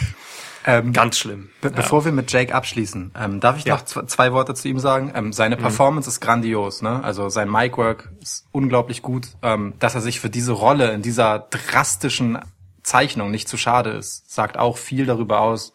Ähm, 0.66 0.92
ganz 0.94 1.18
schlimm. 1.18 1.50
Be 1.60 1.70
Bevor 1.70 2.04
wir 2.06 2.12
mit 2.12 2.32
Jake 2.32 2.54
abschließen, 2.54 3.12
ähm, 3.18 3.40
darf 3.40 3.58
ich 3.58 3.64
Ja. 3.64 3.74
noch 3.76 3.84
zw- 3.84 4.06
zwei 4.06 4.32
Worte 4.32 4.54
zu 4.54 4.66
ihm 4.68 4.78
sagen? 4.78 5.12
Ähm, 5.14 5.32
seine 5.32 5.56
Performance 5.56 6.08
ist 6.08 6.20
grandios, 6.20 6.80
ne? 6.80 7.04
Also 7.04 7.28
sein 7.28 7.50
Micwork 7.50 8.10
ist 8.22 8.46
unglaublich 8.50 9.02
gut. 9.02 9.28
Ähm, 9.42 9.74
dass 9.78 9.94
er 9.94 10.00
sich 10.00 10.20
für 10.20 10.30
diese 10.30 10.52
Rolle 10.52 10.92
in 10.92 11.02
dieser 11.02 11.38
drastischen 11.50 12.38
Zeichnung 12.82 13.30
nicht 13.30 13.48
zu 13.48 13.56
schade 13.56 13.90
ist, 13.90 14.32
sagt 14.32 14.58
auch 14.58 14.78
viel 14.78 15.04
darüber 15.06 15.40
aus, 15.40 15.74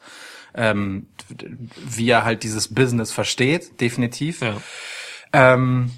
ähm, 0.55 1.07
wie 1.77 2.09
er 2.09 2.23
halt 2.23 2.41
dieses 2.43 2.73
Business 2.73 3.11
versteht, 3.11 3.79
definitiv. 3.81 4.41
Ja. 4.41 4.55
Ähm, 5.33 5.91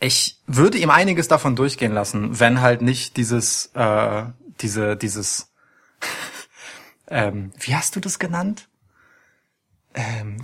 ich 0.00 0.40
würde 0.46 0.78
ihm 0.78 0.90
einiges 0.90 1.28
davon 1.28 1.54
durchgehen 1.56 1.92
lassen, 1.92 2.40
wenn 2.40 2.60
halt 2.62 2.80
nicht 2.82 3.16
dieses, 3.18 3.66
äh, 3.74 4.24
diese, 4.60 4.96
dieses, 4.96 5.52
ähm, 7.08 7.52
wie 7.58 7.74
hast 7.74 7.96
du 7.96 8.00
das 8.00 8.18
genannt? 8.18 8.68
Ähm, 9.96 10.38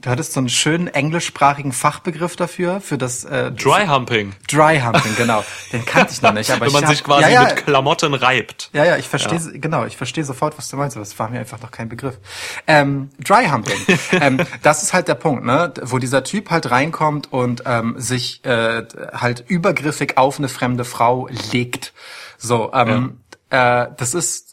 du 0.00 0.08
hattest 0.08 0.32
so 0.32 0.40
einen 0.40 0.48
schönen 0.48 0.88
englischsprachigen 0.88 1.72
Fachbegriff 1.72 2.34
dafür, 2.36 2.80
für 2.80 2.96
das 2.96 3.24
äh, 3.24 3.52
Dry 3.52 3.86
Humping. 3.86 4.32
Dry 4.50 4.80
Humping, 4.80 5.14
genau. 5.16 5.44
Den 5.70 5.84
kannte 5.84 6.14
ich 6.14 6.22
noch 6.22 6.32
nicht, 6.32 6.50
aber 6.50 6.60
Wenn 6.60 6.68
ich 6.68 6.72
man 6.74 6.84
hab, 6.84 6.90
sich 6.90 7.04
quasi 7.04 7.22
ja, 7.24 7.28
ja, 7.28 7.44
mit 7.44 7.56
Klamotten 7.56 8.14
reibt. 8.14 8.70
ja, 8.72 8.84
ja, 8.84 8.96
ich 8.96 9.06
verstehe, 9.06 9.38
genau, 9.58 9.84
ich 9.84 9.98
verstehe 9.98 10.24
sofort, 10.24 10.56
was 10.56 10.68
du 10.68 10.78
meinst, 10.78 10.96
aber 10.96 11.02
es 11.02 11.18
war 11.18 11.28
mir 11.28 11.40
einfach 11.40 11.60
noch 11.60 11.70
kein 11.70 11.90
Begriff. 11.90 12.18
Ähm, 12.66 13.10
Dry 13.22 13.48
Humping, 13.50 13.78
ähm, 14.12 14.40
das 14.62 14.82
ist 14.82 14.94
halt 14.94 15.08
der 15.08 15.14
Punkt, 15.14 15.44
ne, 15.44 15.74
wo 15.82 15.98
dieser 15.98 16.24
Typ 16.24 16.50
halt 16.50 16.70
reinkommt 16.70 17.30
und 17.32 17.64
ähm, 17.66 17.96
sich 17.98 18.42
äh, 18.46 18.84
halt 19.12 19.44
übergriffig 19.46 20.16
auf 20.16 20.38
eine 20.38 20.48
fremde 20.48 20.86
Frau 20.86 21.28
legt. 21.52 21.92
So, 22.38 22.72
ähm, 22.72 23.20
äh, 23.50 23.88
das 23.96 24.14
ist, 24.14 24.49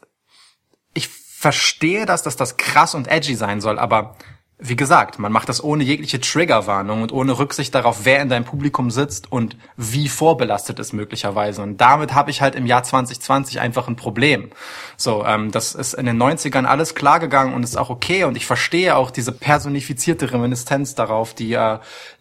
verstehe, 1.40 2.08
dass 2.08 2.24
das 2.24 2.36
das 2.36 2.58
krass 2.58 2.96
und 2.96 3.08
edgy 3.08 3.36
sein 3.36 3.62
soll, 3.62 3.78
aber 3.78 4.16
wie 4.58 4.76
gesagt, 4.76 5.20
man 5.20 5.32
macht 5.32 5.50
das 5.50 5.64
ohne 5.64 5.84
jegliche 5.84 6.20
Triggerwarnung 6.20 7.04
und 7.04 7.12
ohne 7.12 7.38
Rücksicht 7.38 7.76
darauf, 7.76 8.06
wer 8.06 8.24
in 8.24 8.30
deinem 8.30 8.44
Publikum 8.44 8.90
sitzt 8.90 9.32
und 9.32 9.56
wie 9.76 10.10
vorbelastet 10.10 10.80
ist 10.80 10.94
möglicherweise. 10.94 11.62
Und 11.62 11.78
damit 11.78 12.16
habe 12.16 12.32
ich 12.32 12.42
halt 12.42 12.56
im 12.56 12.66
Jahr 12.66 12.82
2020 12.82 13.60
einfach 13.60 13.88
ein 13.88 13.96
Problem. 13.96 14.50
So, 14.98 15.24
ähm, 15.26 15.52
das 15.52 15.76
ist 15.76 15.94
in 15.94 16.08
den 16.08 16.20
90ern 16.20 16.66
alles 16.66 16.96
klar 16.96 17.20
gegangen 17.20 17.54
und 17.54 17.62
ist 17.62 17.78
auch 17.78 17.92
okay. 17.92 18.24
Und 18.24 18.36
ich 18.36 18.48
verstehe 18.48 18.96
auch 18.96 19.12
diese 19.12 19.32
personifizierte 19.32 20.34
Reminiszenz 20.34 20.96
darauf, 20.96 21.36
die 21.36 21.54
äh, 21.54 21.78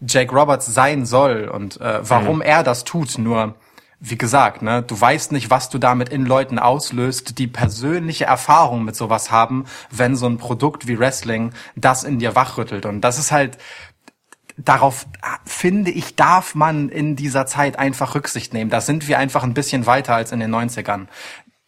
Jake 0.07 0.35
Roberts 0.35 0.67
sein 0.67 1.07
soll 1.07 1.49
und 1.49 1.81
äh, 1.81 2.01
warum 2.03 2.43
er 2.43 2.63
das 2.63 2.85
tut. 2.85 3.17
Nur 3.17 3.55
wie 3.99 4.19
gesagt, 4.19 4.63
ne, 4.63 4.83
du 4.83 5.01
weißt 5.01 5.33
nicht, 5.33 5.51
was 5.51 5.71
du 5.71 5.79
damit 5.79 6.11
in 6.11 6.27
Leuten 6.27 6.59
auslöst, 6.59 7.39
die 7.39 7.47
persönliche 7.47 8.27
Erfahrung 8.27 8.85
mit 8.85 8.95
sowas 8.95 9.31
haben, 9.31 9.65
wenn 9.91 10.17
so 10.17 10.27
ein 10.27 10.37
Produkt 10.37 10.87
wie 10.87 10.99
Wrestling 10.99 11.53
das 11.77 12.05
in 12.05 12.19
dir 12.19 12.35
wachrüttelt. 12.35 12.85
Und 12.85 13.01
das 13.01 13.19
ist 13.19 13.33
halt, 13.33 13.57
darauf 14.59 15.07
finde 15.47 15.91
ich, 15.91 16.15
darf 16.15 16.55
man 16.55 16.91
in 16.91 17.17
dieser 17.17 17.47
Zeit 17.47 17.79
einfach 17.79 18.15
Rücksicht 18.15 18.53
nehmen. 18.53 18.71
Da 18.71 18.81
sind 18.81 19.09
wir 19.09 19.19
einfach 19.19 19.43
ein 19.45 19.55
bisschen 19.55 19.87
weiter 19.87 20.15
als 20.15 20.31
in 20.31 20.41
den 20.41 20.55
90ern. 20.55 21.07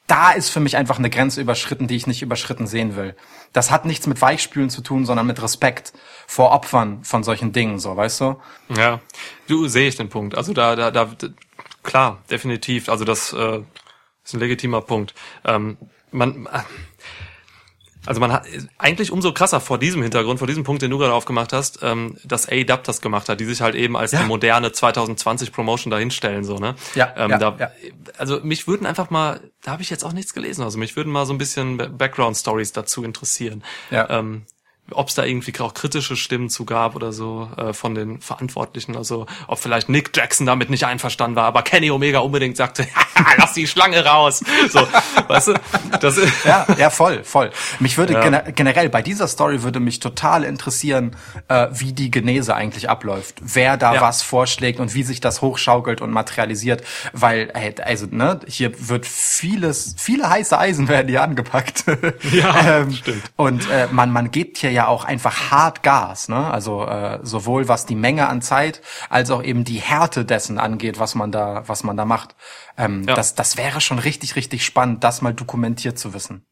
Da 0.06 0.30
ist 0.30 0.48
für 0.48 0.60
mich 0.60 0.76
einfach 0.76 0.98
eine 0.98 1.10
Grenze 1.10 1.40
überschritten, 1.40 1.86
die 1.86 1.96
ich 1.96 2.06
nicht 2.06 2.22
überschritten 2.22 2.66
sehen 2.66 2.96
will. 2.96 3.14
Das 3.52 3.70
hat 3.70 3.84
nichts 3.84 4.06
mit 4.06 4.22
Weichspülen 4.22 4.70
zu 4.70 4.80
tun, 4.80 5.04
sondern 5.04 5.26
mit 5.26 5.42
Respekt 5.42 5.92
vor 6.26 6.52
Opfern 6.52 7.04
von 7.04 7.22
solchen 7.22 7.52
Dingen, 7.52 7.78
so, 7.78 7.94
weißt 7.94 8.22
du? 8.22 8.36
Ja, 8.74 9.00
du 9.48 9.68
sehe 9.68 9.88
ich 9.88 9.96
den 9.96 10.08
Punkt. 10.08 10.34
Also 10.34 10.54
da, 10.54 10.76
da, 10.76 10.90
da, 10.90 11.10
klar, 11.88 12.22
definitiv. 12.30 12.88
Also 12.88 13.04
das 13.04 13.32
äh, 13.32 13.60
ist 14.24 14.34
ein 14.34 14.40
legitimer 14.40 14.80
Punkt. 14.82 15.14
Ähm, 15.44 15.76
man, 16.12 16.48
also 18.06 18.20
man 18.20 18.32
hat 18.32 18.46
eigentlich 18.78 19.10
umso 19.12 19.32
krasser 19.32 19.60
vor 19.60 19.76
diesem 19.78 20.00
Hintergrund, 20.02 20.38
vor 20.38 20.46
diesem 20.46 20.64
Punkt, 20.64 20.80
den 20.80 20.90
du 20.90 20.96
gerade 20.98 21.12
aufgemacht 21.12 21.52
hast, 21.52 21.80
ähm, 21.82 22.16
dass 22.24 22.48
AEW 22.48 22.78
das 22.84 23.00
gemacht 23.02 23.28
hat, 23.28 23.40
die 23.40 23.44
sich 23.44 23.60
halt 23.60 23.74
eben 23.74 23.96
als 23.96 24.12
Ja. 24.12 24.20
die 24.22 24.26
moderne 24.26 24.72
2020 24.72 25.52
Promotion 25.52 25.90
dahinstellen, 25.90 26.44
so 26.44 26.58
ne? 26.58 26.74
Ja, 26.94 27.12
ähm, 27.16 27.30
ja, 27.32 27.38
da, 27.38 27.56
ja. 27.58 27.70
Also 28.16 28.40
mich 28.40 28.66
würden 28.66 28.86
einfach 28.86 29.10
mal, 29.10 29.40
da 29.62 29.72
habe 29.72 29.82
ich 29.82 29.90
jetzt 29.90 30.04
auch 30.04 30.12
nichts 30.12 30.32
gelesen, 30.32 30.62
also 30.62 30.78
mich 30.78 30.96
würden 30.96 31.12
mal 31.12 31.26
so 31.26 31.34
ein 31.34 31.38
bisschen 31.38 31.76
Ba- 31.76 31.88
Background 31.88 32.36
Stories 32.36 32.72
dazu 32.72 33.04
interessieren. 33.04 33.62
Ja. 33.90 34.08
Ähm, 34.08 34.46
ob 34.92 35.08
es 35.08 35.14
da 35.14 35.24
irgendwie 35.24 35.52
auch 35.60 35.74
kritische 35.74 36.16
Stimmen 36.16 36.50
zu 36.50 36.64
gab 36.64 36.94
oder 36.96 37.12
so 37.12 37.48
äh, 37.56 37.72
von 37.72 37.94
den 37.94 38.20
Verantwortlichen. 38.20 38.96
Also 38.96 39.26
ob 39.46 39.58
vielleicht 39.58 39.88
Nick 39.88 40.10
Jackson 40.16 40.46
damit 40.46 40.70
nicht 40.70 40.84
einverstanden 40.84 41.36
war, 41.36 41.44
aber 41.44 41.62
Kenny 41.62 41.90
Omega 41.90 42.20
unbedingt 42.20 42.56
sagte, 42.56 42.86
lass 43.38 43.52
die 43.54 43.66
Schlange 43.66 44.04
raus. 44.04 44.42
So, 44.70 44.86
weißt 45.28 45.48
du, 45.48 45.54
das 46.00 46.16
ist 46.16 46.44
Ja, 46.44 46.66
ja, 46.78 46.90
voll, 46.90 47.24
voll. 47.24 47.50
Mich 47.80 47.98
würde 47.98 48.14
Ja. 48.14 48.20
gene- 48.20 48.52
generell 48.54 48.88
bei 48.88 49.02
dieser 49.02 49.28
Story 49.28 49.62
würde 49.62 49.80
mich 49.80 50.00
total 50.00 50.44
interessieren, 50.44 51.16
äh, 51.48 51.66
wie 51.72 51.92
die 51.92 52.10
Genese 52.10 52.54
eigentlich 52.54 52.88
abläuft, 52.88 53.36
wer 53.40 53.76
da 53.76 53.94
Ja. 53.94 54.00
was 54.00 54.22
vorschlägt 54.22 54.80
und 54.80 54.94
wie 54.94 55.02
sich 55.02 55.20
das 55.20 55.42
hochschaukelt 55.42 56.00
und 56.00 56.10
materialisiert, 56.12 56.82
weil 57.12 57.50
ey, 57.54 57.74
also 57.82 58.06
ne, 58.10 58.40
hier 58.46 58.72
wird 58.88 59.04
vieles, 59.06 59.94
viele 59.98 60.30
heiße 60.30 60.56
Eisen 60.58 60.88
werden 60.88 61.08
hier 61.08 61.22
angepackt. 61.22 61.84
Ja, 62.32 62.86
stimmt. 62.92 63.22
Und 63.36 63.68
äh, 63.70 63.88
man 63.90 64.10
man 64.12 64.30
gibt 64.30 64.58
hier 64.58 64.70
ja 64.70 64.77
auch 64.86 65.02
einfach 65.04 65.50
hart 65.50 65.82
Gas, 65.82 66.28
ne? 66.28 66.48
Also 66.52 66.86
äh, 66.86 67.18
sowohl 67.24 67.66
was 67.66 67.84
die 67.86 67.96
Menge 67.96 68.28
an 68.28 68.40
Zeit 68.42 68.80
als 69.10 69.32
auch 69.32 69.42
eben 69.42 69.64
die 69.64 69.80
Härte 69.80 70.24
dessen 70.24 70.58
angeht, 70.58 71.00
was 71.00 71.16
man 71.16 71.32
da 71.32 71.64
was 71.66 71.82
man 71.82 71.96
da 71.96 72.04
macht. 72.04 72.36
Ähm, 72.76 73.02
Ja. 73.08 73.14
Das 73.16 73.34
das 73.34 73.56
wäre 73.56 73.80
schon 73.80 73.98
richtig 73.98 74.36
richtig 74.36 74.64
spannend, 74.64 75.02
das 75.02 75.20
mal 75.22 75.34
dokumentiert 75.34 75.98
zu 75.98 76.14
wissen. 76.14 76.44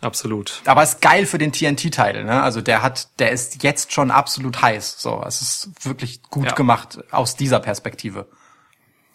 absolut. 0.00 0.60
Aber 0.66 0.82
ist 0.82 1.00
geil 1.00 1.24
für 1.24 1.38
den 1.38 1.52
TNT-Teil, 1.52 2.24
ne? 2.24 2.42
Also 2.42 2.60
der 2.60 2.82
hat, 2.82 3.08
der 3.20 3.30
ist 3.30 3.62
jetzt 3.62 3.92
schon 3.92 4.10
absolut 4.10 4.60
heiß. 4.60 4.96
So, 4.98 5.22
es 5.26 5.40
ist 5.40 5.70
wirklich 5.86 6.22
gut 6.24 6.46
Ja. 6.46 6.52
gemacht 6.52 6.98
aus 7.10 7.36
dieser 7.36 7.60
Perspektive. 7.60 8.26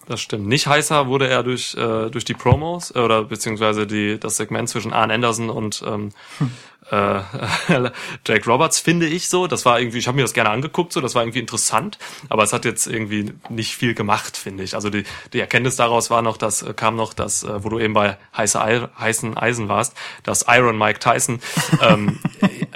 Das 0.09 0.21
stimmt. 0.21 0.47
Nicht 0.47 0.65
heißer 0.65 1.05
wurde 1.05 1.27
er 1.27 1.43
durch 1.43 1.75
äh, 1.75 2.09
durch 2.09 2.25
die 2.25 2.33
Promos 2.33 2.89
äh, 2.89 2.97
oder 2.97 3.25
beziehungsweise 3.25 3.85
die 3.85 4.19
das 4.19 4.37
Segment 4.37 4.67
zwischen 4.67 4.91
Arn 4.91 5.11
Anderson 5.11 5.51
und 5.51 5.83
ähm, 5.85 6.09
äh, 6.89 7.21
Jake 8.25 8.49
Roberts 8.49 8.79
finde 8.79 9.05
ich 9.05 9.29
so. 9.29 9.45
Das 9.45 9.67
war 9.67 9.79
irgendwie, 9.79 9.99
ich 9.99 10.07
habe 10.07 10.15
mir 10.15 10.23
das 10.23 10.33
gerne 10.33 10.49
angeguckt, 10.49 10.93
so 10.93 10.99
das 10.99 11.13
war 11.13 11.21
irgendwie 11.21 11.37
interessant, 11.37 11.99
aber 12.27 12.41
es 12.41 12.53
hat 12.53 12.65
jetzt 12.65 12.87
irgendwie 12.87 13.33
nicht 13.49 13.75
viel 13.75 13.93
gemacht, 13.93 14.35
finde 14.35 14.63
ich. 14.63 14.73
Also 14.73 14.89
die 14.89 15.03
die 15.33 15.39
Erkenntnis 15.41 15.75
daraus 15.75 16.09
war 16.09 16.23
noch, 16.23 16.37
dass 16.37 16.63
äh, 16.63 16.73
kam 16.73 16.95
noch, 16.95 17.13
dass 17.13 17.43
äh, 17.43 17.63
wo 17.63 17.69
du 17.69 17.77
eben 17.77 17.93
bei 17.93 18.17
heiße 18.35 18.59
Ei, 18.59 18.87
heißen 18.97 19.37
Eisen 19.37 19.69
warst, 19.69 19.95
dass 20.23 20.45
Iron 20.47 20.75
Mike 20.75 20.97
Tyson 20.97 21.39
ähm, 21.83 22.17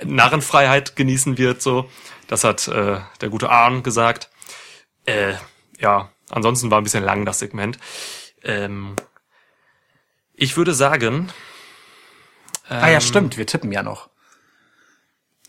Narrenfreiheit 0.05 0.95
genießen 0.95 1.39
wird. 1.39 1.63
So, 1.63 1.89
das 2.27 2.43
hat 2.43 2.67
äh, 2.67 2.99
der 3.21 3.29
gute 3.29 3.49
Arn 3.49 3.81
gesagt. 3.81 4.29
Äh, 5.07 5.33
ja, 5.79 6.12
ansonsten 6.33 6.71
war 6.71 6.79
ein 6.81 6.83
bisschen 6.83 7.03
lang 7.03 7.25
das 7.25 7.39
Segment. 7.39 7.77
Ähm, 8.43 8.95
Ich 10.35 10.57
würde 10.57 10.73
sagen, 10.73 11.31
ah 12.69 12.89
ja, 12.89 12.99
stimmt, 13.01 13.37
wir 13.37 13.45
tippen 13.45 13.71
ja 13.71 13.83
noch. 13.83 14.09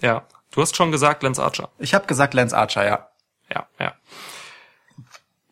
ja, 0.01 0.27
du 0.51 0.61
hast 0.61 0.77
schon 0.77 0.93
gesagt, 0.93 1.23
Lance 1.23 1.43
Archer. 1.43 1.71
Ich 1.79 1.95
habe 1.95 2.07
gesagt 2.07 2.35
Lance 2.35 2.57
Archer, 2.57 2.85
ja. 2.87 3.09
Ja, 3.53 3.67
ja. 3.79 3.95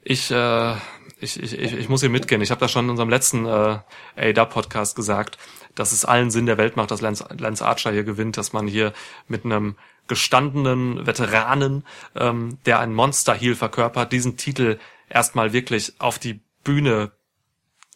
Ich, 0.02 0.30
äh, 0.30 0.74
ich, 1.20 1.40
ich, 1.42 1.58
ich, 1.58 1.72
ich 1.74 1.88
muss 1.88 2.00
hier 2.00 2.10
mitgehen. 2.10 2.40
Ich 2.42 2.50
habe 2.50 2.60
das 2.60 2.72
schon 2.72 2.86
in 2.86 2.90
unserem 2.90 3.08
letzten 3.10 3.46
äh, 3.46 3.78
ADAP-Podcast 4.16 4.96
gesagt, 4.96 5.38
dass 5.74 5.92
es 5.92 6.04
allen 6.04 6.30
Sinn 6.30 6.46
der 6.46 6.58
Welt 6.58 6.76
macht, 6.76 6.90
dass 6.90 7.00
Lance, 7.00 7.24
Lance 7.38 7.64
Archer 7.64 7.92
hier 7.92 8.04
gewinnt, 8.04 8.36
dass 8.36 8.52
man 8.52 8.66
hier 8.66 8.92
mit 9.28 9.44
einem 9.44 9.76
gestandenen 10.08 11.06
Veteranen, 11.06 11.84
ähm, 12.16 12.58
der 12.66 12.80
ein 12.80 12.92
Monster-Heel 12.92 13.54
verkörpert, 13.54 14.10
diesen 14.12 14.36
Titel 14.36 14.78
erstmal 15.12 15.52
wirklich 15.52 15.94
auf 15.98 16.18
die 16.18 16.40
Bühne 16.64 17.12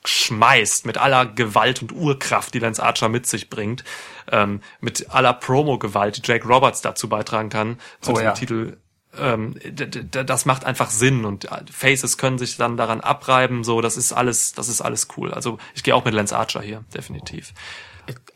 schmeißt 0.05 0.87
mit 0.87 0.99
aller 0.99 1.27
Gewalt 1.27 1.83
und 1.83 1.93
Urkraft, 1.93 2.55
die 2.55 2.59
Lance 2.61 2.83
Archer 2.83 3.09
mit 3.09 3.27
sich 3.27 3.51
bringt, 3.51 3.85
ähm, 4.31 4.61
mit 4.81 5.11
aller 5.11 5.33
Promo-Gewalt, 5.33 6.19
die 6.19 6.23
Jake 6.25 6.47
Roberts 6.47 6.81
dazu 6.81 7.09
beitragen 7.09 7.49
kann, 7.49 7.79
zu 8.01 8.11
Oh 8.11 8.15
diesem 8.15 8.27
ja. 8.27 8.33
Titel. 8.33 8.77
Ähm, 9.19 9.57
das 10.11 10.45
macht 10.45 10.65
einfach 10.65 10.91
Sinn 10.91 11.25
und 11.25 11.49
Faces 11.71 12.19
können 12.19 12.39
sich 12.39 12.57
dann 12.57 12.77
daran 12.77 13.01
abreiben, 13.01 13.65
so 13.65 13.81
das 13.81 13.97
ist 13.97 14.13
alles, 14.13 14.53
das 14.53 14.69
ist 14.69 14.83
alles 14.83 15.09
cool. 15.17 15.33
Also 15.33 15.59
ich 15.75 15.83
gehe 15.83 15.95
auch 15.95 16.05
mit 16.05 16.15
Lance 16.15 16.37
Archer 16.37 16.61
hier, 16.61 16.85
definitiv. 16.95 17.53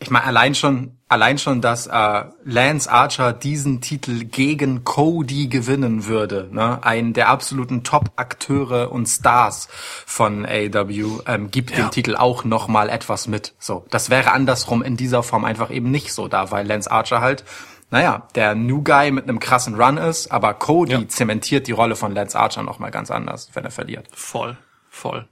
Ich 0.02 0.10
meine, 0.10 0.24
allein 0.24 0.54
schon, 0.54 0.96
allein 1.08 1.36
schon, 1.38 1.60
dass 1.60 1.86
äh, 1.86 2.24
Lance 2.44 2.90
Archer 2.90 3.32
diesen 3.34 3.80
Titel 3.80 4.24
gegen 4.24 4.82
Cody 4.84 5.48
gewinnen 5.48 6.06
würde, 6.06 6.48
ne? 6.50 6.82
einen 6.82 7.12
der 7.12 7.28
absoluten 7.28 7.84
Top-Akteure 7.84 8.90
und 8.90 9.06
Stars 9.06 9.68
von 10.06 10.46
AEW, 10.46 11.20
ähm, 11.26 11.50
gibt 11.50 11.70
Ja. 11.70 11.76
dem 11.84 11.90
Titel 11.90 12.16
auch 12.16 12.44
noch 12.44 12.66
mal 12.68 12.88
etwas 12.88 13.28
mit. 13.28 13.54
So, 13.58 13.84
das 13.90 14.08
wäre 14.10 14.32
andersrum 14.32 14.82
in 14.82 14.96
dieser 14.96 15.22
Form 15.22 15.44
einfach 15.44 15.70
eben 15.70 15.90
nicht 15.90 16.12
so 16.14 16.28
da, 16.28 16.50
weil 16.50 16.66
Lance 16.66 16.90
Archer 16.90 17.20
halt, 17.20 17.44
naja, 17.90 18.26
der 18.34 18.54
New 18.54 18.82
Guy 18.82 19.10
mit 19.10 19.24
einem 19.24 19.38
krassen 19.40 19.74
Run 19.80 19.96
ist, 19.98 20.30
aber 20.32 20.54
Cody 20.54 20.92
Ja. 20.92 21.08
zementiert 21.08 21.66
die 21.66 21.72
Rolle 21.72 21.96
von 21.96 22.12
Lance 22.14 22.38
Archer 22.38 22.62
noch 22.62 22.78
mal 22.78 22.90
ganz 22.90 23.10
anders, 23.10 23.50
wenn 23.54 23.64
er 23.64 23.70
verliert. 23.70 24.06
Voll, 24.14 24.56
voll. 24.90 25.26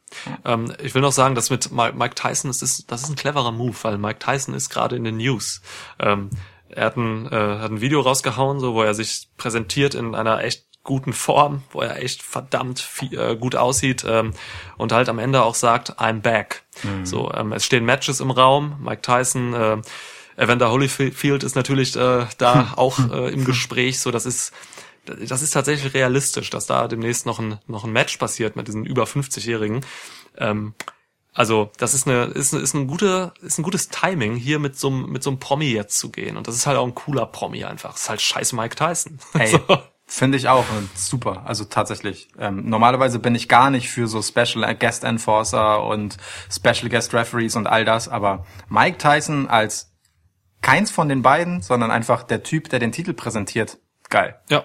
Ähm, 0.45 0.73
ich 0.83 0.95
will 0.95 1.03
noch 1.03 1.13
sagen, 1.13 1.35
dass 1.35 1.51
mit 1.51 1.71
Mi- 1.73 1.93
Mike 1.93 2.15
Tyson, 2.15 2.49
das 2.49 2.63
ist, 2.63 2.91
das 2.91 3.03
ist 3.03 3.11
ein 3.11 3.17
cleverer 3.17 3.53
Move, 3.53 3.77
weil 3.83 3.99
Mike 3.99 4.21
Tyson 4.21 4.55
ist 4.55 4.71
gerade 4.71 4.97
in 4.97 5.05
den 5.05 5.17
News. 5.19 5.61
Ähm, 5.99 6.31
er 6.71 6.87
hat 6.87 6.97
ein, 6.97 7.27
äh, 7.27 7.59
hat 7.59 7.71
ein 7.71 7.81
Video 7.81 8.01
rausgehauen, 8.01 8.61
so 8.61 8.75
wo 8.75 8.83
er 8.83 8.95
sich 8.95 9.29
präsentiert 9.37 9.95
in 9.95 10.15
einer 10.15 10.43
echt 10.45 10.65
guten 10.85 11.13
Form, 11.13 11.63
wo 11.71 11.81
er 11.83 12.01
echt 12.03 12.23
verdammt 12.23 12.79
viel, 12.81 13.19
äh, 13.19 13.37
gut 13.37 13.57
aussieht 13.57 14.05
ähm, 14.09 14.33
und 14.79 14.93
halt 14.93 15.09
am 15.11 15.19
Ende 15.19 15.43
auch 15.43 15.55
sagt, 15.55 15.99
I'm 15.99 16.21
back. 16.21 16.63
So, 17.05 17.31
ähm, 17.35 17.53
es 17.53 17.67
stehen 17.67 17.85
Matches 17.85 18.21
im 18.21 18.31
Raum. 18.31 18.77
Mike 18.81 19.03
Tyson, 19.03 19.53
äh, 19.55 19.77
Evander 20.37 20.71
Holyfield 20.71 21.43
ist 21.43 21.57
natürlich 21.57 21.97
äh, 21.97 22.27
da 22.39 22.73
auch 22.77 22.99
äh, 23.11 23.33
im 23.33 23.45
Gespräch. 23.45 23.99
So, 24.01 24.11
das 24.13 24.25
ist 24.25 24.53
das 25.09 25.43
ist 25.43 25.51
tatsächlich 25.51 25.95
realistisch, 25.95 26.51
dass 26.51 26.67
da 26.67 26.89
demnächst 26.89 27.27
noch 27.27 27.39
ein, 27.39 27.59
noch 27.67 27.85
ein 27.85 27.93
Match 27.93 28.17
passiert 28.17 28.57
mit 28.57 28.69
diesen 28.69 28.85
über 28.85 29.05
50-Jährigen. 29.05 29.85
Ähm, 30.37 30.75
also 31.35 31.71
das 31.79 31.95
ist 31.95 32.09
eine 32.09 32.25
ist, 32.25 32.53
ist 32.53 32.75
ein 32.75 32.89
gute 32.89 33.33
ist 33.43 33.59
ein 33.59 33.63
gutes 33.63 33.89
Timing 33.91 34.35
hier 34.35 34.59
mit 34.59 34.77
so 34.77 34.89
einem 34.89 35.11
mit 35.11 35.23
so 35.23 35.31
einem 35.31 35.39
Promi 35.39 35.71
jetzt 35.71 35.99
zu 35.99 36.11
gehen 36.11 36.37
und 36.37 36.49
das 36.49 36.57
ist 36.57 36.67
halt 36.67 36.77
auch 36.77 36.87
ein 36.87 36.95
cooler 36.95 37.27
Promi 37.27 37.65
einfach. 37.65 37.93
Das 37.93 38.03
ist 38.03 38.09
halt 38.09 38.21
scheiß 38.21 38.53
Mike 38.55 38.75
Tyson. 38.75 39.19
Ey, 39.35 39.49
So. 39.49 39.61
finde 40.07 40.37
ich 40.37 40.49
auch 40.49 40.65
und 40.77 40.97
super. 40.99 41.45
Also 41.47 41.65
tatsächlich. 41.65 42.29
Ähm, 42.39 42.69
normalerweise 42.69 43.19
bin 43.19 43.35
ich 43.35 43.49
gar 43.49 43.71
nicht 43.71 43.89
für 43.89 44.09
so 44.09 44.21
Special 44.21 44.75
Guest 44.75 45.05
Enforcer 45.05 45.85
und 45.85 46.17
Special 46.51 46.89
Guest 46.89 47.15
Referees 47.15 47.55
und 47.55 47.67
all 47.67 47.85
das, 47.85 48.09
aber 48.09 48.45
Mike 48.69 48.99
Tyson 48.99 49.49
als 49.49 49.93
keins 50.61 50.91
von 50.91 51.09
den 51.09 51.23
beiden, 51.23 51.63
sondern 51.63 51.91
einfach 51.91 52.25
der 52.25 52.43
Typ, 52.43 52.69
der 52.69 52.81
den 52.81 52.91
Titel 52.93 53.13
präsentiert. 53.13 53.79
Geil. 54.11 54.41
Ja. 54.49 54.65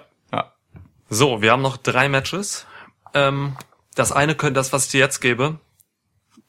Ja. 1.14 1.18
So, 1.18 1.42
wir 1.42 1.52
haben 1.52 1.62
noch 1.62 1.76
drei 1.76 2.08
Matches. 2.08 2.66
Ähm, 3.14 3.56
das 3.94 4.12
eine 4.12 4.34
könnte 4.34 4.54
das, 4.60 4.72
was 4.72 4.86
ich 4.86 4.90
dir 4.92 4.98
jetzt 5.00 5.20
gebe. 5.20 5.58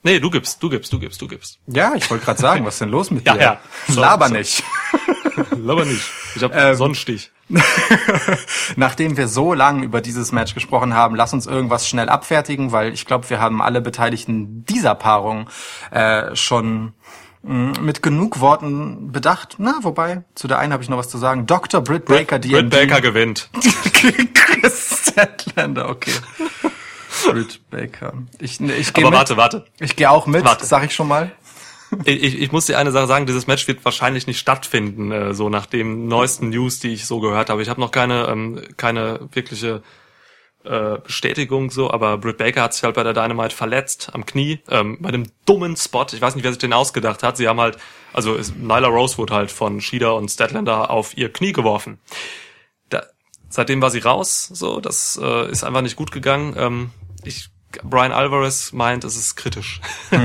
Nee, 0.03 0.19
du 0.19 0.29
gibst, 0.29 0.61
du 0.61 0.69
gibst, 0.69 0.91
du 0.93 0.99
gibst, 0.99 1.21
du 1.21 1.27
gibst. 1.27 1.59
Ja, 1.67 1.93
ich 1.95 2.09
wollte 2.11 2.25
gerade 2.25 2.39
sagen, 2.39 2.65
was 2.65 2.75
ist 2.75 2.81
denn 2.81 2.89
los 2.89 3.09
mit 3.11 3.25
Ja, 3.25 3.33
dir? 3.33 3.41
ja. 3.41 3.59
So, 3.87 4.01
Laber 4.01 4.27
so. 4.27 4.33
nicht. 4.35 4.63
Aber 5.67 5.83
nicht. 5.85 6.03
Ich 6.35 6.43
habe 6.43 6.53
Ähm, 6.53 6.75
Sonnenstich. 6.75 7.31
Nachdem 8.75 9.17
wir 9.17 9.27
so 9.27 9.53
lang 9.53 9.83
über 9.83 10.01
dieses 10.01 10.31
Match 10.31 10.53
gesprochen 10.53 10.93
haben, 10.93 11.15
lass 11.15 11.33
uns 11.33 11.45
irgendwas 11.45 11.87
schnell 11.87 12.09
abfertigen, 12.09 12.71
weil 12.71 12.93
ich 12.93 13.05
glaube, 13.05 13.29
wir 13.29 13.39
haben 13.39 13.61
alle 13.61 13.81
Beteiligten 13.81 14.63
dieser 14.65 14.95
Paarung 14.95 15.49
äh, 15.91 16.35
schon 16.35 16.93
mit 17.45 18.01
genug 18.01 18.39
Worten 18.39 19.11
bedacht. 19.11 19.55
Na, 19.59 19.75
wobei, 19.81 20.23
zu 20.33 20.47
der 20.47 20.59
einen 20.59 20.73
habe 20.73 20.81
ich 20.81 20.89
noch 20.89 20.97
was 20.97 21.09
zu 21.09 21.17
sagen. 21.17 21.45
Dr. 21.45 21.81
Britt 21.81 22.05
Baker, 22.05 22.39
die 22.39 22.49
Britt 22.49 22.69
Baker 22.71 23.01
gewinnt. 23.01 23.49
Chris 24.33 25.09
Statlander, 25.09 25.89
okay. 25.89 26.11
Britt 27.25 27.61
Baker. 27.69 28.13
Ich, 28.39 28.59
ne, 28.59 28.73
ich 28.73 28.93
gehe 28.93 29.03
Aber 29.03 29.11
mit. 29.11 29.19
warte, 29.19 29.37
warte. 29.37 29.65
Ich 29.79 29.95
gehe 29.95 30.09
auch 30.09 30.25
mit, 30.27 30.43
Warte. 30.43 30.65
sag 30.65 30.85
ich 30.85 30.95
schon 30.95 31.07
mal. 31.07 31.31
Ich, 32.03 32.23
ich, 32.23 32.41
ich 32.41 32.51
muss 32.51 32.65
dir 32.65 32.77
eine 32.77 32.91
Sache 32.91 33.07
sagen, 33.07 33.25
dieses 33.25 33.47
Match 33.47 33.67
wird 33.67 33.85
wahrscheinlich 33.85 34.27
nicht 34.27 34.39
stattfinden, 34.39 35.11
äh, 35.11 35.33
so 35.33 35.49
nach 35.49 35.65
dem 35.65 36.07
neuesten 36.07 36.49
News, 36.49 36.79
die 36.79 36.93
ich 36.93 37.05
so 37.05 37.19
gehört 37.19 37.49
habe. 37.49 37.61
Ich 37.61 37.69
habe 37.69 37.79
noch 37.79 37.91
keine, 37.91 38.27
ähm, 38.27 38.61
keine 38.75 39.19
wirkliche 39.31 39.83
äh, 40.65 40.99
Bestätigung 41.03 41.71
so, 41.71 41.91
aber 41.91 42.17
Britt 42.17 42.37
Baker 42.37 42.63
hat 42.63 42.73
sich 42.73 42.83
halt 42.83 42.95
bei 42.95 43.03
der 43.03 43.13
Dynamite 43.13 43.55
verletzt 43.55 44.09
am 44.13 44.25
Knie, 44.25 44.59
ähm, 44.69 44.97
bei 44.99 45.11
dem 45.11 45.27
dummen 45.45 45.75
Spot. 45.75 46.05
Ich 46.11 46.21
weiß 46.21 46.35
nicht, 46.35 46.43
wer 46.43 46.51
sich 46.51 46.59
den 46.59 46.73
ausgedacht 46.73 47.23
hat. 47.23 47.37
Sie 47.37 47.47
haben 47.47 47.59
halt, 47.59 47.77
also 48.13 48.35
ist 48.35 48.57
Nyla 48.57 48.87
Rosewood 48.87 49.31
halt 49.31 49.51
von 49.51 49.81
Shida 49.81 50.11
und 50.11 50.29
Statlander 50.29 50.89
auf 50.89 51.17
ihr 51.17 51.31
Knie 51.31 51.53
geworfen. 51.53 51.99
Da, 52.89 53.03
seitdem 53.49 53.81
war 53.81 53.91
sie 53.91 53.99
raus, 53.99 54.49
so, 54.53 54.79
das 54.79 55.19
äh, 55.21 55.49
ist 55.49 55.63
einfach 55.63 55.81
nicht 55.81 55.95
gut 55.95 56.11
gegangen. 56.11 56.55
Ähm, 56.57 56.89
ich, 57.23 57.49
Brian 57.83 58.11
Alvarez 58.11 58.71
meint, 58.73 59.03
es 59.03 59.15
ist 59.15 59.35
kritisch. 59.35 59.81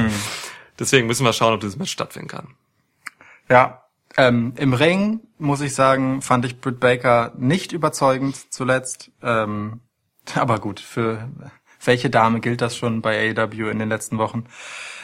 Deswegen 0.78 1.06
müssen 1.06 1.24
wir 1.24 1.32
schauen, 1.32 1.52
ob 1.52 1.60
dieses 1.60 1.76
Match 1.76 1.92
stattfinden 1.92 2.28
kann. 2.28 2.54
Ja. 3.48 3.84
Ähm, 4.16 4.54
Im 4.56 4.72
Ring, 4.72 5.20
muss 5.38 5.60
ich 5.60 5.74
sagen, 5.74 6.20
fand 6.20 6.44
ich 6.44 6.60
Britt 6.60 6.80
Baker 6.80 7.32
nicht 7.36 7.72
überzeugend 7.72 8.52
zuletzt. 8.52 9.12
Ähm, 9.22 9.80
aber 10.34 10.58
gut, 10.58 10.80
für 10.80 11.28
welche 11.84 12.10
Dame 12.10 12.40
gilt 12.40 12.60
das 12.60 12.76
schon 12.76 13.00
bei 13.02 13.34
AEW 13.36 13.70
in 13.70 13.78
den 13.78 13.88
letzten 13.88 14.18
Wochen? 14.18 14.44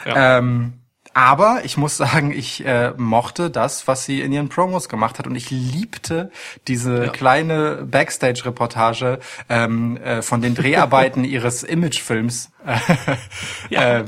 Ja. 0.05 0.37
Ähm, 0.37 0.73
aber 1.13 1.61
ich 1.63 1.77
muss 1.77 1.97
sagen, 1.97 2.31
ich 2.31 2.63
äh, 2.63 2.93
mochte 2.97 3.49
das, 3.49 3.87
was 3.87 4.05
sie 4.05 4.21
in 4.21 4.31
ihren 4.31 4.49
Promos 4.49 4.87
gemacht 4.87 5.17
hat. 5.17 5.25
Und 5.25 5.35
ich 5.35 5.49
liebte 5.49 6.29
diese 6.67 7.05
Ja. 7.05 7.11
kleine 7.11 7.87
Backstage-Reportage 7.89 9.19
ähm, 9.49 9.97
äh, 9.97 10.21
von 10.21 10.41
den 10.41 10.53
Dreharbeiten 10.53 11.23
ihres 11.23 11.63
Imagefilms. 11.63 12.51
Ja. 13.69 13.99
äh, 13.99 14.05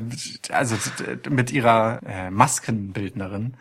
also 0.51 0.75
äh, 0.75 1.29
mit 1.29 1.51
ihrer 1.51 2.01
äh, 2.05 2.29
Maskenbildnerin, 2.29 3.55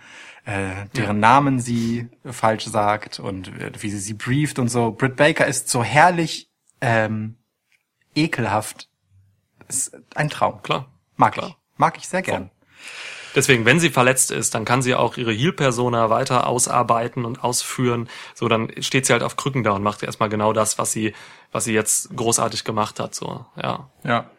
äh, 0.45 0.87
deren 0.97 1.21
Namen 1.21 1.61
sie 1.61 2.09
falsch 2.31 2.67
sagt 2.67 3.19
und 3.21 3.49
äh, 3.49 3.71
wie 3.81 3.91
sie 3.91 3.99
sie 4.01 4.15
brieft 4.15 4.59
und 4.59 4.69
so. 4.69 4.93
Britt 4.93 5.17
Baker 5.17 5.47
ist 5.47 5.71
so 5.71 5.83
herrlich 5.83 6.48
ähm, 6.81 7.37
ekelhaft. 8.15 8.89
Ist 9.69 9.97
ein 10.15 10.31
Traum. 10.31 10.63
Klar. 10.63 10.89
Mag 11.17 11.35
Klar. 11.35 11.49
ich. 11.51 11.57
Mag 11.79 11.97
ich 11.99 12.09
sehr 12.09 12.23
gern. 12.23 12.51
Deswegen, 13.35 13.65
wenn 13.67 13.79
sie 13.79 13.91
verletzt 13.91 14.31
ist, 14.31 14.55
dann 14.55 14.65
kann 14.65 14.83
sie 14.83 14.95
auch 14.95 15.17
ihre 15.17 15.33
Heal-Persona 15.33 16.11
weiter 16.11 16.47
ausarbeiten 16.47 17.25
und 17.25 17.45
ausführen. 17.45 18.09
So, 18.35 18.49
dann 18.49 18.73
steht 18.81 19.07
sie 19.07 19.13
halt 19.13 19.23
auf 19.23 19.37
Krücken 19.37 19.63
da 19.63 19.73
und 19.73 19.83
macht 19.83 20.03
erstmal 20.03 20.29
genau 20.29 20.53
das, 20.53 20.79
was 20.79 20.93
sie, 20.93 21.15
was 21.53 21.65
sie 21.65 21.75
jetzt 21.75 22.17
großartig 22.17 22.65
gemacht 22.65 22.99
hat. 22.99 23.15
So, 23.15 23.45
ja, 23.63 23.91
Ja. 24.03 24.31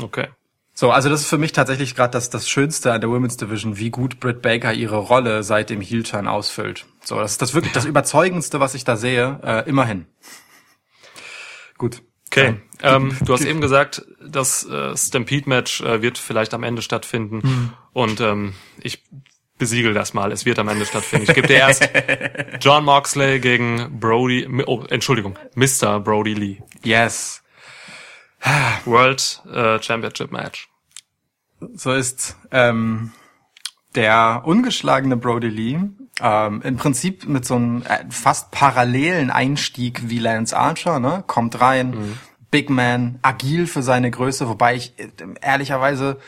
okay. 0.00 0.28
So, 0.76 0.90
also 0.90 1.08
das 1.08 1.20
ist 1.20 1.28
für 1.28 1.38
mich 1.38 1.52
tatsächlich 1.52 1.94
gerade 1.94 2.10
das, 2.10 2.30
das 2.30 2.48
Schönste 2.48 2.92
an 2.92 3.00
der 3.00 3.08
Women's 3.08 3.36
Division, 3.36 3.78
wie 3.78 3.90
gut 3.90 4.18
Britt 4.18 4.42
Baker 4.42 4.72
ihre 4.72 4.96
Rolle 4.96 5.44
seit 5.44 5.70
dem 5.70 5.80
Heel-Turn 5.80 6.26
ausfüllt. 6.26 6.84
So, 7.04 7.16
das 7.20 7.32
ist 7.32 7.42
das 7.42 7.54
wirklich 7.54 7.72
das 7.72 7.84
Überzeugendste, 7.84 8.58
was 8.58 8.74
ich 8.74 8.82
da 8.84 8.96
sehe, 8.96 9.38
äh, 9.44 9.68
immerhin. 9.68 10.06
Gut. 11.84 12.02
Okay, 12.28 12.56
ähm, 12.82 13.14
du 13.26 13.34
hast 13.34 13.44
eben 13.44 13.60
gesagt, 13.60 14.06
das 14.26 14.64
äh, 14.64 14.96
Stampede-Match 14.96 15.82
äh, 15.82 16.00
wird 16.00 16.16
vielleicht 16.16 16.54
am 16.54 16.62
Ende 16.62 16.80
stattfinden 16.80 17.42
Hm. 17.42 17.72
und 17.92 18.20
ähm, 18.22 18.54
ich 18.80 19.02
besiegel 19.58 19.92
das 19.92 20.14
mal, 20.14 20.32
es 20.32 20.46
wird 20.46 20.58
am 20.58 20.68
Ende 20.68 20.86
stattfinden. 20.86 21.26
Ich 21.28 21.34
gebe 21.34 21.46
dir 21.46 21.56
erst 21.56 21.86
John 22.62 22.84
Moxley 22.86 23.38
gegen 23.38 24.00
Brody, 24.00 24.48
oh, 24.66 24.82
Entschuldigung, 24.88 25.38
Mr. 25.54 26.00
Brody 26.00 26.32
Lee. 26.32 26.62
Yes. 26.82 27.42
World 28.86 29.42
äh, 29.52 29.80
Championship 29.82 30.32
Match. 30.32 30.70
So 31.74 31.92
ist 31.92 32.38
ähm, 32.50 33.12
der 33.94 34.40
ungeschlagene 34.46 35.18
Brody 35.18 35.48
Lee 35.48 35.78
ähm, 36.20 36.62
im 36.62 36.76
Prinzip 36.76 37.26
mit 37.26 37.44
so 37.44 37.56
einem 37.56 37.82
äh, 37.82 38.04
fast 38.08 38.50
parallelen 38.50 39.30
Einstieg 39.30 40.08
wie 40.08 40.18
Lance 40.18 40.56
Archer, 40.56 41.00
ne? 41.00 41.24
Kommt 41.26 41.60
rein, 41.60 42.18
Big 42.50 42.70
Man, 42.70 43.18
agil 43.22 43.66
für 43.66 43.82
seine 43.82 44.10
Größe, 44.10 44.48
wobei 44.48 44.76
ich 44.76 44.98
äh, 44.98 45.08
ehrlicherweise 45.40 46.18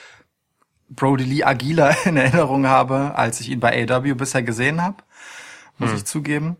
Brody 0.88 1.24
Lee 1.24 1.44
agiler 1.44 1.96
in 2.04 2.16
Erinnerung 2.16 2.66
habe, 2.66 3.12
als 3.14 3.40
ich 3.40 3.48
ihn 3.48 3.60
bei 3.60 3.88
AW 3.88 4.14
bisher 4.14 4.42
gesehen 4.42 4.82
habe, 4.82 4.96
muss 5.78 5.92
ich 5.92 6.04
zugeben. 6.04 6.56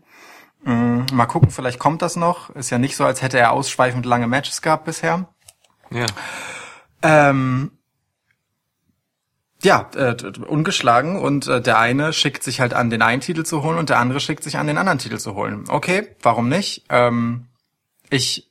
Mm, 0.63 1.01
Mal 1.11 1.25
gucken, 1.25 1.49
vielleicht 1.49 1.79
kommt 1.79 2.01
das 2.01 2.15
noch. 2.15 2.49
Ist 2.51 2.69
ja 2.69 2.77
nicht 2.77 2.95
so, 2.95 3.05
als 3.05 3.21
hätte 3.21 3.39
er 3.39 3.51
ausschweifend 3.51 4.05
lange 4.05 4.27
Matches 4.27 4.61
gehabt 4.61 4.85
bisher. 4.85 5.27
Ja. 5.89 6.05
Ähm, 7.01 7.71
ja, 9.63 9.89
äh, 9.95 10.15
ungeschlagen 10.47 11.19
und 11.19 11.47
äh, 11.47 11.61
der 11.61 11.79
eine 11.79 12.13
schickt 12.13 12.43
sich 12.43 12.59
halt 12.59 12.73
an, 12.73 12.89
den 12.89 13.01
einen 13.01 13.21
Titel 13.21 13.43
zu 13.43 13.63
holen 13.63 13.77
und 13.77 13.89
der 13.89 13.99
andere 13.99 14.19
schickt 14.19 14.43
sich 14.43 14.57
an, 14.57 14.67
den 14.67 14.77
anderen 14.77 14.99
Titel 14.99 15.17
zu 15.17 15.33
holen. 15.33 15.65
Okay, 15.67 16.07
warum 16.21 16.47
nicht? 16.47 16.85
Ähm, 16.89 17.47
ich 18.09 18.47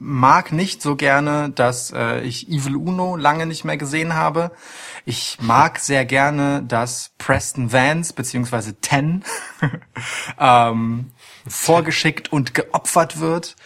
mag 0.00 0.50
nicht 0.50 0.80
so 0.80 0.96
gerne, 0.96 1.50
dass 1.50 1.92
äh, 1.92 2.20
ich 2.22 2.48
Evil 2.48 2.76
Uno 2.76 3.16
lange 3.16 3.44
nicht 3.44 3.64
mehr 3.64 3.76
gesehen 3.76 4.14
habe. 4.14 4.50
Ich 5.04 5.38
mag 5.40 5.78
sehr 5.80 6.04
gerne, 6.04 6.62
dass 6.66 7.12
Preston 7.18 7.72
Vance 7.72 8.14
beziehungsweise 8.14 8.80
Ten 8.80 9.24
ähm, 10.38 11.12
vorgeschickt 11.46 12.32
und 12.32 12.54
geopfert 12.54 13.20
wird 13.20 13.56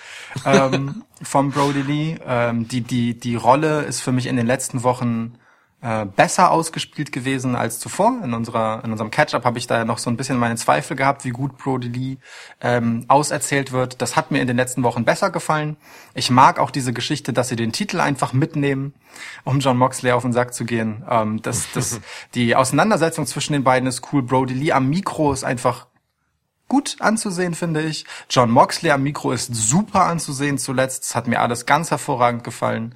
ähm, 0.45 1.05
vom 1.23 1.51
Brody 1.51 1.83
Lee. 1.83 2.19
Ähm, 2.27 2.69
die, 2.69 2.81
die, 2.81 3.19
die 3.19 3.37
Rolle 3.37 3.83
ist 3.83 4.01
für 4.01 4.13
mich 4.13 4.27
in 4.27 4.37
den 4.37 4.47
letzten 4.47 4.83
Wochen 4.83 5.39
äh, 5.85 6.07
besser 6.07 6.51
ausgespielt 6.51 7.13
gewesen 7.13 7.55
als 7.57 7.79
zuvor. 7.79 8.19
In 8.25 8.33
unserer 8.33 8.83
in 8.85 8.91
unserem 8.91 9.11
Catch-up 9.11 9.45
habe 9.45 9.59
ich 9.59 9.67
da 9.67 9.77
ja 9.77 9.85
noch 9.85 9.99
so 9.99 10.09
ein 10.09 10.17
bisschen 10.17 10.39
meine 10.39 10.57
Zweifel 10.57 10.97
gehabt, 10.97 11.27
wie 11.27 11.31
gut 11.31 11.59
Brody 11.59 11.89
Lee 11.89 12.17
ähm, 12.63 13.05
auserzählt 13.09 13.71
wird. 13.71 14.01
Das 14.01 14.17
hat 14.17 14.31
mir 14.31 14.41
in 14.41 14.47
den 14.47 14.57
letzten 14.57 14.83
Wochen 14.83 15.05
besser 15.05 15.29
gefallen. 15.29 15.77
Ich 16.15 16.31
mag 16.31 16.59
auch 16.59 16.71
diese 16.71 16.95
Geschichte, 16.95 17.35
dass 17.35 17.49
sie 17.51 17.57
den 17.57 17.73
Titel 17.73 18.01
einfach 18.01 18.33
mitnehmen, 18.33 18.95
um 19.45 19.61
John 19.61 19.77
Moxley 19.77 20.13
auf 20.13 20.23
den 20.23 20.33
Sack 20.33 20.55
zu 20.55 20.65
gehen. 20.65 21.05
Ähm, 21.07 21.43
das, 21.43 21.71
das, 21.75 22.01
die 22.35 22.57
Auseinandersetzung 22.57 23.27
zwischen 23.27 23.53
den 23.53 23.63
beiden 23.63 23.87
ist 23.87 24.11
cool. 24.11 24.23
Brody 24.23 24.55
Lee 24.55 24.73
am 24.73 24.89
Mikro 24.89 25.35
ist 25.35 25.45
einfach 25.45 25.87
gut 26.67 26.97
anzusehen, 27.01 27.55
finde 27.55 27.83
ich. 27.83 28.07
John 28.31 28.51
Moxley 28.51 28.91
am 28.91 29.03
Mikro 29.03 29.33
ist 29.33 29.55
super 29.55 30.05
anzusehen 30.05 30.57
zuletzt. 30.57 31.05
Das 31.05 31.15
hat 31.15 31.29
mir 31.29 31.41
alles 31.41 31.67
ganz 31.67 31.91
hervorragend 31.91 32.43
gefallen. 32.43 32.95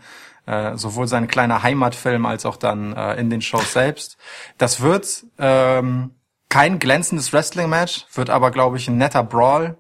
Äh, 0.49 0.79
sowohl 0.79 1.07
sein 1.07 1.29
kleiner 1.29 1.63
Heimatfilm 1.63 2.25
als 2.25 2.47
auch 2.47 2.57
dann 2.57 2.95
äh, 2.95 3.17
in 3.17 3.29
den 3.29 3.43
Shows 3.43 3.75
selbst. 3.75 4.17
Das 4.57 4.81
wird 4.81 5.27
ähm, 5.37 6.15
kein 6.49 6.79
glänzendes 6.79 7.35
Wrestling-Match, 7.35 8.07
wird 8.15 8.31
aber, 8.31 8.51
glaube 8.51 8.79
ich, 8.79 8.89
ein 8.89 8.97
netter 8.97 9.23
Brawl. 9.23 9.77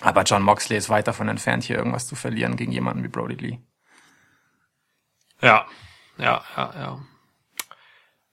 Aber 0.00 0.22
John 0.22 0.44
Moxley 0.44 0.78
ist 0.78 0.90
weit 0.90 1.08
davon 1.08 1.26
entfernt, 1.26 1.64
hier 1.64 1.76
irgendwas 1.76 2.06
zu 2.06 2.14
verlieren 2.14 2.54
gegen 2.54 2.70
jemanden 2.70 3.02
wie 3.02 3.08
Brody 3.08 3.34
Lee. 3.34 3.58
Ja, 5.42 5.66
ja, 6.18 6.44
ja, 6.56 6.72
ja. 6.76 6.98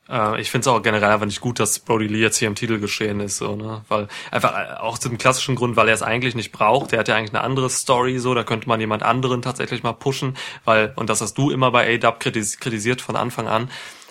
Äh, 0.09 0.41
ich 0.41 0.51
finde 0.51 0.61
es 0.61 0.67
auch 0.67 0.81
generell 0.81 1.11
einfach 1.11 1.25
nicht 1.25 1.41
gut, 1.41 1.59
dass 1.59 1.79
Brody 1.79 2.07
Lee 2.07 2.19
jetzt 2.19 2.37
hier 2.37 2.47
im 2.47 2.55
Titel 2.55 2.79
geschehen 2.79 3.19
ist, 3.19 3.37
so, 3.37 3.55
ne? 3.55 3.83
Weil 3.87 4.07
einfach 4.31 4.53
äh, 4.53 4.73
auch 4.79 4.97
zum 4.97 5.17
klassischen 5.17 5.55
Grund, 5.55 5.75
weil 5.75 5.87
er 5.87 5.93
es 5.93 6.01
eigentlich 6.01 6.35
nicht 6.35 6.51
braucht. 6.51 6.91
Der 6.91 6.99
hat 6.99 7.07
ja 7.07 7.15
eigentlich 7.15 7.33
eine 7.33 7.43
andere 7.43 7.69
Story, 7.69 8.19
so, 8.19 8.33
da 8.33 8.43
könnte 8.43 8.67
man 8.67 8.79
jemand 8.79 9.03
anderen 9.03 9.41
tatsächlich 9.41 9.83
mal 9.83 9.93
pushen, 9.93 10.37
weil, 10.65 10.93
und 10.95 11.09
das 11.09 11.21
hast 11.21 11.37
du 11.37 11.51
immer 11.51 11.71
bei 11.71 11.95
A-Dub 11.95 12.19
kritis 12.19 12.59
kritisiert 12.59 13.01
von 13.01 13.15
Anfang 13.15 13.47
an, 13.47 13.69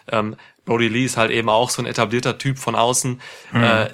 ähm, 0.09 0.37
Brody 0.65 0.89
Lee 0.89 1.05
ist 1.05 1.17
halt 1.17 1.31
eben 1.31 1.49
auch 1.49 1.71
so 1.71 1.81
ein 1.81 1.87
etablierter 1.87 2.39
Typ 2.39 2.59
von 2.59 2.75
außen, 2.75 3.21
äh, 3.55 3.87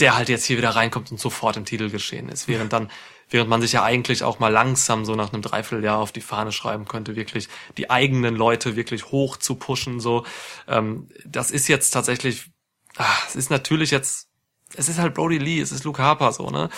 der 0.00 0.16
halt 0.16 0.28
jetzt 0.28 0.44
hier 0.44 0.56
wieder 0.56 0.70
reinkommt 0.70 1.10
und 1.10 1.20
sofort 1.20 1.56
im 1.56 1.64
Titel 1.64 1.90
geschehen 1.90 2.28
ist, 2.28 2.48
während 2.48 2.72
dann 2.72 2.90
während 3.34 3.50
man 3.50 3.60
sich 3.60 3.72
ja 3.72 3.82
eigentlich 3.82 4.22
auch 4.22 4.38
mal 4.38 4.52
langsam 4.52 5.04
so 5.04 5.16
nach 5.16 5.32
einem 5.32 5.42
Dreivierteljahr 5.42 5.98
auf 5.98 6.12
die 6.12 6.20
Fahne 6.20 6.52
schreiben 6.52 6.84
könnte, 6.86 7.16
wirklich 7.16 7.48
die 7.76 7.90
eigenen 7.90 8.36
Leute 8.36 8.76
wirklich 8.76 9.06
hoch 9.06 9.36
zu 9.36 9.56
pushen, 9.56 9.98
so. 9.98 10.24
Ähm, 10.68 11.08
das 11.26 11.50
ist 11.50 11.66
jetzt 11.66 11.90
tatsächlich, 11.90 12.52
ah, 12.96 13.04
es 13.26 13.34
ist 13.34 13.50
natürlich 13.50 13.90
jetzt, 13.90 14.28
es 14.76 14.88
ist 14.88 15.00
halt 15.00 15.14
Brody 15.14 15.38
Lee, 15.38 15.60
es 15.60 15.72
ist 15.72 15.82
Luke 15.82 16.00
Harper, 16.00 16.32
so, 16.32 16.48
ne? 16.48 16.70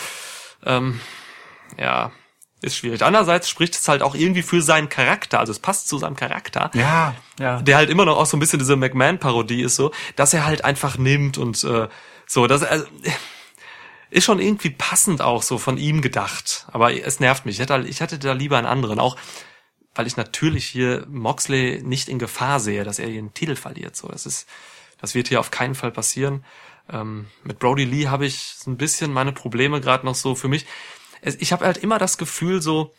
Ähm, 0.65 0.99
ja, 1.79 2.11
ist 2.63 2.75
schwierig. 2.75 3.03
Andererseits 3.03 3.51
spricht 3.51 3.75
es 3.75 3.87
halt 3.87 4.01
auch 4.01 4.15
irgendwie 4.15 4.43
für 4.43 4.63
seinen 4.63 4.89
Charakter, 4.89 5.39
also 5.41 5.53
es 5.53 5.59
passt 5.59 5.89
zu 5.89 5.99
seinem 5.99 6.17
Charakter 6.17 6.71
Ja, 6.73 7.15
ja. 7.39 7.61
der 7.61 7.77
halt 7.77 7.91
immer 7.91 8.07
noch 8.07 8.17
auch 8.17 8.25
so 8.25 8.39
ein 8.39 8.41
bisschen 8.41 8.61
diese 8.61 8.77
McMahon-Parodie 8.77 9.61
ist, 9.61 9.77
so, 9.77 9.93
dass 10.17 10.33
er 10.33 10.47
halt 10.47 10.65
einfach 10.65 10.97
nimmt 10.97 11.37
und 11.37 11.63
äh, 11.65 11.89
so, 12.27 12.47
das 12.47 12.63
also, 12.63 12.87
ist 14.11 14.25
schon 14.25 14.41
irgendwie 14.41 14.71
passend 14.71 15.21
auch 15.21 15.43
so 15.43 15.59
von 15.59 15.79
ihm 15.79 16.01
gedacht. 16.01 16.67
Aber 16.73 16.95
es 16.95 17.21
nervt 17.21 17.47
mich. 17.47 17.61
Ich 17.61 18.01
hätte, 18.01 18.19
da 18.19 18.33
lieber 18.33 18.59
einen 18.59 18.67
anderen, 18.67 19.01
auch 19.01 19.17
weil 19.95 20.07
ich 20.07 20.17
natürlich 20.17 20.67
hier 20.67 21.07
Moxley 21.09 21.83
nicht 21.83 22.09
in 22.09 22.19
Gefahr 22.19 22.61
sehe, 22.61 22.85
dass 22.85 22.99
er 22.99 23.07
den 23.07 23.35
Titel 23.35 23.57
verliert. 23.57 23.97
So, 23.97 24.09
das 24.09 24.27
ist, 24.27 24.47
das 25.01 25.15
wird 25.15 25.29
hier 25.29 25.41
auf 25.41 25.51
keinen 25.51 25.75
Fall 25.75 25.91
passieren. 25.91 26.45
Ähm, 26.91 27.27
mit 27.43 27.59
Brody 27.59 27.85
Lee 27.85 28.09
habe 28.09 28.27
ich 28.27 28.55
so 28.59 28.71
ein 28.71 28.77
bisschen 28.77 29.13
meine 29.13 29.33
Probleme 29.33 29.81
gerade 29.81 30.05
noch 30.07 30.15
so 30.15 30.35
für 30.35 30.49
mich. 30.49 30.67
Ich 31.23 31.53
habe 31.53 31.65
halt 31.65 31.79
immer 31.79 31.99
das 31.99 32.19
Gefühl 32.19 32.61
so, 32.61 32.95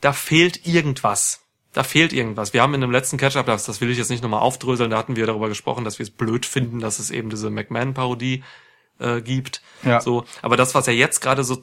da 0.00 0.12
fehlt 0.12 0.66
irgendwas. 0.66 1.40
Da 1.72 1.82
fehlt 1.82 2.12
irgendwas. 2.12 2.52
Wir 2.52 2.62
haben 2.62 2.74
in 2.74 2.80
dem 2.80 2.90
letzten 2.90 3.16
Catch-up, 3.16 3.46
das 3.46 3.80
will 3.80 3.90
ich 3.90 3.98
jetzt 3.98 4.10
nicht 4.10 4.22
nochmal 4.22 4.40
aufdröseln, 4.40 4.90
da 4.90 4.98
hatten 4.98 5.16
wir 5.16 5.26
darüber 5.26 5.48
gesprochen, 5.48 5.84
dass 5.84 5.98
wir 5.98 6.04
es 6.04 6.10
blöd 6.10 6.46
finden, 6.46 6.80
dass 6.80 6.98
es 6.98 7.10
eben 7.10 7.30
diese 7.30 7.50
McMahon-Parodie 7.50 8.42
äh, 9.00 9.20
gibt. 9.20 9.62
Ja. 9.82 10.00
So, 10.00 10.24
aber 10.42 10.56
das, 10.56 10.74
was 10.74 10.86
er 10.86 10.94
jetzt 10.94 11.20
gerade 11.20 11.44
so, 11.44 11.60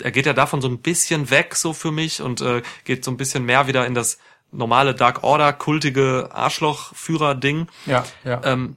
er 0.00 0.10
geht 0.10 0.26
ja 0.26 0.32
davon 0.32 0.60
so 0.60 0.68
ein 0.68 0.78
bisschen 0.78 1.30
weg, 1.30 1.54
so 1.54 1.72
für 1.72 1.92
mich, 1.92 2.22
und 2.22 2.40
äh, 2.40 2.62
geht 2.84 3.04
so 3.04 3.10
ein 3.10 3.16
bisschen 3.16 3.44
mehr 3.44 3.66
wieder 3.66 3.86
in 3.86 3.94
das 3.94 4.18
normale 4.50 4.94
Dark 4.94 5.22
Order, 5.22 5.52
kultige 5.52 6.30
Arschloch-Führer-Ding. 6.32 7.68
Ja, 7.86 8.04
ja. 8.24 8.40
Ähm, 8.44 8.76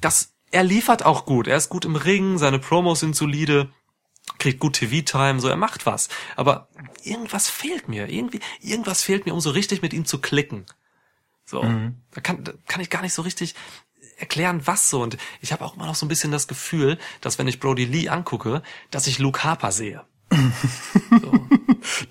das, 0.00 0.34
er 0.50 0.64
liefert 0.64 1.04
auch 1.04 1.24
gut. 1.24 1.46
Er 1.46 1.56
ist 1.56 1.68
gut 1.68 1.84
im 1.84 1.96
Ring, 1.96 2.38
seine 2.38 2.58
Promos 2.58 3.00
sind 3.00 3.16
solide, 3.16 3.70
kriegt 4.38 4.60
gut 4.60 4.74
TV-Time, 4.74 5.40
so 5.40 5.48
er 5.48 5.56
macht 5.56 5.86
was. 5.86 6.08
Aber 6.34 6.68
irgendwas 7.02 7.48
fehlt 7.48 7.88
mir. 7.88 8.08
Irgendwie, 8.08 8.40
irgendwas 8.60 9.02
fehlt 9.02 9.26
mir, 9.26 9.32
um 9.32 9.40
so 9.40 9.50
richtig 9.50 9.82
mit 9.82 9.92
ihm 9.92 10.04
zu 10.04 10.20
klicken. 10.20 10.66
So, 11.48 11.62
da, 11.62 12.20
kann, 12.20 12.42
da 12.42 12.52
kann 12.66 12.80
ich 12.80 12.90
gar 12.90 13.02
nicht 13.02 13.14
so 13.14 13.22
richtig 13.22 13.54
erklären, 14.16 14.66
was 14.66 14.90
so. 14.90 15.02
Und 15.02 15.16
ich 15.40 15.52
habe 15.52 15.64
auch 15.64 15.76
immer 15.76 15.86
noch 15.86 15.94
so 15.94 16.06
ein 16.06 16.08
bisschen 16.08 16.32
das 16.32 16.48
Gefühl, 16.48 16.98
dass 17.20 17.38
wenn 17.38 17.48
ich 17.48 17.60
Brody 17.60 17.84
Lee 17.84 18.08
angucke, 18.08 18.62
dass 18.90 19.06
ich 19.06 19.18
Luke 19.18 19.44
Harper 19.44 19.72
sehe. 19.72 20.02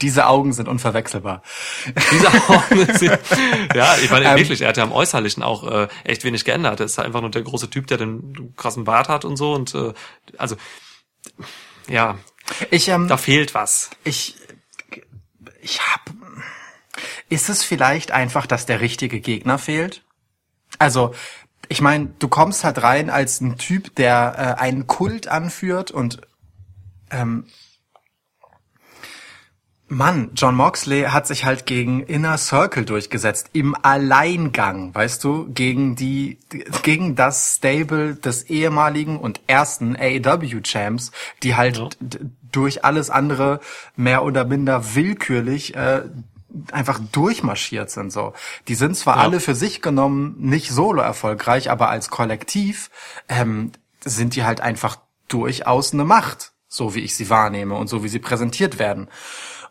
Diese 0.02 0.28
Augen 0.28 0.54
sind 0.54 0.70
unverwechselbar. 0.70 1.44
Diese 2.12 2.28
Augen 2.28 2.94
sind, 2.98 3.20
ja, 3.76 3.98
ich 3.98 4.10
meine 4.10 4.36
wirklich, 4.38 4.62
er 4.62 4.70
hat 4.70 4.78
ja 4.78 4.84
am 4.84 4.94
Äußerlichen 4.94 5.44
auch 5.44 5.70
äh, 5.70 5.88
echt 6.06 6.24
wenig 6.24 6.46
geändert. 6.46 6.80
Er 6.80 6.86
ist 6.86 6.98
einfach 6.98 7.22
nur 7.22 7.32
der 7.32 7.42
große 7.42 7.70
Typ, 7.70 7.88
der 7.88 7.98
den 7.98 8.54
krassen 8.56 8.86
Bart 8.86 9.10
hat 9.10 9.26
und 9.26 9.36
so. 9.36 9.54
Und 9.54 9.76
äh, 9.76 9.94
also 10.38 10.56
ja, 11.90 12.18
Ich, 12.72 12.88
ähm, 12.88 13.08
da 13.08 13.18
fehlt 13.18 13.54
was. 13.54 13.90
ich, 14.04 14.36
ich 15.62 15.82
hab, 15.82 16.12
ist 17.30 17.50
es 17.50 17.64
vielleicht 17.64 18.12
einfach, 18.12 18.46
dass 18.46 18.66
der 18.66 18.82
richtige 18.82 19.20
Gegner 19.20 19.58
fehlt? 19.58 20.04
Also, 20.78 21.14
ich 21.70 21.82
meine, 21.82 22.10
du 22.20 22.28
kommst 22.28 22.64
halt 22.64 22.82
rein 22.84 23.10
als 23.10 23.42
ein 23.42 23.58
Typ, 23.58 23.96
der 23.96 24.58
äh, 24.58 24.62
einen 24.62 24.88
Kult 24.88 25.28
anführt 25.28 25.92
und 25.92 26.22
ähm, 27.12 27.46
Mann, 29.88 30.32
John 30.36 30.56
Moxley 30.56 31.04
hat 31.04 31.28
sich 31.28 31.46
halt 31.46 31.68
gegen 31.68 32.02
Inner 32.02 32.40
Circle 32.40 32.86
durchgesetzt, 32.86 33.52
im 33.54 33.76
Alleingang, 33.80 34.96
weißt 34.96 35.24
du, 35.24 35.48
gegen 35.54 35.96
die, 35.96 36.40
gegen 36.82 37.16
das 37.16 37.58
Stable 37.58 38.16
des 38.16 38.44
ehemaligen 38.50 39.20
und 39.20 39.42
ersten 39.46 39.96
AEW-Champs, 39.96 41.12
die 41.44 41.56
halt 41.56 41.78
Ja. 41.78 41.90
durch 42.52 42.84
alles 42.84 43.12
andere 43.12 43.60
mehr 43.96 44.24
oder 44.24 44.44
minder 44.44 44.96
willkürlich 44.96 45.76
äh, 45.76 46.02
einfach 46.72 47.00
durchmarschiert 47.12 47.90
sind 47.90 48.12
so. 48.12 48.34
Die 48.68 48.76
sind 48.76 48.96
zwar 48.98 49.18
Ja. 49.18 49.24
alle 49.24 49.40
für 49.40 49.56
sich 49.56 49.82
genommen 49.82 50.36
nicht 50.40 50.72
solo 50.72 51.02
erfolgreich, 51.02 51.70
aber 51.72 51.90
als 51.90 52.10
Kollektiv 52.10 52.90
ähm, 53.30 53.72
sind 54.04 54.36
die 54.36 54.44
halt 54.44 54.62
einfach 54.62 54.98
durchaus 55.28 55.94
eine 55.94 56.06
Macht, 56.06 56.52
so 56.68 56.94
wie 56.96 57.00
ich 57.02 57.16
sie 57.16 57.30
wahrnehme 57.30 57.76
und 57.76 57.88
so 57.88 58.04
wie 58.04 58.10
sie 58.10 58.20
präsentiert 58.20 58.80
werden. 58.80 59.08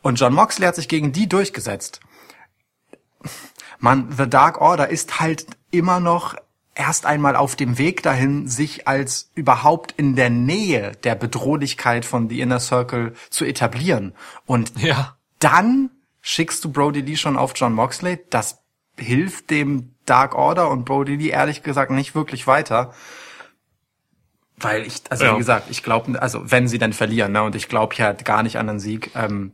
Und 0.03 0.21
John 0.21 0.35
Moxley 0.35 0.67
hat 0.67 0.75
sich 0.77 0.89
gegen 0.89 1.13
die 1.13 1.29
durchgesetzt. 1.29 2.01
Man, 3.79 4.13
The 4.17 4.29
Dark 4.29 4.61
Order 4.61 4.89
ist 4.89 5.21
halt 5.21 5.47
immer 5.71 6.01
noch 6.01 6.35
erst 6.75 7.07
einmal 7.07 7.37
auf 7.37 7.55
dem 7.57 7.79
Weg 7.79 8.03
dahin, 8.03 8.49
sich 8.49 8.89
als 8.89 9.31
überhaupt 9.35 9.93
in 9.93 10.17
der 10.17 10.31
Nähe 10.31 10.93
der 11.05 11.15
Bedrohlichkeit 11.15 12.05
von 12.05 12.29
The 12.29 12.41
Inner 12.41 12.61
Circle 12.61 13.15
zu 13.31 13.45
etablieren. 13.45 14.15
Und 14.47 14.73
Ja. 14.81 15.17
dann 15.39 15.91
schickst 16.27 16.65
du 16.65 16.73
Brody 16.73 17.03
Lee 17.03 17.17
schon 17.17 17.37
auf 17.37 17.53
John 17.55 17.75
Moxley. 17.75 18.19
Das 18.31 18.59
hilft 18.99 19.51
dem 19.51 19.95
Dark 20.07 20.35
Order 20.35 20.71
und 20.71 20.87
Brody 20.87 21.17
Lee 21.17 21.29
ehrlich 21.29 21.63
gesagt 21.63 21.91
nicht 21.91 22.15
wirklich 22.15 22.47
weiter. 22.47 22.95
Weil 24.57 24.87
ich, 24.87 25.03
also 25.11 25.25
Ja. 25.25 25.35
wie 25.35 25.39
gesagt, 25.39 25.67
ich 25.71 25.83
glaube, 25.83 26.21
also 26.23 26.51
wenn 26.51 26.67
sie 26.67 26.79
dann 26.79 26.95
verlieren, 26.95 27.33
ne, 27.33 27.43
und 27.43 27.55
ich 27.55 27.69
glaube 27.69 27.95
ja 27.97 28.13
gar 28.13 28.43
nicht 28.43 28.57
an 28.57 28.69
den 28.69 28.81
Sieg. 28.81 29.11
Ähm, 29.15 29.53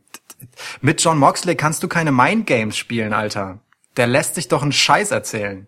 mit 0.80 1.02
John 1.02 1.18
Moxley 1.18 1.56
kannst 1.56 1.82
du 1.82 1.88
keine 1.88 2.12
Mind 2.12 2.46
Games 2.46 2.76
spielen, 2.76 3.12
Alter. 3.12 3.58
Der 3.96 4.06
lässt 4.06 4.36
sich 4.36 4.46
doch 4.46 4.62
einen 4.62 4.72
Scheiß 4.72 5.10
erzählen. 5.10 5.66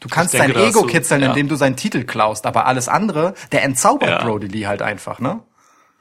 Du 0.00 0.08
kannst 0.08 0.34
denke, 0.34 0.58
hast 0.58 0.70
Ego 0.70 0.82
kitzeln, 0.82 1.22
ja. 1.22 1.28
indem 1.28 1.46
du 1.46 1.54
seinen 1.54 1.76
Titel 1.76 2.02
klaust, 2.02 2.46
aber 2.46 2.66
alles 2.66 2.88
andere, 2.88 3.34
der 3.52 3.62
entzaubert 3.62 4.10
Ja. 4.10 4.24
Brody 4.24 4.48
Lee 4.48 4.66
halt 4.66 4.82
einfach, 4.82 5.20
ne? 5.20 5.40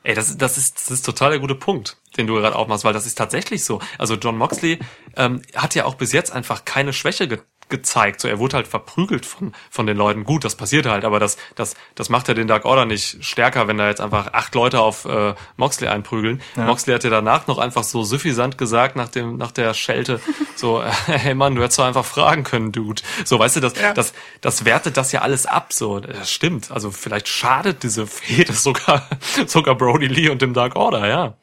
Ey, 0.04 0.16
das, 0.16 0.36
das, 0.38 0.58
ist, 0.58 0.78
das 0.78 0.90
ist 0.90 1.06
total 1.06 1.32
der 1.32 1.40
gute 1.40 1.54
Punkt, 1.54 1.98
den 2.18 2.26
du 2.26 2.36
gerade 2.36 2.56
aufmachst, 2.56 2.84
weil 2.84 2.94
das 2.94 3.06
ist 3.06 3.18
tatsächlich 3.18 3.64
so. 3.64 3.80
Also 4.00 4.16
John 4.16 4.38
Moxley 4.38 4.80
ähm, 5.16 5.42
hat 5.56 5.76
ja 5.76 5.86
auch 5.86 5.96
bis 5.96 6.12
jetzt 6.12 6.32
einfach 6.32 6.66
keine 6.66 6.92
Schwäche 6.94 7.28
ge 7.28 7.40
gezeigt. 7.72 8.22
So, 8.22 8.28
er 8.28 8.38
wurde 8.38 8.58
halt 8.58 8.68
verprügelt 8.68 9.26
von, 9.26 9.54
von 9.70 9.88
den 9.88 9.98
Leuten. 9.98 10.24
Gut, 10.24 10.44
das 10.44 10.56
passiert 10.56 10.86
halt, 10.86 11.06
aber 11.06 11.20
das, 11.20 11.38
das, 11.56 11.76
das 11.96 12.10
macht 12.10 12.28
ja 12.28 12.34
den 12.34 12.48
Dark 12.48 12.66
Order 12.66 12.86
nicht 12.86 13.24
stärker, 13.24 13.68
wenn 13.68 13.78
da 13.78 13.88
jetzt 13.88 14.02
einfach 14.02 14.34
acht 14.34 14.54
Leute 14.54 14.80
auf 14.80 15.06
äh, 15.06 15.34
Moxley 15.58 15.88
einprügeln. 15.88 16.42
Moxley 16.56 16.94
hat 16.94 17.04
ja 17.04 17.10
danach 17.10 17.48
noch 17.48 17.58
einfach 17.58 17.84
so 17.84 18.04
suffisant 18.04 18.58
gesagt, 18.58 18.96
nach 18.96 19.10
dem, 19.10 19.38
nach 19.38 19.52
der 19.52 19.74
Schelte, 19.74 20.20
so, 20.56 20.82
äh, 20.82 20.92
hey 21.08 21.34
Mann, 21.34 21.56
du 21.56 21.64
hättest 21.64 21.80
doch 21.80 21.86
einfach 21.86 22.06
fragen 22.06 22.44
können, 22.44 22.72
Dude. 22.72 23.02
So, 23.26 23.40
weißt 23.40 23.56
du, 23.56 23.60
das, 23.62 23.74
das, 23.96 24.14
das 24.42 24.66
wertet 24.66 24.98
das 24.98 25.12
ja 25.12 25.22
alles 25.22 25.46
ab. 25.46 25.74
So, 25.74 26.00
das 26.00 26.32
stimmt. 26.32 26.72
Also 26.72 26.92
vielleicht 26.92 27.28
schadet 27.28 27.84
diese 27.84 28.06
Fehde 28.06 28.54
sogar, 28.62 29.08
sogar 29.48 29.76
Brody 29.76 30.08
Lee 30.08 30.30
und 30.30 30.42
dem 30.42 30.54
Dark 30.54 30.76
Order, 30.76 31.08
ja. 31.08 31.34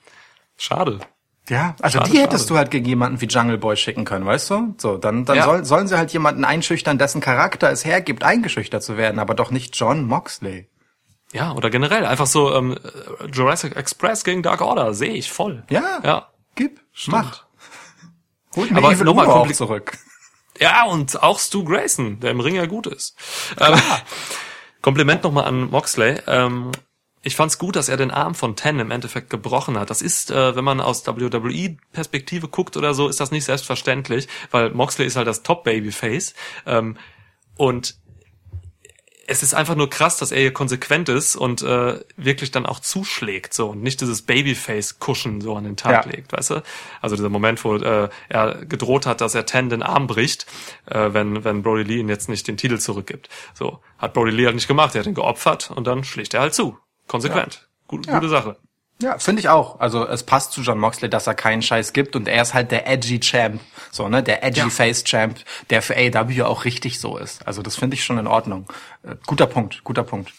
Schade. 0.57 1.01
Ja, 1.49 1.75
also 1.81 1.99
Schade, 1.99 2.11
die 2.11 2.19
hättest 2.19 2.45
schade. 2.45 2.49
du 2.55 2.59
halt 2.59 2.71
gegen 2.71 2.85
jemanden 2.87 3.21
wie 3.21 3.27
Jungle 3.27 3.57
Boy 3.59 3.77
schicken 3.77 4.05
können, 4.05 4.27
weißt 4.27 4.51
du? 4.51 4.75
So, 4.79 4.99
dann, 4.99 5.25
dann 5.25 5.37
Ja. 5.39 5.45
soll, 5.45 5.65
sollen 5.65 5.89
sie 5.89 5.97
halt 5.97 6.13
jemanden 6.13 6.45
einschüchtern, 6.45 6.99
dessen 6.99 7.21
Charakter 7.21 7.71
es 7.71 7.85
hergibt, 7.85 8.23
eingeschüchtert 8.23 8.83
zu 8.83 8.97
werden, 8.97 9.19
aber 9.19 9.35
doch 9.35 9.51
nicht 9.51 9.75
John 9.77 10.05
Moxley. 10.07 10.69
Ja, 11.33 11.53
oder 11.53 11.71
generell 11.71 12.05
einfach 12.07 12.27
so 12.27 12.55
ähm, 12.55 12.79
Jurassic 13.33 13.77
Express 13.77 14.25
gegen 14.25 14.43
Dark 14.43 14.61
Order 14.61 14.95
sehe 14.95 15.13
ich 15.13 15.31
voll. 15.31 15.65
Ja, 15.71 16.01
Ja. 16.03 16.29
gib, 16.55 16.81
Stimmt. 16.93 17.17
mach. 17.17 17.45
Holt 18.57 18.71
mir 18.71 18.79
Aber 18.79 18.95
nochmal 19.05 19.27
kompli- 19.27 19.55
zurück. 19.55 19.97
Ja, 20.59 20.85
und 20.87 21.23
auch 21.23 21.39
Stu 21.39 21.65
Grayson, 21.65 22.19
der 22.21 22.31
im 22.33 22.41
Ring 22.41 22.55
ja 22.57 22.67
gut 22.67 22.87
ist. 22.89 23.15
Ähm, 23.61 23.75
Kompliment 24.83 25.23
nochmal 25.23 25.45
an 25.45 25.71
Moxley. 25.71 26.19
Ähm, 26.27 26.73
ich 27.23 27.37
fand's 27.37 27.59
gut, 27.59 27.77
dass 27.77 27.89
er 27.89 27.97
den 27.97 28.11
Arm 28.11 28.35
von 28.35 28.57
Ten 28.57 28.79
im 28.79 28.91
Endeffekt 28.91 29.31
gebrochen 29.31 29.79
hat. 29.79 29.91
Das 29.91 30.03
ist, 30.03 30.31
äh, 30.31 30.55
wenn 30.57 30.65
man 30.65 30.81
aus 30.81 31.07
WWE-Perspektive 31.07 32.49
guckt 32.49 32.77
oder 32.77 32.95
so, 32.95 33.09
ist 33.09 33.21
das 33.21 33.31
nicht 33.31 33.45
selbstverständlich, 33.45 34.29
weil 34.51 34.71
Moxley 34.71 35.07
ist 35.07 35.17
halt 35.17 35.27
das 35.27 35.43
Top-Babyface. 35.43 36.35
Ähm, 36.67 36.97
und 37.57 37.97
es 39.31 39.43
ist 39.43 39.53
einfach 39.53 39.75
nur 39.75 39.91
krass, 39.91 40.17
dass 40.17 40.33
er 40.33 40.41
hier 40.41 40.55
konsequent 40.55 41.11
ist 41.11 41.37
und 41.37 41.61
äh, 41.63 42.01
wirklich 42.17 42.51
dann 42.51 42.65
auch 42.65 42.81
zuschlägt 42.81 43.53
so 43.53 43.69
und 43.69 43.83
nicht 43.83 44.01
dieses 44.01 44.23
Babyface-Kuschen 44.23 45.43
so 45.43 45.55
an 45.55 45.65
den 45.65 45.77
Tag 45.77 46.07
Ja. 46.07 46.11
legt, 46.11 46.33
weißt 46.33 46.51
du? 46.51 46.63
Also 47.03 47.15
dieser 47.15 47.29
Moment, 47.29 47.63
wo 47.63 47.77
äh, 47.77 48.09
er 48.31 48.65
gedroht 48.65 49.05
hat, 49.05 49.21
dass 49.21 49.35
er 49.35 49.45
Ten 49.45 49.69
den 49.69 49.83
Arm 49.83 50.07
bricht, 50.07 50.47
äh, 50.87 51.13
wenn 51.13 51.45
wenn 51.45 51.63
Brody 51.63 51.83
Lee 51.83 51.99
ihn 51.99 52.09
jetzt 52.09 52.31
nicht 52.31 52.49
den 52.49 52.57
Titel 52.57 52.79
zurückgibt. 52.79 53.29
So 53.53 53.81
hat 53.99 54.15
Brody 54.15 54.31
Lee 54.31 54.47
halt 54.47 54.55
nicht 54.55 54.69
gemacht, 54.69 54.95
er 54.95 55.01
hat 55.01 55.07
ihn 55.07 55.15
geopfert 55.15 55.73
und 55.73 55.87
dann 55.87 56.05
schlägt 56.05 56.33
er 56.33 56.41
halt 56.41 56.55
zu, 56.55 56.79
konsequent, 57.09 57.67
Gut, 57.89 58.07
Ja. 58.07 58.15
gute 58.15 58.29
Sache. 58.29 58.57
Ja, 59.01 59.17
finde 59.19 59.39
ich 59.41 59.49
auch. 59.49 59.79
Also 59.79 60.07
es 60.09 60.25
passt 60.25 60.51
zu 60.53 60.61
John 60.61 60.79
Moxley, 60.79 61.09
dass 61.09 61.29
er 61.29 61.35
keinen 61.35 61.63
Scheiß 61.63 61.93
gibt 61.93 62.17
und 62.17 62.27
er 62.27 62.43
ist 62.43 62.53
halt 62.53 62.73
der 62.73 62.89
edgy 62.89 63.21
Champ, 63.21 63.61
so 63.93 64.09
ne, 64.09 64.23
der 64.25 64.43
edgy 64.45 64.59
Ja. 64.61 64.69
Face 64.71 65.05
Champ, 65.05 65.39
der 65.71 65.83
für 65.83 65.95
AEW 65.97 66.43
auch 66.45 66.65
richtig 66.65 66.99
so 66.99 67.17
ist. 67.17 67.47
Also 67.47 67.63
das 67.63 67.77
finde 67.77 67.95
ich 67.95 68.05
schon 68.05 68.19
in 68.19 68.27
Ordnung. 68.27 68.67
Äh, 69.05 69.15
guter 69.27 69.47
Punkt, 69.47 69.85
guter 69.85 70.03
Punkt. 70.03 70.33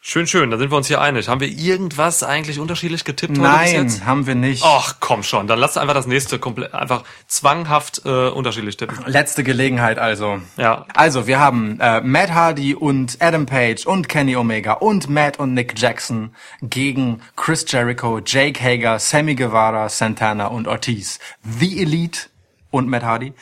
Schön, 0.00 0.28
schön, 0.28 0.50
dann 0.50 0.60
sind 0.60 0.70
wir 0.70 0.76
uns 0.76 0.86
hier 0.86 1.00
einig. 1.00 1.28
Haben 1.28 1.40
wir 1.40 1.48
irgendwas 1.48 2.22
eigentlich 2.22 2.60
unterschiedlich 2.60 3.04
getippt 3.04 3.36
Nein, 3.36 3.90
haben 4.06 4.28
wir 4.28 4.36
nicht. 4.36 4.62
Ach, 4.64 4.96
komm 5.00 5.24
schon, 5.24 5.48
dann 5.48 5.58
lass 5.58 5.76
einfach 5.76 5.92
das 5.92 6.06
nächste 6.06 6.38
komplett 6.38 6.72
einfach 6.72 7.02
zwanghaft 7.26 8.02
äh, 8.04 8.28
unterschiedlich 8.28 8.76
tippen. 8.76 8.96
Letzte 9.06 9.42
Gelegenheit 9.42 9.98
also. 9.98 10.40
Ja. 10.56 10.86
Also, 10.94 11.26
wir 11.26 11.40
haben 11.40 11.80
äh, 11.80 12.00
Matt 12.00 12.32
Hardy 12.32 12.76
und 12.76 13.18
Adam 13.20 13.46
Page 13.46 13.86
und 13.86 14.08
Kenny 14.08 14.36
Omega 14.36 14.74
und 14.74 15.10
Matt 15.10 15.40
und 15.40 15.52
Nick 15.54 15.74
Jackson 15.76 16.34
gegen 16.62 17.20
Chris 17.34 17.66
Jericho, 17.68 18.20
Jake 18.24 18.62
Hager, 18.62 19.00
Sammy 19.00 19.34
Guevara, 19.34 19.88
Santana 19.88 20.46
und 20.46 20.68
Ortiz. 20.68 21.18
The 21.42 21.82
Elite 21.82 22.30
und 22.70 22.88
Matt 22.88 23.02
Hardy 23.02 23.32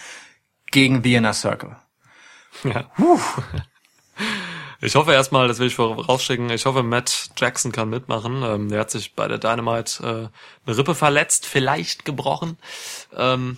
gegen 0.70 1.04
The 1.04 1.16
Inner 1.16 1.34
Circle. 1.34 1.76
Ja. 2.64 2.90
Ich 4.86 4.94
hoffe 4.94 5.12
erstmal, 5.12 5.48
das 5.48 5.58
will 5.58 5.66
ich 5.66 5.74
vorausschicken, 5.74 6.48
ich 6.50 6.64
hoffe, 6.64 6.84
Matt 6.84 7.30
Jackson 7.36 7.72
kann 7.72 7.90
mitmachen. 7.90 8.44
Ähm, 8.44 8.68
der 8.68 8.78
hat 8.80 8.90
sich 8.92 9.14
bei 9.16 9.26
der 9.26 9.38
Dynamite 9.38 10.30
äh, 10.30 10.68
eine 10.68 10.78
Rippe 10.78 10.94
verletzt, 10.94 11.44
vielleicht 11.44 12.04
gebrochen. 12.04 12.56
Ähm, 13.16 13.56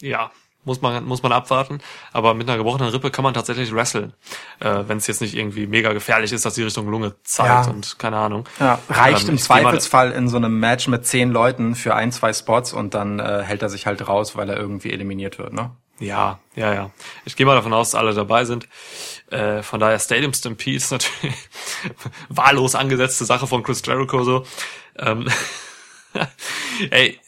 ja, 0.00 0.30
muss 0.64 0.80
man, 0.80 1.04
muss 1.04 1.22
man 1.22 1.32
abwarten. 1.32 1.80
Aber 2.10 2.32
mit 2.32 2.48
einer 2.48 2.56
gebrochenen 2.56 2.88
Rippe 2.88 3.10
kann 3.10 3.22
man 3.22 3.34
tatsächlich 3.34 3.74
wresteln. 3.74 4.14
Äh, 4.60 4.84
Wenn 4.86 4.96
es 4.96 5.06
jetzt 5.06 5.20
nicht 5.20 5.34
irgendwie 5.36 5.66
mega 5.66 5.92
gefährlich 5.92 6.32
ist, 6.32 6.46
dass 6.46 6.54
die 6.54 6.62
Richtung 6.62 6.88
Lunge 6.88 7.16
zeigt 7.22 7.66
Ja. 7.66 7.70
und 7.70 7.98
keine 7.98 8.16
Ahnung. 8.16 8.48
Ja, 8.58 8.78
reicht 8.88 9.24
Ähm, 9.24 9.32
im 9.34 9.38
Zweifelsfall 9.38 10.10
in 10.12 10.30
so 10.30 10.38
einem 10.38 10.58
Match 10.58 10.88
mit 10.88 11.06
zehn 11.06 11.30
Leuten 11.32 11.74
für 11.74 11.94
ein, 11.94 12.12
zwei 12.12 12.32
Spots 12.32 12.72
und 12.72 12.94
dann 12.94 13.18
äh, 13.18 13.42
hält 13.42 13.60
er 13.60 13.68
sich 13.68 13.84
halt 13.86 14.08
raus, 14.08 14.36
weil 14.36 14.48
er 14.48 14.56
irgendwie 14.56 14.90
eliminiert 14.90 15.38
wird, 15.38 15.52
ne? 15.52 15.72
Ja, 15.98 16.40
ja, 16.54 16.74
ja. 16.74 16.90
Ich 17.24 17.36
gehe 17.36 17.46
mal 17.46 17.54
davon 17.54 17.72
aus, 17.72 17.92
dass 17.92 17.98
alle 18.00 18.12
dabei 18.12 18.44
sind. 18.44 18.68
Äh, 19.30 19.62
von 19.62 19.80
daher 19.80 19.98
Stadium 19.98 20.32
Stampede 20.32 20.76
ist 20.76 20.90
natürlich 20.90 21.34
wahllos 22.28 22.74
angesetzte 22.74 23.24
Sache 23.24 23.46
von 23.46 23.62
Chris 23.62 23.82
Jericho 23.84 24.24
so. 24.24 24.46
Ähm, 24.98 25.28
ey, 26.90 27.18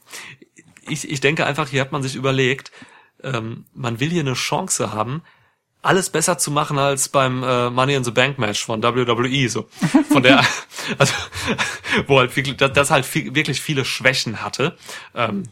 ich, 0.88 1.10
ich 1.10 1.20
denke 1.20 1.44
einfach, 1.44 1.68
hier 1.68 1.80
hat 1.80 1.92
man 1.92 2.02
sich 2.02 2.14
überlegt, 2.14 2.70
ähm, 3.22 3.66
man 3.74 4.00
will 4.00 4.10
hier 4.10 4.20
eine 4.20 4.34
Chance 4.34 4.92
haben, 4.92 5.22
alles 5.82 6.10
besser 6.10 6.38
zu 6.38 6.50
machen 6.50 6.78
als 6.78 7.08
beim 7.08 7.42
äh, 7.42 7.70
Money 7.70 7.94
in 7.94 8.04
the 8.04 8.10
Bank 8.10 8.38
Match 8.38 8.64
von 8.64 8.82
WWE 8.82 9.48
so 9.48 9.68
von 10.08 10.22
der 10.22 10.44
also 10.98 11.14
wo 12.06 12.18
halt 12.18 12.34
wirklich, 12.36 12.56
das, 12.56 12.72
das 12.72 12.90
halt 12.90 13.06
viel, 13.06 13.34
wirklich 13.34 13.60
viele 13.60 13.84
Schwächen 13.84 14.42
hatte 14.42 14.76
ähm, 15.14 15.44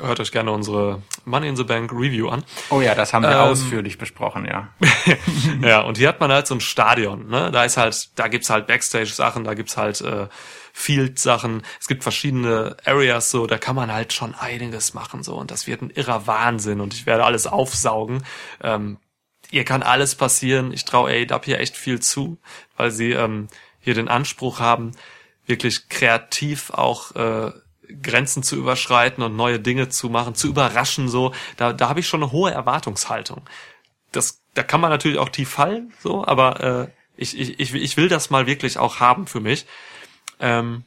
hört 0.00 0.20
euch 0.20 0.32
gerne 0.32 0.50
unsere 0.50 1.02
Money 1.24 1.48
in 1.48 1.56
the 1.56 1.64
Bank 1.64 1.92
Review 1.92 2.28
an 2.28 2.44
Oh 2.70 2.80
ja, 2.80 2.94
das 2.94 3.12
haben 3.12 3.22
wir 3.22 3.30
Ähm, 3.30 3.36
ausführlich 3.38 3.96
besprochen, 3.96 4.44
ja. 4.44 4.68
ja, 5.62 5.80
und 5.82 5.98
hier 5.98 6.08
hat 6.08 6.20
man 6.20 6.32
halt 6.32 6.46
so 6.46 6.54
ein 6.54 6.60
Stadion, 6.60 7.28
ne? 7.28 7.50
Da 7.52 7.64
ist 7.64 7.76
halt, 7.76 8.10
da 8.18 8.28
gibt's 8.28 8.50
halt 8.50 8.66
Backstage-Sachen, 8.66 9.44
da 9.44 9.54
gibt's 9.54 9.76
halt 9.76 10.00
äh, 10.00 10.28
Field-Sachen, 10.72 11.62
es 11.80 11.86
gibt 11.86 12.02
verschiedene 12.02 12.76
Areas 12.84 13.30
so, 13.30 13.46
da 13.46 13.58
kann 13.58 13.76
man 13.76 13.92
halt 13.92 14.12
schon 14.12 14.34
einiges 14.34 14.94
machen 14.94 15.22
so 15.22 15.36
und 15.36 15.50
das 15.50 15.66
wird 15.66 15.82
ein 15.82 15.90
irrer 15.90 16.26
Wahnsinn 16.26 16.80
und 16.80 16.94
ich 16.94 17.06
werde 17.06 17.24
alles 17.24 17.46
aufsaugen. 17.46 18.24
Ähm, 18.62 18.98
hier 19.50 19.64
kann 19.64 19.82
alles 19.82 20.14
passieren. 20.14 20.72
Ich 20.72 20.86
traue 20.86 21.10
AEW 21.10 21.44
hier 21.44 21.60
echt 21.60 21.76
viel 21.76 22.00
zu, 22.00 22.38
weil 22.76 22.90
sie 22.90 23.12
ähm, 23.12 23.48
hier 23.80 23.92
den 23.94 24.08
Anspruch 24.08 24.60
haben, 24.60 24.92
wirklich 25.46 25.90
kreativ 25.90 26.70
auch 26.70 27.14
äh, 27.14 27.52
Grenzen 28.00 28.42
zu 28.42 28.56
überschreiten 28.56 29.22
und 29.22 29.36
neue 29.36 29.60
Dinge 29.60 29.88
zu 29.88 30.08
machen, 30.08 30.34
zu 30.34 30.48
überraschen 30.48 31.08
so. 31.08 31.32
Da, 31.56 31.72
da 31.72 31.88
habe 31.88 32.00
ich 32.00 32.08
schon 32.08 32.22
eine 32.22 32.32
hohe 32.32 32.50
Erwartungshaltung 32.50 33.42
das, 34.12 34.42
da 34.54 34.62
kann 34.62 34.80
man 34.80 34.90
natürlich 34.90 35.18
auch 35.18 35.30
tief 35.30 35.50
fallen, 35.50 35.92
so, 36.00 36.24
aber 36.24 36.60
äh, 36.60 36.88
ich, 37.16 37.38
ich, 37.38 37.58
ich, 37.58 37.74
ich 37.74 37.96
will 37.96 38.08
das 38.08 38.30
mal 38.30 38.46
wirklich 38.46 38.78
auch 38.78 39.00
haben 39.00 39.26
für 39.26 39.40
mich. 39.40 39.66
Ähm, 40.38 40.84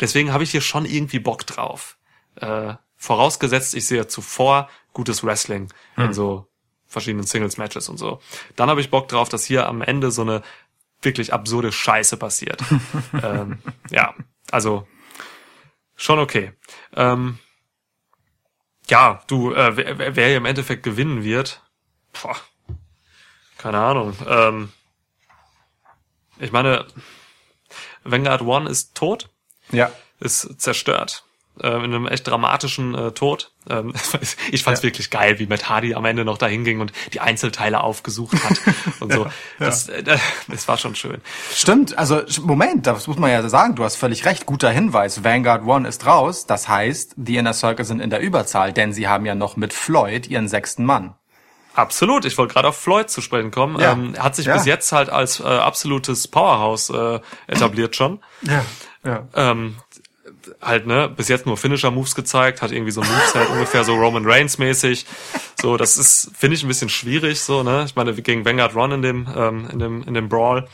deswegen 0.00 0.32
habe 0.32 0.44
ich 0.44 0.50
hier 0.50 0.60
schon 0.60 0.84
irgendwie 0.84 1.18
Bock 1.18 1.46
drauf. 1.46 1.98
Äh, 2.36 2.74
vorausgesetzt, 2.96 3.74
ich 3.74 3.86
sehe 3.86 4.06
zuvor 4.06 4.68
gutes 4.92 5.24
Wrestling 5.24 5.68
in 5.96 6.12
so 6.12 6.46
verschiedenen 6.86 7.26
Singles-Matches 7.26 7.88
und 7.88 7.98
so. 7.98 8.20
Dann 8.56 8.68
habe 8.70 8.80
ich 8.80 8.90
Bock 8.90 9.08
drauf, 9.08 9.28
dass 9.28 9.44
hier 9.44 9.66
am 9.66 9.82
Ende 9.82 10.10
so 10.10 10.22
eine 10.22 10.42
wirklich 11.00 11.32
absurde 11.32 11.72
Scheiße 11.72 12.16
passiert. 12.16 12.62
ähm, 13.22 13.58
ja, 13.90 14.14
also 14.50 14.86
schon 15.96 16.18
okay. 16.18 16.52
Ähm, 16.94 17.38
ja, 18.88 19.22
du, 19.28 19.52
äh, 19.54 19.76
wer, 19.76 20.16
wer 20.16 20.26
hier 20.28 20.36
im 20.36 20.44
Endeffekt 20.46 20.82
gewinnen 20.82 21.22
wird, 21.22 21.62
boah, 22.20 22.36
keine 23.58 23.78
Ahnung. 23.78 24.16
Ähm, 24.26 24.72
ich 26.38 26.52
meine, 26.52 26.86
Vanguard 28.04 28.42
One 28.42 28.68
ist 28.68 28.94
tot, 28.96 29.28
Ja. 29.70 29.92
ist 30.18 30.60
zerstört. 30.60 31.24
Äh, 31.60 31.68
in 31.68 31.84
einem 31.84 32.06
echt 32.06 32.26
dramatischen 32.26 32.94
äh, 32.94 33.12
Tod. 33.12 33.52
Ähm, 33.68 33.92
ich 34.50 34.62
fand's 34.62 34.80
Ja. 34.80 34.84
wirklich 34.84 35.10
geil, 35.10 35.38
wie 35.38 35.46
Matt 35.46 35.68
Hardy 35.68 35.94
am 35.94 36.04
Ende 36.06 36.24
noch 36.24 36.38
dahin 36.38 36.64
ging 36.64 36.80
und 36.80 36.92
die 37.12 37.20
Einzelteile 37.20 37.82
aufgesucht 37.82 38.42
hat 38.42 38.58
und 39.00 39.12
so. 39.12 39.26
Das, 39.58 39.88
äh, 39.90 40.02
das 40.48 40.66
war 40.66 40.78
schon 40.78 40.94
schön. 40.94 41.20
Stimmt, 41.54 41.98
also 41.98 42.22
Moment, 42.40 42.86
das 42.86 43.06
muss 43.06 43.18
man 43.18 43.30
ja 43.30 43.46
sagen, 43.50 43.74
du 43.74 43.84
hast 43.84 43.96
völlig 43.96 44.24
recht, 44.24 44.46
guter 44.46 44.70
Hinweis. 44.70 45.24
Vanguard 45.24 45.64
One 45.66 45.86
ist 45.86 46.06
raus, 46.06 46.46
das 46.46 46.68
heißt, 46.68 47.12
die 47.16 47.36
Inner 47.36 47.52
Circle 47.52 47.84
sind 47.84 48.00
in 48.00 48.08
der 48.08 48.20
Überzahl, 48.20 48.72
denn 48.72 48.94
sie 48.94 49.06
haben 49.08 49.26
ja 49.26 49.34
noch 49.34 49.56
mit 49.56 49.74
Floyd 49.74 50.26
ihren 50.28 50.48
sechsten 50.48 50.86
Mann. 50.86 51.14
Absolut, 51.74 52.24
ich 52.24 52.36
wollte 52.38 52.54
gerade 52.54 52.68
auf 52.68 52.76
Floyd 52.78 53.08
zu 53.10 53.20
sprechen 53.20 53.50
kommen. 53.50 53.78
Ja. 53.78 53.92
Ähm, 53.92 54.14
er 54.14 54.24
hat 54.24 54.36
sich 54.36 54.46
Ja. 54.46 54.54
bis 54.54 54.64
jetzt 54.66 54.90
halt 54.92 55.10
als 55.10 55.40
äh, 55.40 55.44
absolutes 55.44 56.28
Powerhouse 56.28 56.90
äh, 56.90 57.20
etabliert 57.46 57.94
schon. 57.96 58.20
Ja, 58.42 58.64
ja. 59.04 59.28
Ähm, 59.34 59.76
halt, 60.60 60.86
ne, 60.86 61.08
bis 61.08 61.28
jetzt 61.28 61.46
nur 61.46 61.56
Finisher-Moves 61.56 62.14
gezeigt, 62.14 62.62
hat 62.62 62.72
irgendwie 62.72 62.92
so 62.92 63.00
ein 63.00 63.08
Moveset 63.08 63.48
ungefähr 63.50 63.84
so 63.84 63.94
Roman 63.94 64.24
Reigns-mäßig. 64.24 65.06
So, 65.60 65.76
das 65.76 65.96
ist, 65.98 66.30
finde 66.36 66.56
ich, 66.56 66.62
ein 66.64 66.68
bisschen 66.68 66.88
schwierig, 66.88 67.40
so, 67.40 67.62
ne? 67.62 67.84
Ich 67.86 67.94
meine, 67.96 68.14
gegen 68.14 68.44
Vanguard 68.44 68.74
Ron 68.74 68.92
in 68.92 69.02
dem, 69.02 69.28
ähm, 69.36 69.68
in 69.70 69.78
dem, 69.78 70.02
in 70.02 70.14
dem 70.14 70.28
Brawl. 70.28 70.68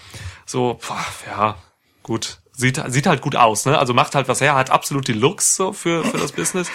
So, 0.46 0.78
boah, 0.86 1.04
ja, 1.26 1.56
gut. 2.02 2.38
Sieht, 2.52 2.82
sieht 2.88 3.06
halt 3.06 3.20
gut 3.20 3.36
aus, 3.36 3.66
ne? 3.66 3.78
Also 3.78 3.94
macht 3.94 4.14
halt 4.14 4.26
was 4.28 4.40
her, 4.40 4.54
hat 4.56 4.70
absolut 4.70 5.06
die 5.06 5.12
Looks 5.12 5.54
so 5.54 5.72
für, 5.72 6.02
für 6.04 6.18
das 6.18 6.32
Business. 6.32 6.70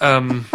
Ähm, 0.00 0.46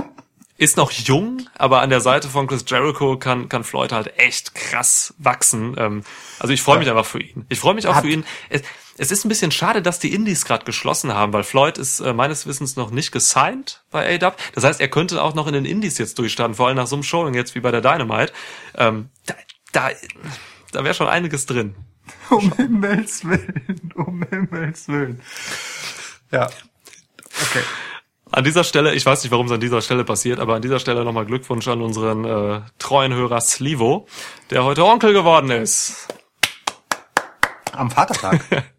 ist 0.57 0.77
noch 0.77 0.91
jung, 0.91 1.47
aber 1.57 1.81
an 1.81 1.89
der 1.89 1.99
Seite 1.99 2.29
von 2.29 2.47
Chris 2.47 2.63
Jericho 2.65 3.17
kann, 3.17 3.49
kann 3.49 3.63
Floyd 3.65 3.91
halt 3.91 4.17
echt 4.17 4.55
krass 4.55 5.13
wachsen. 5.17 5.75
Ähm, 5.77 6.03
also 6.39 6.53
ich 6.53 6.61
freue 6.61 6.79
mich 6.79 6.89
einfach 6.89 7.05
für 7.05 7.21
ihn. 7.21 7.45
Ich 7.49 7.59
freue 7.59 7.73
mich 7.73 7.87
auch 7.87 7.95
Hat- 7.95 8.05
für 8.05 8.09
ihn. 8.09 8.25
Es, 8.49 8.61
es 8.97 9.11
ist 9.11 9.25
ein 9.25 9.29
bisschen 9.29 9.51
schade, 9.51 9.81
dass 9.81 9.99
die 9.99 10.13
Indies 10.13 10.45
gerade 10.45 10.65
geschlossen 10.65 11.13
haben, 11.13 11.33
weil 11.33 11.43
Floyd 11.43 11.77
ist 11.77 11.99
äh, 11.99 12.13
meines 12.13 12.47
Wissens 12.47 12.75
noch 12.75 12.91
nicht 12.91 13.11
gesigned 13.11 13.83
bei 13.91 14.15
AW. 14.15 14.35
Das 14.53 14.63
heißt, 14.63 14.79
er 14.79 14.87
könnte 14.87 15.21
auch 15.21 15.35
noch 15.35 15.47
in 15.47 15.53
den 15.53 15.65
Indies 15.65 15.97
jetzt 15.97 16.17
durchstarten, 16.17 16.55
vor 16.55 16.67
allem 16.67 16.77
nach 16.77 16.87
so 16.87 16.95
einem 16.95 17.03
Showing 17.03 17.33
jetzt 17.33 17.55
wie 17.55 17.59
bei 17.59 17.71
der 17.71 17.81
Dynamite. 17.81 18.31
Ähm, 18.77 19.09
da 19.25 19.35
da, 19.75 19.89
da 20.71 20.83
wäre 20.83 20.93
schon 20.93 21.07
einiges 21.07 21.45
drin. 21.45 21.75
Um 22.29 22.53
Himmels 22.53 23.25
Willen, 23.25 23.91
um 23.95 24.23
Himmels 24.29 24.87
Willen. 24.87 25.21
Ja. 26.31 26.45
Okay. 26.45 27.63
An 28.31 28.43
dieser 28.43 28.63
Stelle, 28.63 28.93
ich 28.93 29.05
weiß 29.05 29.23
nicht, 29.23 29.31
warum 29.31 29.47
es 29.47 29.51
an 29.51 29.59
dieser 29.59 29.81
Stelle 29.81 30.03
passiert, 30.03 30.39
aber 30.39 30.55
an 30.55 30.61
dieser 30.61 30.79
Stelle 30.79 31.03
nochmal 31.03 31.25
Glückwunsch 31.25 31.67
an 31.67 31.81
unseren 31.81 32.25
äh, 32.25 32.61
treuen 32.77 33.13
Hörer 33.13 33.41
Slivo, 33.41 34.07
der 34.51 34.63
heute 34.63 34.85
Onkel 34.85 35.13
geworden 35.13 35.49
ist. 35.49 36.07
Am 37.71 37.89
Vatertag. 37.89 38.65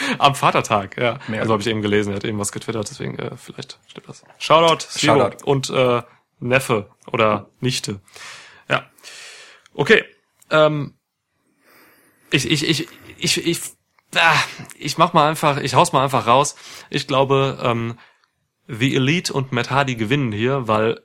Am 0.18 0.34
Vatertag, 0.34 0.96
ja. 0.96 1.18
Mehr 1.28 1.40
also 1.40 1.52
habe 1.52 1.62
ich 1.62 1.68
eben 1.68 1.82
gelesen, 1.82 2.10
er 2.10 2.16
hat 2.16 2.24
eben 2.24 2.38
was 2.38 2.52
getwittert, 2.52 2.88
deswegen 2.90 3.18
äh, 3.18 3.36
vielleicht 3.36 3.78
stimmt 3.86 4.08
das. 4.08 4.24
Shoutout, 4.38 4.86
Slivo. 4.88 5.14
Shoutout. 5.14 5.44
Und 5.44 5.70
äh, 5.70 6.02
Neffe 6.40 6.90
oder 7.12 7.50
Nichte. 7.60 8.00
Ja. 8.68 8.90
Okay. 9.74 10.04
Ähm, 10.50 10.94
ich, 12.30 12.50
ich, 12.50 12.68
ich, 12.68 12.88
ich, 13.18 13.46
ich, 13.46 13.60
ah, 14.16 14.36
ich 14.78 14.98
mach 14.98 15.12
mal 15.12 15.28
einfach, 15.28 15.58
ich 15.58 15.74
haus 15.74 15.92
mal 15.92 16.02
einfach 16.02 16.26
raus. 16.26 16.56
Ich 16.88 17.06
glaube, 17.06 17.58
ähm, 17.62 17.98
The 18.66 18.94
Elite 18.94 19.32
und 19.32 19.52
Matt 19.52 19.70
Hardy 19.70 19.96
gewinnen 19.96 20.32
hier, 20.32 20.68
weil 20.68 21.00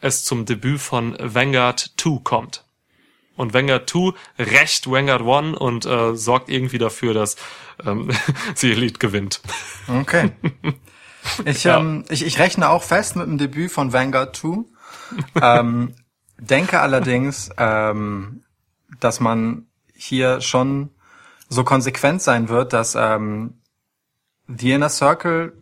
es 0.00 0.24
zum 0.24 0.44
Debüt 0.44 0.80
von 0.80 1.16
Vanguard 1.18 1.92
2 1.96 2.20
kommt. 2.22 2.65
Und 3.36 3.54
Vanguard 3.54 3.88
2 3.88 4.12
rächt 4.38 4.90
Vanguard 4.90 5.22
1 5.22 5.56
und 5.58 5.86
äh, 5.86 6.16
sorgt 6.16 6.48
irgendwie 6.48 6.78
dafür, 6.78 7.14
dass 7.14 7.36
ähm, 7.84 8.10
The 8.54 8.72
Elite 8.72 8.98
gewinnt. 8.98 9.40
Okay. 9.88 10.32
Ich, 11.44 11.64
Ja. 11.64 11.80
ähm, 11.80 12.04
ich, 12.08 12.24
ich 12.24 12.38
rechne 12.38 12.68
auch 12.68 12.84
fest 12.84 13.16
mit 13.16 13.26
dem 13.26 13.36
Debüt 13.36 13.72
von 13.72 13.92
Vanguard 13.92 14.36
2. 14.36 14.58
ähm, 15.42 15.94
denke 16.38 16.78
allerdings, 16.78 17.50
ähm, 17.58 18.44
dass 19.00 19.18
man 19.18 19.66
hier 19.92 20.40
schon 20.40 20.90
so 21.48 21.64
konsequent 21.64 22.22
sein 22.22 22.48
wird, 22.48 22.72
dass 22.72 22.94
ähm, 22.94 23.54
The 24.46 24.70
Inner 24.72 24.88
Circle 24.88 25.52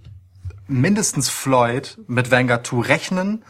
mindestens 0.66 1.30
Floyd 1.30 1.98
mit 2.06 2.30
Vanguard 2.30 2.66
2 2.66 2.80
rechnen 2.82 3.44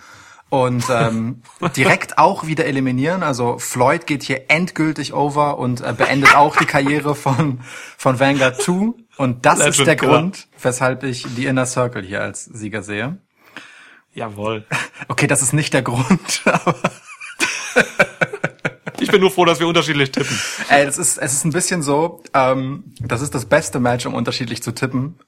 und 0.55 0.85
ähm, 0.89 1.43
direkt 1.76 2.16
auch 2.16 2.47
wieder 2.47 2.66
eliminieren. 2.66 3.24
Also 3.24 3.59
Floyd 3.59 4.06
geht 4.06 4.22
hier 4.22 4.44
endgültig 4.48 5.12
over 5.12 5.59
und 5.59 5.81
äh, 5.81 5.93
beendet 5.93 6.36
auch 6.36 6.56
die 6.56 6.64
Karriere 6.64 7.16
von, 7.16 7.60
von 7.98 8.20
Vanguard 8.20 8.62
2. 8.62 8.93
Und 9.16 9.44
das 9.44 9.59
ist 9.59 9.78
Legend, 9.78 9.86
der 9.86 9.94
ja. 9.97 10.01
Grund, 10.01 10.47
weshalb 10.62 11.02
ich 11.02 11.26
die 11.36 11.47
Inner 11.47 11.66
Circle 11.66 12.05
hier 12.05 12.22
als 12.22 12.44
Sieger 12.44 12.85
sehe. 12.85 13.18
Jawohl. 14.12 14.64
Okay, 15.09 15.26
das 15.26 15.43
ist 15.43 15.55
nicht 15.55 15.74
der 15.74 15.82
Grund, 15.82 16.43
aber 16.44 16.76
bin 19.15 19.20
nur 19.20 19.31
froh, 19.31 19.45
dass 19.45 19.61
wir 19.61 19.69
unterschiedlich 19.69 20.11
tippen. 20.11 20.36
ey, 20.70 20.85
es 20.85 20.99
ist, 20.99 21.19
es 21.19 21.32
ist 21.32 21.45
ein 21.45 21.53
bisschen 21.53 21.82
so, 21.82 22.20
ähm, 22.35 22.82
das 22.99 23.20
ist 23.23 23.32
das 23.32 23.47
beste 23.47 23.78
Match, 23.78 24.07
um 24.07 24.15
unterschiedlich 24.15 24.61
zu 24.61 24.73
tippen. 24.73 25.20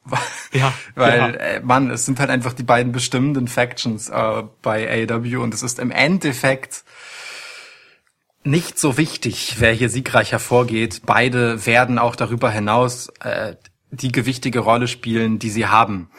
Ja, 0.52 0.72
Weil, 0.96 1.18
ja. 1.18 1.26
Äh, 1.28 1.60
Mann, 1.60 1.90
es 1.90 2.04
sind 2.04 2.18
halt 2.18 2.30
einfach 2.30 2.52
die 2.52 2.64
beiden 2.64 2.90
bestimmenden 2.90 3.46
Factions 3.46 4.08
äh, 4.08 4.42
bei 4.60 5.06
AEW 5.08 5.40
und 5.40 5.54
es 5.54 5.62
ist 5.62 5.78
im 5.78 5.92
Endeffekt 5.92 6.82
nicht 8.42 8.78
so 8.80 8.98
wichtig, 8.98 9.56
wer 9.58 9.72
hier 9.72 9.88
siegreich 9.88 10.32
hervorgeht. 10.32 11.02
Beide 11.06 11.64
werden 11.64 12.00
auch 12.00 12.16
darüber 12.16 12.50
hinaus 12.50 13.08
äh, 13.20 13.54
die 13.92 14.10
gewichtige 14.10 14.58
Rolle 14.58 14.88
spielen, 14.88 15.38
die 15.38 15.50
sie 15.50 15.66
haben. 15.66 16.10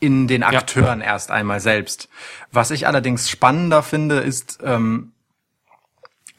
In 0.00 0.28
den 0.28 0.42
Akteuren 0.42 1.00
erst 1.00 1.30
einmal 1.30 1.60
selbst. 1.60 2.10
Was 2.52 2.70
ich 2.70 2.86
allerdings 2.86 3.30
spannender 3.30 3.82
finde, 3.82 4.16
ist, 4.16 4.58
ähm, 4.62 5.12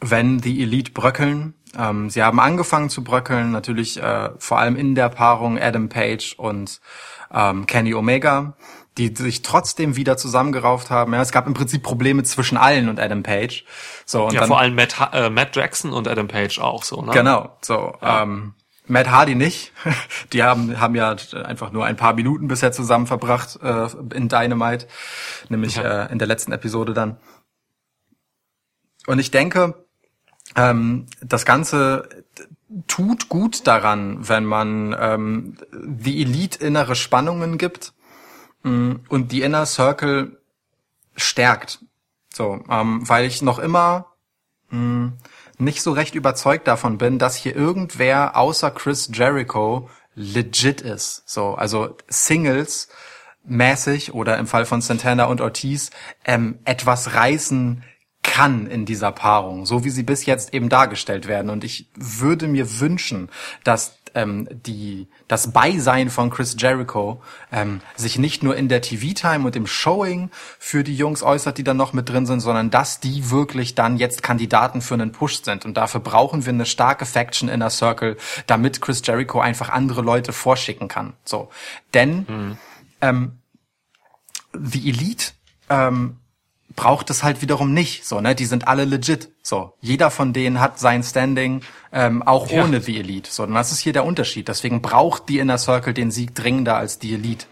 wenn 0.01 0.39
die 0.39 0.61
Elite 0.63 0.91
bröckeln. 0.91 1.53
Ähm, 1.77 2.09
sie 2.09 2.21
haben 2.21 2.39
angefangen 2.39 2.89
zu 2.89 3.03
bröckeln, 3.03 3.51
natürlich 3.51 4.01
äh, 4.01 4.31
vor 4.39 4.59
allem 4.59 4.75
in 4.75 4.95
der 4.95 5.09
Paarung 5.09 5.57
Adam 5.59 5.87
Page 5.87 6.33
und 6.37 6.81
ähm, 7.33 7.65
Kenny 7.65 7.93
Omega, 7.93 8.57
die 8.97 9.15
sich 9.15 9.41
trotzdem 9.41 9.95
wieder 9.95 10.17
zusammengerauft 10.17 10.89
haben. 10.89 11.13
Ja, 11.13 11.21
es 11.21 11.31
gab 11.31 11.47
im 11.47 11.53
Prinzip 11.53 11.81
Probleme 11.81 12.23
zwischen 12.23 12.57
allen 12.57 12.89
und 12.89 12.99
Adam 12.99 13.23
Page. 13.23 13.63
So 14.05 14.25
und 14.25 14.33
Ja, 14.33 14.41
dann, 14.41 14.49
vor 14.49 14.59
allem 14.59 14.75
Matt, 14.75 14.95
äh, 15.13 15.29
Matt 15.29 15.55
Jackson 15.55 15.93
und 15.93 16.09
Adam 16.09 16.27
Page 16.27 16.59
auch 16.59 16.83
so, 16.83 17.01
ne? 17.01 17.11
Genau, 17.13 17.55
so. 17.61 17.93
Ähm, 18.01 18.53
Matt 18.87 19.09
Hardy 19.09 19.35
nicht. 19.35 19.71
Die 20.33 20.43
haben, 20.43 20.77
haben 20.81 20.95
ja 20.95 21.15
einfach 21.45 21.71
nur 21.71 21.85
ein 21.85 21.95
paar 21.95 22.13
Minuten 22.13 22.49
bisher 22.49 22.73
zusammen 22.73 23.07
verbracht 23.07 23.59
äh, 23.63 23.87
in 24.13 24.27
Dynamite, 24.27 24.87
nämlich 25.47 25.77
Ja. 25.77 26.07
äh, 26.07 26.11
in 26.11 26.19
der 26.19 26.27
letzten 26.27 26.51
Episode 26.51 26.93
dann. 26.93 27.17
Und 29.07 29.19
ich 29.19 29.31
denke, 29.31 29.80
ähm, 30.55 31.07
das 31.21 31.45
Ganze 31.45 32.23
tut 32.87 33.29
gut 33.29 33.67
daran, 33.67 34.27
wenn 34.27 34.45
man 34.45 34.95
ähm, 34.97 35.57
die 35.73 36.21
Elite 36.21 36.63
innere 36.63 36.95
Spannungen 36.95 37.57
gibt 37.57 37.93
mh, 38.63 38.97
und 39.09 39.31
die 39.31 39.41
Inner 39.41 39.65
Circle 39.65 40.39
stärkt. 41.15 41.79
So, 42.33 42.63
ähm, 42.69 43.07
weil 43.07 43.25
ich 43.25 43.41
noch 43.41 43.59
immer 43.59 44.07
mh, 44.69 45.13
nicht 45.57 45.81
so 45.81 45.91
recht 45.91 46.15
überzeugt 46.15 46.67
davon 46.67 46.97
bin, 46.97 47.19
dass 47.19 47.35
hier 47.35 47.55
irgendwer 47.55 48.37
außer 48.37 48.71
Chris 48.71 49.11
Jericho 49.13 49.89
legit 50.15 50.81
ist. 50.81 51.23
So, 51.29 51.55
also 51.55 51.97
Singles 52.07 52.87
mäßig 53.43 54.13
oder 54.13 54.37
im 54.37 54.47
Fall 54.47 54.65
von 54.65 54.81
Santana 54.81 55.25
und 55.25 55.41
Ortiz 55.41 55.89
ähm, 56.25 56.59
etwas 56.63 57.15
reißen 57.15 57.83
kann 58.31 58.65
in 58.65 58.85
dieser 58.85 59.11
Paarung, 59.11 59.65
so 59.65 59.83
wie 59.83 59.89
sie 59.89 60.03
bis 60.03 60.25
jetzt 60.25 60.53
eben 60.53 60.69
dargestellt 60.69 61.27
werden. 61.27 61.49
Und 61.49 61.65
ich 61.65 61.89
würde 61.95 62.47
mir 62.47 62.79
wünschen, 62.79 63.27
dass 63.65 63.97
ähm, 64.15 64.47
die 64.49 65.09
das 65.27 65.51
Beisein 65.51 66.09
von 66.09 66.29
Chris 66.29 66.55
Jericho 66.57 67.21
ähm, 67.51 67.81
sich 67.97 68.17
nicht 68.17 68.41
nur 68.41 68.55
in 68.55 68.69
der 68.69 68.81
TV-Time 68.81 69.45
und 69.45 69.57
im 69.57 69.67
Showing 69.67 70.29
für 70.59 70.85
die 70.85 70.95
Jungs 70.95 71.23
äußert, 71.23 71.57
die 71.57 71.65
dann 71.65 71.75
noch 71.75 71.91
mit 71.91 72.07
drin 72.07 72.25
sind, 72.25 72.39
sondern 72.39 72.69
dass 72.69 73.01
die 73.01 73.31
wirklich 73.31 73.75
dann 73.75 73.97
jetzt 73.97 74.23
Kandidaten 74.23 74.79
für 74.79 74.93
einen 74.93 75.11
Push 75.11 75.43
sind. 75.43 75.65
Und 75.65 75.75
dafür 75.75 75.99
brauchen 75.99 76.45
wir 76.45 76.53
eine 76.53 76.65
starke 76.65 77.05
Faction 77.05 77.49
Inner 77.49 77.69
Circle, 77.69 78.15
damit 78.47 78.79
Chris 78.79 79.01
Jericho 79.03 79.41
einfach 79.41 79.67
andere 79.67 80.01
Leute 80.03 80.31
vorschicken 80.31 80.87
kann. 80.87 81.15
So, 81.25 81.49
denn 81.93 82.57
ähm, 83.01 83.39
die 84.53 84.87
Elite 84.87 85.33
ähm, 85.69 86.20
braucht 86.75 87.09
es 87.09 87.23
halt 87.23 87.41
wiederum 87.41 87.73
nicht. 87.73 88.05
So, 88.05 88.21
ne, 88.21 88.35
die 88.35 88.45
sind 88.45 88.67
alle 88.67 88.85
legit. 88.85 89.29
So, 89.43 89.73
jeder 89.81 90.11
von 90.11 90.33
denen 90.33 90.59
hat 90.59 90.79
sein 90.79 91.03
Standing, 91.03 91.61
ähm, 91.91 92.21
auch 92.23 92.49
Ja. 92.49 92.63
ohne 92.63 92.79
die 92.79 92.97
Elite. 92.99 93.29
So, 93.31 93.43
und 93.43 93.53
das 93.53 93.71
ist 93.71 93.79
hier 93.79 93.93
der 93.93 94.05
Unterschied. 94.05 94.47
Deswegen 94.47 94.81
braucht 94.81 95.29
die 95.29 95.39
Inner 95.39 95.57
Circle 95.57 95.93
den 95.93 96.11
Sieg 96.11 96.35
dringender 96.35 96.77
als 96.77 96.99
die 96.99 97.13
Elite. 97.13 97.45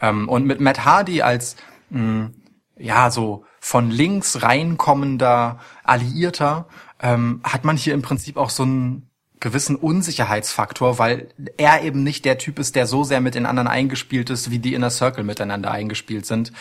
Ähm, 0.00 0.28
und 0.28 0.46
mit 0.46 0.60
Matt 0.60 0.84
Hardy 0.84 1.22
als 1.22 1.56
mh, 1.90 2.30
ja 2.78 3.10
so 3.10 3.44
von 3.60 3.90
links 3.90 4.42
reinkommender 4.42 5.60
Alliierter 5.84 6.66
ähm, 7.00 7.40
hat 7.44 7.64
man 7.64 7.76
hier 7.76 7.94
im 7.94 8.02
Prinzip 8.02 8.36
auch 8.36 8.50
so 8.50 8.62
einen 8.64 9.08
gewissen 9.42 9.74
Unsicherheitsfaktor, 9.74 10.98
weil 10.98 11.28
er 11.56 11.82
eben 11.82 12.04
nicht 12.04 12.24
der 12.24 12.38
Typ 12.38 12.60
ist, 12.60 12.76
der 12.76 12.86
so 12.86 13.02
sehr 13.02 13.20
mit 13.20 13.34
den 13.34 13.44
anderen 13.44 13.66
eingespielt 13.66 14.30
ist, 14.30 14.50
wie 14.50 14.60
die 14.60 14.72
Inner 14.72 14.88
Circle 14.88 15.24
miteinander 15.24 15.70
eingespielt 15.70 16.24
sind. 16.26 16.52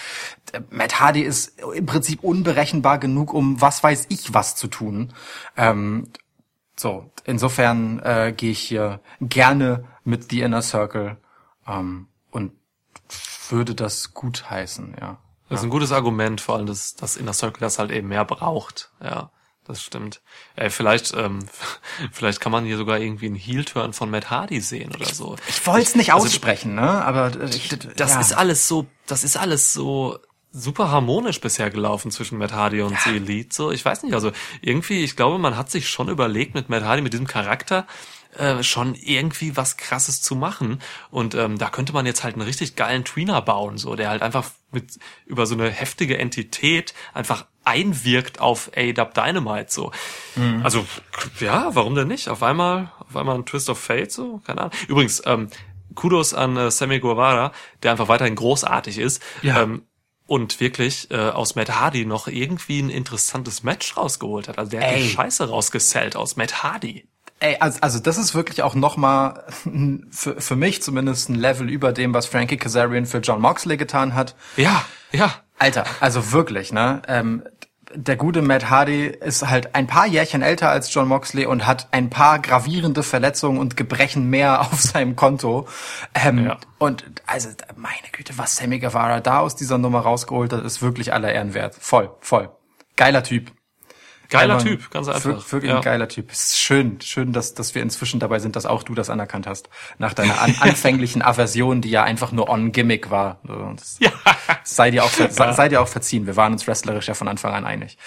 Matt 0.71 0.99
Hardy 0.99 1.21
ist 1.21 1.61
im 1.61 1.85
Prinzip 1.85 2.23
unberechenbar 2.23 2.97
genug, 2.97 3.33
um 3.33 3.61
was 3.61 3.83
weiß 3.83 4.07
ich 4.09 4.33
was 4.33 4.55
zu 4.55 4.67
tun. 4.67 5.13
Ähm, 5.55 6.09
so, 6.75 7.11
insofern 7.23 7.99
äh, 7.99 8.33
gehe 8.35 8.51
ich 8.51 8.59
hier 8.59 8.99
gerne 9.21 9.85
mit 10.03 10.31
The 10.31 10.41
Inner 10.41 10.63
Circle 10.63 11.17
ähm, 11.67 12.07
und 12.31 12.51
würde 13.49 13.75
das 13.75 14.13
gut 14.13 14.49
heißen, 14.49 14.95
ja. 14.99 15.19
Das 15.49 15.59
ist 15.59 15.65
ein 15.65 15.69
gutes 15.69 15.91
Argument, 15.91 16.39
vor 16.41 16.55
allem, 16.55 16.65
dass 16.65 16.95
das 16.95 17.17
Inner 17.17 17.33
Circle 17.33 17.59
das 17.59 17.77
halt 17.77 17.91
eben 17.91 18.07
mehr 18.07 18.25
braucht, 18.25 18.91
ja. 19.03 19.29
Das 19.71 19.81
stimmt. 19.81 20.21
Ey, 20.55 20.69
vielleicht, 20.69 21.13
ähm, 21.15 21.39
vielleicht 22.11 22.41
kann 22.41 22.51
man 22.51 22.65
hier 22.65 22.77
sogar 22.77 22.99
irgendwie 22.99 23.27
einen 23.27 23.35
Heel-Turn 23.35 23.93
von 23.93 24.09
Matt 24.09 24.29
Hardy 24.29 24.59
sehen 24.59 24.93
oder 24.93 25.05
so. 25.13 25.35
Ich 25.47 25.65
wollte 25.65 25.87
es 25.87 25.95
nicht 25.95 26.13
Also, 26.13 26.25
aussprechen, 26.25 26.75
ne? 26.75 27.03
Aber 27.03 27.31
äh, 27.41 27.49
ich, 27.49 27.69
Das 27.95 28.11
ja. 28.15 28.21
ist 28.21 28.33
alles 28.33 28.67
so, 28.67 28.85
das 29.07 29.23
ist 29.23 29.37
alles 29.37 29.73
so 29.73 30.19
super 30.51 30.91
harmonisch 30.91 31.39
bisher 31.39 31.69
gelaufen 31.69 32.11
zwischen 32.11 32.37
Matt 32.37 32.51
Hardy 32.51 32.81
und 32.81 32.99
The 32.99 33.11
Elite. 33.15 33.55
So, 33.55 33.71
ich 33.71 33.85
weiß 33.85 34.03
nicht, 34.03 34.13
also 34.13 34.31
irgendwie, 34.61 35.03
ich 35.03 35.15
glaube, 35.15 35.37
man 35.37 35.55
hat 35.55 35.71
sich 35.71 35.89
schon 35.89 36.09
überlegt 36.09 36.53
mit 36.53 36.67
Matt 36.67 36.83
Hardy, 36.83 37.01
mit 37.01 37.13
diesem 37.13 37.27
Charakter, 37.27 37.87
äh, 38.37 38.61
schon 38.61 38.95
irgendwie 38.95 39.55
was 39.55 39.77
krasses 39.77 40.21
zu 40.21 40.35
machen. 40.35 40.81
Und 41.09 41.35
ähm, 41.35 41.57
da 41.57 41.69
könnte 41.69 41.93
man 41.93 42.05
jetzt 42.05 42.23
halt 42.23 42.35
einen 42.35 42.43
richtig 42.43 42.75
geilen 42.75 43.05
Tweener 43.05 43.41
bauen, 43.41 43.77
so, 43.77 43.95
der 43.95 44.09
halt 44.09 44.21
einfach 44.21 44.49
mit 44.71 44.99
über 45.25 45.45
so 45.45 45.55
eine 45.55 45.69
heftige 45.69 46.17
Entität 46.17 46.93
einfach 47.13 47.45
einwirkt 47.63 48.39
auf 48.39 48.71
A-Dub 48.75 49.13
Dynamite 49.13 49.71
so. 49.71 49.91
Also 50.63 50.85
ja, 51.39 51.75
warum 51.75 51.95
denn 51.95 52.07
nicht? 52.07 52.29
Auf 52.29 52.41
einmal, 52.43 52.91
auf 52.99 53.15
einmal 53.15 53.35
ein 53.35 53.45
Twist 53.45 53.69
of 53.69 53.79
Fate 53.79 54.11
so, 54.11 54.41
keine 54.45 54.61
Ahnung. 54.61 54.73
Übrigens, 54.87 55.21
ähm, 55.25 55.49
Kudos 55.95 56.33
an 56.33 56.57
äh, 56.57 56.71
Sammy 56.71 56.99
Guevara, 56.99 57.51
der 57.83 57.91
einfach 57.91 58.07
weiterhin 58.07 58.35
großartig 58.35 58.97
ist. 58.97 59.21
Ja. 59.41 59.61
Ähm, 59.61 59.83
und 60.27 60.61
wirklich 60.61 61.11
äh, 61.11 61.17
aus 61.17 61.55
Matt 61.55 61.77
Hardy 61.77 62.05
noch 62.05 62.27
irgendwie 62.27 62.81
ein 62.81 62.89
interessantes 62.89 63.63
Match 63.63 63.97
rausgeholt 63.97 64.47
hat. 64.47 64.57
Also 64.57 64.71
der 64.71 64.81
hat 64.81 64.93
Ey. 64.93 65.03
die 65.03 65.09
Scheiße 65.09 65.49
rausgesellt 65.49 66.15
aus 66.15 66.37
Matt 66.37 66.63
Hardy. 66.63 67.05
Ey, 67.41 67.57
also, 67.59 67.79
also 67.81 67.99
das 67.99 68.17
ist 68.17 68.33
wirklich 68.33 68.63
auch 68.63 68.73
nochmal 68.73 69.43
für, 70.09 70.39
für 70.39 70.55
mich 70.55 70.81
zumindest 70.81 71.27
ein 71.27 71.35
Level 71.35 71.69
über 71.69 71.91
dem, 71.91 72.13
was 72.13 72.27
Frankie 72.27 72.55
Kazarian 72.55 73.05
für 73.05 73.17
John 73.17 73.41
Moxley 73.41 73.75
getan 73.75 74.13
hat. 74.13 74.35
Ja, 74.55 74.85
ja. 75.11 75.33
Alter, 75.57 75.85
also 75.99 76.31
wirklich, 76.31 76.71
ne? 76.71 77.01
Ähm, 77.07 77.43
der 77.95 78.15
gute 78.15 78.41
Matt 78.41 78.69
Hardy 78.69 79.05
ist 79.05 79.47
halt 79.47 79.75
ein 79.75 79.87
paar 79.87 80.07
Jährchen 80.07 80.41
älter 80.41 80.69
als 80.69 80.93
John 80.93 81.07
Moxley 81.07 81.45
und 81.45 81.67
hat 81.67 81.87
ein 81.91 82.09
paar 82.09 82.39
gravierende 82.39 83.03
Verletzungen 83.03 83.59
und 83.59 83.77
Gebrechen 83.77 84.29
mehr 84.29 84.61
auf 84.71 84.81
seinem 84.81 85.15
Konto. 85.15 85.67
Ähm, 86.13 86.45
Ja. 86.45 86.57
Und 86.79 87.05
also, 87.27 87.49
meine 87.75 87.93
Güte, 88.11 88.37
was 88.37 88.55
Sammy 88.55 88.79
Guevara 88.79 89.19
da 89.19 89.39
aus 89.39 89.55
dieser 89.55 89.77
Nummer 89.77 89.99
rausgeholt 89.99 90.51
hat, 90.53 90.63
ist 90.63 90.81
wirklich 90.81 91.13
aller 91.13 91.31
Ehren 91.31 91.53
wert. 91.53 91.75
Voll, 91.75 92.09
voll. 92.21 92.49
Geiler 92.95 93.23
Typ. 93.23 93.51
Geiler 94.31 94.53
Einfach 94.55 94.65
Typ, 94.65 94.89
ganz 94.91 95.07
einfach. 95.07 95.25
wir- 95.25 95.51
Wirklich 95.51 95.69
ja. 95.71 95.77
ein 95.77 95.83
geiler 95.83 96.07
Typ. 96.07 96.31
Es 96.31 96.41
ist 96.53 96.59
schön, 96.59 96.99
schön, 97.01 97.33
dass, 97.33 97.53
dass 97.53 97.75
wir 97.75 97.83
inzwischen 97.83 98.19
dabei 98.19 98.39
sind, 98.39 98.55
dass 98.55 98.65
auch 98.65 98.81
du 98.81 98.95
das 98.95 99.09
anerkannt 99.11 99.45
hast. 99.45 99.69
Nach 99.99 100.13
deiner 100.15 100.41
an, 100.41 100.55
anfänglichen 100.61 101.21
Aversion, 101.21 101.81
die 101.81 101.89
ja 101.91 102.03
einfach 102.03 102.31
nur 102.31 102.49
on 102.49 102.71
Gimmick 102.71 103.11
war. 103.11 103.39
Das, 103.75 103.97
Ja. 103.99 104.09
Sei 104.63 104.89
dir 104.91 105.03
auch, 105.03 105.09
sei, 105.11 105.27
sei 105.53 105.69
dir 105.69 105.81
auch 105.81 105.87
verziehen. 105.87 106.25
Wir 106.27 106.35
waren 106.35 106.53
uns 106.53 106.65
wrestlerisch 106.67 107.07
ja 107.07 107.13
von 107.13 107.27
Anfang 107.27 107.53
an 107.53 107.65
einig. 107.65 107.97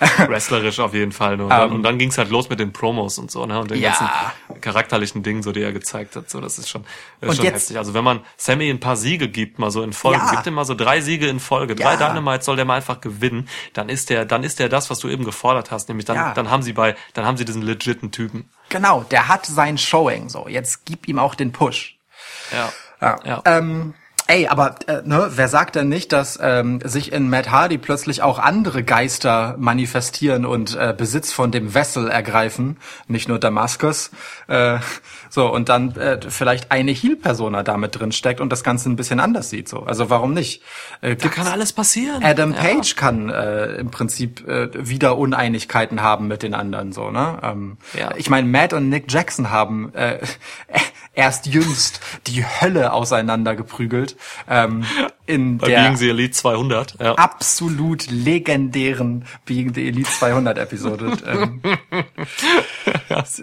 Wrestlerisch 0.28 0.78
auf 0.80 0.94
jeden 0.94 1.12
Fall. 1.12 1.40
Und 1.40 1.48
dann, 1.50 1.72
und 1.72 1.82
dann 1.82 1.98
ging's 1.98 2.18
halt 2.18 2.30
los 2.30 2.48
mit 2.48 2.60
den 2.60 2.72
Promos 2.72 3.18
und 3.18 3.30
so, 3.30 3.44
ne? 3.46 3.58
Und 3.58 3.70
den 3.70 3.76
Ähm. 3.78 3.82
Ja. 3.84 3.90
ganzen 3.90 4.60
charakterlichen 4.60 5.22
Dingen, 5.22 5.42
so 5.42 5.52
die 5.52 5.62
er 5.62 5.72
gezeigt 5.72 6.16
hat. 6.16 6.30
So, 6.30 6.40
das 6.40 6.58
ist 6.58 6.68
schon, 6.68 6.84
das 7.20 7.30
ist 7.30 7.36
schon 7.36 7.44
jetzt- 7.44 7.54
heftig. 7.54 7.78
Also 7.78 7.94
wenn 7.94 8.04
man 8.04 8.20
Sammy 8.36 8.70
ein 8.70 8.80
paar 8.80 8.96
Siege 8.96 9.28
gibt, 9.28 9.58
mal 9.58 9.70
so 9.70 9.82
in 9.82 9.92
Folge, 9.92 10.20
Ja. 10.24 10.30
gibt 10.30 10.46
ihm 10.46 10.54
mal 10.54 10.64
so 10.64 10.74
drei 10.74 11.00
Siege 11.00 11.26
in 11.26 11.40
Folge, 11.40 11.74
drei 11.74 11.94
Ja. 11.94 12.08
Dynamite 12.08 12.44
soll 12.44 12.56
der 12.56 12.64
mal 12.64 12.76
einfach 12.76 13.00
gewinnen, 13.00 13.48
dann 13.72 13.88
ist 13.88 14.08
der, 14.10 14.24
dann 14.24 14.44
ist 14.44 14.58
der 14.60 14.68
das, 14.68 14.90
was 14.90 15.00
du 15.00 15.08
eben 15.08 15.24
gefordert 15.24 15.70
hast, 15.70 15.73
nämlich 15.88 16.04
dann, 16.06 16.16
Ja. 16.16 16.34
dann 16.34 16.50
haben 16.50 16.62
sie 16.62 16.72
bei, 16.72 16.94
dann 17.14 17.24
haben 17.26 17.36
sie 17.36 17.44
diesen 17.44 17.62
legiten 17.62 18.10
Typen. 18.10 18.48
Genau, 18.68 19.02
der 19.04 19.28
hat 19.28 19.46
sein 19.46 19.76
Showing 19.78 20.28
so. 20.28 20.48
Jetzt 20.48 20.84
gib 20.84 21.06
ihm 21.08 21.18
auch 21.18 21.34
den 21.34 21.52
Push. 21.52 21.98
Ja. 22.52 22.72
Ja. 23.00 23.18
Ja. 23.24 23.42
Ähm, 23.44 23.94
ey, 24.26 24.46
aber 24.48 24.76
äh, 24.86 25.02
ne, 25.04 25.30
wer 25.34 25.48
sagt 25.48 25.76
denn 25.76 25.88
nicht, 25.88 26.12
dass 26.12 26.38
ähm, 26.42 26.80
sich 26.82 27.12
in 27.12 27.28
Matt 27.28 27.50
Hardy 27.50 27.78
plötzlich 27.78 28.22
auch 28.22 28.38
andere 28.38 28.82
Geister 28.82 29.54
manifestieren 29.58 30.46
und 30.46 30.74
äh, 30.76 30.94
Besitz 30.96 31.32
von 31.32 31.50
dem 31.52 31.74
Vessel 31.74 32.08
ergreifen, 32.08 32.78
nicht 33.06 33.28
nur 33.28 33.38
Damaskus. 33.38 34.10
Äh, 34.48 34.78
so 35.30 35.52
und 35.52 35.68
dann 35.68 35.96
äh, 35.96 36.20
vielleicht 36.28 36.70
eine 36.70 36.92
Heal-Persona 36.92 37.62
damit 37.62 37.98
drin 37.98 38.12
steckt 38.12 38.40
und 38.40 38.50
das 38.50 38.62
Ganze 38.64 38.88
ein 38.88 38.96
bisschen 38.96 39.20
anders 39.20 39.50
sieht. 39.50 39.68
So, 39.68 39.80
also 39.82 40.08
warum 40.08 40.32
nicht? 40.32 40.62
Äh, 41.00 41.16
Da 41.16 41.28
kann 41.28 41.46
alles 41.46 41.72
passieren. 41.72 42.22
Adam 42.24 42.52
Ja. 42.52 42.60
Page 42.60 42.96
kann 42.96 43.28
äh, 43.30 43.74
im 43.74 43.90
Prinzip 43.90 44.46
äh, 44.48 44.68
wieder 44.74 45.18
Uneinigkeiten 45.18 46.02
haben 46.02 46.28
mit 46.28 46.42
den 46.42 46.54
anderen 46.54 46.92
so 46.92 47.10
ne. 47.10 47.38
Ähm, 47.42 47.78
Ja. 47.98 48.10
Ich 48.16 48.30
meine, 48.30 48.46
Matt 48.48 48.72
und 48.72 48.88
Nick 48.88 49.10
Jackson 49.10 49.50
haben 49.50 49.92
äh, 49.94 50.18
erst 51.14 51.46
jüngst 51.46 52.00
die 52.26 52.44
Hölle 52.44 52.92
auseinander 52.92 53.56
geprügelt 53.56 54.16
ähm, 54.48 54.84
in 55.26 55.58
Bei 55.58 55.68
der 55.68 55.82
Being 55.82 55.96
the 55.96 56.10
Elite 56.10 56.32
200. 56.32 57.00
Ja. 57.00 57.14
absolut 57.14 58.10
legendären 58.10 59.24
Being 59.44 59.74
the 59.74 59.86
Elite 59.86 60.10
200 60.10 60.58
Episode. 60.58 61.16
ähm, 61.26 61.62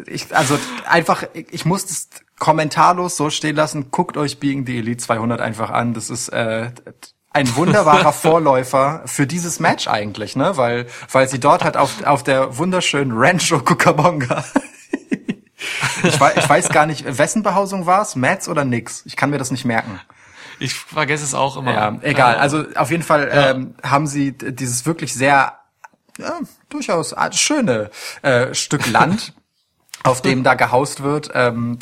ich, 0.05 0.35
also 0.35 0.57
einfach, 0.87 1.23
ich 1.33 1.65
muss 1.65 1.85
das 1.85 2.09
kommentarlos 2.39 3.17
so 3.17 3.29
stehen 3.29 3.55
lassen. 3.55 3.91
Guckt 3.91 4.17
euch 4.17 4.39
Being 4.39 4.65
the 4.65 4.77
Elite 4.77 4.97
200 4.97 5.41
einfach 5.41 5.69
an. 5.69 5.93
Das 5.93 6.09
ist 6.09 6.29
äh, 6.29 6.71
ein 7.31 7.55
wunderbarer 7.55 8.13
Vorläufer 8.13 9.03
für 9.05 9.27
dieses 9.27 9.59
Match 9.59 9.87
eigentlich, 9.87 10.35
ne? 10.35 10.57
Weil, 10.57 10.87
weil 11.11 11.29
sie 11.29 11.39
dort 11.39 11.63
hat 11.63 11.77
auf, 11.77 12.03
auf 12.03 12.23
der 12.23 12.57
wunderschönen 12.57 13.11
Rancho 13.13 13.59
Cucamonga. 13.59 14.43
Ich, 16.03 16.19
weiß, 16.19 16.37
ich 16.37 16.49
weiß 16.49 16.69
gar 16.69 16.85
nicht, 16.85 17.17
wessen 17.17 17.43
Behausung 17.43 17.85
war 17.85 18.01
es? 18.01 18.15
Mats 18.15 18.47
oder 18.47 18.65
Nix? 18.65 19.03
Ich 19.05 19.15
kann 19.15 19.29
mir 19.29 19.37
das 19.37 19.51
nicht 19.51 19.65
merken. 19.65 19.99
Ich 20.59 20.75
vergesse 20.75 21.23
es 21.23 21.33
auch 21.33 21.57
immer. 21.57 21.73
Ja, 21.73 21.97
egal. 22.01 22.35
Also 22.35 22.65
auf 22.75 22.91
jeden 22.91 23.03
Fall 23.03 23.29
ähm, 23.31 23.75
haben 23.83 24.05
sie 24.05 24.31
dieses 24.33 24.85
wirklich 24.85 25.13
sehr 25.13 25.57
ja, 26.19 26.39
durchaus 26.69 27.13
ah, 27.13 27.31
schöne 27.31 27.89
äh, 28.21 28.53
Stück 28.53 28.87
Land, 28.87 29.33
auf 30.03 30.21
dem 30.21 30.43
da 30.43 30.53
gehaust 30.53 31.01
wird, 31.01 31.31
ähm, 31.33 31.79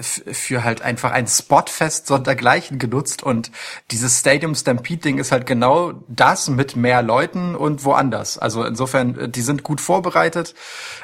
für 0.00 0.62
halt 0.62 0.82
einfach 0.82 1.12
ein 1.12 1.26
Spotfest 1.26 2.06
sondergleichen 2.06 2.78
genutzt 2.78 3.22
und 3.22 3.50
dieses 3.90 4.20
Stadium 4.20 4.54
Stampede 4.54 5.00
Ding 5.00 5.18
ist 5.18 5.32
halt 5.32 5.46
genau 5.46 5.92
das 6.06 6.48
mit 6.48 6.76
mehr 6.76 7.02
Leuten 7.02 7.56
und 7.56 7.84
woanders. 7.84 8.38
Also 8.38 8.64
insofern, 8.64 9.18
äh, 9.18 9.28
die 9.28 9.42
sind 9.42 9.62
gut 9.62 9.80
vorbereitet. 9.80 10.54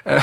Äh, 0.04 0.20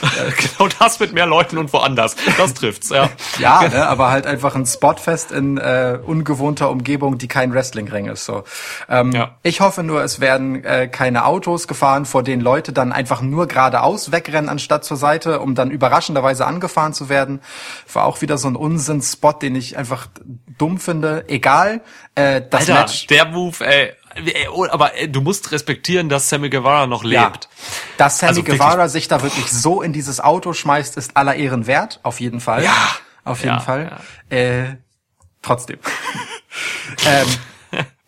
genau 0.36 0.68
das 0.78 0.98
mit 1.00 1.12
mehr 1.12 1.26
Leuten 1.26 1.58
und 1.58 1.72
woanders. 1.72 2.16
Das 2.36 2.54
trifft's, 2.54 2.90
ja. 2.90 3.08
Ja, 3.38 3.66
ne, 3.68 3.86
aber 3.86 4.10
halt 4.10 4.26
einfach 4.26 4.54
ein 4.54 4.66
Spotfest 4.66 5.32
in 5.32 5.56
äh, 5.58 5.98
ungewohnter 6.04 6.70
Umgebung, 6.70 7.16
die 7.18 7.28
kein 7.28 7.52
Wrestlingring 7.54 8.06
ist. 8.06 8.24
So, 8.24 8.44
ähm, 8.88 9.12
Ja. 9.12 9.36
ich 9.42 9.60
hoffe 9.60 9.82
nur, 9.82 10.02
es 10.02 10.20
werden 10.20 10.64
äh, 10.64 10.88
keine 10.88 11.24
Autos 11.24 11.68
gefahren, 11.68 12.04
vor 12.04 12.22
denen 12.22 12.42
Leute 12.42 12.72
dann 12.72 12.92
einfach 12.92 13.20
nur 13.22 13.46
geradeaus 13.46 14.12
wegrennen 14.12 14.48
anstatt 14.48 14.84
zur 14.84 14.96
Seite, 14.96 15.40
um 15.40 15.54
dann 15.54 15.70
überraschenderweise 15.70 16.46
angefahren 16.46 16.92
zu 16.92 17.08
werden. 17.08 17.40
War 17.92 18.04
auch 18.04 18.20
wieder 18.20 18.36
so 18.38 18.48
ein 18.48 18.56
Unsinns-Spot, 18.56 19.32
den 19.32 19.54
ich 19.54 19.76
einfach 19.78 20.06
dumm 20.58 20.78
finde. 20.78 21.24
Egal, 21.28 21.80
äh, 22.14 22.42
das 22.48 22.68
Alter, 22.68 22.80
Match. 22.82 23.06
der 23.06 23.26
Move, 23.26 23.64
ey. 23.64 23.92
Ey, 24.14 24.48
oh, 24.52 24.66
Aber 24.70 24.94
ey, 24.96 25.10
du 25.10 25.20
musst 25.20 25.52
respektieren, 25.52 26.08
dass 26.08 26.28
Sammy 26.28 26.50
Guevara 26.50 26.86
noch 26.86 27.04
Ja, 27.04 27.26
lebt. 27.28 27.48
dass 27.96 28.18
Sammy 28.18 28.28
Also 28.30 28.42
Guevara 28.42 28.88
sich 28.88 29.08
da 29.08 29.22
wirklich 29.22 29.50
so 29.50 29.82
in 29.82 29.92
dieses 29.92 30.20
Auto 30.20 30.52
schmeißt, 30.52 30.96
ist 30.96 31.16
aller 31.16 31.34
Ehren 31.36 31.66
wert, 31.66 32.00
auf 32.02 32.20
jeden 32.20 32.40
Fall. 32.40 32.64
Ja. 32.64 32.72
Auf 33.24 33.40
jeden 33.42 33.54
Ja, 33.56 33.60
Fall. 33.60 34.00
Äh, 34.30 34.76
trotzdem. 35.42 35.78
ähm, 37.06 37.26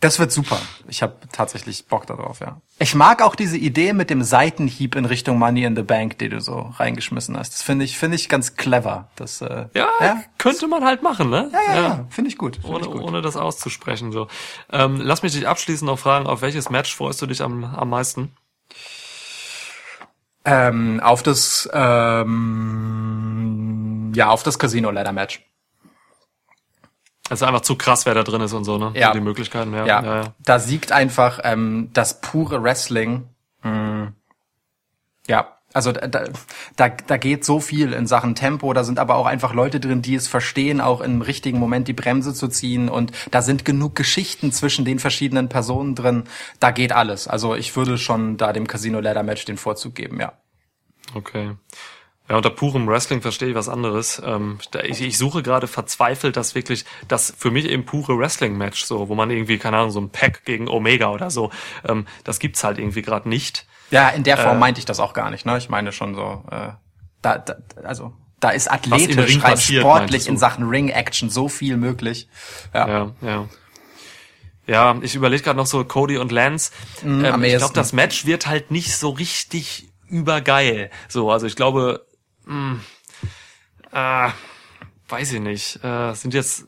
das 0.03 0.19
wird 0.19 0.33
super. 0.33 0.59
Ich 0.89 1.03
habe 1.03 1.15
tatsächlich 1.31 1.87
Bock 1.87 2.07
darauf, 2.07 2.41
ja. 2.41 2.61
Ich 2.81 2.97
mag 2.97 3.23
auch 3.23 3.37
diese 3.37 3.57
Idee 3.57 3.93
mit 3.93 4.11
dem 4.11 4.25
Seitenhieb 4.25 4.97
in 4.97 5.05
Richtung 5.05 5.39
Money 5.39 5.63
in 5.63 5.77
the 5.77 5.83
Bank, 5.83 6.19
die 6.19 6.29
du 6.29 6.41
so 6.41 6.73
reingeschmissen 6.77 7.39
hast. 7.39 7.55
Das 7.55 7.63
finde 7.63 7.85
ich, 7.85 7.97
finde 7.97 8.17
ich 8.17 8.29
ganz 8.29 8.57
clever. 8.57 9.09
Das, 9.15 9.41
äh, 9.41 9.67
Ja, 9.75 9.87
ja, 10.01 10.21
könnte 10.39 10.67
man 10.67 10.85
halt 10.85 11.05
machen, 11.05 11.31
ne? 11.31 11.51
ja, 11.53 11.75
ja, 11.75 11.83
ja. 11.83 12.07
finde 12.11 12.31
ich 12.31 12.37
gut. 12.37 12.57
Find 12.57 12.69
Ohne, 12.69 12.81
ich 12.85 12.91
gut. 12.91 13.01
ohne 13.01 13.23
das 13.23 13.37
auszusprechen. 13.37 14.11
So. 14.11 14.27
Ähm, 14.73 15.01
lass 15.01 15.23
mich 15.23 15.35
dich 15.35 15.47
abschließend 15.47 15.89
noch 15.89 16.01
fragen, 16.01 16.27
auf 16.27 16.43
welches 16.43 16.69
Match 16.69 16.93
freust 16.97 17.23
du 17.23 17.27
dich 17.27 17.41
am, 17.41 17.63
am 17.65 17.89
meisten? 17.89 18.33
Ähm, 20.45 20.99
auf 21.01 21.23
das, 21.23 21.71
ähm, 21.73 23.23
ja, 24.17 24.31
auf 24.31 24.43
das 24.43 24.59
Casino 24.59 24.91
Ladder 24.91 25.13
Match. 25.13 25.45
Es 27.31 27.41
ist 27.41 27.47
einfach 27.47 27.61
zu 27.61 27.77
krass, 27.77 28.05
wer 28.05 28.15
da 28.15 28.23
drin 28.25 28.41
ist 28.41 28.53
und 28.53 28.65
so, 28.65 28.79
ne? 28.79 28.93
Ja. 28.95 29.13
Die 29.13 29.21
Möglichkeiten, 29.21 29.73
ja. 29.73 29.87
Ja, 29.87 30.03
ja, 30.03 30.17
ja. 30.17 30.35
da 30.41 30.59
siegt 30.59 30.93
einfach 30.93 31.41
ähm, 31.45 31.91
das 31.93 32.21
pure 32.21 32.63
Wrestling. 32.63 33.29
Mm, 33.63 34.09
ja, 35.29 35.57
also 35.73 35.93
da, 35.93 36.07
da, 36.07 36.25
da 36.77 36.89
da 36.89 37.17
geht 37.17 37.45
so 37.45 37.61
viel 37.61 37.93
in 37.93 38.07
Sachen 38.07 38.35
Tempo. 38.35 38.73
Da 38.73 38.85
sind 38.85 38.99
aber 38.99 39.17
auch 39.17 39.27
einfach 39.27 39.55
Leute 39.55 39.81
drin, 39.81 40.03
die 40.03 40.15
es 40.15 40.29
verstehen, 40.29 40.81
auch 40.81 41.01
im 41.01 41.23
richtigen 41.23 41.59
Moment 41.59 41.89
die 41.89 41.93
Bremse 41.93 42.35
zu 42.35 42.49
ziehen. 42.49 42.89
Und 42.89 43.13
da 43.31 43.43
sind 43.43 43.65
genug 43.65 43.95
Geschichten 43.95 44.53
zwischen 44.53 44.85
den 44.85 44.99
verschiedenen 44.99 45.49
Personen 45.49 45.95
drin. 45.95 46.25
Da 46.61 46.71
geht 46.71 46.93
alles. 46.93 47.29
Also 47.29 47.55
ich 47.55 47.75
würde 47.77 47.99
schon 47.99 48.37
da 48.37 48.53
dem 48.53 48.67
Casino 48.67 49.01
Ladder 49.01 49.23
Match 49.23 49.45
den 49.45 49.57
Vorzug 49.57 49.95
geben, 49.95 50.21
ja. 50.21 50.33
Okay. 51.15 51.53
Ja, 52.29 52.37
unter 52.37 52.51
purem 52.51 52.87
Wrestling 52.87 53.21
verstehe 53.21 53.51
ich 53.51 53.55
was 53.55 53.69
anderes. 53.69 54.23
Ähm, 54.25 54.59
da, 54.71 54.81
ich, 54.81 55.01
ich 55.03 55.19
suche 55.19 55.43
gerade 55.43 55.67
verzweifelt 55.67 56.37
das 56.37 56.55
wirklich, 56.55 56.85
das 57.09 57.35
für 57.37 57.51
mich 57.51 57.69
eben 57.69 57.85
pure 57.85 58.17
Wrestling-Match, 58.17 58.85
so, 58.85 59.09
wo 59.09 59.15
man 59.15 59.31
irgendwie, 59.31 59.59
keine 59.59 59.79
Ahnung, 59.79 59.91
so 59.91 60.01
ein 60.01 60.11
Pack 60.11 60.45
gegen 60.45 60.69
Omega 60.69 61.11
oder 61.11 61.31
so, 61.31 61.51
ähm, 61.87 62.07
das 62.25 62.39
gibt's 62.39 62.63
halt 62.63 62.79
irgendwie 62.79 63.03
gerade 63.03 63.29
nicht. 63.29 63.67
Ja, 63.91 64.09
in 64.09 64.23
der 64.23 64.39
Form 64.39 64.57
Äh, 64.57 64.61
meinte 64.61 64.79
ich 64.79 64.85
das 64.85 65.01
auch 65.01 65.13
gar 65.13 65.31
nicht. 65.31 65.45
Ne? 65.45 65.59
Ich 65.59 65.69
meine 65.69 65.93
schon 65.93 66.15
so, 66.15 66.45
äh, 66.51 66.69
da, 67.21 67.39
da, 67.39 67.57
also 67.83 68.13
da 68.41 68.51
ist 68.51 68.71
athletisch, 68.71 69.43
rein 69.43 69.59
sportlich 69.59 70.27
in 70.27 70.37
Sachen 70.37 70.69
Ring-Action 70.69 71.29
so 71.29 71.49
viel 71.49 71.77
möglich. 71.77 72.29
Ja, 72.73 72.89
Ja, 72.89 73.13
ja. 73.21 73.49
Ja, 74.67 74.97
ich 75.03 75.17
überlege 75.17 75.43
gerade 75.43 75.57
noch 75.57 75.67
so 75.67 75.85
Cody 75.85 76.19
und 76.19 76.31
Lance. 76.31 76.71
am 77.03 77.25
ähm, 77.25 77.43
ich 77.43 77.57
glaube, 77.57 77.75
das 77.75 77.93
Match 77.93 78.27
wird 78.27 78.47
halt 78.47 78.71
nicht 78.71 78.97
so 78.97 79.11
richtig 79.11 79.89
übergeil. 80.07 80.91
So, 81.09 81.31
also 81.33 81.47
ich 81.47 81.57
glaube, 81.57 82.07
mh, 82.47 82.81
äh, 83.93 84.31
weiß 85.09 85.33
ich 85.33 85.41
nicht. 85.41 85.85
Äh, 85.85 86.15
sind 86.15 86.35
jetzt 86.35 86.67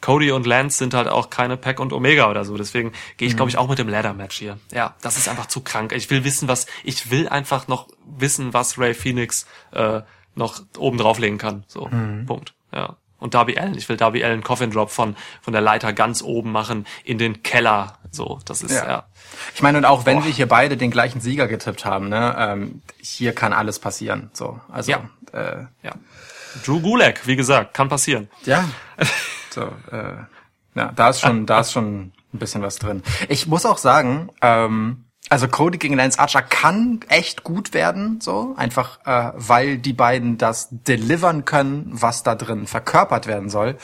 Cody 0.00 0.32
und 0.32 0.46
Lance 0.46 0.78
sind 0.78 0.94
halt 0.94 1.08
auch 1.08 1.28
keine 1.28 1.56
Pack 1.56 1.78
und 1.78 1.92
Omega 1.92 2.30
oder 2.30 2.44
so. 2.44 2.56
Deswegen 2.56 2.92
gehe 3.18 3.28
ich, 3.28 3.36
glaube 3.36 3.50
ich, 3.50 3.58
auch 3.58 3.68
mit 3.68 3.78
dem 3.78 3.88
Ladder-Match 3.88 4.38
hier. 4.38 4.58
Ja, 4.72 4.96
das 5.02 5.16
ist 5.18 5.28
einfach 5.28 5.46
zu 5.46 5.60
krank. 5.60 5.92
Ich 5.92 6.08
will 6.08 6.24
wissen, 6.24 6.48
was, 6.48 6.66
ich 6.84 7.10
will 7.10 7.28
einfach 7.28 7.68
noch 7.68 7.88
wissen, 8.06 8.54
was 8.54 8.78
Ray 8.78 8.94
Phoenix 8.94 9.46
äh, 9.72 10.00
noch 10.34 10.62
oben 10.78 10.96
drauflegen 10.96 11.36
kann. 11.36 11.64
So, 11.66 11.90
Punkt. 12.26 12.54
Ja. 12.72 12.96
Und 13.20 13.34
Darby 13.34 13.56
Allen, 13.58 13.76
ich 13.76 13.88
will 13.88 13.96
Darby 13.96 14.24
Allen 14.24 14.42
Coffin 14.42 14.70
Drop 14.70 14.90
von, 14.90 15.14
von 15.42 15.52
der 15.52 15.62
Leiter 15.62 15.92
ganz 15.92 16.22
oben 16.22 16.50
machen 16.52 16.86
in 17.04 17.18
den 17.18 17.42
Keller. 17.42 17.98
So, 18.10 18.40
das 18.44 18.62
ist, 18.62 18.72
Ja. 18.72 18.88
ja. 18.88 19.04
Ich 19.54 19.62
meine, 19.62 19.78
und 19.78 19.84
auch 19.84 20.06
wenn 20.06 20.24
wir 20.24 20.30
hier 20.30 20.48
beide 20.48 20.76
den 20.76 20.90
gleichen 20.90 21.20
Sieger 21.20 21.46
getippt 21.46 21.84
haben, 21.84 22.08
ne, 22.08 22.34
ähm, 22.38 22.82
hier 23.00 23.34
kann 23.34 23.52
alles 23.52 23.78
passieren. 23.78 24.30
So, 24.32 24.58
also 24.72 24.90
Ja. 24.90 25.08
äh, 25.32 25.66
ja. 25.82 25.92
Drew 26.64 26.80
Gulak, 26.80 27.26
wie 27.28 27.36
gesagt, 27.36 27.74
kann 27.74 27.88
passieren. 27.88 28.28
ja, 28.44 28.64
so, 29.50 29.62
äh, 29.92 30.16
ja, 30.74 30.92
da 30.96 31.10
ist 31.10 31.20
schon, 31.20 31.46
da 31.46 31.60
ist 31.60 31.72
schon 31.72 32.12
ein 32.32 32.38
bisschen 32.38 32.62
was 32.62 32.76
drin. 32.76 33.02
Ich 33.28 33.46
muss 33.46 33.66
auch 33.66 33.78
sagen, 33.78 34.30
ähm, 34.42 35.04
also 35.30 35.46
Cody 35.46 35.78
gegen 35.78 35.94
Lance 35.94 36.18
Archer 36.18 36.42
kann 36.42 37.00
echt 37.08 37.44
gut 37.44 37.72
werden, 37.72 38.20
so 38.20 38.54
einfach, 38.56 38.98
äh, 39.06 39.32
weil 39.36 39.78
die 39.78 39.92
beiden 39.92 40.38
das 40.38 40.68
delivern 40.72 41.44
können, 41.44 41.88
was 41.92 42.24
da 42.24 42.34
drin 42.34 42.66
verkörpert 42.66 43.28
werden 43.28 43.48
soll. 43.48 43.76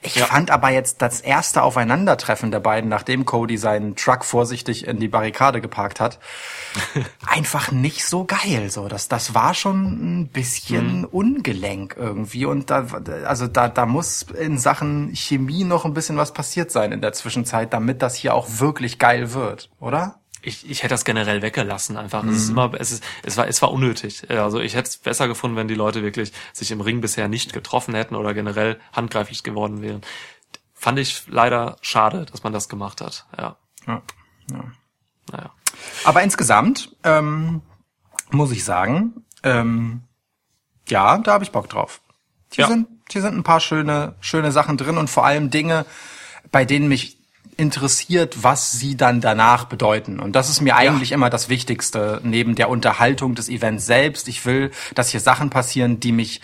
Ich 0.00 0.18
fand 0.18 0.50
aber 0.50 0.70
jetzt 0.70 1.02
das 1.02 1.20
erste 1.20 1.62
Aufeinandertreffen 1.62 2.50
der 2.50 2.60
beiden, 2.60 2.88
nachdem 2.88 3.26
Cody 3.26 3.58
seinen 3.58 3.96
Truck 3.96 4.24
vorsichtig 4.24 4.86
in 4.86 4.98
die 4.98 5.08
Barrikade 5.08 5.60
geparkt 5.60 6.00
hat, 6.00 6.18
einfach 7.26 7.70
nicht 7.70 8.06
so 8.06 8.24
geil. 8.24 8.70
So, 8.70 8.88
das, 8.88 9.06
das 9.08 9.34
war 9.34 9.52
schon 9.52 10.22
ein 10.22 10.28
bisschen 10.28 11.04
ungelenk 11.04 11.96
irgendwie 11.98 12.46
und 12.46 12.70
da, 12.70 12.86
also 13.26 13.46
da, 13.46 13.68
da 13.68 13.84
muss 13.84 14.22
in 14.22 14.56
Sachen 14.56 15.14
Chemie 15.14 15.64
noch 15.64 15.84
ein 15.84 15.92
bisschen 15.92 16.16
was 16.16 16.32
passiert 16.32 16.70
sein 16.70 16.92
in 16.92 17.02
der 17.02 17.12
Zwischenzeit, 17.12 17.74
damit 17.74 18.00
das 18.00 18.14
hier 18.14 18.32
auch 18.32 18.46
wirklich 18.58 18.98
geil 18.98 19.34
wird, 19.34 19.68
oder? 19.80 20.20
Ich, 20.44 20.68
ich 20.70 20.82
hätte 20.82 20.94
das 20.94 21.04
generell 21.04 21.42
weggelassen 21.42 21.96
einfach. 21.96 22.22
Es 22.24 22.36
ist 22.36 22.48
immer, 22.50 22.72
es 22.78 22.92
ist, 22.92 23.04
es 23.22 23.36
war, 23.36 23.48
es 23.48 23.62
war 23.62 23.72
unnötig. 23.72 24.28
Also 24.30 24.60
ich 24.60 24.74
hätte 24.74 24.88
es 24.88 24.96
besser 24.98 25.26
gefunden, 25.28 25.56
wenn 25.56 25.68
die 25.68 25.74
Leute 25.74 26.02
wirklich 26.02 26.32
sich 26.52 26.70
im 26.70 26.80
Ring 26.80 27.00
bisher 27.00 27.28
nicht 27.28 27.52
getroffen 27.52 27.94
hätten 27.94 28.14
oder 28.14 28.34
generell 28.34 28.78
handgreiflich 28.92 29.42
geworden 29.42 29.80
wären. 29.82 30.02
Fand 30.74 30.98
ich 30.98 31.24
leider 31.28 31.76
schade, 31.80 32.26
dass 32.26 32.42
man 32.42 32.52
das 32.52 32.68
gemacht 32.68 33.00
hat. 33.00 33.26
Ja. 33.38 33.56
Ja. 33.86 34.02
Naja. 35.32 35.50
Aber 36.04 36.22
insgesamt 36.22 36.94
ähm, 37.04 37.62
muss 38.30 38.50
ich 38.52 38.64
sagen, 38.64 39.24
ähm, 39.42 40.02
ja, 40.88 41.18
da 41.18 41.32
habe 41.32 41.44
ich 41.44 41.52
Bock 41.52 41.68
drauf. 41.68 42.00
Hier 42.52 42.64
Ja. 42.64 42.68
sind 42.68 42.88
hier 43.10 43.20
sind 43.22 43.36
ein 43.36 43.42
paar 43.42 43.60
schöne 43.60 44.14
schöne 44.20 44.50
Sachen 44.52 44.76
drin 44.76 44.96
und 44.96 45.10
vor 45.10 45.26
allem 45.26 45.50
Dinge, 45.50 45.84
bei 46.50 46.64
denen 46.64 46.88
mich 46.88 47.18
interessiert, 47.56 48.42
was 48.42 48.72
sie 48.72 48.96
dann 48.96 49.20
danach 49.20 49.64
bedeuten. 49.64 50.18
Und 50.18 50.32
das 50.32 50.48
ist 50.48 50.60
mir 50.60 50.76
eigentlich 50.76 51.12
immer 51.12 51.30
das 51.30 51.48
Wichtigste 51.48 52.20
neben 52.24 52.54
der 52.54 52.68
Unterhaltung 52.68 53.34
des 53.34 53.48
Events 53.48 53.86
selbst. 53.86 54.28
Ich 54.28 54.44
will, 54.44 54.70
dass 54.94 55.10
hier 55.10 55.20
Sachen 55.20 55.50
passieren, 55.50 56.00
die 56.00 56.12
mich 56.12 56.40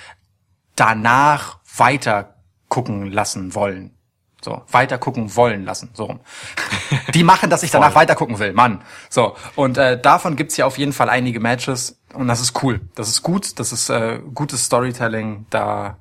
danach 0.76 1.58
weiter 1.76 2.36
gucken 2.68 3.10
lassen 3.10 3.54
wollen. 3.54 3.96
So, 4.42 4.62
weiter 4.70 4.96
gucken 4.96 5.36
wollen 5.36 5.66
lassen, 5.66 5.90
so 5.92 6.04
rum. 6.04 6.20
Die 7.14 7.24
machen, 7.24 7.50
dass 7.50 7.62
ich 7.62 7.70
danach 7.70 7.94
weiter 7.94 8.14
gucken 8.14 8.38
will, 8.38 8.54
Mann. 8.54 8.82
So, 9.10 9.36
und 9.54 9.76
äh, 9.76 10.00
davon 10.00 10.34
gibt's 10.34 10.54
hier 10.54 10.66
auf 10.66 10.78
jeden 10.78 10.94
Fall 10.94 11.10
einige 11.10 11.40
Matches 11.40 12.00
und 12.14 12.26
das 12.26 12.40
ist 12.40 12.62
cool. 12.62 12.80
Das 12.94 13.10
ist 13.10 13.22
gut, 13.22 13.58
das 13.58 13.70
ist 13.70 13.90
äh, 13.90 14.18
gutes 14.32 14.64
Storytelling, 14.64 15.44
da 15.50 15.98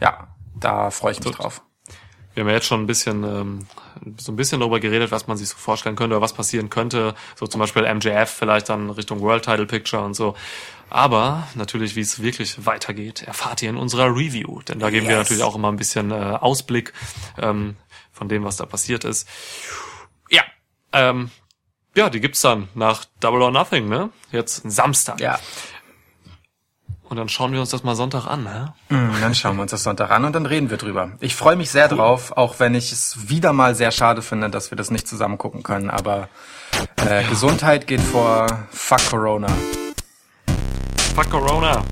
ja, 0.00 0.28
da 0.54 0.90
freue 0.90 1.12
ich 1.12 1.22
mich 1.22 1.34
drauf. 1.34 1.62
Wir 2.34 2.42
haben 2.42 2.48
ja 2.48 2.56
jetzt 2.56 2.66
schon 2.66 2.82
ein 2.82 2.86
bisschen, 2.86 3.22
ähm, 3.24 3.66
so 4.18 4.32
ein 4.32 4.36
bisschen 4.36 4.60
darüber 4.60 4.80
geredet, 4.80 5.10
was 5.10 5.26
man 5.26 5.36
sich 5.36 5.48
so 5.48 5.56
vorstellen 5.56 5.96
könnte 5.96 6.16
oder 6.16 6.22
was 6.22 6.32
passieren 6.32 6.70
könnte. 6.70 7.14
So 7.36 7.46
zum 7.46 7.60
Beispiel 7.60 7.82
MJF 7.92 8.30
vielleicht 8.30 8.68
dann 8.68 8.90
Richtung 8.90 9.20
World 9.20 9.44
Title 9.44 9.66
Picture 9.66 10.02
und 10.02 10.14
so. 10.14 10.34
Aber 10.90 11.48
natürlich, 11.54 11.96
wie 11.96 12.00
es 12.00 12.22
wirklich 12.22 12.66
weitergeht, 12.66 13.22
erfahrt 13.22 13.62
ihr 13.62 13.70
in 13.70 13.76
unserer 13.76 14.06
Review. 14.14 14.60
Denn 14.62 14.78
da 14.78 14.90
geben 14.90 15.08
wir 15.08 15.16
Yes. 15.16 15.24
natürlich 15.28 15.42
auch 15.42 15.56
immer 15.56 15.68
ein 15.72 15.76
bisschen 15.76 16.10
äh, 16.10 16.14
Ausblick 16.14 16.92
ähm, 17.38 17.76
von 18.12 18.28
dem, 18.28 18.44
was 18.44 18.56
da 18.56 18.66
passiert 18.66 19.04
ist. 19.04 19.28
Ja, 20.30 20.42
ähm, 20.92 21.30
ja, 21.96 22.10
die 22.10 22.20
gibt's 22.20 22.40
dann 22.40 22.68
nach 22.74 23.04
Double 23.20 23.42
or 23.42 23.50
Nothing, 23.50 23.88
ne? 23.88 24.10
Jetzt 24.32 24.62
Samstag. 24.64 25.20
Ja, 25.20 25.38
Und 27.08 27.16
dann 27.18 27.28
schauen 27.28 27.52
wir 27.52 27.60
uns 27.60 27.70
das 27.70 27.84
mal 27.84 27.94
Sonntag 27.94 28.26
an, 28.26 28.44
ne? 28.44 28.72
Mm, 28.88 29.20
dann 29.20 29.34
schauen 29.34 29.56
wir 29.56 29.62
uns 29.62 29.70
das 29.70 29.82
Sonntag 29.82 30.10
an 30.10 30.24
und 30.24 30.32
dann 30.34 30.46
reden 30.46 30.70
wir 30.70 30.78
drüber. 30.78 31.12
Ich 31.20 31.36
freue 31.36 31.54
mich 31.54 31.70
sehr 31.70 31.86
drauf, 31.88 32.32
auch 32.36 32.58
wenn 32.58 32.74
ich 32.74 32.90
es 32.92 33.28
wieder 33.28 33.52
mal 33.52 33.74
sehr 33.74 33.90
schade 33.90 34.22
finde, 34.22 34.50
dass 34.50 34.70
wir 34.70 34.76
das 34.76 34.90
nicht 34.90 35.06
zusammen 35.06 35.38
gucken 35.38 35.62
können. 35.62 35.90
Aber 35.90 36.28
äh, 37.06 37.22
Gesundheit 37.28 37.86
geht 37.86 38.00
vor 38.00 38.46
Fuck 38.72 39.10
Corona. 39.10 39.48
Fuck 41.14 41.30
Corona. 41.30 41.84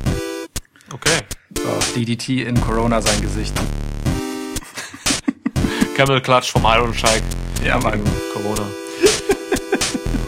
Okay. 0.92 1.18
So, 1.56 1.94
DDT 1.94 2.44
in 2.46 2.60
Corona 2.60 3.00
sein 3.02 3.20
Gesicht. 3.20 3.54
Camel 5.96 6.20
Clutch 6.22 6.50
vom 6.50 6.64
Iron 6.64 6.94
Shike. 6.94 7.22
Ja, 7.64 7.78
Mann. 7.78 8.00
Corona. 8.32 8.66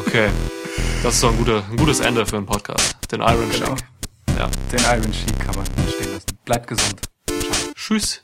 Okay. 0.06 0.28
Das 1.02 1.14
ist 1.14 1.22
doch 1.22 1.30
ein, 1.30 1.38
guter, 1.38 1.62
ein 1.70 1.76
gutes 1.76 2.00
Ende 2.00 2.24
für 2.24 2.36
einen 2.36 2.46
Podcast. 2.46 2.96
Den 3.10 3.20
Iron 3.20 3.50
Genau. 3.50 3.66
Shake. 3.66 3.78
Ja. 4.38 4.50
Den 4.72 4.80
Iron 4.80 5.12
Sheik 5.12 5.38
kann 5.38 5.54
man 5.54 5.66
stehen 5.66 6.12
lassen. 6.12 6.38
Bleibt 6.44 6.66
gesund. 6.66 7.00
Tschüss. 7.74 8.23